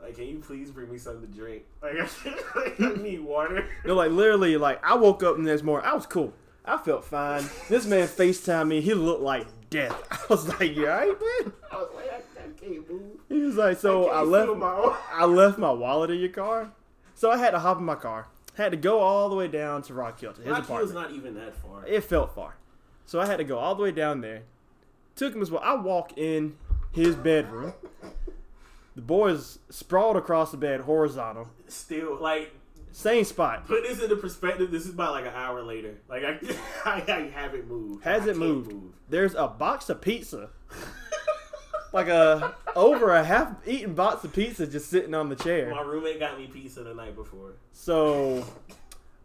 Like, 0.00 0.16
can 0.16 0.24
you 0.24 0.38
please 0.38 0.70
bring 0.70 0.90
me 0.90 0.98
something 0.98 1.30
to 1.30 1.36
drink? 1.38 1.62
Like, 1.80 1.94
I, 2.24 2.72
I 2.78 2.96
need 2.96 3.20
water." 3.20 3.66
no, 3.84 3.94
like 3.94 4.10
literally, 4.10 4.56
like 4.56 4.84
I 4.84 4.94
woke 4.94 5.22
up 5.22 5.36
the 5.36 5.42
next 5.42 5.62
morning, 5.62 5.88
I 5.88 5.94
was 5.94 6.06
cool. 6.06 6.32
I 6.64 6.78
felt 6.78 7.04
fine. 7.04 7.44
This 7.68 7.86
man 7.86 8.06
Facetime 8.06 8.68
me. 8.68 8.80
He 8.80 8.94
looked 8.94 9.22
like 9.22 9.46
death. 9.68 10.00
I 10.10 10.26
was 10.28 10.48
like, 10.48 10.74
"You 10.74 10.88
alright, 10.88 11.08
man?" 11.08 11.52
I 11.70 11.76
was 11.76 11.88
like, 11.94 12.12
"I, 12.12 12.16
I 12.16 12.48
can't 12.60 12.90
move." 12.90 13.02
He 13.28 13.38
was 13.40 13.56
like, 13.56 13.78
"So 13.78 14.08
I, 14.10 14.18
can't 14.18 14.28
left 14.28 14.56
my. 14.56 14.98
I 15.12 15.24
left 15.24 15.58
my 15.58 15.70
wallet 15.72 16.10
in 16.10 16.18
your 16.18 16.28
car, 16.30 16.72
so 17.14 17.30
I 17.30 17.36
had 17.36 17.50
to 17.50 17.58
hop 17.58 17.78
in 17.78 17.84
my 17.84 17.96
car. 17.96 18.28
Had 18.54 18.72
to 18.72 18.76
go 18.76 19.00
all 19.00 19.28
the 19.30 19.34
way 19.36 19.48
down 19.48 19.82
to 19.82 19.94
Rock 19.94 20.20
Hill 20.20 20.34
to 20.34 20.42
his 20.42 20.50
Rock 20.50 20.66
Hill's 20.66 20.90
apartment. 20.90 21.10
not 21.10 21.16
even 21.18 21.34
that 21.34 21.54
far. 21.56 21.86
It 21.86 22.04
felt 22.04 22.34
far, 22.34 22.56
so 23.12 23.20
I 23.20 23.26
had 23.26 23.36
to 23.36 23.44
go 23.44 23.58
all 23.58 23.74
the 23.74 23.82
way 23.82 23.90
down 23.92 24.22
there. 24.22 24.40
Took 25.16 25.34
him 25.34 25.42
as 25.42 25.50
well. 25.50 25.60
I 25.62 25.74
walk 25.74 26.16
in 26.16 26.56
his 26.92 27.14
bedroom. 27.14 27.74
The 28.96 29.02
boys 29.02 29.58
sprawled 29.68 30.16
across 30.16 30.50
the 30.50 30.56
bed, 30.56 30.80
horizontal, 30.80 31.50
Still, 31.68 32.18
like 32.18 32.54
same 32.90 33.24
spot. 33.24 33.66
put 33.66 33.82
this 33.82 34.02
into 34.02 34.16
perspective. 34.16 34.70
This 34.70 34.86
is 34.86 34.94
about 34.94 35.12
like 35.12 35.26
an 35.26 35.34
hour 35.34 35.62
later. 35.62 35.98
Like 36.08 36.24
I, 36.24 36.38
I, 36.86 37.04
I 37.06 37.30
haven't 37.34 37.68
moved. 37.68 38.02
Hasn't 38.02 38.38
moved. 38.38 38.72
move. 38.72 38.92
There's 39.10 39.34
a 39.34 39.46
box 39.46 39.90
of 39.90 40.00
pizza, 40.00 40.48
like 41.92 42.08
a 42.08 42.54
over 42.74 43.10
a 43.10 43.22
half-eaten 43.22 43.92
box 43.92 44.24
of 44.24 44.32
pizza, 44.32 44.66
just 44.66 44.88
sitting 44.88 45.12
on 45.12 45.28
the 45.28 45.36
chair. 45.36 45.70
My 45.70 45.82
roommate 45.82 46.18
got 46.18 46.38
me 46.38 46.46
pizza 46.46 46.82
the 46.82 46.94
night 46.94 47.14
before. 47.14 47.56
So 47.74 48.42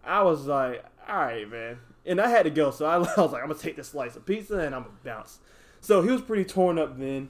I 0.04 0.24
was 0.24 0.46
like, 0.46 0.84
all 1.08 1.18
right, 1.18 1.50
man. 1.50 1.80
And 2.06 2.22
I 2.22 2.30
had 2.30 2.44
to 2.44 2.50
go. 2.50 2.72
So 2.72 2.86
I, 2.86 2.96
I 3.18 3.22
was 3.22 3.32
like, 3.32 3.42
I'm 3.42 3.48
going 3.48 3.58
to 3.58 3.64
take 3.64 3.76
this 3.76 3.90
slice 3.90 4.16
of 4.16 4.26
pizza 4.26 4.60
and 4.60 4.74
I'm 4.76 4.84
to 4.84 4.90
bounce. 5.04 5.40
So 5.82 6.02
he 6.02 6.10
was 6.10 6.22
pretty 6.22 6.46
torn 6.46 6.80
up 6.80 6.98
then. 6.98 7.30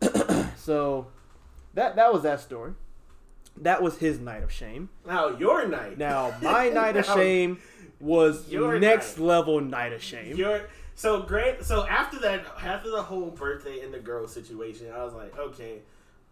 so 0.56 1.08
that 1.74 1.96
that 1.96 2.12
was 2.12 2.22
that 2.22 2.40
story. 2.40 2.72
That 3.58 3.82
was 3.82 3.98
his 3.98 4.18
night 4.18 4.42
of 4.42 4.52
shame. 4.52 4.90
Now 5.06 5.30
your 5.30 5.66
night. 5.66 5.96
Now, 5.96 6.34
my 6.42 6.68
night 6.70 6.96
of 6.96 7.06
shame 7.06 7.58
was 8.00 8.48
Your 8.50 8.78
next 8.78 9.18
night. 9.18 9.24
level 9.26 9.60
night 9.60 9.92
of 9.92 10.02
shame. 10.02 10.36
Your 10.36 10.68
so 10.94 11.22
great. 11.22 11.62
So 11.62 11.86
after 11.86 12.18
that, 12.20 12.46
after 12.62 12.90
the 12.90 13.02
whole 13.02 13.30
birthday 13.30 13.80
and 13.80 13.92
the 13.92 13.98
girl 13.98 14.26
situation, 14.26 14.88
I 14.94 15.04
was 15.04 15.14
like, 15.14 15.38
okay, 15.38 15.80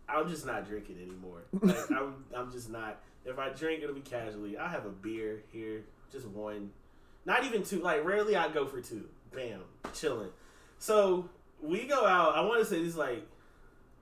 I'm 0.09 0.29
just 0.29 0.47
not 0.47 0.67
drinking 0.67 0.97
anymore. 1.03 1.43
Like 1.61 1.91
I'm, 1.91 2.25
I'm 2.35 2.51
just 2.51 2.71
not. 2.71 3.01
If 3.25 3.39
I 3.39 3.51
drink, 3.51 3.83
it'll 3.83 3.95
be 3.95 4.01
casually. 4.03 4.59
I 4.59 4.69
have 4.69 4.85
a 4.85 4.91
beer 4.91 5.43
here, 5.51 5.85
just 6.15 6.27
one, 6.29 6.71
not 7.27 7.45
even 7.45 7.63
two. 7.63 7.81
Like 7.81 8.05
rarely 8.05 8.37
I 8.37 8.49
go 8.49 8.67
for 8.67 8.81
two. 8.81 9.05
Bam, 9.35 9.61
chilling. 9.93 10.31
So 10.79 11.29
we 11.63 11.87
go 11.87 12.07
out. 12.07 12.37
I 12.37 12.41
want 12.43 12.61
to 12.61 12.65
say 12.67 12.83
this 12.85 12.97
like 12.97 13.27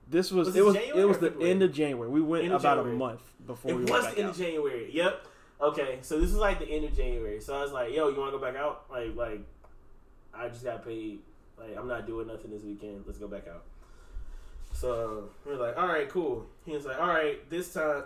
This 0.09 0.31
was, 0.31 0.47
Was 0.47 0.55
it 0.55 0.63
was 0.65 0.75
January 0.75 1.01
it 1.01 1.05
was 1.05 1.17
the 1.17 1.27
February? 1.29 1.51
end 1.51 1.63
of 1.63 1.73
January. 1.73 2.09
We 2.09 2.21
went 2.21 2.45
End 2.45 2.53
about 2.53 2.79
a 2.79 2.83
month 2.83 3.21
before 3.47 3.71
it 3.71 3.75
we 3.75 3.81
was 3.83 3.91
went 3.91 4.03
the 4.03 4.09
end 4.19 4.23
out. 4.25 4.29
of 4.31 4.37
January. 4.37 4.89
Yep. 4.93 5.27
Okay, 5.61 5.97
so 6.01 6.19
this 6.19 6.29
is 6.29 6.35
like 6.35 6.59
the 6.59 6.65
end 6.67 6.83
of 6.85 6.95
January. 6.95 7.39
So 7.39 7.55
I 7.55 7.61
was 7.61 7.71
like, 7.71 7.93
"Yo, 7.93 8.09
you 8.09 8.19
want 8.19 8.33
to 8.33 8.37
go 8.37 8.43
back 8.43 8.55
out? 8.57 8.85
Like, 8.91 9.15
like, 9.15 9.41
I 10.33 10.49
just 10.49 10.63
got 10.63 10.83
paid. 10.85 11.19
Like, 11.57 11.77
I'm 11.77 11.87
not 11.87 12.05
doing 12.05 12.27
nothing 12.27 12.51
this 12.51 12.63
weekend. 12.63 13.03
Let's 13.07 13.17
go 13.19 13.27
back 13.29 13.47
out." 13.47 13.63
So 14.73 15.29
we 15.45 15.53
are 15.53 15.55
like, 15.57 15.77
"All 15.77 15.87
right, 15.87 16.09
cool." 16.09 16.45
He 16.65 16.73
was 16.73 16.85
like, 16.85 16.99
"All 16.99 17.07
right, 17.07 17.47
this 17.49 17.73
time, 17.73 18.03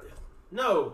no, 0.52 0.94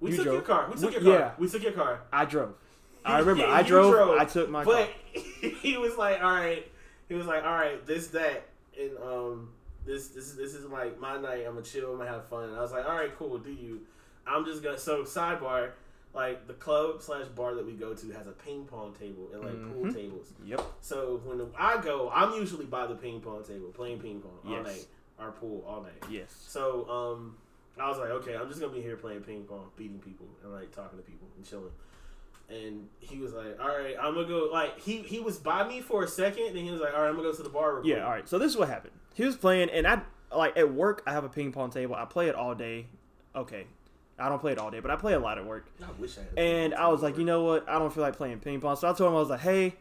we 0.00 0.10
You 0.10 0.16
took 0.16 0.26
your 0.26 0.40
car. 0.42 0.68
We 0.72 0.80
took 0.80 0.92
your 0.92 1.02
car. 1.02 1.12
yeah. 1.12 1.30
We 1.38 1.48
took 1.48 1.62
your 1.62 1.72
car." 1.72 2.00
I 2.12 2.24
drove. 2.24 2.54
I 3.04 3.18
remember. 3.20 3.42
Yeah, 3.44 3.52
I 3.52 3.62
drove, 3.62 3.92
drove, 3.92 4.18
I 4.18 4.24
took 4.24 4.50
my 4.50 4.64
But 4.64 4.90
he 5.14 5.76
was 5.78 5.96
like, 5.96 6.20
"All 6.22 6.32
right," 6.32 6.66
he 7.08 7.14
was 7.14 7.26
like, 7.26 7.44
"All 7.44 7.52
right, 7.54 7.84
this 7.86 8.08
that 8.08 8.46
and 8.78 8.96
um." 8.98 9.48
This, 9.84 10.08
this 10.08 10.32
this 10.32 10.54
is 10.54 10.64
like 10.64 10.98
my 10.98 11.16
night. 11.16 11.44
I'm 11.46 11.52
gonna 11.54 11.62
chill. 11.62 11.92
I'm 11.92 11.98
gonna 11.98 12.10
have 12.10 12.26
fun. 12.28 12.48
And 12.48 12.56
I 12.56 12.60
was 12.60 12.72
like, 12.72 12.84
all 12.88 12.96
right, 12.96 13.16
cool. 13.16 13.38
Do 13.38 13.52
you? 13.52 13.82
I'm 14.26 14.44
just 14.44 14.60
gonna. 14.60 14.76
So 14.76 15.04
sidebar, 15.04 15.70
like 16.12 16.48
the 16.48 16.54
club 16.54 17.00
slash 17.00 17.26
bar 17.28 17.54
that 17.54 17.64
we 17.64 17.74
go 17.74 17.94
to 17.94 18.10
has 18.10 18.26
a 18.26 18.32
ping 18.32 18.64
pong 18.64 18.94
table 18.98 19.28
and 19.32 19.42
like 19.44 19.62
pool 19.72 19.84
Mhm. 19.84 19.94
tables. 19.94 20.32
Yep. 20.44 20.60
So 20.80 21.20
when 21.24 21.40
I 21.56 21.80
go, 21.80 22.10
I'm 22.12 22.32
usually 22.32 22.64
by 22.66 22.88
the 22.88 22.96
ping 22.96 23.20
pong 23.20 23.44
table 23.44 23.68
playing 23.68 24.00
ping 24.00 24.20
pong 24.20 24.40
all 24.44 24.50
Yes. 24.50 24.64
night. 24.66 24.86
Our 25.20 25.30
pool 25.30 25.64
all 25.68 25.82
night. 25.82 26.02
Yes. 26.10 26.34
So 26.48 26.90
um, 26.90 27.36
I 27.78 27.88
was 27.88 27.98
like, 27.98 28.10
okay, 28.10 28.34
I'm 28.34 28.48
just 28.48 28.60
gonna 28.60 28.72
be 28.72 28.80
here 28.80 28.96
playing 28.96 29.20
ping 29.20 29.44
pong, 29.44 29.70
beating 29.76 29.98
people, 29.98 30.26
and 30.42 30.52
like 30.52 30.72
talking 30.72 30.98
to 30.98 31.04
people 31.04 31.28
and 31.36 31.44
chilling. 31.44 31.72
And 32.48 32.88
he 33.00 33.18
was 33.18 33.32
like, 33.32 33.58
all 33.60 33.68
right, 33.68 33.96
I'm 34.00 34.14
gonna 34.14 34.26
go. 34.28 34.48
Like 34.52 34.80
he 34.80 34.98
he 34.98 35.20
was 35.20 35.36
by 35.38 35.66
me 35.66 35.80
for 35.80 36.04
a 36.04 36.08
second, 36.08 36.48
and 36.48 36.58
he 36.58 36.70
was 36.70 36.80
like, 36.80 36.94
all 36.94 37.02
right, 37.02 37.08
I'm 37.08 37.16
gonna 37.16 37.28
go 37.28 37.34
to 37.34 37.42
the 37.42 37.48
bar. 37.48 37.82
Yeah, 37.84 38.04
all 38.04 38.10
right. 38.10 38.28
So 38.28 38.38
this 38.38 38.52
is 38.52 38.56
what 38.56 38.68
happened. 38.68 38.94
He 39.14 39.24
was 39.24 39.36
playing, 39.36 39.70
and 39.70 39.86
I 39.86 40.00
like 40.34 40.56
at 40.56 40.72
work. 40.72 41.02
I 41.06 41.12
have 41.12 41.24
a 41.24 41.28
ping 41.28 41.52
pong 41.52 41.70
table. 41.70 41.94
I 41.94 42.04
play 42.04 42.28
it 42.28 42.34
all 42.34 42.54
day. 42.54 42.86
Okay, 43.34 43.66
I 44.18 44.28
don't 44.28 44.40
play 44.40 44.52
it 44.52 44.58
all 44.58 44.70
day, 44.70 44.80
but 44.80 44.90
I 44.90 44.96
play 44.96 45.12
a 45.12 45.18
lot 45.18 45.36
at 45.38 45.44
work. 45.44 45.66
I 45.82 45.90
wish 46.00 46.16
I 46.16 46.22
had. 46.22 46.38
And 46.38 46.74
I 46.74 46.88
was 46.88 47.02
like, 47.02 47.18
you 47.18 47.24
know 47.24 47.44
what? 47.44 47.68
I 47.68 47.78
don't 47.78 47.92
feel 47.92 48.02
like 48.02 48.16
playing 48.16 48.38
ping 48.40 48.60
pong. 48.60 48.76
So 48.76 48.88
I 48.88 48.92
told 48.92 49.10
him 49.10 49.16
I 49.16 49.20
was 49.20 49.28
like, 49.28 49.40
hey, 49.40 49.74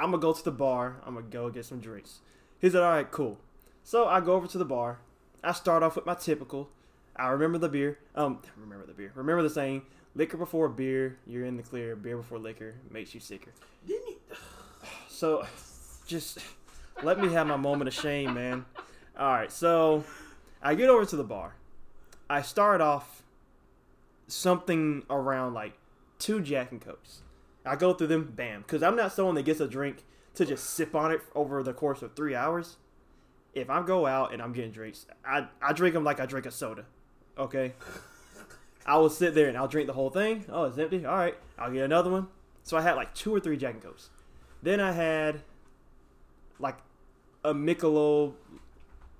I'm 0.00 0.10
gonna 0.10 0.22
go 0.22 0.32
to 0.32 0.44
the 0.44 0.50
bar. 0.50 0.96
I'm 1.06 1.14
gonna 1.14 1.26
go 1.26 1.50
get 1.50 1.64
some 1.66 1.78
drinks. 1.78 2.20
He 2.58 2.70
said, 2.70 2.82
all 2.82 2.90
right, 2.90 3.08
cool. 3.10 3.38
So 3.84 4.06
I 4.06 4.20
go 4.20 4.34
over 4.34 4.46
to 4.48 4.58
the 4.58 4.64
bar. 4.64 4.98
I 5.44 5.52
start 5.52 5.82
off 5.82 5.94
with 5.94 6.06
my 6.06 6.14
typical. 6.14 6.70
I 7.18 7.28
remember 7.28 7.58
the 7.58 7.68
beer. 7.68 7.98
Um, 8.14 8.40
remember 8.56 8.86
the 8.86 8.92
beer. 8.92 9.12
Remember 9.14 9.42
the 9.42 9.50
saying: 9.50 9.82
liquor 10.14 10.36
before 10.36 10.68
beer, 10.68 11.18
you're 11.26 11.44
in 11.44 11.56
the 11.56 11.62
clear. 11.62 11.96
Beer 11.96 12.16
before 12.16 12.38
liquor 12.38 12.74
makes 12.90 13.14
you 13.14 13.20
sicker. 13.20 13.50
Didn't 13.86 14.06
he? 14.06 14.16
So, 15.08 15.46
just 16.06 16.38
let 17.02 17.20
me 17.20 17.32
have 17.32 17.46
my 17.46 17.56
moment 17.56 17.88
of 17.88 17.94
shame, 17.94 18.34
man. 18.34 18.64
All 19.18 19.32
right, 19.32 19.50
so 19.50 20.04
I 20.62 20.74
get 20.74 20.88
over 20.88 21.04
to 21.04 21.16
the 21.16 21.24
bar. 21.24 21.54
I 22.30 22.42
start 22.42 22.80
off 22.80 23.22
something 24.28 25.04
around 25.10 25.54
like 25.54 25.72
two 26.18 26.40
Jack 26.40 26.70
and 26.70 26.80
Cokes. 26.80 27.22
I 27.64 27.76
go 27.76 27.92
through 27.92 28.06
them, 28.06 28.32
bam, 28.34 28.62
because 28.62 28.82
I'm 28.82 28.96
not 28.96 29.12
someone 29.12 29.34
that 29.34 29.44
gets 29.44 29.60
a 29.60 29.66
drink 29.66 30.04
to 30.34 30.46
just 30.46 30.70
sip 30.70 30.94
on 30.94 31.10
it 31.10 31.20
over 31.34 31.62
the 31.62 31.72
course 31.72 32.02
of 32.02 32.14
three 32.14 32.34
hours. 32.34 32.76
If 33.54 33.70
I 33.70 33.82
go 33.82 34.06
out 34.06 34.32
and 34.32 34.40
I'm 34.40 34.52
getting 34.52 34.70
drinks, 34.70 35.06
I, 35.24 35.48
I 35.60 35.72
drink 35.72 35.94
them 35.94 36.04
like 36.04 36.20
I 36.20 36.26
drink 36.26 36.46
a 36.46 36.50
soda. 36.50 36.84
Okay? 37.38 37.72
I 38.86 38.96
will 38.96 39.10
sit 39.10 39.34
there 39.34 39.48
and 39.48 39.56
I'll 39.56 39.68
drink 39.68 39.86
the 39.86 39.92
whole 39.92 40.10
thing. 40.10 40.44
Oh, 40.48 40.64
it's 40.64 40.78
empty. 40.78 41.04
All 41.04 41.16
right, 41.16 41.34
I'll 41.58 41.70
get 41.70 41.84
another 41.84 42.10
one. 42.10 42.28
So 42.64 42.76
I 42.76 42.80
had 42.82 42.94
like 42.96 43.14
two 43.14 43.34
or 43.34 43.40
three 43.40 43.56
Jack 43.56 43.74
and 43.74 43.82
Cokes. 43.82 44.08
Then 44.62 44.80
I 44.80 44.92
had 44.92 45.42
like 46.58 46.76
a 47.44 47.52
Michelob, 47.54 48.32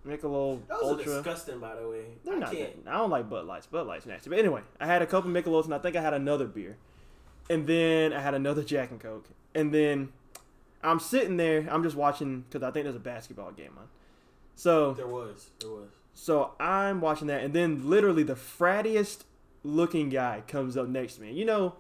Michelob 0.07 0.66
Those 0.69 0.83
are 0.83 0.85
Ultra. 0.85 1.05
disgusting, 1.05 1.59
by 1.61 1.75
the 1.77 1.89
way. 1.89 2.05
They're 2.25 2.35
I 2.37 2.39
not. 2.39 2.53
can't. 2.53 2.85
good. 2.85 2.91
I 2.91 2.97
don't 2.99 3.11
like 3.11 3.29
Bud 3.29 3.47
Lights. 3.47 3.66
Bud 3.66 3.87
Lights 3.87 4.07
nasty. 4.07 4.31
But 4.31 4.39
anyway, 4.39 4.62
I 4.81 4.87
had 4.87 5.03
a 5.03 5.07
couple 5.07 5.31
Michelobs 5.31 5.66
and 5.66 5.75
I 5.75 5.79
think 5.79 5.97
I 5.97 6.01
had 6.01 6.14
another 6.14 6.47
beer, 6.47 6.77
and 7.51 7.66
then 7.66 8.12
I 8.12 8.21
had 8.21 8.35
another 8.35 8.62
Jack 8.64 8.91
and 8.91 9.01
Coke, 9.01 9.27
and 9.55 9.73
then 9.73 10.09
I'm 10.83 10.99
sitting 10.99 11.37
there. 11.37 11.69
I'm 11.71 11.83
just 11.83 11.97
watching 11.97 12.45
because 12.51 12.62
I 12.62 12.71
think 12.71 12.85
there's 12.85 12.97
a 12.97 13.01
basketball 13.01 13.53
game 13.53 13.73
on. 13.79 13.85
So 14.57 14.95
There 14.95 15.07
was. 15.07 15.51
There 15.61 15.71
was. 15.71 15.91
So 16.21 16.51
I'm 16.59 17.01
watching 17.01 17.29
that, 17.29 17.45
and 17.45 17.55
then 17.55 17.89
literally 17.89 18.25
the 18.25 18.35
frattiest 18.35 19.23
looking 19.62 20.09
guy 20.09 20.43
comes 20.49 20.77
up 20.77 20.89
next 20.89 21.14
to 21.14 21.23
me. 21.23 21.33
You 21.33 21.45
know, 21.45 21.77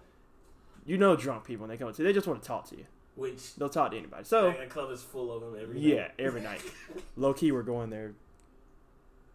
you 0.86 0.96
know, 0.96 1.16
drunk 1.16 1.44
people 1.44 1.62
when 1.66 1.70
they 1.70 1.76
come 1.76 1.88
up 1.88 1.96
to 1.96 2.02
they 2.04 2.12
just 2.12 2.28
want 2.28 2.40
to 2.40 2.46
talk 2.46 2.68
to 2.68 2.76
you. 2.76 2.84
Which 3.16 3.56
They'll 3.56 3.68
talk 3.68 3.90
to 3.90 3.98
anybody. 3.98 4.22
So 4.22 4.52
that, 4.52 4.70
club 4.70 4.92
is 4.92 5.02
full 5.02 5.32
of 5.32 5.40
them 5.42 5.60
every 5.60 5.80
yeah, 5.80 6.02
night. 6.02 6.10
every 6.20 6.40
night. 6.40 6.62
Low 7.16 7.34
key, 7.34 7.50
we're 7.50 7.64
going 7.64 7.90
there 7.90 8.12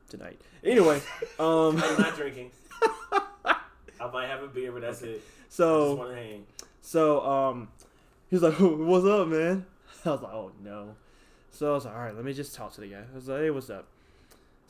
tonight. 0.08 0.40
Anyway, 0.64 1.02
um, 1.38 1.84
I'm 1.84 2.00
not 2.00 2.16
drinking. 2.16 2.52
I 3.46 4.10
might 4.12 4.28
have 4.28 4.42
a 4.42 4.48
beer, 4.48 4.72
but 4.72 4.84
that's 4.84 5.02
it. 5.02 5.10
I 5.10 5.46
just 5.46 5.58
so 5.58 5.96
want 5.96 6.12
to 6.12 6.16
hang. 6.16 6.46
so 6.82 7.30
um, 7.30 7.68
he's 8.30 8.42
like, 8.42 8.54
"What's 8.54 9.06
up, 9.06 9.28
man?" 9.28 9.66
I 10.06 10.12
was 10.12 10.22
like, 10.22 10.34
"Oh 10.34 10.54
no." 10.64 10.96
So 11.52 11.72
I 11.72 11.74
was 11.74 11.84
like, 11.86 11.94
"All 11.94 12.02
right, 12.02 12.16
let 12.16 12.24
me 12.24 12.34
just 12.34 12.56
talk 12.56 12.72
to 12.76 12.82
the 12.82 12.88
guy." 12.88 13.04
I 13.12 13.16
was 13.16 13.28
like, 13.28 13.42
"Hey, 13.42 13.50
what's 13.50 13.70
up?" 13.70 13.90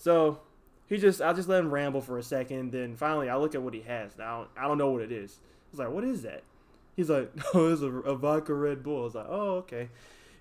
So 0.04 0.42
he 0.90 0.98
just, 0.98 1.22
I 1.22 1.32
just 1.32 1.48
let 1.48 1.62
him 1.62 1.74
ramble 1.74 2.02
for 2.02 2.18
a 2.18 2.24
second. 2.24 2.74
Then 2.74 2.98
finally, 2.98 3.30
I 3.30 3.38
look 3.38 3.56
at 3.56 3.62
what 3.62 3.74
he 3.74 3.80
has. 3.84 4.18
Now 4.18 4.48
I 4.58 4.68
don't 4.68 4.78
know 4.78 4.90
what 4.90 5.02
it 5.02 5.14
is. 5.14 5.40
I 5.40 5.68
was 5.72 5.80
like, 5.80 5.90
"What 5.92 6.04
is 6.04 6.24
that?" 6.24 6.44
He's 6.98 7.10
like, 7.10 7.32
"Oh, 7.54 7.72
it's 7.72 7.82
a, 7.82 7.86
a 7.86 8.14
vodka 8.14 8.54
Red 8.54 8.84
Bull." 8.84 9.00
I 9.00 9.04
was 9.06 9.16
like, 9.16 9.28
"Oh, 9.30 9.52
okay." 9.60 9.88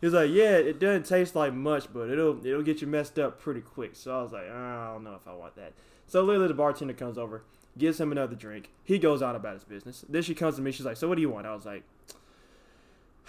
He's 0.00 0.14
like, 0.14 0.30
"Yeah, 0.32 0.56
it 0.56 0.80
doesn't 0.80 1.06
taste 1.06 1.36
like 1.36 1.54
much, 1.54 1.92
but 1.92 2.10
it'll 2.10 2.44
it'll 2.44 2.64
get 2.64 2.80
you 2.80 2.88
messed 2.88 3.20
up 3.20 3.40
pretty 3.40 3.60
quick." 3.60 3.94
So 3.94 4.18
I 4.18 4.22
was 4.22 4.32
like, 4.32 4.50
"I 4.50 4.90
don't 4.94 5.04
know 5.04 5.14
if 5.14 5.28
I 5.28 5.32
want 5.32 5.54
that." 5.54 5.74
So 6.08 6.24
literally, 6.24 6.48
the 6.48 6.54
bartender 6.54 6.94
comes 6.94 7.16
over, 7.16 7.44
gives 7.78 8.00
him 8.00 8.10
another 8.10 8.34
drink. 8.34 8.68
He 8.82 8.98
goes 8.98 9.22
on 9.22 9.36
about 9.36 9.54
his 9.54 9.64
business. 9.64 10.04
Then 10.08 10.22
she 10.22 10.34
comes 10.34 10.56
to 10.56 10.62
me. 10.62 10.72
She's 10.72 10.86
like, 10.86 10.96
"So 10.96 11.08
what 11.08 11.14
do 11.14 11.20
you 11.22 11.30
want?" 11.30 11.46
I 11.46 11.54
was 11.54 11.66
like, 11.66 11.84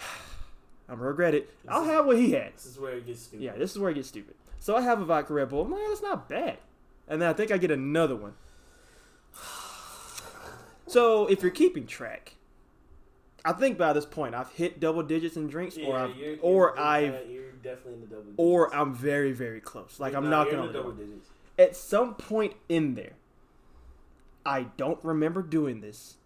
"I'm 0.88 0.96
gonna 0.96 1.06
regret 1.06 1.36
it. 1.36 1.48
I'll 1.68 1.84
have 1.84 2.06
what 2.06 2.18
he 2.18 2.32
had." 2.32 2.54
This 2.54 2.66
is 2.66 2.76
where 2.80 2.94
it 2.94 3.06
gets 3.06 3.22
stupid. 3.22 3.44
Yeah, 3.44 3.52
this 3.52 3.70
is 3.70 3.78
where 3.78 3.92
it 3.92 3.94
gets 3.94 4.08
stupid. 4.08 4.34
So 4.64 4.74
I 4.74 4.80
have 4.80 4.98
a 4.98 5.04
vodka 5.04 5.34
Red 5.34 5.50
Bull. 5.50 5.60
I'm 5.60 5.70
like, 5.70 5.82
that's 5.86 6.00
not 6.00 6.26
bad. 6.26 6.56
And 7.06 7.20
then 7.20 7.28
I 7.28 7.34
think 7.34 7.50
I 7.52 7.58
get 7.58 7.70
another 7.70 8.16
one. 8.16 8.32
So 10.86 11.26
if 11.26 11.42
you're 11.42 11.50
keeping 11.50 11.86
track, 11.86 12.36
I 13.44 13.52
think 13.52 13.76
by 13.76 13.92
this 13.92 14.06
point 14.06 14.34
I've 14.34 14.48
hit 14.52 14.80
double 14.80 15.02
digits 15.02 15.36
in 15.36 15.48
drinks, 15.48 15.76
Yeah, 15.76 15.86
or 15.88 15.98
I've, 15.98 16.16
you're, 16.16 16.36
or 16.40 16.72
you're, 16.76 16.80
I've, 16.80 17.30
you're 17.30 17.52
definitely 17.62 17.92
in 17.92 18.00
the 18.00 18.06
double. 18.06 18.22
Digits. 18.22 18.38
or 18.38 18.74
I'm 18.74 18.94
very 18.94 19.32
very 19.32 19.60
close. 19.60 20.00
Like 20.00 20.14
I'm 20.14 20.24
Nah, 20.24 20.30
not 20.30 20.46
you're 20.46 20.56
gonna. 20.56 20.68
the 20.68 20.72
double 20.78 20.92
digits. 20.92 21.28
At 21.58 21.76
some 21.76 22.14
point 22.14 22.54
in 22.70 22.94
there, 22.94 23.12
I 24.46 24.68
don't 24.78 24.98
remember 25.04 25.42
doing 25.42 25.82
this, 25.82 26.16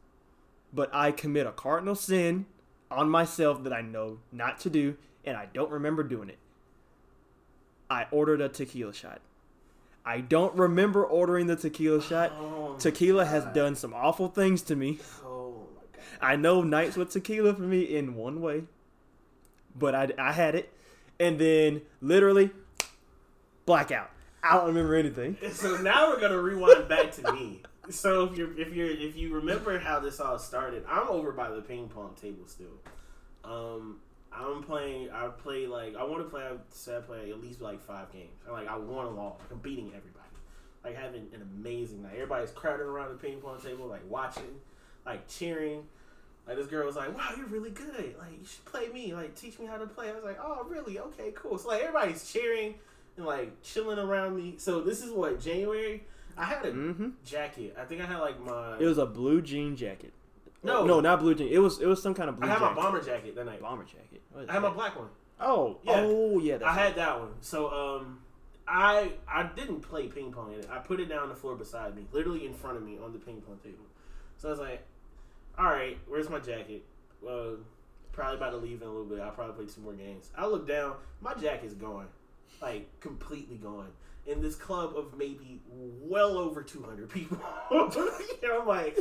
but 0.73 0.95
I 0.95 1.11
commit 1.11 1.49
a 1.49 1.53
cardinal 1.53 1.97
sin 1.97 2.47
on 2.89 3.11
myself 3.11 3.65
that 3.65 3.73
I 3.73 3.81
know 3.81 4.21
not 4.31 4.61
to 4.61 4.71
do, 4.71 4.97
and 5.25 5.37
I 5.37 5.47
don't 5.53 5.73
remember 5.73 6.05
doing 6.05 6.29
it. 6.29 6.39
I 7.91 8.07
ordered 8.11 8.41
a 8.41 8.49
tequila 8.49 8.93
shot. 8.93 9.21
I 10.05 10.21
don't 10.21 10.55
remember 10.55 11.05
ordering 11.05 11.47
the 11.49 11.57
tequila 11.57 12.03
shot. 12.03 12.33
Oh, 12.39 12.77
Tequila 12.79 13.27
has 13.27 13.45
done 13.47 13.75
some 13.75 13.93
awful 13.93 14.29
things 14.29 14.63
to 14.63 14.77
me. 14.77 15.01
Oh 15.25 15.67
my 15.75 15.83
god. 15.93 16.05
I 16.21 16.37
know 16.37 16.63
nights 16.63 16.97
with 16.97 17.11
tequila 17.11 17.55
for 17.55 17.63
me 17.63 17.83
in 17.83 18.15
one 18.15 18.41
way, 18.41 18.65
but 19.77 19.95
I, 19.95 20.11
I 20.19 20.33
had 20.33 20.55
it, 20.55 20.73
and 21.21 21.39
then 21.39 21.83
literally 22.01 22.51
blackout. 23.67 24.11
I 24.43 24.57
don't 24.57 24.69
remember 24.69 24.95
anything. 24.95 25.37
So 25.53 25.77
now 25.77 26.09
we're 26.09 26.21
gonna 26.21 26.41
rewind 26.41 26.89
back 26.89 27.13
to 27.13 27.33
me. 27.33 27.63
So 27.91 28.25
if 28.25 28.37
you're 28.39 28.59
if 28.59 28.73
you're 28.75 28.91
if 28.91 29.17
you 29.17 29.35
remember 29.35 29.79
how 29.79 30.01
this 30.01 30.21
all 30.21 30.39
started, 30.39 30.85
I'm 30.89 31.09
over 31.09 31.33
by 31.33 31.51
the 31.51 31.61
ping 31.61 31.89
pong 31.89 32.15
table 32.21 32.47
still. 32.47 32.67
Um, 33.45 33.99
I'm 34.33 34.63
playing. 34.63 35.11
I 35.11 35.29
play 35.29 35.67
like 35.67 35.97
I 35.97 36.05
want 36.05 36.23
to 36.23 36.29
play. 36.29 36.43
I 36.43 36.53
said 36.71 36.99
I 36.99 37.01
play 37.01 37.31
at 37.31 37.41
least 37.41 37.61
like 37.61 37.81
five 37.81 38.13
games. 38.13 38.31
And, 38.45 38.53
like 38.55 38.69
I 38.69 38.77
won 38.77 39.07
them 39.07 39.19
all. 39.19 39.39
Like, 39.41 39.51
I'm 39.53 39.59
beating 39.59 39.89
everybody. 39.89 40.15
Like 40.85 40.97
having 40.97 41.27
an 41.35 41.43
amazing 41.43 42.03
night. 42.03 42.13
Everybody's 42.15 42.51
crowded 42.51 42.85
around 42.85 43.11
the 43.11 43.17
ping 43.17 43.41
pong 43.41 43.61
table, 43.61 43.87
like 43.87 44.09
watching, 44.09 44.61
like 45.05 45.27
cheering. 45.29 45.85
Like 46.47 46.57
this 46.57 46.67
girl 46.67 46.87
was 46.87 46.97
like, 46.97 47.15
"Wow, 47.17 47.31
you're 47.37 47.47
really 47.47 47.71
good. 47.71 48.15
Like 48.19 48.33
you 48.39 48.47
should 48.47 48.65
play 48.65 48.89
me. 48.89 49.13
Like 49.15 49.35
teach 49.35 49.59
me 49.59 49.67
how 49.67 49.77
to 49.77 49.87
play." 49.87 50.09
I 50.11 50.15
was 50.15 50.25
like, 50.25 50.39
"Oh, 50.43 50.67
really? 50.69 50.99
Okay, 50.99 51.33
cool." 51.35 51.59
So 51.59 51.69
like 51.69 51.83
everybody's 51.83 52.31
cheering 52.31 52.75
and 53.17 53.27
like 53.27 53.63
chilling 53.63 53.99
around 53.99 54.37
me. 54.37 54.55
So 54.57 54.81
this 54.81 55.03
is 55.03 55.11
what 55.11 55.41
January. 55.41 56.05
I 56.39 56.45
had 56.45 56.65
a 56.65 56.71
hmm 56.71 57.09
jacket. 57.25 57.77
I 57.79 57.85
think 57.85 58.01
I 58.01 58.07
had 58.07 58.19
like 58.19 58.41
my. 58.41 58.79
It 58.79 58.85
was 58.87 58.99
a 58.99 59.07
blue 59.07 59.43
jean 59.43 59.77
jacket. 59.77 60.13
No. 60.69 60.85
no, 60.87 61.01
not 61.01 61.21
blue 61.21 61.35
jean. 61.35 61.49
It 61.49 61.59
was 61.59 61.81
it 61.81 61.87
was 61.87 62.03
some 62.03 62.15
kind 62.15 62.29
of 62.29 62.39
blue. 62.39 62.49
I 62.49 62.53
had 62.53 62.61
my 62.61 62.75
bomber 62.75 63.03
jacket 63.03 63.35
that 63.37 63.45
night. 63.47 63.61
bomber 63.61 63.85
jacket. 63.85 64.23
I 64.49 64.53
had 64.53 64.63
my 64.63 64.71
black 64.71 64.97
one. 64.97 65.09
Oh, 65.41 65.79
Yeah. 65.85 66.01
oh 66.05 66.39
yeah. 66.41 66.59
I 66.65 66.75
had 66.75 66.97
that 66.97 67.19
one. 67.21 67.31
So 67.41 67.71
um, 67.71 68.21
I 68.67 69.13
I 69.29 69.45
didn't 69.55 69.81
play 69.81 70.07
ping 70.09 70.33
pong 70.33 70.53
in 70.53 70.61
it. 70.61 70.69
I 70.71 70.79
put 70.79 71.01
it 71.01 71.09
down 71.09 71.23
on 71.25 71.29
the 71.29 71.35
floor 71.35 71.55
beside 71.57 71.97
me, 71.97 72.07
literally 72.13 72.45
in 72.47 72.55
front 72.55 72.77
of 72.77 72.83
me 72.83 72.99
on 73.03 73.13
the 73.13 73.19
ping 73.19 73.41
pong 73.41 73.59
table. 73.63 73.85
So 74.37 74.49
I 74.49 74.51
was 74.51 74.61
like, 74.61 74.87
"All 75.59 75.67
right, 75.67 75.99
where's 76.07 76.29
my 76.29 76.39
jacket?" 76.39 76.85
Well, 77.23 77.57
probably 78.13 78.37
about 78.37 78.51
to 78.51 78.57
leave 78.59 78.83
in 78.83 78.89
a 78.89 78.91
little 78.91 79.07
bit. 79.07 79.21
I'll 79.21 79.31
probably 79.31 79.65
play 79.65 79.75
two 79.75 79.81
more 79.81 79.93
games. 79.93 80.31
I 80.37 80.47
look 80.47 80.67
down, 80.69 80.95
my 81.21 81.35
jacket's 81.35 81.75
gone, 81.75 82.07
like 82.61 82.89
completely 83.01 83.57
gone. 83.57 83.89
In 84.29 84.43
this 84.43 84.55
club 84.55 84.95
of 84.95 85.17
maybe 85.17 85.61
well 85.71 86.37
over 86.37 86.63
200 86.63 87.09
people, 87.09 87.39
I'm 87.71 88.67
like, 88.67 88.99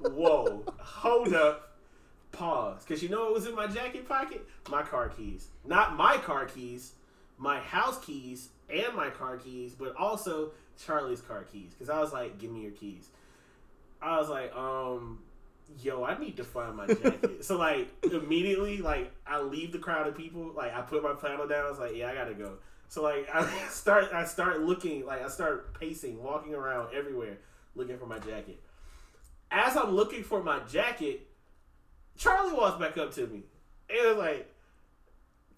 "Whoa, 0.00 0.64
hold 0.78 1.34
up." 1.34 1.64
Pause, 2.30 2.84
because 2.84 3.02
you 3.02 3.08
know 3.08 3.24
what 3.24 3.34
was 3.34 3.46
in 3.46 3.54
my 3.54 3.66
jacket 3.66 4.08
pocket? 4.08 4.46
My 4.70 4.82
car 4.82 5.08
keys. 5.08 5.48
Not 5.64 5.96
my 5.96 6.18
car 6.18 6.46
keys, 6.46 6.92
my 7.38 7.58
house 7.58 7.98
keys 8.04 8.50
and 8.70 8.94
my 8.94 9.10
car 9.10 9.38
keys, 9.38 9.74
but 9.74 9.96
also 9.96 10.52
Charlie's 10.84 11.20
car 11.20 11.42
keys. 11.42 11.72
Because 11.72 11.90
I 11.90 11.98
was 12.00 12.12
like, 12.12 12.38
"Give 12.38 12.52
me 12.52 12.60
your 12.62 12.70
keys." 12.70 13.08
I 14.00 14.18
was 14.18 14.28
like, 14.28 14.54
um, 14.54 15.18
yo, 15.80 16.04
I 16.04 16.18
need 16.18 16.36
to 16.36 16.44
find 16.44 16.76
my 16.76 16.86
jacket. 16.86 17.44
so 17.44 17.56
like 17.56 17.88
immediately, 18.04 18.78
like 18.78 19.10
I 19.26 19.40
leave 19.40 19.72
the 19.72 19.78
crowd 19.78 20.06
of 20.06 20.16
people, 20.16 20.52
like 20.56 20.74
I 20.74 20.82
put 20.82 21.02
my 21.02 21.14
flannel 21.14 21.48
down. 21.48 21.66
I 21.66 21.70
was 21.70 21.78
like, 21.78 21.96
yeah, 21.96 22.10
I 22.10 22.14
gotta 22.14 22.34
go. 22.34 22.54
So 22.88 23.02
like 23.02 23.28
I 23.32 23.48
start, 23.70 24.12
I 24.12 24.24
start 24.24 24.60
looking, 24.60 25.06
like 25.06 25.24
I 25.24 25.28
start 25.28 25.78
pacing, 25.78 26.22
walking 26.22 26.54
around 26.54 26.94
everywhere, 26.94 27.38
looking 27.74 27.98
for 27.98 28.06
my 28.06 28.18
jacket. 28.18 28.60
As 29.50 29.76
I'm 29.76 29.94
looking 29.94 30.22
for 30.22 30.42
my 30.42 30.60
jacket, 30.70 31.26
Charlie 32.16 32.52
walks 32.52 32.78
back 32.78 32.98
up 32.98 33.14
to 33.14 33.26
me, 33.26 33.42
and 33.88 33.98
it 33.98 34.06
was 34.08 34.16
like. 34.16 34.54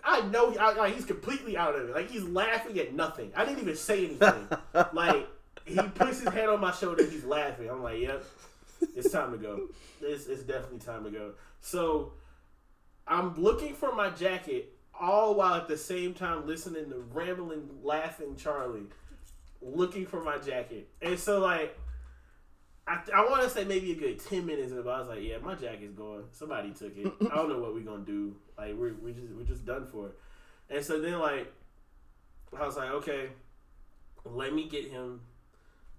I 0.03 0.23
know 0.23 0.57
I, 0.59 0.73
like, 0.73 0.95
he's 0.95 1.05
completely 1.05 1.59
out 1.59 1.75
of 1.75 1.91
it. 1.91 1.95
Like 1.95 2.09
he's 2.09 2.25
laughing 2.25 2.79
at 2.79 2.95
nothing. 2.95 3.33
I 3.37 3.45
didn't 3.45 3.61
even 3.61 3.77
say 3.77 4.07
anything. 4.07 4.49
like 4.95 5.29
he 5.67 5.77
puts 5.77 6.21
his 6.21 6.29
hand 6.29 6.49
on 6.49 6.61
my 6.61 6.73
shoulder. 6.73 7.05
He's 7.05 7.25
laughing. 7.25 7.69
I'm 7.69 7.83
like, 7.83 8.01
yep, 8.01 8.25
it's 8.97 9.11
time 9.13 9.33
to 9.33 9.39
go. 9.39 9.69
It's, 10.01 10.27
it's 10.27 10.43
definitely 10.43 10.79
time 10.79 11.05
to 11.05 11.11
go. 11.11 11.33
So 11.61 12.13
I'm 13.07 13.35
looking 13.41 13.75
for 13.75 13.95
my 13.95 14.11
jacket, 14.11 14.75
all 15.01 15.35
while 15.35 15.55
at 15.55 15.69
the 15.69 15.77
same 15.79 16.15
time 16.15 16.47
listening 16.47 16.91
to 16.91 16.99
rambling, 17.13 17.69
laughing 17.83 18.37
Charlie, 18.37 18.87
looking 19.63 20.07
for 20.07 20.23
my 20.23 20.39
jacket. 20.39 20.89
And 21.03 21.19
so 21.19 21.41
like. 21.41 21.77
I, 22.89 22.99
I 23.15 23.31
want 23.31 23.43
to 23.45 23.51
say 23.51 23.63
maybe 23.65 23.93
a 23.93 23.95
good 23.95 24.19
10 24.19 24.45
minutes 24.45 24.73
in, 24.73 24.83
but 24.83 24.91
I 24.91 24.99
was 24.99 25.09
like, 25.09 25.21
yeah, 25.23 25.37
my 25.39 25.55
jacket's 25.55 25.93
gone. 25.93 26.25
Somebody 26.33 26.71
took 26.73 26.97
it. 26.97 27.07
I 27.31 27.37
don't 27.37 27.49
know 27.49 27.61
what 27.61 27.73
we're 27.73 27.85
going 27.85 28.05
to 28.05 28.11
do. 28.11 28.35
Like, 28.59 28.75
we're, 28.75 28.95
we 28.95 29.13
just, 29.13 29.29
we're 29.33 29.45
just 29.45 29.65
done 29.65 29.87
for 29.93 30.07
it. 30.07 30.19
And 30.71 30.85
so 30.85 31.01
then, 31.01 31.21
like, 31.21 31.53
I 32.59 32.67
was 32.67 32.77
like, 32.77 32.91
okay, 32.91 33.29
let 34.25 34.53
me 34.53 34.67
get 34.69 34.89
him 34.89 35.21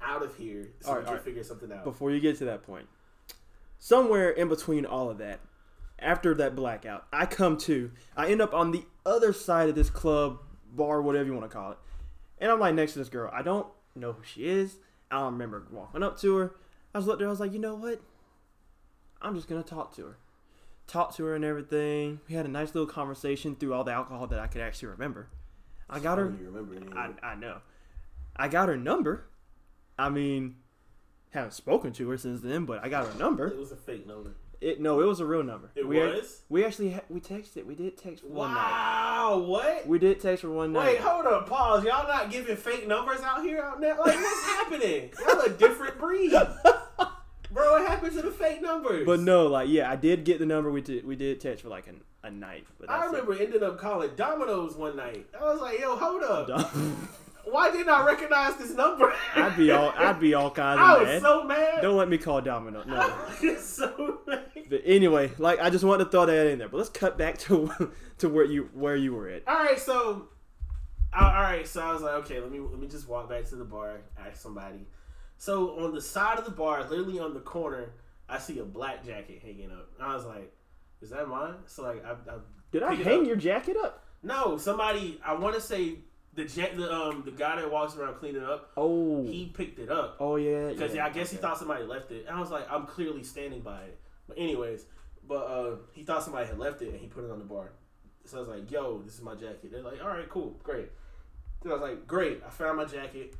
out 0.02 0.22
of 0.22 0.36
here 0.36 0.68
so 0.82 0.90
All 0.90 0.94
we 0.96 0.98
right, 0.98 1.06
can 1.06 1.08
all 1.10 1.16
right. 1.16 1.24
figure 1.24 1.44
something 1.44 1.72
out. 1.72 1.86
before 1.86 2.12
you 2.12 2.20
get 2.20 2.38
to 2.40 2.46
that 2.46 2.64
point, 2.64 2.88
somewhere 3.80 4.32
in 4.32 4.50
between 4.50 4.86
all 4.86 5.10
of 5.10 5.18
that, 5.20 5.40
after 6.02 6.34
that 6.36 6.56
blackout, 6.56 7.06
I 7.14 7.26
come 7.26 7.58
to. 7.60 7.92
I 8.16 8.30
end 8.30 8.42
up 8.42 8.54
on 8.54 8.72
the 8.72 8.86
other 9.06 9.34
side 9.34 9.70
of 9.70 9.76
this 9.76 9.90
club, 9.90 10.40
bar, 10.72 11.02
whatever 11.02 11.26
you 11.26 11.34
want 11.34 11.50
to 11.50 11.56
call 11.56 11.72
it, 11.72 11.78
and 12.40 12.52
I'm 12.52 12.60
like 12.60 12.76
next 12.76 12.94
to 12.94 13.00
this 13.00 13.10
girl. 13.10 13.32
I 13.34 13.42
don't 13.42 13.68
know 13.96 14.14
who 14.14 14.24
she 14.24 14.46
is. 14.46 14.78
I 15.10 15.20
don't 15.20 15.34
remember 15.34 15.68
walking 15.72 16.04
up 16.04 16.20
to 16.22 16.36
her. 16.38 16.56
I 16.94 17.00
was 17.00 17.08
her. 17.08 17.26
I 17.26 17.30
was 17.30 17.40
like, 17.40 17.54
you 17.54 17.60
know 17.60 17.76
what? 17.76 18.02
I'm 19.22 19.36
just 19.36 19.48
gonna 19.48 19.64
talk 19.64 19.96
to 19.96 20.06
her, 20.06 20.18
talk 20.88 21.16
to 21.16 21.26
her 21.26 21.36
and 21.36 21.46
everything. 21.46 22.20
We 22.28 22.36
had 22.36 22.46
a 22.46 22.50
nice 22.50 22.74
little 22.74 22.88
conversation 22.88 23.56
through 23.56 23.74
all 23.74 23.84
the 23.84 23.92
alcohol 23.92 24.28
that 24.28 24.40
I 24.40 24.48
could 24.48 24.62
actually 24.62 24.90
remember. 24.90 25.30
I 25.90 26.00
got 26.00 26.18
her. 26.18 26.34
You 26.40 26.50
remember 26.50 26.98
I. 26.98 27.12
I 27.26 27.36
know. 27.36 27.58
I 28.36 28.48
got 28.48 28.70
her 28.70 28.78
number. 28.78 29.26
I 30.00 30.10
mean, 30.10 30.56
haven't 31.32 31.54
spoken 31.54 31.92
to 31.94 32.10
her 32.10 32.18
since 32.18 32.42
then, 32.42 32.66
but 32.66 32.84
I 32.84 32.90
got 32.90 33.06
her 33.06 33.20
number. 33.20 33.48
It 33.48 33.58
was 33.58 33.72
a 33.72 33.76
fake 33.76 34.08
number. 34.08 34.36
It 34.62 34.80
no, 34.80 35.02
it 35.02 35.06
was 35.06 35.20
a 35.20 35.26
real 35.26 35.42
number. 35.42 35.72
It 35.76 35.88
we 35.88 35.98
was? 35.98 36.44
we 36.48 36.64
actually 36.64 36.92
ha- 36.92 37.02
we 37.10 37.20
texted. 37.20 37.58
it. 37.58 37.68
We 37.68 37.74
did 37.74 37.98
text 37.98 38.22
for 38.22 38.30
one 38.30 38.54
night. 38.54 38.70
Wow, 38.70 39.40
what? 39.40 39.88
We 39.88 39.98
did 39.98 40.22
text 40.22 40.44
for 40.44 40.52
one 40.52 40.72
night. 40.72 40.86
Wait, 40.86 41.00
hold 41.00 41.26
up, 41.26 41.50
pause. 41.50 41.84
Y'all 41.84 42.08
not 42.08 42.30
giving 42.30 42.56
fake 42.56 42.88
numbers 42.88 43.22
out 43.22 43.44
here 43.44 43.64
out 43.64 43.82
there? 43.82 43.96
Like, 43.96 44.16
what's 44.16 44.46
happening? 44.46 45.10
Y'all 45.28 45.42
a 45.42 45.50
different 45.50 45.98
breed. 45.98 46.32
Bro, 47.52 47.72
what 47.72 47.88
happened 47.88 48.14
to 48.16 48.22
the 48.22 48.32
fake 48.32 48.62
numbers? 48.62 49.04
but 49.06 49.20
no, 49.20 49.48
like 49.48 49.68
yeah, 49.68 49.90
I 49.90 49.96
did 49.96 50.24
get 50.26 50.38
the 50.38 50.46
number. 50.46 50.72
We 50.72 50.82
did 50.82 51.06
we 51.08 51.16
did 51.16 51.42
text 51.42 51.64
for 51.64 51.70
like 51.70 51.88
an, 51.88 52.02
a 52.24 52.30
night. 52.30 52.68
But 52.80 52.92
I 52.92 53.06
remember 53.06 53.34
ended 53.34 53.64
up 53.64 53.80
calling 53.80 54.12
Domino's 54.16 54.76
one 54.76 54.96
night. 54.96 55.26
I 55.38 55.44
was 55.44 55.60
like, 55.60 55.80
yo, 55.80 55.96
hold 55.96 56.22
up. 56.22 56.72
Why 57.46 57.72
didn't 57.72 57.90
I 57.90 58.06
recognize 58.06 58.56
this 58.58 58.72
number? 58.72 59.14
I'd 59.36 59.58
be 59.58 59.72
all 59.72 59.90
I'd 59.98 60.20
be 60.20 60.34
all 60.34 60.52
kinds 60.52 60.80
I 60.82 60.94
of 60.94 61.00
was 61.00 61.08
mad. 61.08 61.22
so 61.22 61.44
mad. 61.44 61.82
Don't 61.82 61.98
let 61.98 62.10
me 62.10 62.18
call 62.18 62.42
Domino. 62.42 62.84
No. 62.84 62.96
I 63.42 63.56
so 63.56 64.20
mad. 64.28 64.46
But 64.70 64.82
anyway, 64.86 65.32
like 65.38 65.60
I 65.60 65.70
just 65.70 65.84
wanted 65.84 66.06
to 66.06 66.10
throw 66.12 66.26
that 66.26 66.48
in 66.48 66.60
there. 66.60 66.70
But 66.70 66.78
let's 66.78 66.90
cut 66.90 67.18
back 67.18 67.38
to 67.40 67.92
to 68.20 68.30
where 68.30 68.46
you 68.46 68.70
where 68.74 68.96
you 68.96 69.14
were 69.14 69.28
at. 69.30 69.48
All 69.48 69.56
right, 69.56 69.80
so 69.80 70.30
all 71.14 71.32
right, 71.34 71.68
so 71.68 71.82
I 71.82 71.92
was 71.92 72.02
like, 72.02 72.14
okay, 72.26 72.40
let 72.40 72.52
me 72.52 72.60
let 72.60 72.80
me 72.80 72.88
just 72.88 73.08
walk 73.08 73.30
back 73.30 73.46
to 73.50 73.56
the 73.56 73.66
bar, 73.66 74.02
ask 74.18 74.42
somebody. 74.42 74.88
So 75.38 75.80
on 75.84 75.94
the 75.94 76.02
side 76.02 76.38
of 76.38 76.46
the 76.46 76.52
bar, 76.52 76.84
literally 76.88 77.20
on 77.20 77.34
the 77.34 77.40
corner, 77.40 77.94
I 78.30 78.38
see 78.38 78.60
a 78.60 78.64
black 78.64 79.04
jacket 79.06 79.42
hanging 79.44 79.72
up. 79.72 79.90
And 80.00 80.08
I 80.08 80.16
was 80.16 80.26
like, 80.26 80.54
is 81.02 81.10
that 81.10 81.28
mine? 81.28 81.56
So 81.66 81.84
like, 81.84 82.06
I, 82.06 82.12
I 82.12 82.36
Did 82.72 82.84
I 82.84 82.94
hang 82.94 83.26
your 83.26 83.36
jacket 83.36 83.76
up? 83.76 84.06
No, 84.24 84.58
somebody. 84.58 85.20
I 85.26 85.34
want 85.34 85.56
to 85.56 85.62
say 85.62 85.96
the 86.34 86.44
ja- 86.44 86.76
the 86.76 86.94
um 86.94 87.24
the 87.26 87.32
guy 87.32 87.58
that 87.58 87.72
walks 87.72 87.96
around 87.96 88.16
cleaning 88.16 88.44
up. 88.44 88.72
Oh. 88.78 89.24
He 89.24 89.48
picked 89.48 89.80
it 89.80 89.90
up 89.90 90.18
oh 90.20 90.36
yeah. 90.38 90.70
because 90.70 90.96
yeah, 90.96 91.06
I 91.06 91.10
guess 91.10 91.32
he 91.32 91.38
thought 91.38 91.58
somebody 91.58 91.84
left 91.84 92.12
it. 92.12 92.26
And 92.28 92.36
I 92.36 92.40
was 92.40 92.52
like, 92.52 92.72
I'm 92.72 92.86
clearly 92.86 93.24
standing 93.24 93.62
by 93.62 93.84
it. 93.84 94.00
But 94.28 94.38
anyways, 94.38 94.86
but 95.28 95.46
uh, 95.46 95.76
he 95.92 96.04
thought 96.04 96.24
somebody 96.24 96.48
had 96.48 96.58
left 96.58 96.82
it 96.82 96.90
and 96.90 97.00
he 97.00 97.08
put 97.08 97.24
it 97.24 97.32
on 97.32 97.40
the 97.40 97.46
bar. 97.46 97.72
So 98.26 98.38
I 98.38 98.40
was 98.42 98.50
like, 98.50 98.72
Yo, 98.72 99.02
this 99.02 99.16
is 99.16 99.22
my 99.22 99.36
jacket. 99.36 99.72
They're 99.72 99.82
like, 99.82 100.02
All 100.02 100.10
right, 100.10 100.30
cool, 100.30 100.60
great. 100.64 100.90
So 101.64 101.70
I 101.70 101.74
was 101.74 101.82
like, 101.82 102.08
Great, 102.08 102.42
I 102.46 102.50
found 102.50 102.78
my 102.78 102.86
jacket. 102.86 103.36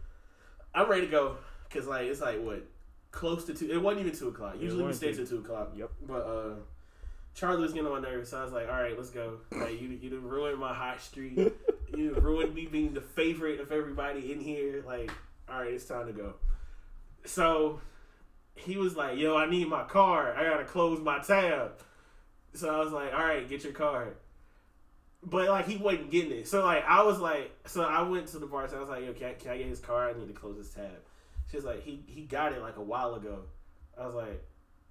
I'm 0.74 0.90
ready 0.90 1.06
to 1.06 1.12
go 1.12 1.38
because 1.68 1.88
like 1.88 2.08
it's 2.08 2.22
like 2.22 2.42
what 2.42 2.64
close 3.12 3.46
to 3.46 3.54
two. 3.54 3.70
It 3.70 3.82
wasn't 3.82 4.06
even 4.06 4.18
two 4.18 4.30
o'clock. 4.30 4.56
Usually 4.60 4.84
we 4.84 4.94
stay 4.94 5.14
till 5.14 5.26
two 5.26 5.40
o'clock. 5.40 5.72
Yep. 5.76 5.92
But 6.08 6.22
uh, 6.22 6.54
Charlie 7.34 7.62
was 7.62 7.74
getting 7.74 7.88
on 7.88 8.02
my 8.02 8.10
nerves, 8.10 8.30
so 8.30 8.40
I 8.40 8.44
was 8.44 8.54
like, 8.54 8.68
"All 8.68 8.82
right, 8.82 8.98
let's 8.98 9.10
go." 9.10 9.40
Like 9.52 9.82
you, 9.82 9.88
you 9.90 10.10
done 10.10 10.24
ruined 10.24 10.60
my 10.60 10.74
hot 10.74 11.02
streak. 11.02 11.38
you 11.96 12.14
ruined 12.16 12.54
me 12.54 12.66
being 12.66 12.94
the 12.94 13.02
favorite 13.02 13.60
of 13.60 13.72
everybody 13.72 14.32
in 14.32 14.40
here. 14.40 14.84
Like, 14.86 15.12
all 15.50 15.62
right, 15.62 15.74
it's 15.74 15.86
time 15.86 16.08
to 16.08 16.14
go. 16.14 16.36
So 17.26 17.80
he 18.56 18.78
was 18.78 18.96
like, 18.96 19.18
"Yo, 19.18 19.36
I 19.36 19.50
need 19.50 19.68
my 19.68 19.84
card. 19.84 20.36
I 20.38 20.44
gotta 20.44 20.66
close 20.66 21.00
my 21.00 21.20
tab." 21.20 21.74
So 22.54 22.74
I 22.74 22.80
was 22.80 22.92
like, 22.92 23.14
"All 23.14 23.24
right, 23.24 23.48
get 23.48 23.64
your 23.64 23.74
card." 23.74 24.16
But 25.24 25.50
like 25.50 25.68
he 25.68 25.78
wasn't 25.78 26.12
getting 26.12 26.32
it, 26.32 26.48
so 26.48 26.64
like 26.66 26.84
I 26.86 27.04
was 27.04 27.20
like, 27.20 27.52
so 27.66 27.84
I 27.84 28.02
went 28.02 28.28
to 28.30 28.40
the 28.40 28.48
bar. 28.48 28.68
So 28.68 28.78
I 28.78 28.80
was 28.80 28.90
like, 28.90 29.06
"Yo, 29.06 29.14
can 29.14 29.28
I, 29.28 29.34
can 29.34 29.52
I 29.52 29.58
get 29.58 29.68
his 29.68 29.80
card? 29.80 30.16
I 30.16 30.20
need 30.20 30.28
to 30.28 30.34
close 30.34 30.58
his 30.58 30.70
tab." 30.70 30.90
She 31.50 31.58
was 31.58 31.66
like, 31.66 31.84
"He 31.84 32.04
he 32.08 32.24
got 32.24 32.54
it 32.54 32.62
like 32.62 32.78
a 32.78 32.84
while 32.84 33.16
ago." 33.16 33.44
I 34.00 34.06
was 34.06 34.16
like, 34.16 34.44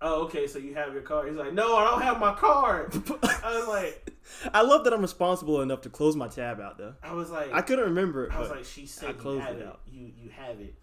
"Oh, 0.02 0.24
okay. 0.24 0.46
So 0.46 0.58
you 0.58 0.74
have 0.74 0.92
your 0.92 1.02
card?" 1.02 1.28
He's 1.28 1.36
like, 1.36 1.52
"No, 1.52 1.76
I 1.76 1.90
don't 1.90 2.02
have 2.02 2.18
my 2.18 2.34
card." 2.34 2.92
I 3.22 3.58
was 3.58 3.68
like, 3.68 4.12
I 4.52 4.62
love 4.62 4.84
that 4.84 4.92
I'm 4.92 5.02
responsible 5.02 5.60
enough 5.62 5.82
to 5.82 5.88
close 5.90 6.16
my 6.16 6.28
tab 6.28 6.60
out 6.60 6.78
though. 6.78 6.94
I 7.02 7.12
was 7.12 7.30
like, 7.30 7.52
I 7.52 7.62
couldn't 7.62 7.86
remember 7.86 8.26
it. 8.26 8.32
I 8.32 8.40
was 8.40 8.50
like, 8.50 8.64
she 8.64 8.86
said 8.86 9.08
I 9.08 9.12
you 9.12 9.18
closed 9.18 9.44
have 9.44 9.56
it 9.56 9.60
it. 9.62 9.66
out. 9.66 9.80
You 9.90 10.10
you 10.16 10.30
have 10.30 10.60
it. 10.60 10.74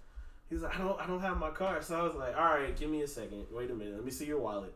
He's 0.49 0.61
like, 0.61 0.75
I 0.75 0.79
don't 0.79 0.99
I 0.99 1.07
don't 1.07 1.21
have 1.21 1.37
my 1.37 1.49
card. 1.51 1.83
So 1.83 1.99
I 1.99 2.03
was 2.03 2.15
like, 2.15 2.35
all 2.37 2.45
right, 2.45 2.75
give 2.77 2.89
me 2.89 3.01
a 3.01 3.07
second. 3.07 3.45
Wait 3.51 3.69
a 3.69 3.73
minute. 3.73 3.95
Let 3.95 4.05
me 4.05 4.11
see 4.11 4.25
your 4.25 4.39
wallet. 4.39 4.73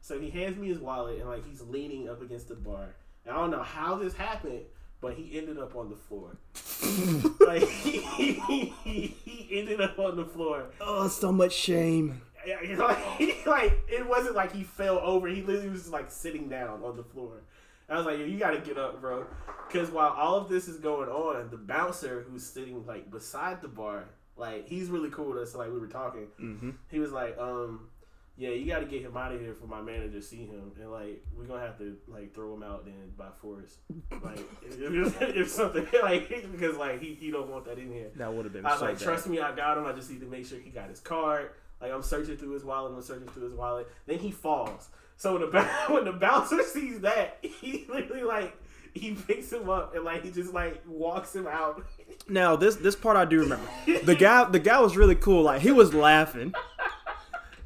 So 0.00 0.18
he 0.20 0.28
hands 0.30 0.56
me 0.58 0.68
his 0.68 0.78
wallet 0.78 1.18
and 1.20 1.28
like 1.28 1.46
he's 1.48 1.62
leaning 1.62 2.08
up 2.08 2.20
against 2.22 2.48
the 2.48 2.54
bar. 2.56 2.94
And 3.24 3.34
I 3.34 3.38
don't 3.38 3.50
know 3.50 3.62
how 3.62 3.96
this 3.96 4.14
happened, 4.14 4.60
but 5.00 5.14
he 5.14 5.38
ended 5.38 5.58
up 5.58 5.74
on 5.76 5.88
the 5.88 5.96
floor. 5.96 6.36
like 7.46 7.62
he, 7.68 8.00
he, 8.84 9.06
he 9.24 9.48
ended 9.58 9.80
up 9.80 9.98
on 9.98 10.16
the 10.16 10.26
floor. 10.26 10.66
oh, 10.80 11.08
so 11.08 11.32
much 11.32 11.54
shame. 11.54 12.20
Yeah, 12.46 12.76
like, 12.78 12.98
he, 13.18 13.34
like 13.46 13.82
it 13.88 14.06
wasn't 14.08 14.34
like 14.36 14.52
he 14.52 14.62
fell 14.62 14.98
over. 14.98 15.28
He 15.28 15.42
literally 15.42 15.70
was 15.70 15.88
like 15.88 16.10
sitting 16.10 16.48
down 16.48 16.82
on 16.82 16.96
the 16.96 17.04
floor. 17.04 17.42
I 17.88 17.96
was 17.98 18.06
like, 18.06 18.18
you 18.18 18.38
gotta 18.38 18.58
get 18.58 18.78
up, 18.78 19.00
bro. 19.00 19.26
Because 19.68 19.90
while 19.90 20.10
all 20.10 20.36
of 20.36 20.48
this 20.48 20.68
is 20.68 20.78
going 20.78 21.08
on, 21.08 21.50
the 21.50 21.56
bouncer 21.58 22.24
who's 22.28 22.44
sitting 22.44 22.86
like 22.86 23.10
beside 23.10 23.60
the 23.60 23.68
bar, 23.68 24.04
like 24.36 24.66
he's 24.68 24.88
really 24.88 25.10
cool 25.10 25.26
with 25.32 25.38
us. 25.42 25.52
So, 25.52 25.58
like 25.58 25.70
we 25.72 25.78
were 25.78 25.86
talking, 25.86 26.28
Mm-hmm. 26.40 26.70
he 26.90 26.98
was 26.98 27.12
like, 27.12 27.36
um, 27.38 27.88
yeah, 28.36 28.48
you 28.50 28.66
got 28.66 28.80
to 28.80 28.86
get 28.86 29.02
him 29.02 29.16
out 29.16 29.32
of 29.32 29.40
here 29.40 29.54
for 29.54 29.66
my 29.66 29.80
manager 29.80 30.18
to 30.18 30.22
see 30.22 30.44
him, 30.46 30.72
and 30.80 30.90
like 30.90 31.22
we're 31.36 31.44
gonna 31.44 31.60
have 31.60 31.78
to 31.78 31.96
like 32.08 32.34
throw 32.34 32.54
him 32.54 32.62
out 32.62 32.84
then 32.84 33.12
by 33.18 33.28
force, 33.40 33.76
like 34.22 34.40
if, 34.62 34.80
if, 34.80 35.22
if 35.36 35.48
something 35.50 35.86
like 36.02 36.28
because 36.52 36.76
like 36.76 37.00
he, 37.02 37.14
he 37.14 37.30
don't 37.30 37.48
want 37.50 37.64
that 37.66 37.78
in 37.78 37.92
here. 37.92 38.10
That 38.16 38.32
would 38.32 38.44
have 38.46 38.52
been 38.54 38.64
I 38.66 38.70
was 38.70 38.78
so 38.80 38.86
like, 38.86 38.98
bad. 38.98 39.04
trust 39.04 39.26
me, 39.28 39.40
I 39.40 39.54
got 39.54 39.76
him. 39.78 39.84
I 39.86 39.92
just 39.92 40.10
need 40.10 40.20
to 40.20 40.26
make 40.26 40.46
sure 40.46 40.58
he 40.58 40.70
got 40.70 40.88
his 40.88 41.00
card. 41.00 41.50
Like 41.84 41.92
I'm 41.92 42.02
searching 42.02 42.38
through 42.38 42.52
his 42.52 42.64
wallet. 42.64 42.94
I'm 42.96 43.02
searching 43.02 43.28
through 43.28 43.44
his 43.44 43.52
wallet. 43.52 43.86
Then 44.06 44.18
he 44.18 44.30
falls. 44.30 44.88
So 45.18 45.38
when 45.38 45.50
the 45.50 45.62
when 45.92 46.06
the 46.06 46.12
bouncer 46.12 46.62
sees 46.62 47.00
that, 47.00 47.36
he 47.42 47.84
literally 47.90 48.22
like 48.22 48.56
he 48.94 49.12
picks 49.12 49.52
him 49.52 49.68
up 49.68 49.94
and 49.94 50.02
like 50.02 50.24
he 50.24 50.30
just 50.30 50.54
like 50.54 50.82
walks 50.88 51.36
him 51.36 51.46
out. 51.46 51.84
Now 52.26 52.56
this 52.56 52.76
this 52.76 52.96
part 52.96 53.18
I 53.18 53.26
do 53.26 53.40
remember. 53.40 53.66
The 54.02 54.14
guy 54.14 54.44
the 54.44 54.60
guy 54.60 54.80
was 54.80 54.96
really 54.96 55.14
cool. 55.14 55.42
Like 55.42 55.60
he 55.60 55.72
was 55.72 55.92
laughing. 55.92 56.54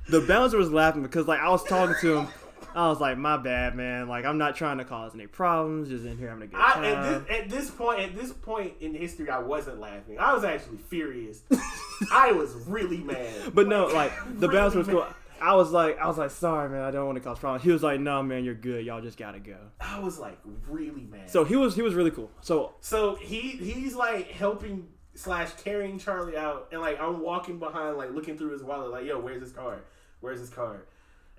The 0.08 0.22
bouncer 0.22 0.58
was 0.58 0.72
laughing 0.72 1.04
because 1.04 1.28
like 1.28 1.38
I 1.38 1.50
was 1.50 1.62
talking 1.62 1.94
to 2.00 2.18
him. 2.18 2.28
I 2.74 2.88
was 2.88 3.00
like, 3.00 3.18
my 3.18 3.36
bad, 3.36 3.74
man. 3.74 4.08
Like 4.08 4.24
I'm 4.24 4.38
not 4.38 4.56
trying 4.56 4.78
to 4.78 4.84
cause 4.84 5.14
any 5.14 5.26
problems. 5.26 5.88
Just 5.88 6.04
in 6.04 6.18
here 6.18 6.28
having 6.28 6.44
a 6.44 6.46
good 6.46 6.60
I, 6.60 6.72
time. 6.74 6.84
at, 6.84 7.26
this, 7.26 7.38
at 7.38 7.48
this 7.50 7.70
point, 7.70 8.00
at 8.00 8.16
this 8.16 8.32
point 8.32 8.74
in 8.80 8.94
history, 8.94 9.30
I 9.30 9.38
wasn't 9.38 9.80
laughing. 9.80 10.18
I 10.18 10.34
was 10.34 10.44
actually 10.44 10.78
furious. 10.78 11.42
I 12.12 12.32
was 12.32 12.54
really 12.66 12.98
mad. 12.98 13.54
But 13.54 13.68
no, 13.68 13.86
like 13.86 14.12
the 14.38 14.48
really 14.48 14.54
bouncer 14.60 14.78
was 14.78 14.88
cool. 14.88 15.06
I 15.40 15.54
was 15.54 15.70
like, 15.70 15.98
I 15.98 16.06
was 16.08 16.18
like, 16.18 16.30
sorry, 16.30 16.68
man. 16.68 16.82
I 16.82 16.90
don't 16.90 17.06
want 17.06 17.16
to 17.16 17.22
cause 17.22 17.38
problems. 17.38 17.62
He 17.64 17.70
was 17.70 17.82
like, 17.82 18.00
no, 18.00 18.22
man, 18.22 18.44
you're 18.44 18.54
good. 18.54 18.84
Y'all 18.84 19.00
just 19.00 19.16
gotta 19.16 19.38
go. 19.38 19.56
I 19.80 20.00
was 20.00 20.18
like 20.18 20.38
really 20.68 21.06
mad. 21.10 21.30
So 21.30 21.44
he 21.44 21.56
was 21.56 21.74
he 21.74 21.82
was 21.82 21.94
really 21.94 22.10
cool. 22.10 22.30
So 22.40 22.74
So 22.80 23.14
he 23.16 23.38
he's 23.52 23.94
like 23.94 24.30
helping 24.30 24.88
slash 25.14 25.50
carrying 25.64 25.98
Charlie 25.98 26.36
out, 26.36 26.68
and 26.72 26.80
like 26.80 27.00
I'm 27.00 27.20
walking 27.20 27.58
behind, 27.58 27.96
like 27.96 28.12
looking 28.12 28.38
through 28.38 28.52
his 28.52 28.62
wallet, 28.62 28.90
like, 28.90 29.04
yo, 29.04 29.18
where's 29.18 29.42
his 29.42 29.52
card? 29.52 29.82
Where's 30.20 30.40
his 30.40 30.50
card? 30.50 30.86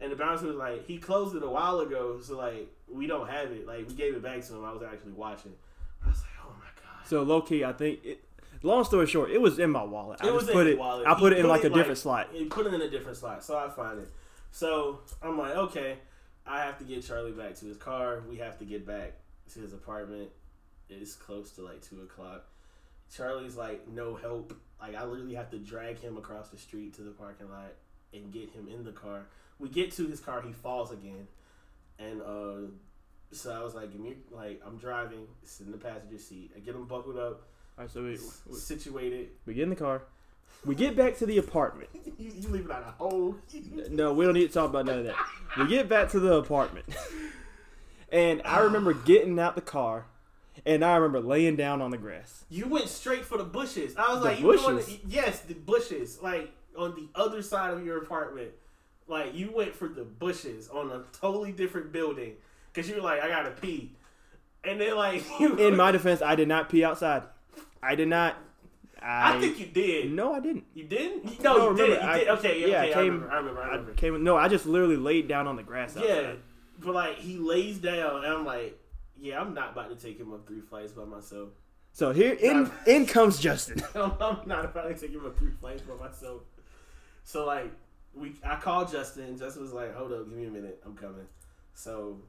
And 0.01 0.11
the 0.11 0.15
bouncer 0.15 0.47
was 0.47 0.55
like, 0.55 0.85
he 0.85 0.97
closed 0.97 1.35
it 1.35 1.43
a 1.43 1.49
while 1.49 1.79
ago, 1.79 2.19
so 2.21 2.37
like 2.37 2.67
we 2.91 3.05
don't 3.07 3.29
have 3.29 3.51
it. 3.51 3.67
Like 3.67 3.87
we 3.87 3.93
gave 3.95 4.15
it 4.15 4.23
back 4.23 4.41
to 4.45 4.55
him. 4.55 4.63
I 4.65 4.71
was 4.71 4.81
actually 4.83 5.11
watching. 5.13 5.53
I 6.03 6.07
was 6.09 6.19
like, 6.21 6.29
oh 6.45 6.51
my 6.57 6.65
god. 6.81 7.05
so 7.07 7.23
low 7.23 7.41
key, 7.41 7.63
I 7.65 7.73
think. 7.73 7.99
It, 8.05 8.23
long 8.63 8.83
story 8.85 9.07
short, 9.07 9.29
it 9.31 9.41
was 9.41 9.59
in 9.59 9.69
my 9.71 9.83
wallet. 9.83 10.19
I 10.21 10.25
It 10.27 10.27
just 10.27 10.35
was 10.35 10.47
in 10.49 10.53
put 10.53 10.67
it. 10.67 10.77
wallet. 10.79 11.05
I 11.07 11.13
He 11.15 11.19
put 11.19 11.33
it 11.33 11.37
in 11.39 11.43
put 11.43 11.49
like 11.49 11.63
it, 11.63 11.67
a 11.67 11.69
different 11.69 11.89
like- 11.89 11.97
slot. 11.97 12.27
He 12.31 12.45
put 12.45 12.65
it 12.67 12.73
in 12.73 12.81
a 12.81 12.89
different 12.89 13.17
slot, 13.17 13.43
so 13.43 13.57
I 13.57 13.69
find 13.69 13.99
it. 13.99 14.09
So 14.51 15.01
I'm 15.21 15.37
like, 15.37 15.55
okay, 15.55 15.97
I 16.47 16.61
have 16.61 16.77
to 16.79 16.83
get 16.85 17.05
Charlie 17.05 17.31
back 17.33 17.55
to 17.55 17.65
his 17.65 17.77
car. 17.77 18.23
We 18.29 18.37
have 18.37 18.57
to 18.59 18.65
get 18.65 18.87
back 18.87 19.13
to 19.53 19.59
his 19.59 19.73
apartment. 19.73 20.29
It's 20.89 21.13
close 21.13 21.51
to 21.51 21.61
like 21.61 21.81
two 21.81 22.01
o'clock. 22.01 22.45
Charlie's 23.13 23.55
like, 23.55 23.87
no 23.87 24.15
help. 24.15 24.53
Like 24.81 24.95
I 24.95 25.03
literally 25.03 25.35
have 25.35 25.51
to 25.51 25.57
drag 25.57 25.99
him 25.99 26.17
across 26.17 26.49
the 26.49 26.57
street 26.57 26.93
to 26.95 27.01
the 27.01 27.11
parking 27.11 27.49
lot 27.49 27.73
and 28.13 28.31
get 28.31 28.49
him 28.51 28.67
in 28.67 28.83
the 28.83 28.91
car. 28.91 29.23
We 29.59 29.69
get 29.69 29.91
to 29.93 30.07
his 30.07 30.19
car, 30.19 30.41
he 30.41 30.53
falls 30.53 30.91
again, 30.91 31.27
and 31.97 32.21
uh, 32.21 32.71
so 33.31 33.51
I 33.51 33.63
was 33.63 33.75
like, 33.75 33.91
give 33.91 33.99
me 34.01 34.15
like 34.31 34.61
I'm 34.65 34.77
driving, 34.77 35.27
sit 35.43 35.65
in 35.65 35.71
the 35.73 35.77
passenger 35.77 36.17
seat. 36.17 36.51
I 36.55 36.59
get 36.59 36.75
him 36.75 36.85
buckled 36.85 37.17
up, 37.17 37.41
All 37.77 37.83
right, 37.83 37.89
so 37.91 38.01
we, 38.03 38.17
we, 38.47 38.55
situated. 38.57 39.29
we 39.45 39.53
get 39.53 39.63
in 39.63 39.69
the 39.69 39.75
car. 39.75 40.03
We 40.65 40.75
get 40.75 40.95
back 40.97 41.17
to 41.19 41.25
the 41.25 41.37
apartment. 41.37 41.89
You, 42.19 42.31
you 42.35 42.49
leaving 42.49 42.69
out 42.71 42.81
a 42.85 42.91
hole. 43.01 43.37
No, 43.91 44.11
we 44.11 44.25
don't 44.25 44.33
need 44.33 44.47
to 44.47 44.53
talk 44.53 44.69
about 44.69 44.85
none 44.85 44.99
of 44.99 45.05
that. 45.05 45.15
We 45.57 45.67
get 45.67 45.87
back 45.87 46.09
to 46.09 46.19
the 46.19 46.33
apartment. 46.33 46.85
And 48.11 48.41
I 48.43 48.59
remember 48.59 48.91
getting 48.93 49.39
out 49.39 49.55
the 49.55 49.61
car 49.61 50.05
and 50.65 50.83
I 50.83 50.95
remember 50.97 51.21
laying 51.21 51.55
down 51.55 51.81
on 51.81 51.91
the 51.91 51.97
grass. 51.97 52.43
You 52.49 52.67
went 52.67 52.89
straight 52.89 53.23
for 53.23 53.37
the 53.37 53.45
bushes. 53.45 53.95
I 53.95 54.11
was 54.13 54.19
The 54.21 54.25
like, 54.25 54.41
bushes? 54.41 54.89
it- 54.89 54.99
yes, 55.07 55.39
the 55.41 55.53
bushes, 55.53 56.21
like 56.21 56.51
on 56.77 56.93
the 56.95 57.07
other 57.17 57.41
side 57.41 57.71
of 57.73 57.85
your 57.85 57.99
apartment. 57.99 58.49
Like 59.09 59.33
you 59.35 59.51
went 59.51 59.75
for 59.75 59.87
the 59.89 60.03
bushes 60.05 60.69
on 60.69 60.91
a 60.91 61.03
totally 61.19 61.51
different 61.51 61.91
building 61.91 62.35
because 62.71 62.87
you 62.87 62.95
were 62.95 63.01
like, 63.01 63.21
I 63.21 63.27
gotta 63.27 63.51
pee, 63.51 63.91
and 64.63 64.79
then 64.79 64.95
like. 64.95 65.23
In 65.41 65.75
my 65.75 65.91
defense, 65.91 66.21
I 66.21 66.35
did 66.35 66.47
not 66.47 66.69
pee 66.69 66.83
outside. 66.85 67.23
I 67.83 67.95
did 67.95 68.07
not. 68.07 68.37
I, 69.01 69.37
I 69.37 69.39
think 69.39 69.57
you 69.59 69.65
did. 69.65 70.11
no, 70.11 70.33
I 70.33 70.39
didn't. 70.41 70.65
You 70.73 70.83
didn't? 70.83 71.41
No, 71.41 71.53
No, 71.57 71.63
you 71.63 71.69
remember, 71.69 71.85
did. 71.95 72.01
You 72.03 72.07
I- 72.09 72.17
did. 72.19 72.27
Okay, 72.29 72.61
yeah, 72.61 72.67
yeah, 72.67 72.77
okay, 72.81 72.87
I 72.87 72.89
I, 72.89 72.93
came- 72.93 73.13
remember. 73.13 73.31
I 73.31 73.37
remember. 73.37 73.61
I 73.61 73.63
I 73.63 73.69
remember. 73.71 73.93
came. 73.93 74.23
No, 74.23 74.37
I 74.37 74.47
just 74.47 74.65
literally 74.65 74.97
laid 74.97 75.27
down 75.27 75.47
on 75.47 75.55
the 75.55 75.63
grass. 75.63 75.95
yeah, 75.99 76.33
but 76.79 76.93
like 76.93 77.15
he 77.17 77.37
lays 77.37 77.77
down, 77.79 78.23
and 78.25 78.33
I'm 78.33 78.45
like, 78.45 78.77
yeah, 79.17 79.39
I'm 79.41 79.53
not 79.53 79.71
about 79.71 79.89
to 79.89 79.95
take 79.95 80.19
him 80.19 80.31
up 80.33 80.45
three 80.45 80.61
flights 80.61 80.91
by 80.91 81.05
myself. 81.05 81.49
So 81.93 82.11
here 82.11 82.33
in 82.33 82.69
in 82.85 83.05
comes 83.07 83.39
Justin. 83.39 83.81
I'm 83.95 84.41
not 84.45 84.65
about 84.65 84.89
to 84.89 84.93
take 84.95 85.11
him 85.11 85.25
up 85.25 85.37
three 85.39 85.51
flights 85.59 85.81
by 85.81 85.95
myself. 85.95 86.41
So 87.23 87.45
like 87.45 87.71
we, 88.19 88.33
I 88.43 88.55
called 88.55 88.91
Justin. 88.91 89.37
Justin 89.37 89.63
was 89.63 89.73
like, 89.73 89.95
"Hold 89.95 90.11
up, 90.11 90.27
give 90.29 90.37
me 90.37 90.45
a 90.45 90.51
minute, 90.51 90.81
I'm 90.85 90.95
coming." 90.95 91.25
So 91.73 92.21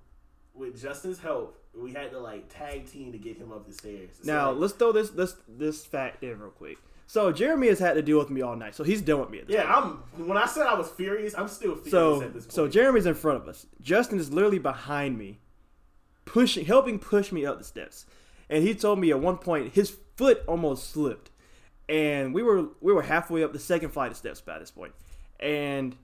with 0.54 0.80
Justin's 0.80 1.18
help, 1.18 1.58
we 1.74 1.92
had 1.92 2.10
to 2.12 2.18
like 2.18 2.48
tag 2.48 2.86
team 2.90 3.12
to 3.12 3.18
get 3.18 3.36
him 3.36 3.52
up 3.52 3.66
the 3.66 3.72
stairs. 3.72 4.10
So, 4.22 4.32
Now 4.32 4.50
like, 4.50 4.60
let's 4.60 4.72
throw 4.74 4.92
this 4.92 5.10
this 5.10 5.36
this 5.48 5.84
fact 5.84 6.22
in 6.22 6.38
real 6.38 6.50
quick. 6.50 6.78
So 7.06 7.32
Jeremy 7.32 7.66
has 7.68 7.80
had 7.80 7.94
to 7.94 8.02
deal 8.02 8.18
with 8.18 8.30
me 8.30 8.40
all 8.40 8.54
night, 8.54 8.76
so 8.76 8.84
he's 8.84 9.02
done 9.02 9.18
with 9.18 9.30
me 9.30 9.40
at 9.40 9.48
this 9.48 9.54
yeah, 9.54 9.80
point. 9.80 9.96
I'm. 10.16 10.28
When 10.28 10.38
I 10.38 10.46
said 10.46 10.66
I 10.68 10.74
was 10.74 10.88
furious, 10.90 11.34
I'm 11.36 11.48
still 11.48 11.74
furious 11.74 11.90
So 11.90 12.22
at 12.22 12.32
this 12.32 12.44
point. 12.44 12.52
so 12.52 12.68
Jeremy's 12.68 13.06
in 13.06 13.14
front 13.14 13.42
of 13.42 13.48
us. 13.48 13.66
Justin 13.80 14.20
is 14.20 14.32
literally 14.32 14.60
behind 14.60 15.18
me, 15.18 15.40
pushing, 16.24 16.64
helping 16.64 17.00
push 17.00 17.32
me 17.32 17.44
up 17.44 17.58
the 17.58 17.64
steps. 17.64 18.06
And 18.48 18.62
he 18.64 18.74
told 18.74 18.98
me 19.00 19.10
at 19.10 19.18
one 19.20 19.38
point 19.38 19.72
his 19.74 19.96
foot 20.16 20.42
almost 20.46 20.90
slipped, 20.90 21.30
and 21.88 22.32
we 22.32 22.42
were 22.44 22.68
we 22.80 22.92
were 22.92 23.02
halfway 23.02 23.42
up 23.42 23.52
the 23.52 23.58
second 23.58 23.90
flight 23.90 24.12
of 24.12 24.16
steps 24.16 24.40
by 24.40 24.58
this 24.60 24.70
point, 24.70 24.92
and 25.40 25.96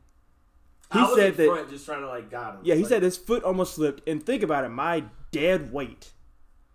he 0.93 1.07
said 1.15 1.37
that 1.37 1.47
front 1.47 1.71
just 1.71 1.85
trying 1.87 2.01
to 2.01 2.09
like 2.09 2.31
got 2.31 2.55
him. 2.55 2.61
yeah, 2.65 2.75
he 2.75 2.83
Like, 2.83 2.89
said 2.89 3.03
his 3.03 3.17
foot 3.17 3.43
almost 3.45 3.75
slipped. 3.75 4.09
And 4.09 4.25
think 4.25 4.43
about 4.43 4.65
it, 4.65 4.69
my 4.69 5.05
dead 5.33 5.73
weight, 5.73 6.13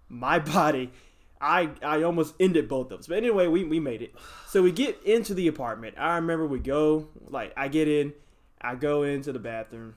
my 0.09 0.39
body, 0.57 0.91
I 1.39 1.69
I 1.83 2.03
almost 2.03 2.35
ended 2.39 2.67
both 2.67 2.91
of 2.91 2.99
us. 2.99 3.07
But 3.07 3.17
anyway, 3.17 3.47
we, 3.47 3.63
we 3.63 3.79
made 3.79 4.01
it. 4.01 4.13
So 4.47 4.61
we 4.61 4.71
get 4.71 5.01
into 5.03 5.33
the 5.33 5.47
apartment. 5.47 5.95
I 5.97 6.15
remember 6.15 6.45
we 6.45 6.59
go, 6.59 7.07
like, 7.27 7.53
I 7.57 7.67
get 7.67 7.87
in, 7.87 8.13
I 8.61 8.75
go 8.75 9.03
into 9.03 9.31
the 9.31 9.39
bathroom. 9.39 9.95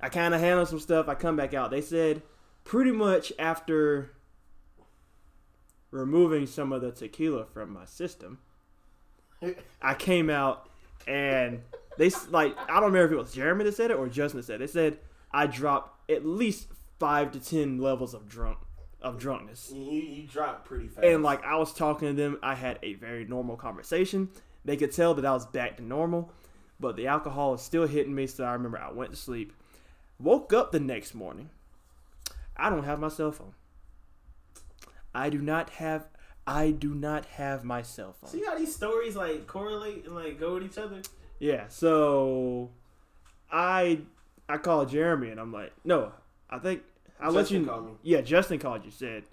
I 0.00 0.08
kind 0.08 0.32
of 0.32 0.40
handle 0.40 0.64
some 0.64 0.78
stuff. 0.80 1.08
I 1.08 1.14
come 1.16 1.34
back 1.36 1.54
out. 1.54 1.70
They 1.72 1.80
said 1.80 2.22
pretty 2.64 2.92
much 2.92 3.32
after 3.38 4.12
removing 5.90 6.46
some 6.46 6.72
of 6.72 6.82
the 6.82 6.92
tequila 6.92 7.46
from 7.46 7.72
my 7.72 7.84
system, 7.84 8.38
I 9.82 9.94
came 9.94 10.30
out 10.30 10.67
and 11.06 11.62
they 11.96 12.10
like 12.30 12.56
I 12.58 12.74
don't 12.74 12.92
remember 12.92 13.06
if 13.06 13.12
it 13.12 13.22
was 13.22 13.32
Jeremy 13.32 13.64
that 13.64 13.74
said 13.74 13.90
it 13.90 13.96
or 13.96 14.08
Justin 14.08 14.38
that 14.40 14.44
said 14.44 14.56
it. 14.56 14.58
They 14.58 14.72
said 14.72 14.98
I 15.32 15.46
dropped 15.46 16.10
at 16.10 16.24
least 16.24 16.68
five 16.98 17.32
to 17.32 17.40
ten 17.40 17.78
levels 17.78 18.14
of 18.14 18.28
drunk 18.28 18.58
of 19.00 19.18
drunkenness. 19.18 19.72
you, 19.74 20.00
you 20.00 20.26
dropped 20.26 20.64
pretty 20.64 20.88
fast. 20.88 21.06
And 21.06 21.22
like 21.22 21.44
I 21.44 21.56
was 21.56 21.72
talking 21.72 22.08
to 22.08 22.14
them, 22.14 22.38
I 22.42 22.54
had 22.54 22.78
a 22.82 22.94
very 22.94 23.24
normal 23.24 23.56
conversation. 23.56 24.28
They 24.64 24.76
could 24.76 24.92
tell 24.92 25.14
that 25.14 25.24
I 25.24 25.32
was 25.32 25.46
back 25.46 25.76
to 25.76 25.82
normal, 25.84 26.32
but 26.80 26.96
the 26.96 27.06
alcohol 27.06 27.54
is 27.54 27.62
still 27.62 27.86
hitting 27.86 28.14
me. 28.14 28.26
So 28.26 28.44
I 28.44 28.52
remember 28.52 28.78
I 28.78 28.90
went 28.90 29.12
to 29.12 29.16
sleep, 29.16 29.52
woke 30.18 30.52
up 30.52 30.72
the 30.72 30.80
next 30.80 31.14
morning. 31.14 31.50
I 32.56 32.70
don't 32.70 32.84
have 32.84 32.98
my 32.98 33.08
cell 33.08 33.30
phone. 33.30 33.54
I 35.14 35.30
do 35.30 35.40
not 35.40 35.70
have. 35.70 36.06
I 36.48 36.70
do 36.70 36.94
not 36.94 37.26
have 37.26 37.62
my 37.62 37.82
cell 37.82 38.14
phone. 38.18 38.30
See 38.30 38.42
how 38.42 38.56
these 38.56 38.74
stories 38.74 39.14
like 39.14 39.46
correlate 39.46 40.06
and 40.06 40.14
like 40.14 40.40
go 40.40 40.54
with 40.54 40.62
each 40.64 40.78
other. 40.78 41.02
Yeah, 41.38 41.68
so 41.68 42.70
I 43.52 44.00
I 44.48 44.56
called 44.56 44.88
Jeremy 44.88 45.28
and 45.28 45.38
I'm 45.38 45.52
like, 45.52 45.72
no, 45.84 46.10
I 46.48 46.58
think 46.58 46.82
I'll 47.20 47.32
let 47.32 47.50
you. 47.50 47.66
called 47.66 47.86
me. 47.86 47.92
Yeah, 48.02 48.22
Justin 48.22 48.58
called 48.58 48.82
you. 48.86 48.90
Said, 48.90 49.24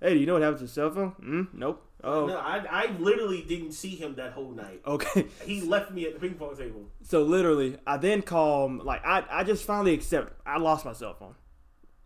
hey, 0.00 0.14
do 0.14 0.18
you 0.20 0.26
know 0.26 0.32
what 0.32 0.42
happened 0.42 0.58
to 0.58 0.64
the 0.64 0.70
cell 0.70 0.90
phone? 0.90 1.12
Mm, 1.22 1.54
nope. 1.54 1.84
Oh, 2.02 2.26
No, 2.26 2.36
I, 2.38 2.64
I 2.68 2.86
literally 2.98 3.42
didn't 3.42 3.72
see 3.72 3.94
him 3.94 4.16
that 4.16 4.32
whole 4.32 4.50
night. 4.50 4.80
okay. 4.86 5.26
He 5.44 5.60
left 5.60 5.92
me 5.92 6.06
at 6.06 6.14
the 6.14 6.20
ping 6.20 6.34
pong 6.34 6.56
table. 6.56 6.86
So 7.02 7.22
literally, 7.22 7.76
I 7.86 7.98
then 7.98 8.22
call 8.22 8.66
him. 8.66 8.78
Like 8.84 9.06
I, 9.06 9.24
I 9.30 9.44
just 9.44 9.64
finally 9.64 9.94
accept 9.94 10.32
I 10.44 10.58
lost 10.58 10.84
my 10.84 10.92
cell 10.92 11.14
phone. 11.14 11.36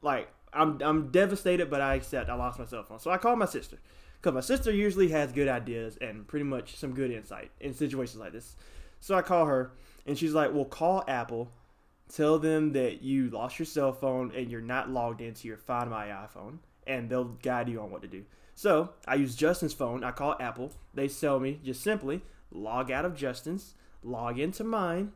Like 0.02 0.28
I'm, 0.52 0.78
I'm 0.82 1.10
devastated, 1.10 1.70
but 1.70 1.80
I 1.80 1.94
accept 1.94 2.28
I 2.28 2.34
lost 2.34 2.58
my 2.58 2.66
cell 2.66 2.82
phone. 2.82 2.98
So 2.98 3.10
I 3.10 3.16
called 3.16 3.38
my 3.38 3.46
sister 3.46 3.78
because 4.22 4.34
my 4.34 4.40
sister 4.40 4.70
usually 4.70 5.08
has 5.08 5.32
good 5.32 5.48
ideas 5.48 5.98
and 6.00 6.26
pretty 6.28 6.44
much 6.44 6.76
some 6.76 6.94
good 6.94 7.10
insight 7.10 7.50
in 7.60 7.74
situations 7.74 8.20
like 8.20 8.32
this. 8.32 8.54
So 9.00 9.16
I 9.16 9.22
call 9.22 9.46
her, 9.46 9.72
and 10.06 10.16
she's 10.16 10.32
like, 10.32 10.54
"Well, 10.54 10.64
call 10.64 11.02
Apple, 11.08 11.50
tell 12.08 12.38
them 12.38 12.72
that 12.72 13.02
you 13.02 13.30
lost 13.30 13.58
your 13.58 13.66
cell 13.66 13.92
phone 13.92 14.32
and 14.34 14.48
you're 14.48 14.60
not 14.60 14.90
logged 14.90 15.20
into 15.20 15.48
your 15.48 15.56
Find 15.56 15.90
My 15.90 16.06
iPhone, 16.06 16.58
and 16.86 17.10
they'll 17.10 17.24
guide 17.42 17.68
you 17.68 17.80
on 17.80 17.90
what 17.90 18.02
to 18.02 18.08
do." 18.08 18.24
So 18.54 18.90
I 19.08 19.16
use 19.16 19.34
Justin's 19.34 19.74
phone. 19.74 20.04
I 20.04 20.12
call 20.12 20.36
Apple. 20.38 20.72
They 20.94 21.08
tell 21.08 21.40
me 21.40 21.58
just 21.64 21.82
simply 21.82 22.22
log 22.52 22.90
out 22.90 23.04
of 23.04 23.16
Justin's, 23.16 23.74
log 24.04 24.38
into 24.38 24.62
mine, 24.62 25.12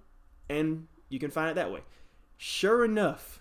and 0.49 0.89
you 1.09 1.21
can 1.21 1.31
find 1.31 1.51
it 1.51 1.55
that 1.55 1.71
way. 1.71 1.83
Sure 2.37 2.85
enough, 2.85 3.41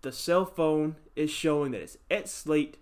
the 0.00 0.10
cell 0.10 0.44
phone 0.44 0.96
is 1.14 1.30
showing 1.30 1.70
that 1.72 1.82
it's 1.82 1.98
at 2.10 2.28
Slate, 2.28 2.78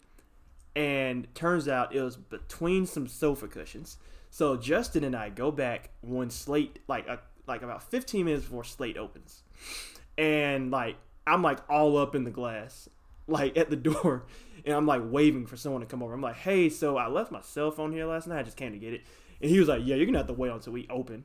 and 0.77 1.33
turns 1.35 1.69
out 1.69 1.95
it 1.95 2.03
was 2.03 2.17
between 2.17 2.87
some 2.87 3.07
sofa 3.07 3.49
cushions. 3.49 3.99
So 4.31 4.57
Justin 4.57 5.05
and 5.05 5.17
I 5.17 5.29
go 5.29 5.51
back 5.51 5.91
when 6.03 6.31
Slate, 6.31 6.79
like 6.87 7.07
a, 7.09 7.21
like 7.47 7.63
about 7.63 7.83
15 7.91 8.25
minutes 8.25 8.45
before 8.45 8.65
Slate 8.65 8.97
opens, 8.97 9.43
and 10.17 10.71
like 10.71 10.97
I'm 11.27 11.43
like 11.43 11.59
all 11.69 11.97
up 11.97 12.15
in 12.15 12.25
the 12.25 12.31
glass, 12.31 12.89
like 13.27 13.57
at 13.57 13.71
the 13.71 13.77
door, 13.77 14.27
and 14.65 14.75
I'm 14.75 14.87
like 14.87 15.03
waving 15.05 15.47
for 15.47 15.57
someone 15.57 15.81
to 15.81 15.87
come 15.87 16.03
over. 16.03 16.13
I'm 16.13 16.21
like, 16.21 16.37
hey, 16.37 16.69
so 16.69 16.97
I 16.97 17.09
left 17.09 17.33
my 17.33 17.41
cell 17.41 17.71
phone 17.71 17.93
here 17.93 18.07
last 18.07 18.29
night. 18.29 18.39
I 18.39 18.43
just 18.45 18.57
came 18.57 18.73
to 18.73 18.79
get 18.79 18.95
it, 18.95 19.03
and 19.41 19.51
he 19.51 19.59
was 19.59 19.69
like, 19.69 19.83
yeah, 19.85 19.97
you're 19.97 20.07
gonna 20.07 20.19
have 20.19 20.29
to 20.29 20.33
wait 20.33 20.53
until 20.53 20.73
we 20.73 20.87
open. 20.89 21.25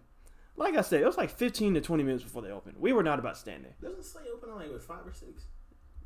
Like 0.58 0.76
I 0.78 0.82
said, 0.82 1.02
it 1.02 1.06
was 1.06 1.18
like 1.18 1.30
15 1.30 1.74
to 1.74 1.82
20 1.82 2.04
minutes 2.04 2.24
before 2.24 2.42
they 2.42 2.50
opened. 2.50 2.78
We 2.80 2.94
were 2.94 3.04
not 3.04 3.20
about 3.20 3.34
to 3.34 3.40
stand 3.40 3.66
there. 3.66 3.76
Doesn't 3.82 4.06
Slate 4.06 4.28
open 4.34 4.56
like 4.56 4.72
with 4.72 4.84
five 4.84 5.06
or 5.06 5.14
six? 5.14 5.44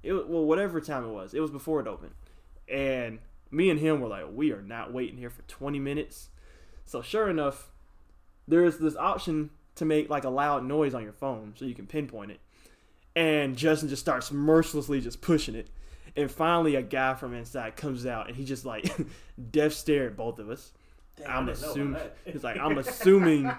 It 0.01 0.13
well, 0.13 0.45
whatever 0.45 0.81
time 0.81 1.05
it 1.05 1.09
was, 1.09 1.33
it 1.33 1.39
was 1.39 1.51
before 1.51 1.79
it 1.79 1.87
opened, 1.87 2.13
and 2.69 3.19
me 3.51 3.69
and 3.69 3.79
him 3.79 3.99
were 3.99 4.07
like, 4.07 4.25
we 4.31 4.51
are 4.51 4.61
not 4.61 4.93
waiting 4.93 5.17
here 5.17 5.29
for 5.29 5.41
20 5.43 5.79
minutes. 5.79 6.29
So 6.85 7.01
sure 7.01 7.29
enough, 7.29 7.71
there 8.47 8.65
is 8.65 8.77
this 8.79 8.95
option 8.95 9.51
to 9.75 9.85
make 9.85 10.09
like 10.09 10.23
a 10.23 10.29
loud 10.29 10.65
noise 10.65 10.93
on 10.93 11.03
your 11.03 11.13
phone, 11.13 11.53
so 11.55 11.65
you 11.65 11.75
can 11.75 11.87
pinpoint 11.87 12.31
it. 12.31 12.39
And 13.15 13.55
Justin 13.55 13.89
just 13.89 14.01
starts 14.01 14.31
mercilessly 14.31 15.01
just 15.01 15.21
pushing 15.21 15.55
it, 15.55 15.69
and 16.15 16.29
finally 16.29 16.75
a 16.75 16.81
guy 16.81 17.15
from 17.15 17.33
inside 17.33 17.75
comes 17.75 18.05
out, 18.05 18.27
and 18.27 18.35
he 18.35 18.45
just 18.45 18.65
like 18.65 18.89
death 19.51 19.73
stare 19.73 20.07
at 20.07 20.17
both 20.17 20.39
of 20.39 20.49
us. 20.49 20.71
Damn, 21.17 21.29
I'm 21.29 21.43
I 21.43 21.45
didn't 21.53 21.61
know 21.61 21.69
assuming 21.69 22.01
he's 22.25 22.43
like, 22.43 22.57
I'm 22.57 22.77
assuming 22.77 23.51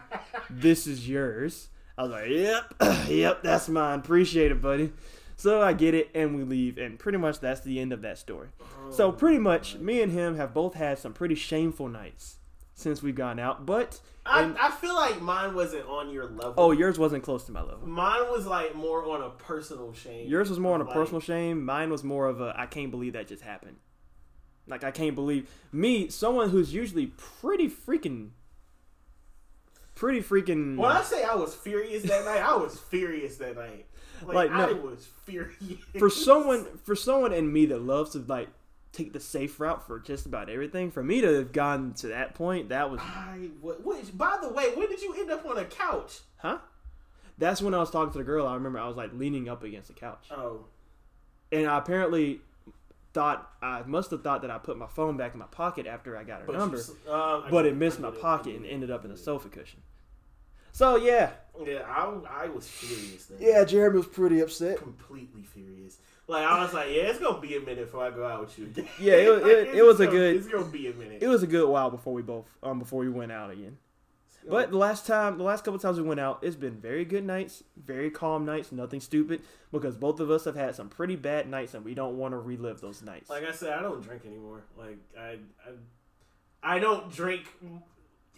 this 0.49 0.87
is 0.87 1.09
yours. 1.09 1.69
I 1.99 2.03
was 2.03 2.12
like, 2.12 2.28
Yep, 2.31 2.74
yep, 3.09 3.43
that's 3.43 3.69
mine. 3.69 3.99
Appreciate 3.99 4.53
it, 4.53 4.61
buddy. 4.62 4.93
So 5.40 5.62
I 5.62 5.72
get 5.72 5.94
it, 5.94 6.10
and 6.14 6.36
we 6.36 6.42
leave, 6.44 6.76
and 6.76 6.98
pretty 6.98 7.16
much 7.16 7.40
that's 7.40 7.62
the 7.62 7.80
end 7.80 7.94
of 7.94 8.02
that 8.02 8.18
story. 8.18 8.48
Uh-huh. 8.60 8.92
So 8.92 9.10
pretty 9.10 9.38
much, 9.38 9.76
me 9.76 10.02
and 10.02 10.12
him 10.12 10.36
have 10.36 10.52
both 10.52 10.74
had 10.74 10.98
some 10.98 11.14
pretty 11.14 11.34
shameful 11.34 11.88
nights 11.88 12.36
since 12.74 13.02
we've 13.02 13.14
gone 13.14 13.38
out. 13.38 13.64
But 13.64 14.00
I, 14.26 14.52
I 14.60 14.70
feel 14.70 14.94
like 14.94 15.22
mine 15.22 15.54
wasn't 15.54 15.88
on 15.88 16.10
your 16.10 16.26
level. 16.26 16.52
oh, 16.58 16.72
yours 16.72 16.98
wasn't 16.98 17.24
close 17.24 17.44
to 17.44 17.52
my 17.52 17.62
level. 17.62 17.86
mine 17.88 18.30
was 18.30 18.44
like 18.46 18.74
more 18.74 19.10
on 19.10 19.22
a 19.22 19.30
personal 19.30 19.94
shame. 19.94 20.28
Yours 20.28 20.50
was 20.50 20.58
more 20.58 20.74
on 20.74 20.82
a 20.82 20.84
Like, 20.84 20.92
personal 20.92 21.20
shame. 21.22 21.64
Mine 21.64 21.88
was 21.88 22.04
more 22.04 22.26
of 22.26 22.42
a 22.42 22.52
I 22.54 22.66
can't 22.66 22.90
believe 22.90 23.14
that 23.14 23.26
just 23.26 23.42
happened. 23.42 23.76
Like 24.66 24.84
I 24.84 24.90
can't 24.90 25.14
believe 25.14 25.48
me, 25.72 26.10
someone 26.10 26.50
who's 26.50 26.74
usually 26.74 27.06
pretty 27.06 27.68
freaking, 27.70 28.32
pretty 29.94 30.20
freaking. 30.20 30.76
When 30.76 30.90
I 30.92 31.02
say 31.02 31.24
I 31.24 31.34
was 31.34 31.54
furious 31.54 32.02
that 32.04 32.26
night, 32.26 32.42
I 32.42 32.56
was 32.56 32.78
furious 32.78 33.38
that 33.38 33.56
night. 33.56 33.86
Like, 34.26 34.51
Like, 34.51 34.52
no. 34.52 34.68
I 34.68 34.72
was 34.72 35.09
furious. 35.26 35.56
for 35.98 36.10
someone 36.10 36.66
for 36.84 36.94
someone 36.94 37.32
in 37.32 37.52
me 37.52 37.66
that 37.66 37.80
loves 37.82 38.10
to 38.12 38.18
like 38.18 38.48
take 38.92 39.12
the 39.12 39.20
safe 39.20 39.60
route 39.60 39.86
for 39.86 39.98
just 40.01 40.26
about 40.26 40.51
everything 40.51 40.90
for 40.90 41.02
me 41.02 41.20
to 41.20 41.32
have 41.36 41.52
gone 41.52 41.94
to 41.94 42.09
that 42.09 42.34
point 42.34 42.68
that 42.70 42.90
was 42.90 43.01
I, 43.01 43.48
what, 43.60 43.84
which, 43.84 44.16
by 44.18 44.36
the 44.42 44.48
way, 44.48 44.74
when 44.74 44.88
did 44.88 45.01
you 45.01 45.14
end 45.16 45.30
up 45.30 45.47
on 45.47 45.56
a 45.59 45.64
couch? 45.64 46.18
huh? 46.38 46.59
That's 47.38 47.62
when 47.62 47.72
i 47.72 47.78
was 47.78 47.90
talking 47.90 48.12
to 48.12 48.18
the 48.18 48.24
girl 48.24 48.47
i 48.47 48.55
remember 48.55 48.78
i 48.80 48.86
was 48.88 48.97
like 48.97 49.10
leaning 49.14 49.48
up 49.48 49.62
against 49.62 49.88
the 49.88 49.94
couch. 49.94 50.26
Oh, 50.30 50.64
and 51.52 51.66
i 51.68 51.78
apparently 51.78 52.40
thought 53.14 53.51
i 53.62 53.82
must 53.82 54.10
have 54.10 54.22
thought 54.22 54.42
that 54.42 54.51
i 54.51 54.59
put 54.59 54.76
my 54.76 54.86
phone 54.86 55.16
back 55.16 55.32
in 55.34 55.38
my 55.38 55.47
pocket 55.47 55.86
after 55.86 56.16
i 56.16 56.22
got 56.24 56.40
her 56.40 56.47
but 56.47 56.56
number 56.56 56.76
you 56.76 57.12
um, 57.12 57.44
I 57.47 57.48
but 57.51 57.64
it 57.66 57.76
missed 57.76 57.98
my 58.01 58.10
pocket 58.10 58.56
and 58.56 58.66
ended 58.66 58.90
up 58.90 59.05
in 59.05 59.10
a 59.10 59.16
sofa 59.16 59.48
cushion 59.48 59.80
so 60.72 60.97
yeah 60.97 61.30
Yeah, 61.64 61.80
I, 61.86 62.44
I 62.44 62.48
was 62.48 62.66
furious. 62.68 63.26
Then. 63.26 63.38
yeah 63.40 63.64
jeremy 63.64 63.98
was 63.98 64.06
pretty 64.06 64.40
upset 64.40 64.78
completely 64.78 65.42
furious. 65.42 65.98
Like 66.26 66.47
I 66.47 66.62
was 66.62 66.72
like, 66.72 66.88
yeah, 66.90 67.02
it's 67.10 67.18
gonna 67.18 67.40
be 67.40 67.56
a 67.56 67.60
minute 67.60 67.86
before 67.86 68.05
I 68.05 68.10
go 68.10 68.24
out 68.24 68.40
with 68.42 68.56
you. 68.59 68.72
Yeah, 69.01 69.14
it 69.14 69.30
Like, 69.42 69.47
it- 69.51 69.74
it 69.74 69.84
was 69.84 69.98
a 70.01 70.06
good- 70.06 70.36
It's 70.36 70.47
gonna 70.47 70.64
be 70.64 70.86
a 70.88 70.94
minute. 70.94 71.22
it 71.22 71.28
was 71.28 71.42
a 71.42 71.47
good 71.47 71.68
while 71.68 71.90
before 71.90 72.12
we 72.14 72.22
both 72.22 72.47
um 72.62 72.78
before 72.78 73.01
we 73.01 73.09
went 73.09 73.32
out 73.32 73.51
again 73.51 73.76
But 74.48 74.70
the 74.70 74.76
last 74.78 75.06
time, 75.06 75.36
the 75.38 75.44
last 75.44 75.64
couple 75.64 75.78
times 75.80 75.98
we 76.01 76.06
went 76.06 76.18
out, 76.20 76.38
it's 76.42 76.56
been 76.56 76.76
very 76.80 77.05
good 77.05 77.24
nights, 77.24 77.62
very 77.76 78.10
calm 78.10 78.47
nights, 78.47 78.72
nothing 78.72 79.01
stupid. 79.01 79.42
Because 79.70 79.97
both 79.97 80.18
of 80.18 80.30
us 80.30 80.44
have 80.47 80.56
had 80.56 80.74
some 80.74 80.88
pretty 80.88 81.14
bad 81.14 81.47
nights, 81.48 81.74
and 81.74 81.84
we 81.84 81.94
don't 81.94 82.16
want 82.16 82.32
to 82.32 82.38
relive 82.38 82.80
those 82.80 83.02
nights. 83.02 83.28
like 83.28 83.44
I 83.44 83.52
said, 83.52 83.72
I 83.78 83.82
don't 83.82 84.01
drink 84.02 84.24
anymore. 84.24 84.62
Like 84.78 84.97
I, 85.18 85.38
I, 86.62 86.76
I 86.76 86.78
don't 86.78 87.12
drink 87.12 87.44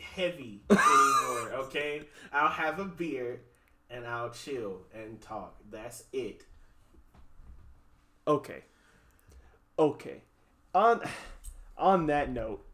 heavy 0.02 0.62
anymore. 0.70 1.52
okay, 1.64 2.02
I'll 2.32 2.48
have 2.50 2.78
a 2.78 2.84
beer 2.84 3.40
and 3.90 4.06
I'll 4.06 4.30
chill 4.30 4.82
and 4.94 5.20
talk. 5.20 5.56
That's 5.70 6.04
it. 6.12 6.44
okay, 8.26 8.62
okay. 9.78 10.22
On 10.74 11.00
on 11.76 12.06
that 12.06 12.30
note, 12.30 12.64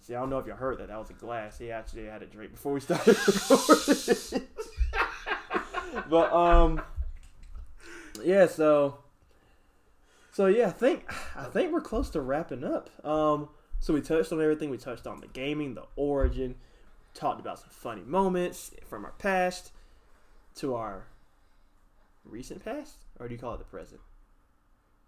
see, 0.00 0.14
I 0.14 0.20
don't 0.20 0.30
know 0.30 0.38
if 0.38 0.46
you 0.46 0.52
heard 0.52 0.78
that. 0.78 0.88
That 0.88 0.98
was 0.98 1.10
a 1.10 1.14
glass. 1.14 1.58
He 1.58 1.70
actually 1.70 2.06
had 2.06 2.22
a 2.22 2.26
drink 2.26 2.52
before 2.52 2.72
we 2.72 2.80
started. 2.80 3.16
recording. 3.26 4.48
but 6.10 6.32
um, 6.32 6.80
yeah. 8.22 8.46
So 8.46 8.98
so 10.32 10.46
yeah, 10.46 10.68
I 10.68 10.70
think 10.70 11.10
I 11.36 11.44
think 11.44 11.72
we're 11.72 11.80
close 11.80 12.10
to 12.10 12.20
wrapping 12.20 12.62
up. 12.62 12.90
Um, 13.04 13.48
so 13.80 13.94
we 13.94 14.00
touched 14.00 14.32
on 14.32 14.40
everything. 14.40 14.70
We 14.70 14.78
touched 14.78 15.06
on 15.06 15.20
the 15.20 15.26
gaming, 15.28 15.74
the 15.74 15.84
origin, 15.96 16.56
talked 17.14 17.40
about 17.40 17.58
some 17.58 17.70
funny 17.70 18.02
moments 18.02 18.70
from 18.88 19.04
our 19.04 19.12
past 19.12 19.72
to 20.56 20.74
our 20.74 21.06
recent 22.24 22.64
past, 22.64 22.96
or 23.18 23.28
do 23.28 23.34
you 23.34 23.40
call 23.40 23.54
it 23.54 23.58
the 23.58 23.64
present? 23.64 24.00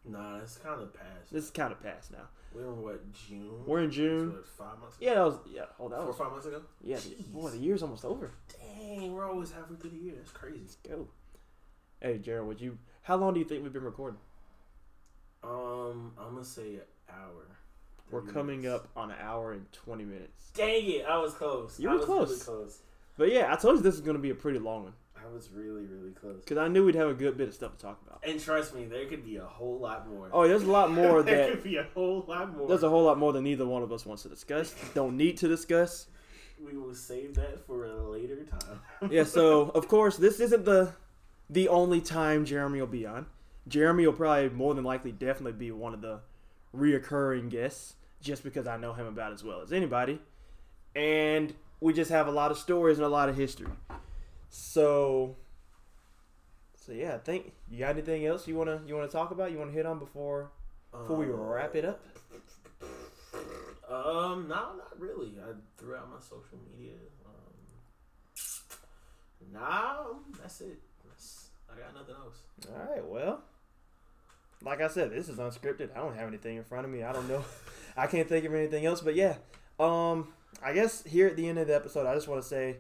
Nah, 0.05 0.39
it's 0.39 0.57
kind 0.57 0.81
of 0.81 0.95
past. 0.95 1.33
This 1.33 1.45
is 1.45 1.51
kind 1.51 1.73
of 1.73 1.83
past 1.83 2.11
now. 2.13 2.29
We're 2.55 2.67
in 2.67 2.83
what 2.83 3.13
June? 3.13 3.65
We're 3.67 3.83
in 3.83 3.91
June. 3.91 4.33
what, 4.33 4.47
five 4.47 4.79
months. 4.81 4.97
Ago? 4.97 5.07
Yeah, 5.07 5.15
that 5.15 5.25
was 5.25 5.39
yeah. 5.53 5.63
Oh, 5.79 5.89
that 5.89 5.99
four 5.99 6.07
was 6.07 6.17
five 6.17 6.31
months 6.33 6.47
ago. 6.47 6.63
yeah. 6.83 6.97
Jeez. 6.97 7.27
Boy, 7.27 7.51
the 7.51 7.59
year's 7.59 7.83
almost 7.83 8.05
over. 8.05 8.31
Dang, 8.49 9.13
we're 9.13 9.29
always 9.31 9.53
halfway 9.53 9.77
through 9.77 9.91
the 9.91 9.97
year. 9.97 10.15
That's 10.17 10.33
crazy. 10.33 10.59
Let's 10.61 10.77
go. 10.77 11.09
Hey, 12.01 12.19
Jared, 12.19 12.47
would 12.47 12.61
you? 12.61 12.79
How 13.03 13.17
long 13.17 13.35
do 13.35 13.41
you 13.41 13.47
think 13.47 13.63
we've 13.63 13.73
been 13.73 13.85
recording? 13.85 14.19
Um, 15.45 16.13
I'm 16.19 16.33
gonna 16.35 16.45
say 16.45 16.75
an 16.77 16.81
hour. 17.09 17.59
We're 18.11 18.21
30 18.23 18.33
coming 18.33 18.63
minutes. 18.63 18.85
up 18.85 18.91
on 18.97 19.11
an 19.11 19.17
hour 19.21 19.53
and 19.53 19.71
twenty 19.73 20.05
minutes. 20.05 20.51
Dang 20.55 20.85
it! 20.91 21.05
I 21.09 21.19
was 21.19 21.35
close. 21.35 21.79
You 21.79 21.89
I 21.89 21.93
were 21.93 21.99
was 21.99 22.07
close. 22.07 22.29
Really 22.31 22.41
close. 22.41 22.79
But 23.17 23.33
yeah, 23.33 23.53
I 23.53 23.57
told 23.57 23.77
you 23.77 23.83
this 23.83 23.95
is 23.95 24.01
going 24.01 24.17
to 24.17 24.23
be 24.23 24.31
a 24.31 24.35
pretty 24.35 24.59
long 24.59 24.85
one 24.85 24.93
I 25.15 25.31
was 25.33 25.51
really, 25.53 25.85
really 25.85 26.13
close. 26.13 26.41
because 26.41 26.57
I 26.57 26.69
knew 26.69 26.87
we'd 26.87 26.95
have 26.95 27.09
a 27.11 27.15
good 27.15 27.37
bit 27.37 27.49
of 27.49 27.55
stuff 27.55 27.77
to 27.77 27.79
talk 27.79 28.01
about. 28.07 28.21
And 28.27 28.41
trust 28.41 28.75
me, 28.75 28.87
there 28.87 29.05
could 29.07 29.25
be 29.25 29.37
a 29.37 29.45
whole 29.45 29.79
lot 29.79 30.09
more. 30.09 30.29
Oh, 30.33 30.49
there's 30.49 30.63
a 30.63 30.71
lot 30.71 30.91
more 31.03 31.23
there 31.23 31.37
that 31.47 31.51
could 31.51 31.63
be 31.63 31.77
a 31.77 31.87
whole 31.95 32.25
lot 32.27 32.57
more. 32.57 32.67
there's 32.69 32.83
a 32.83 32.89
whole 32.89 33.05
lot 33.05 33.19
more 33.19 33.33
than 33.33 33.47
either 33.47 33.67
one 33.67 33.83
of 33.83 33.93
us 33.93 34.07
wants 34.07 34.23
to 34.23 34.29
discuss. 34.31 34.75
Don't 34.95 35.17
need 35.17 35.37
to 35.39 35.49
discuss. 35.49 36.07
we 36.65 36.77
will 36.77 36.95
save 36.95 37.35
that 37.35 37.65
for 37.67 37.85
a 37.85 38.11
later 38.11 38.45
time. 38.45 38.81
Yeah. 39.11 39.25
So 39.37 39.71
of 39.71 39.87
course, 39.89 40.17
this 40.17 40.41
isn't 40.41 40.65
the 40.65 40.93
the 41.51 41.69
only 41.69 42.01
time 42.01 42.45
Jeremy 42.47 42.81
will 42.81 42.87
be 42.87 43.07
on. 43.07 43.27
Jeremy 43.69 44.07
will 44.07 44.15
probably 44.15 44.49
more 44.49 44.75
than 44.75 44.85
likely 44.85 45.13
definitely 45.13 45.53
be 45.53 45.71
one 45.71 45.93
of 45.95 46.01
the 46.01 46.21
reoccurring 46.77 47.51
guests, 47.51 47.95
just 48.21 48.43
because 48.45 48.67
I 48.67 48.77
know 48.77 48.93
him 48.93 49.07
about 49.07 49.33
as 49.33 49.43
well 49.43 49.61
as 49.61 49.73
anybody, 49.73 50.21
and 50.95 51.55
we 51.81 51.93
just 51.93 52.11
have 52.11 52.27
a 52.27 52.33
lot 52.33 52.51
of 52.51 52.59
stories 52.59 52.99
and 52.99 53.05
a 53.05 53.09
lot 53.09 53.29
of 53.29 53.37
history. 53.37 53.73
So. 54.49 55.37
So 56.75 56.93
yeah, 56.93 57.15
I 57.15 57.19
think 57.19 57.53
you 57.71 57.79
got 57.81 57.91
anything 57.91 58.27
else 58.27 58.49
you 58.49 58.57
wanna 58.57 58.81
you 58.87 58.95
wanna 58.95 59.07
talk 59.07 59.31
about? 59.31 59.53
You 59.53 59.59
wanna 59.59 59.71
hit 59.71 59.87
on 59.87 59.99
before 59.99 60.51
before 60.91 61.17
we 61.17 61.27
wrap 61.27 61.77
it 61.77 61.85
up? 61.85 62.01
Um, 63.89 64.47
no, 64.49 64.77
not 64.77 64.99
really. 64.99 65.35
I 65.41 65.53
threw 65.77 65.97
out 65.97 66.09
my 66.11 66.21
social 66.21 66.59
media. 66.73 66.95
Um, 67.27 67.53
nah, 69.53 70.05
that's 70.41 70.61
it. 70.61 70.81
That's, 71.09 71.49
I 71.69 71.79
got 71.79 71.95
nothing 71.95 72.15
else. 72.15 72.39
All 72.69 72.95
right, 72.95 73.05
well, 73.05 73.43
like 74.63 74.81
I 74.81 74.89
said, 74.89 75.11
this 75.11 75.29
is 75.29 75.39
unscripted. 75.39 75.91
I 75.95 75.99
don't 76.01 76.17
have 76.17 76.29
anything 76.29 76.57
in 76.57 76.65
front 76.65 76.85
of 76.85 76.91
me. 76.91 77.03
I 77.03 77.13
don't 77.13 77.29
know. 77.29 77.45
I 77.97 78.07
can't 78.07 78.29
think 78.29 78.45
of 78.45 78.55
anything 78.55 78.87
else. 78.87 79.01
But 79.01 79.15
yeah, 79.15 79.37
um, 79.79 80.33
I 80.63 80.73
guess 80.73 81.03
here 81.05 81.27
at 81.29 81.37
the 81.37 81.49
end 81.49 81.59
of 81.59 81.67
the 81.67 81.75
episode, 81.75 82.07
I 82.07 82.15
just 82.15 82.29
want 82.29 82.43
to 82.43 82.49
say, 82.49 82.79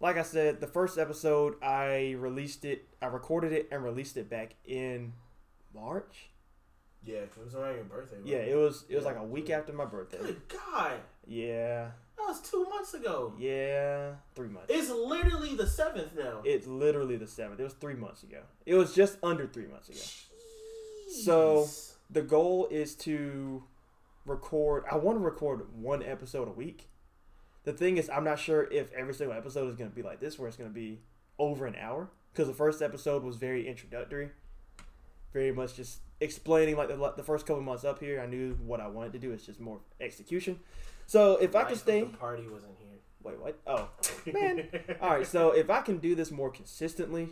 like 0.00 0.16
I 0.18 0.22
said, 0.22 0.60
the 0.60 0.66
first 0.66 0.98
episode 0.98 1.54
I 1.62 2.14
released 2.18 2.64
it, 2.64 2.86
I 3.00 3.06
recorded 3.06 3.52
it 3.52 3.68
and 3.72 3.82
released 3.82 4.16
it 4.16 4.28
back 4.28 4.54
in 4.64 5.12
March. 5.74 6.28
Yeah, 7.04 7.16
it 7.18 7.32
was 7.42 7.54
around 7.54 7.74
your 7.74 7.84
birthday. 7.84 8.16
wasn't 8.16 8.26
Yeah, 8.26 8.38
it 8.38 8.56
was 8.56 8.84
it 8.88 8.96
was 8.96 9.04
like 9.04 9.16
a 9.16 9.24
week 9.24 9.50
after 9.50 9.72
my 9.72 9.84
birthday. 9.84 10.18
Good 10.18 10.40
God, 10.48 11.00
Yeah, 11.26 11.90
that 12.16 12.22
was 12.22 12.40
two 12.40 12.64
months 12.64 12.94
ago. 12.94 13.34
yeah, 13.38 14.12
three 14.34 14.48
months. 14.48 14.68
It's 14.70 14.88
literally 14.90 15.54
the 15.54 15.66
seventh 15.66 16.16
now. 16.16 16.40
It's 16.44 16.66
literally 16.66 17.16
the 17.16 17.26
seventh. 17.26 17.60
It 17.60 17.64
was 17.64 17.74
three 17.74 17.94
months 17.94 18.22
ago. 18.22 18.40
It 18.64 18.74
was 18.74 18.94
just 18.94 19.18
under 19.22 19.46
three 19.46 19.66
months 19.66 19.90
ago. 19.90 20.00
So- 21.22 21.68
the 22.10 22.22
goal 22.22 22.68
is 22.70 22.94
to 22.96 23.64
record 24.26 24.84
i 24.90 24.96
want 24.96 25.18
to 25.18 25.24
record 25.24 25.66
one 25.74 26.02
episode 26.02 26.48
a 26.48 26.50
week. 26.52 26.88
The 27.64 27.72
thing 27.72 27.96
is 27.96 28.08
i'm 28.10 28.24
not 28.24 28.38
sure 28.38 28.64
if 28.70 28.92
every 28.92 29.14
single 29.14 29.36
episode 29.36 29.68
is 29.68 29.74
going 29.76 29.90
to 29.90 29.96
be 29.96 30.02
like 30.02 30.20
this 30.20 30.38
where 30.38 30.48
it's 30.48 30.56
going 30.56 30.70
to 30.70 30.74
be 30.74 31.00
over 31.38 31.66
an 31.66 31.76
hour 31.80 32.08
because 32.32 32.46
the 32.48 32.54
first 32.54 32.82
episode 32.82 33.22
was 33.22 33.36
very 33.36 33.66
introductory. 33.66 34.30
Very 35.32 35.50
much 35.52 35.74
just 35.74 35.98
explaining 36.20 36.76
like 36.76 36.88
the, 36.88 37.12
the 37.16 37.22
first 37.24 37.44
couple 37.46 37.62
months 37.62 37.84
up 37.84 37.98
here 38.00 38.20
i 38.20 38.26
knew 38.26 38.54
what 38.64 38.80
i 38.80 38.86
wanted 38.86 39.12
to 39.12 39.18
do 39.18 39.32
it's 39.32 39.44
just 39.46 39.60
more 39.60 39.80
execution. 40.00 40.58
So 41.06 41.36
if 41.36 41.54
i 41.56 41.60
Life 41.60 41.66
can 41.68 41.72
of 41.74 41.78
stay 41.80 42.00
the 42.02 42.06
party 42.16 42.44
wasn't 42.48 42.72
here. 42.78 42.98
wait 43.22 43.40
what? 43.40 43.58
Oh 43.66 43.88
Man. 44.32 44.68
all 45.00 45.10
right 45.10 45.26
so 45.26 45.50
if 45.50 45.68
i 45.70 45.80
can 45.80 45.98
do 45.98 46.14
this 46.14 46.30
more 46.30 46.50
consistently 46.50 47.30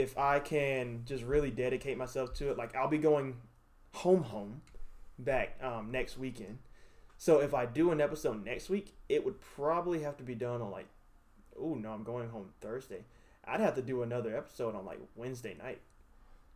if 0.00 0.16
i 0.18 0.38
can 0.38 1.02
just 1.04 1.24
really 1.24 1.50
dedicate 1.50 1.96
myself 1.96 2.32
to 2.34 2.50
it 2.50 2.58
like 2.58 2.74
i'll 2.76 2.88
be 2.88 2.98
going 2.98 3.36
home 3.94 4.22
home 4.24 4.60
back 5.18 5.56
um, 5.62 5.90
next 5.90 6.18
weekend 6.18 6.58
so 7.16 7.40
if 7.40 7.54
i 7.54 7.64
do 7.64 7.90
an 7.90 8.00
episode 8.00 8.44
next 8.44 8.68
week 8.68 8.94
it 9.08 9.24
would 9.24 9.40
probably 9.40 10.02
have 10.02 10.16
to 10.16 10.22
be 10.22 10.34
done 10.34 10.60
on 10.60 10.70
like 10.70 10.86
oh 11.58 11.74
no 11.74 11.90
i'm 11.92 12.02
going 12.02 12.28
home 12.28 12.50
thursday 12.60 13.04
i'd 13.46 13.60
have 13.60 13.74
to 13.74 13.82
do 13.82 14.02
another 14.02 14.36
episode 14.36 14.74
on 14.74 14.84
like 14.84 14.98
wednesday 15.14 15.54
night 15.62 15.80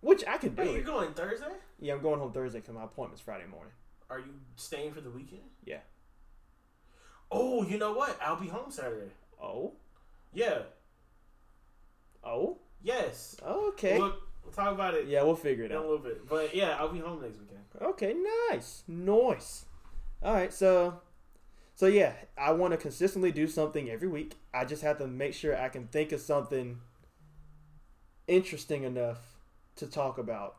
which 0.00 0.22
i 0.26 0.36
could 0.36 0.54
do 0.54 0.62
Wait, 0.62 0.72
you're 0.72 0.82
going 0.82 1.12
Thursday? 1.14 1.54
yeah 1.80 1.94
i'm 1.94 2.02
going 2.02 2.20
home 2.20 2.32
thursday 2.32 2.58
because 2.60 2.74
my 2.74 2.84
appointment's 2.84 3.22
friday 3.22 3.46
morning 3.50 3.72
Are 4.10 4.18
you 4.18 4.34
staying 4.56 4.92
for 4.92 5.00
the 5.00 5.10
weekend? 5.10 5.42
Yeah. 5.64 5.82
Oh, 7.32 7.62
you 7.62 7.78
know 7.78 7.92
what? 7.92 8.18
I'll 8.20 8.40
be 8.40 8.48
home 8.48 8.70
Saturday. 8.72 9.12
oh 9.40 9.72
Yeah. 10.34 10.62
oh 12.24 12.58
Yes. 12.82 13.36
okay 13.46 13.98
We'll, 13.98 14.14
we'll 14.42 14.52
talk 14.52 14.72
about 14.72 14.94
it 14.94 15.06
yeah 15.06 15.22
we'll 15.22 15.36
figure 15.36 15.64
it 15.64 15.72
out. 15.72 15.80
in 15.80 15.86
a 15.86 15.90
little 15.90 16.04
bit. 16.04 16.28
But 16.28 16.54
yeah, 16.54 16.76
I'll 16.78 16.88
be 16.92 17.00
home 17.00 17.20
next 17.20 17.38
weekend. 17.38 17.60
Okay, 17.80 18.14
nice, 18.50 18.82
nice. 18.88 19.64
All 20.22 20.34
right, 20.34 20.52
so, 20.52 21.00
so 21.74 21.86
yeah, 21.86 22.12
I 22.36 22.52
want 22.52 22.72
to 22.72 22.76
consistently 22.76 23.32
do 23.32 23.46
something 23.46 23.88
every 23.88 24.08
week. 24.08 24.34
I 24.52 24.64
just 24.64 24.82
have 24.82 24.98
to 24.98 25.06
make 25.06 25.32
sure 25.34 25.56
I 25.56 25.68
can 25.68 25.86
think 25.86 26.12
of 26.12 26.20
something 26.20 26.78
interesting 28.28 28.82
enough 28.84 29.18
to 29.76 29.86
talk 29.86 30.18
about 30.18 30.56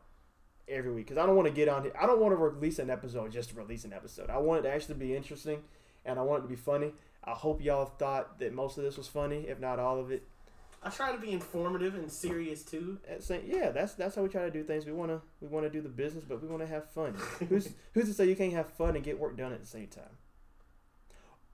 every 0.68 0.92
week 0.92 1.06
because 1.06 1.22
I 1.22 1.26
don't 1.26 1.36
want 1.36 1.48
to 1.48 1.54
get 1.54 1.68
on 1.68 1.82
here. 1.82 1.92
I 2.00 2.06
don't 2.06 2.20
want 2.20 2.32
to 2.32 2.36
release 2.36 2.78
an 2.78 2.90
episode 2.90 3.30
just 3.30 3.50
to 3.50 3.56
release 3.56 3.84
an 3.84 3.92
episode. 3.92 4.30
I 4.30 4.38
want 4.38 4.60
it 4.60 4.68
to 4.68 4.74
actually 4.74 4.96
be 4.96 5.14
interesting, 5.14 5.62
and 6.04 6.18
I 6.18 6.22
want 6.22 6.40
it 6.40 6.42
to 6.42 6.48
be 6.48 6.56
funny. 6.56 6.92
I 7.24 7.32
hope 7.32 7.62
y'all 7.62 7.86
thought 7.86 8.40
that 8.40 8.52
most 8.52 8.78
of 8.78 8.84
this 8.84 8.96
was 8.96 9.06
funny, 9.06 9.46
if 9.48 9.60
not 9.60 9.78
all 9.78 10.00
of 10.00 10.10
it. 10.10 10.24
I 10.84 10.90
try 10.90 11.12
to 11.12 11.18
be 11.18 11.30
informative 11.30 11.94
and 11.94 12.10
serious 12.10 12.62
too. 12.64 12.98
Uh, 13.08 13.12
at 13.12 13.18
the 13.20 13.24
same- 13.24 13.44
yeah, 13.46 13.70
that's 13.70 13.94
that's 13.94 14.16
how 14.16 14.22
we 14.22 14.28
try 14.28 14.42
to 14.44 14.50
do 14.50 14.64
things. 14.64 14.84
We 14.84 14.92
wanna 14.92 15.20
we 15.40 15.48
wanna 15.48 15.70
do 15.70 15.80
the 15.80 15.88
business, 15.88 16.24
but 16.28 16.42
we 16.42 16.48
wanna 16.48 16.66
have 16.66 16.90
fun. 16.90 17.14
who's 17.48 17.68
who's 17.94 18.06
to 18.06 18.14
say 18.14 18.26
you 18.28 18.36
can't 18.36 18.52
have 18.52 18.68
fun 18.70 18.96
and 18.96 19.04
get 19.04 19.18
work 19.18 19.36
done 19.36 19.52
at 19.52 19.60
the 19.60 19.66
same 19.66 19.86
time? 19.88 20.16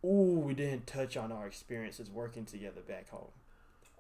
Ooh, 0.05 0.41
we 0.47 0.55
didn't 0.55 0.87
touch 0.87 1.17
on 1.17 1.33
our 1.33 1.47
experiences 1.47 2.11
working 2.11 2.45
together 2.45 2.81
back 2.81 3.09
home. 3.11 3.31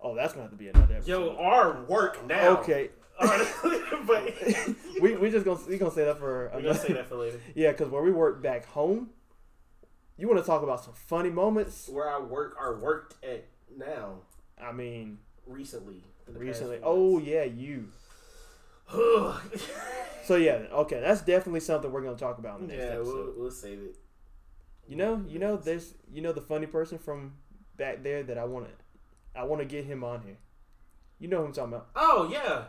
Oh, 0.00 0.14
that's 0.14 0.32
gonna 0.32 0.42
have 0.44 0.52
to 0.52 0.56
be 0.56 0.68
another 0.68 0.94
episode. 0.94 1.10
Yo, 1.10 1.36
our 1.36 1.82
work 1.84 2.24
now. 2.26 2.58
okay, 2.60 2.90
but 3.20 4.34
we 5.02 5.16
we 5.16 5.30
just 5.30 5.44
gonna 5.44 5.58
we 5.68 5.76
gonna 5.76 5.90
say 5.90 6.04
that 6.04 6.18
for 6.18 6.50
we're 6.54 6.62
gonna 6.62 6.74
say 6.74 6.92
that 6.92 7.06
for 7.08 7.16
later. 7.16 7.40
yeah, 7.54 7.72
because 7.72 7.88
where 7.88 8.02
we 8.02 8.12
work 8.12 8.40
back 8.40 8.64
home, 8.66 9.10
you 10.16 10.28
want 10.28 10.38
to 10.40 10.46
talk 10.46 10.62
about 10.62 10.84
some 10.84 10.94
funny 10.94 11.30
moments. 11.30 11.88
Where 11.88 12.08
I 12.08 12.20
work, 12.20 12.56
are 12.60 12.78
worked 12.78 13.22
at 13.24 13.46
now. 13.76 14.20
I 14.60 14.72
mean, 14.72 15.18
Recently. 15.46 16.04
in 16.26 16.34
the 16.34 16.40
past 16.40 16.48
recently. 16.48 16.78
Oh 16.82 17.18
yeah, 17.18 17.44
you. 17.44 17.88
So 20.28 20.36
yeah, 20.36 20.64
okay, 20.72 21.00
that's 21.00 21.22
definitely 21.22 21.60
something 21.60 21.90
we're 21.90 22.02
gonna 22.02 22.16
talk 22.16 22.38
about 22.38 22.60
in 22.60 22.66
the 22.66 22.74
next 22.74 22.84
yeah, 22.84 22.92
episode. 22.96 23.14
we'll, 23.14 23.34
we'll 23.38 23.50
save 23.50 23.78
it. 23.78 23.96
You 24.86 24.96
know, 24.96 25.24
you 25.26 25.38
know, 25.38 25.56
there's, 25.56 25.94
you 26.12 26.22
know, 26.22 26.32
the 26.32 26.40
funny 26.40 26.66
person 26.66 26.98
from 26.98 27.34
back 27.76 28.02
there 28.02 28.22
that 28.22 28.36
I 28.36 28.44
want 28.44 28.66
to, 28.66 29.40
I 29.40 29.44
want 29.44 29.62
to 29.62 29.66
get 29.66 29.84
him 29.84 30.04
on 30.04 30.22
here. 30.22 30.36
You 31.18 31.28
know 31.28 31.38
who 31.38 31.46
I'm 31.46 31.52
talking 31.52 31.72
about. 31.72 31.88
Oh 31.96 32.28
yeah, 32.30 32.64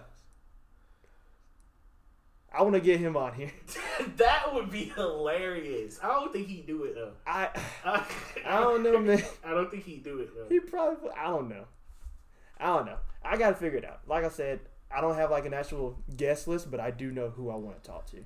I 2.53 2.63
want 2.63 2.75
to 2.75 2.81
get 2.81 2.99
him 2.99 3.15
on 3.15 3.33
here. 3.33 3.51
that 4.17 4.53
would 4.53 4.71
be 4.71 4.85
hilarious. 4.95 5.99
I 6.01 6.07
don't 6.07 6.33
think 6.33 6.47
he'd 6.47 6.65
do 6.65 6.83
it 6.83 6.95
though. 6.95 7.11
I, 7.27 7.49
I, 7.85 8.05
I 8.45 8.59
don't 8.61 8.83
know, 8.83 8.99
man. 8.99 9.21
I 9.43 9.51
don't 9.51 9.69
think 9.69 9.83
he'd 9.83 10.03
do 10.03 10.19
it 10.19 10.29
though. 10.35 10.47
He 10.49 10.59
probably, 10.59 11.09
I 11.11 11.25
don't 11.25 11.49
know. 11.49 11.65
I 12.59 12.67
don't 12.67 12.85
know. 12.85 12.97
I 13.23 13.37
got 13.37 13.49
to 13.49 13.55
figure 13.55 13.77
it 13.77 13.85
out. 13.85 14.01
Like 14.07 14.23
I 14.23 14.29
said, 14.29 14.59
I 14.91 15.01
don't 15.01 15.15
have 15.15 15.31
like 15.31 15.45
an 15.45 15.53
actual 15.53 15.97
guest 16.15 16.47
list, 16.47 16.69
but 16.71 16.79
I 16.79 16.91
do 16.91 17.11
know 17.11 17.29
who 17.29 17.49
I 17.49 17.55
want 17.55 17.81
to 17.81 17.89
talk 17.89 18.05
to. 18.11 18.17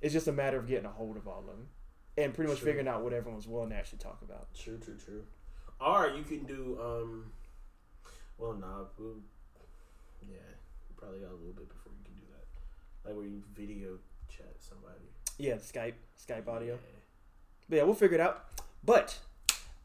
It's 0.00 0.12
just 0.12 0.28
a 0.28 0.32
matter 0.32 0.58
of 0.58 0.66
getting 0.66 0.86
a 0.86 0.90
hold 0.90 1.16
of 1.16 1.28
all 1.28 1.40
of 1.40 1.46
them 1.46 1.68
and 2.16 2.34
pretty 2.34 2.50
much 2.50 2.60
True. 2.60 2.66
figuring 2.66 2.88
out 2.88 3.02
what 3.02 3.12
everyone's 3.12 3.46
willing 3.46 3.70
to 3.70 3.76
actually 3.76 3.98
talk 3.98 4.20
about. 4.22 4.48
True, 4.54 4.78
true, 4.78 4.96
true. 4.96 5.24
Or 5.80 6.12
you 6.16 6.22
can 6.22 6.44
do 6.44 6.78
um. 6.80 7.32
Well, 8.38 8.54
nah, 8.54 8.84
we'll, 8.98 9.16
yeah, 10.20 10.36
you 10.88 10.96
probably 10.96 11.20
got 11.20 11.30
a 11.30 11.36
little 11.36 11.52
bit 11.52 11.68
before 11.68 11.92
you 11.92 12.04
can 12.04 12.14
do 12.14 12.26
that. 12.32 13.08
Like 13.08 13.16
where 13.16 13.26
you 13.26 13.42
video 13.54 13.98
chat 14.28 14.54
somebody. 14.58 15.04
Yeah, 15.38 15.54
Skype, 15.54 15.94
Skype 16.18 16.48
audio. 16.48 16.74
Yeah. 16.74 16.98
But 17.68 17.76
yeah, 17.76 17.82
we'll 17.84 17.94
figure 17.94 18.16
it 18.16 18.20
out. 18.20 18.44
But 18.84 19.18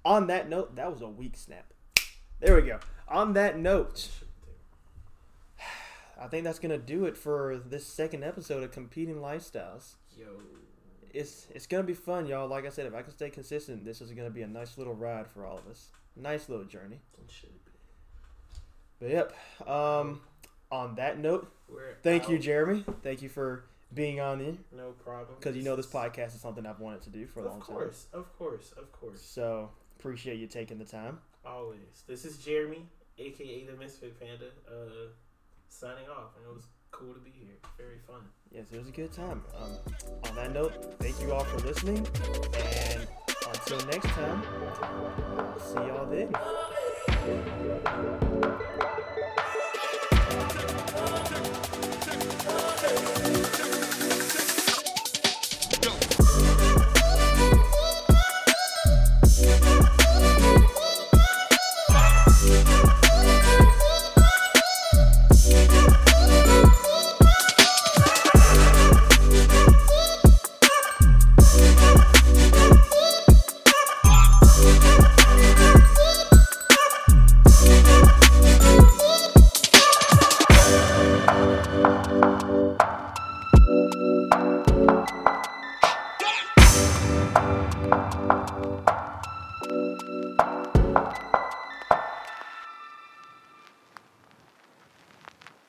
on 0.03 0.27
that 0.27 0.49
note, 0.49 0.75
that 0.75 0.91
was 0.91 1.01
a 1.01 1.07
weak 1.07 1.37
snap. 1.37 1.73
There 2.39 2.55
we 2.55 2.61
go. 2.61 2.79
On 3.09 3.33
that 3.33 3.57
note, 3.57 4.09
I 6.19 6.27
think 6.27 6.43
that's 6.43 6.59
gonna 6.59 6.77
do 6.77 7.05
it 7.05 7.17
for 7.17 7.61
this 7.65 7.85
second 7.85 8.23
episode 8.23 8.63
of 8.63 8.71
Competing 8.71 9.15
Lifestyles. 9.17 9.93
Yo, 10.17 10.25
It's 11.13 11.47
it's 11.53 11.67
gonna 11.67 11.83
be 11.83 11.93
fun, 11.93 12.25
y'all. 12.25 12.47
Like 12.47 12.65
I 12.65 12.69
said, 12.69 12.85
if 12.85 12.93
I 12.93 13.01
can 13.01 13.11
stay 13.11 13.29
consistent, 13.29 13.85
this 13.85 14.01
is 14.01 14.11
gonna 14.11 14.29
be 14.29 14.41
a 14.41 14.47
nice 14.47 14.77
little 14.77 14.93
ride 14.95 15.27
for 15.27 15.45
all 15.45 15.57
of 15.57 15.67
us. 15.67 15.89
Nice 16.15 16.49
little 16.49 16.65
journey. 16.65 16.99
it 17.23 17.31
should 17.31 17.49
be. 17.65 17.71
But 18.99 19.09
yep. 19.11 19.67
Um, 19.67 20.21
on 20.71 20.95
that 20.95 21.19
note, 21.19 21.51
We're 21.69 21.95
thank 22.03 22.27
you. 22.29 22.39
Jeremy. 22.39 22.83
Thank 23.03 23.21
you 23.21 23.29
for 23.29 23.63
being 23.93 24.19
on 24.19 24.39
here 24.41 24.57
No 24.75 24.89
problem. 24.91 25.37
because 25.39 25.55
you 25.55 25.63
know 25.63 25.75
this 25.77 25.85
podcast 25.87 26.35
is 26.35 26.41
something 26.41 26.65
I've 26.65 26.79
wanted 26.81 27.03
to 27.03 27.09
do 27.09 27.25
for 27.27 27.39
a 27.41 27.45
long 27.45 27.61
Of 27.61 27.67
time. 27.67 27.75
course, 27.77 28.07
of 28.11 28.37
course, 28.37 28.73
of 28.75 28.91
course. 28.91 29.21
So 29.21 29.69
appreciate 29.97 30.39
you 30.39 30.47
taking 30.47 30.77
the 30.77 30.83
time. 30.85 31.19
Always. 31.45 32.03
This 32.07 32.25
is 32.25 32.37
Jeremy, 32.39 32.85
aka 33.19 33.65
the 33.65 33.75
Misfit 33.77 34.19
Panda, 34.19 34.45
uh, 34.69 35.09
signing 35.69 36.07
off, 36.09 36.35
and 36.37 36.45
it 36.45 36.53
was 36.53 36.67
cool 36.91 37.13
to 37.13 37.19
be 37.19 37.31
here. 37.31 37.57
Very 37.77 37.99
fun. 38.07 38.21
Yes, 38.51 38.65
it 38.71 38.79
was 38.79 38.87
a 38.87 38.91
good 38.91 39.11
time. 39.11 39.43
Um, 39.55 39.71
on 40.29 40.35
that 40.35 40.53
note, 40.53 40.95
thank 40.99 41.19
you 41.21 41.31
all 41.33 41.43
for 41.43 41.57
listening, 41.67 42.07
and 42.87 43.07
until 43.47 43.85
next 43.87 44.09
time, 44.09 44.43
see 45.59 45.75
y'all 45.75 46.05
then. 46.05 46.33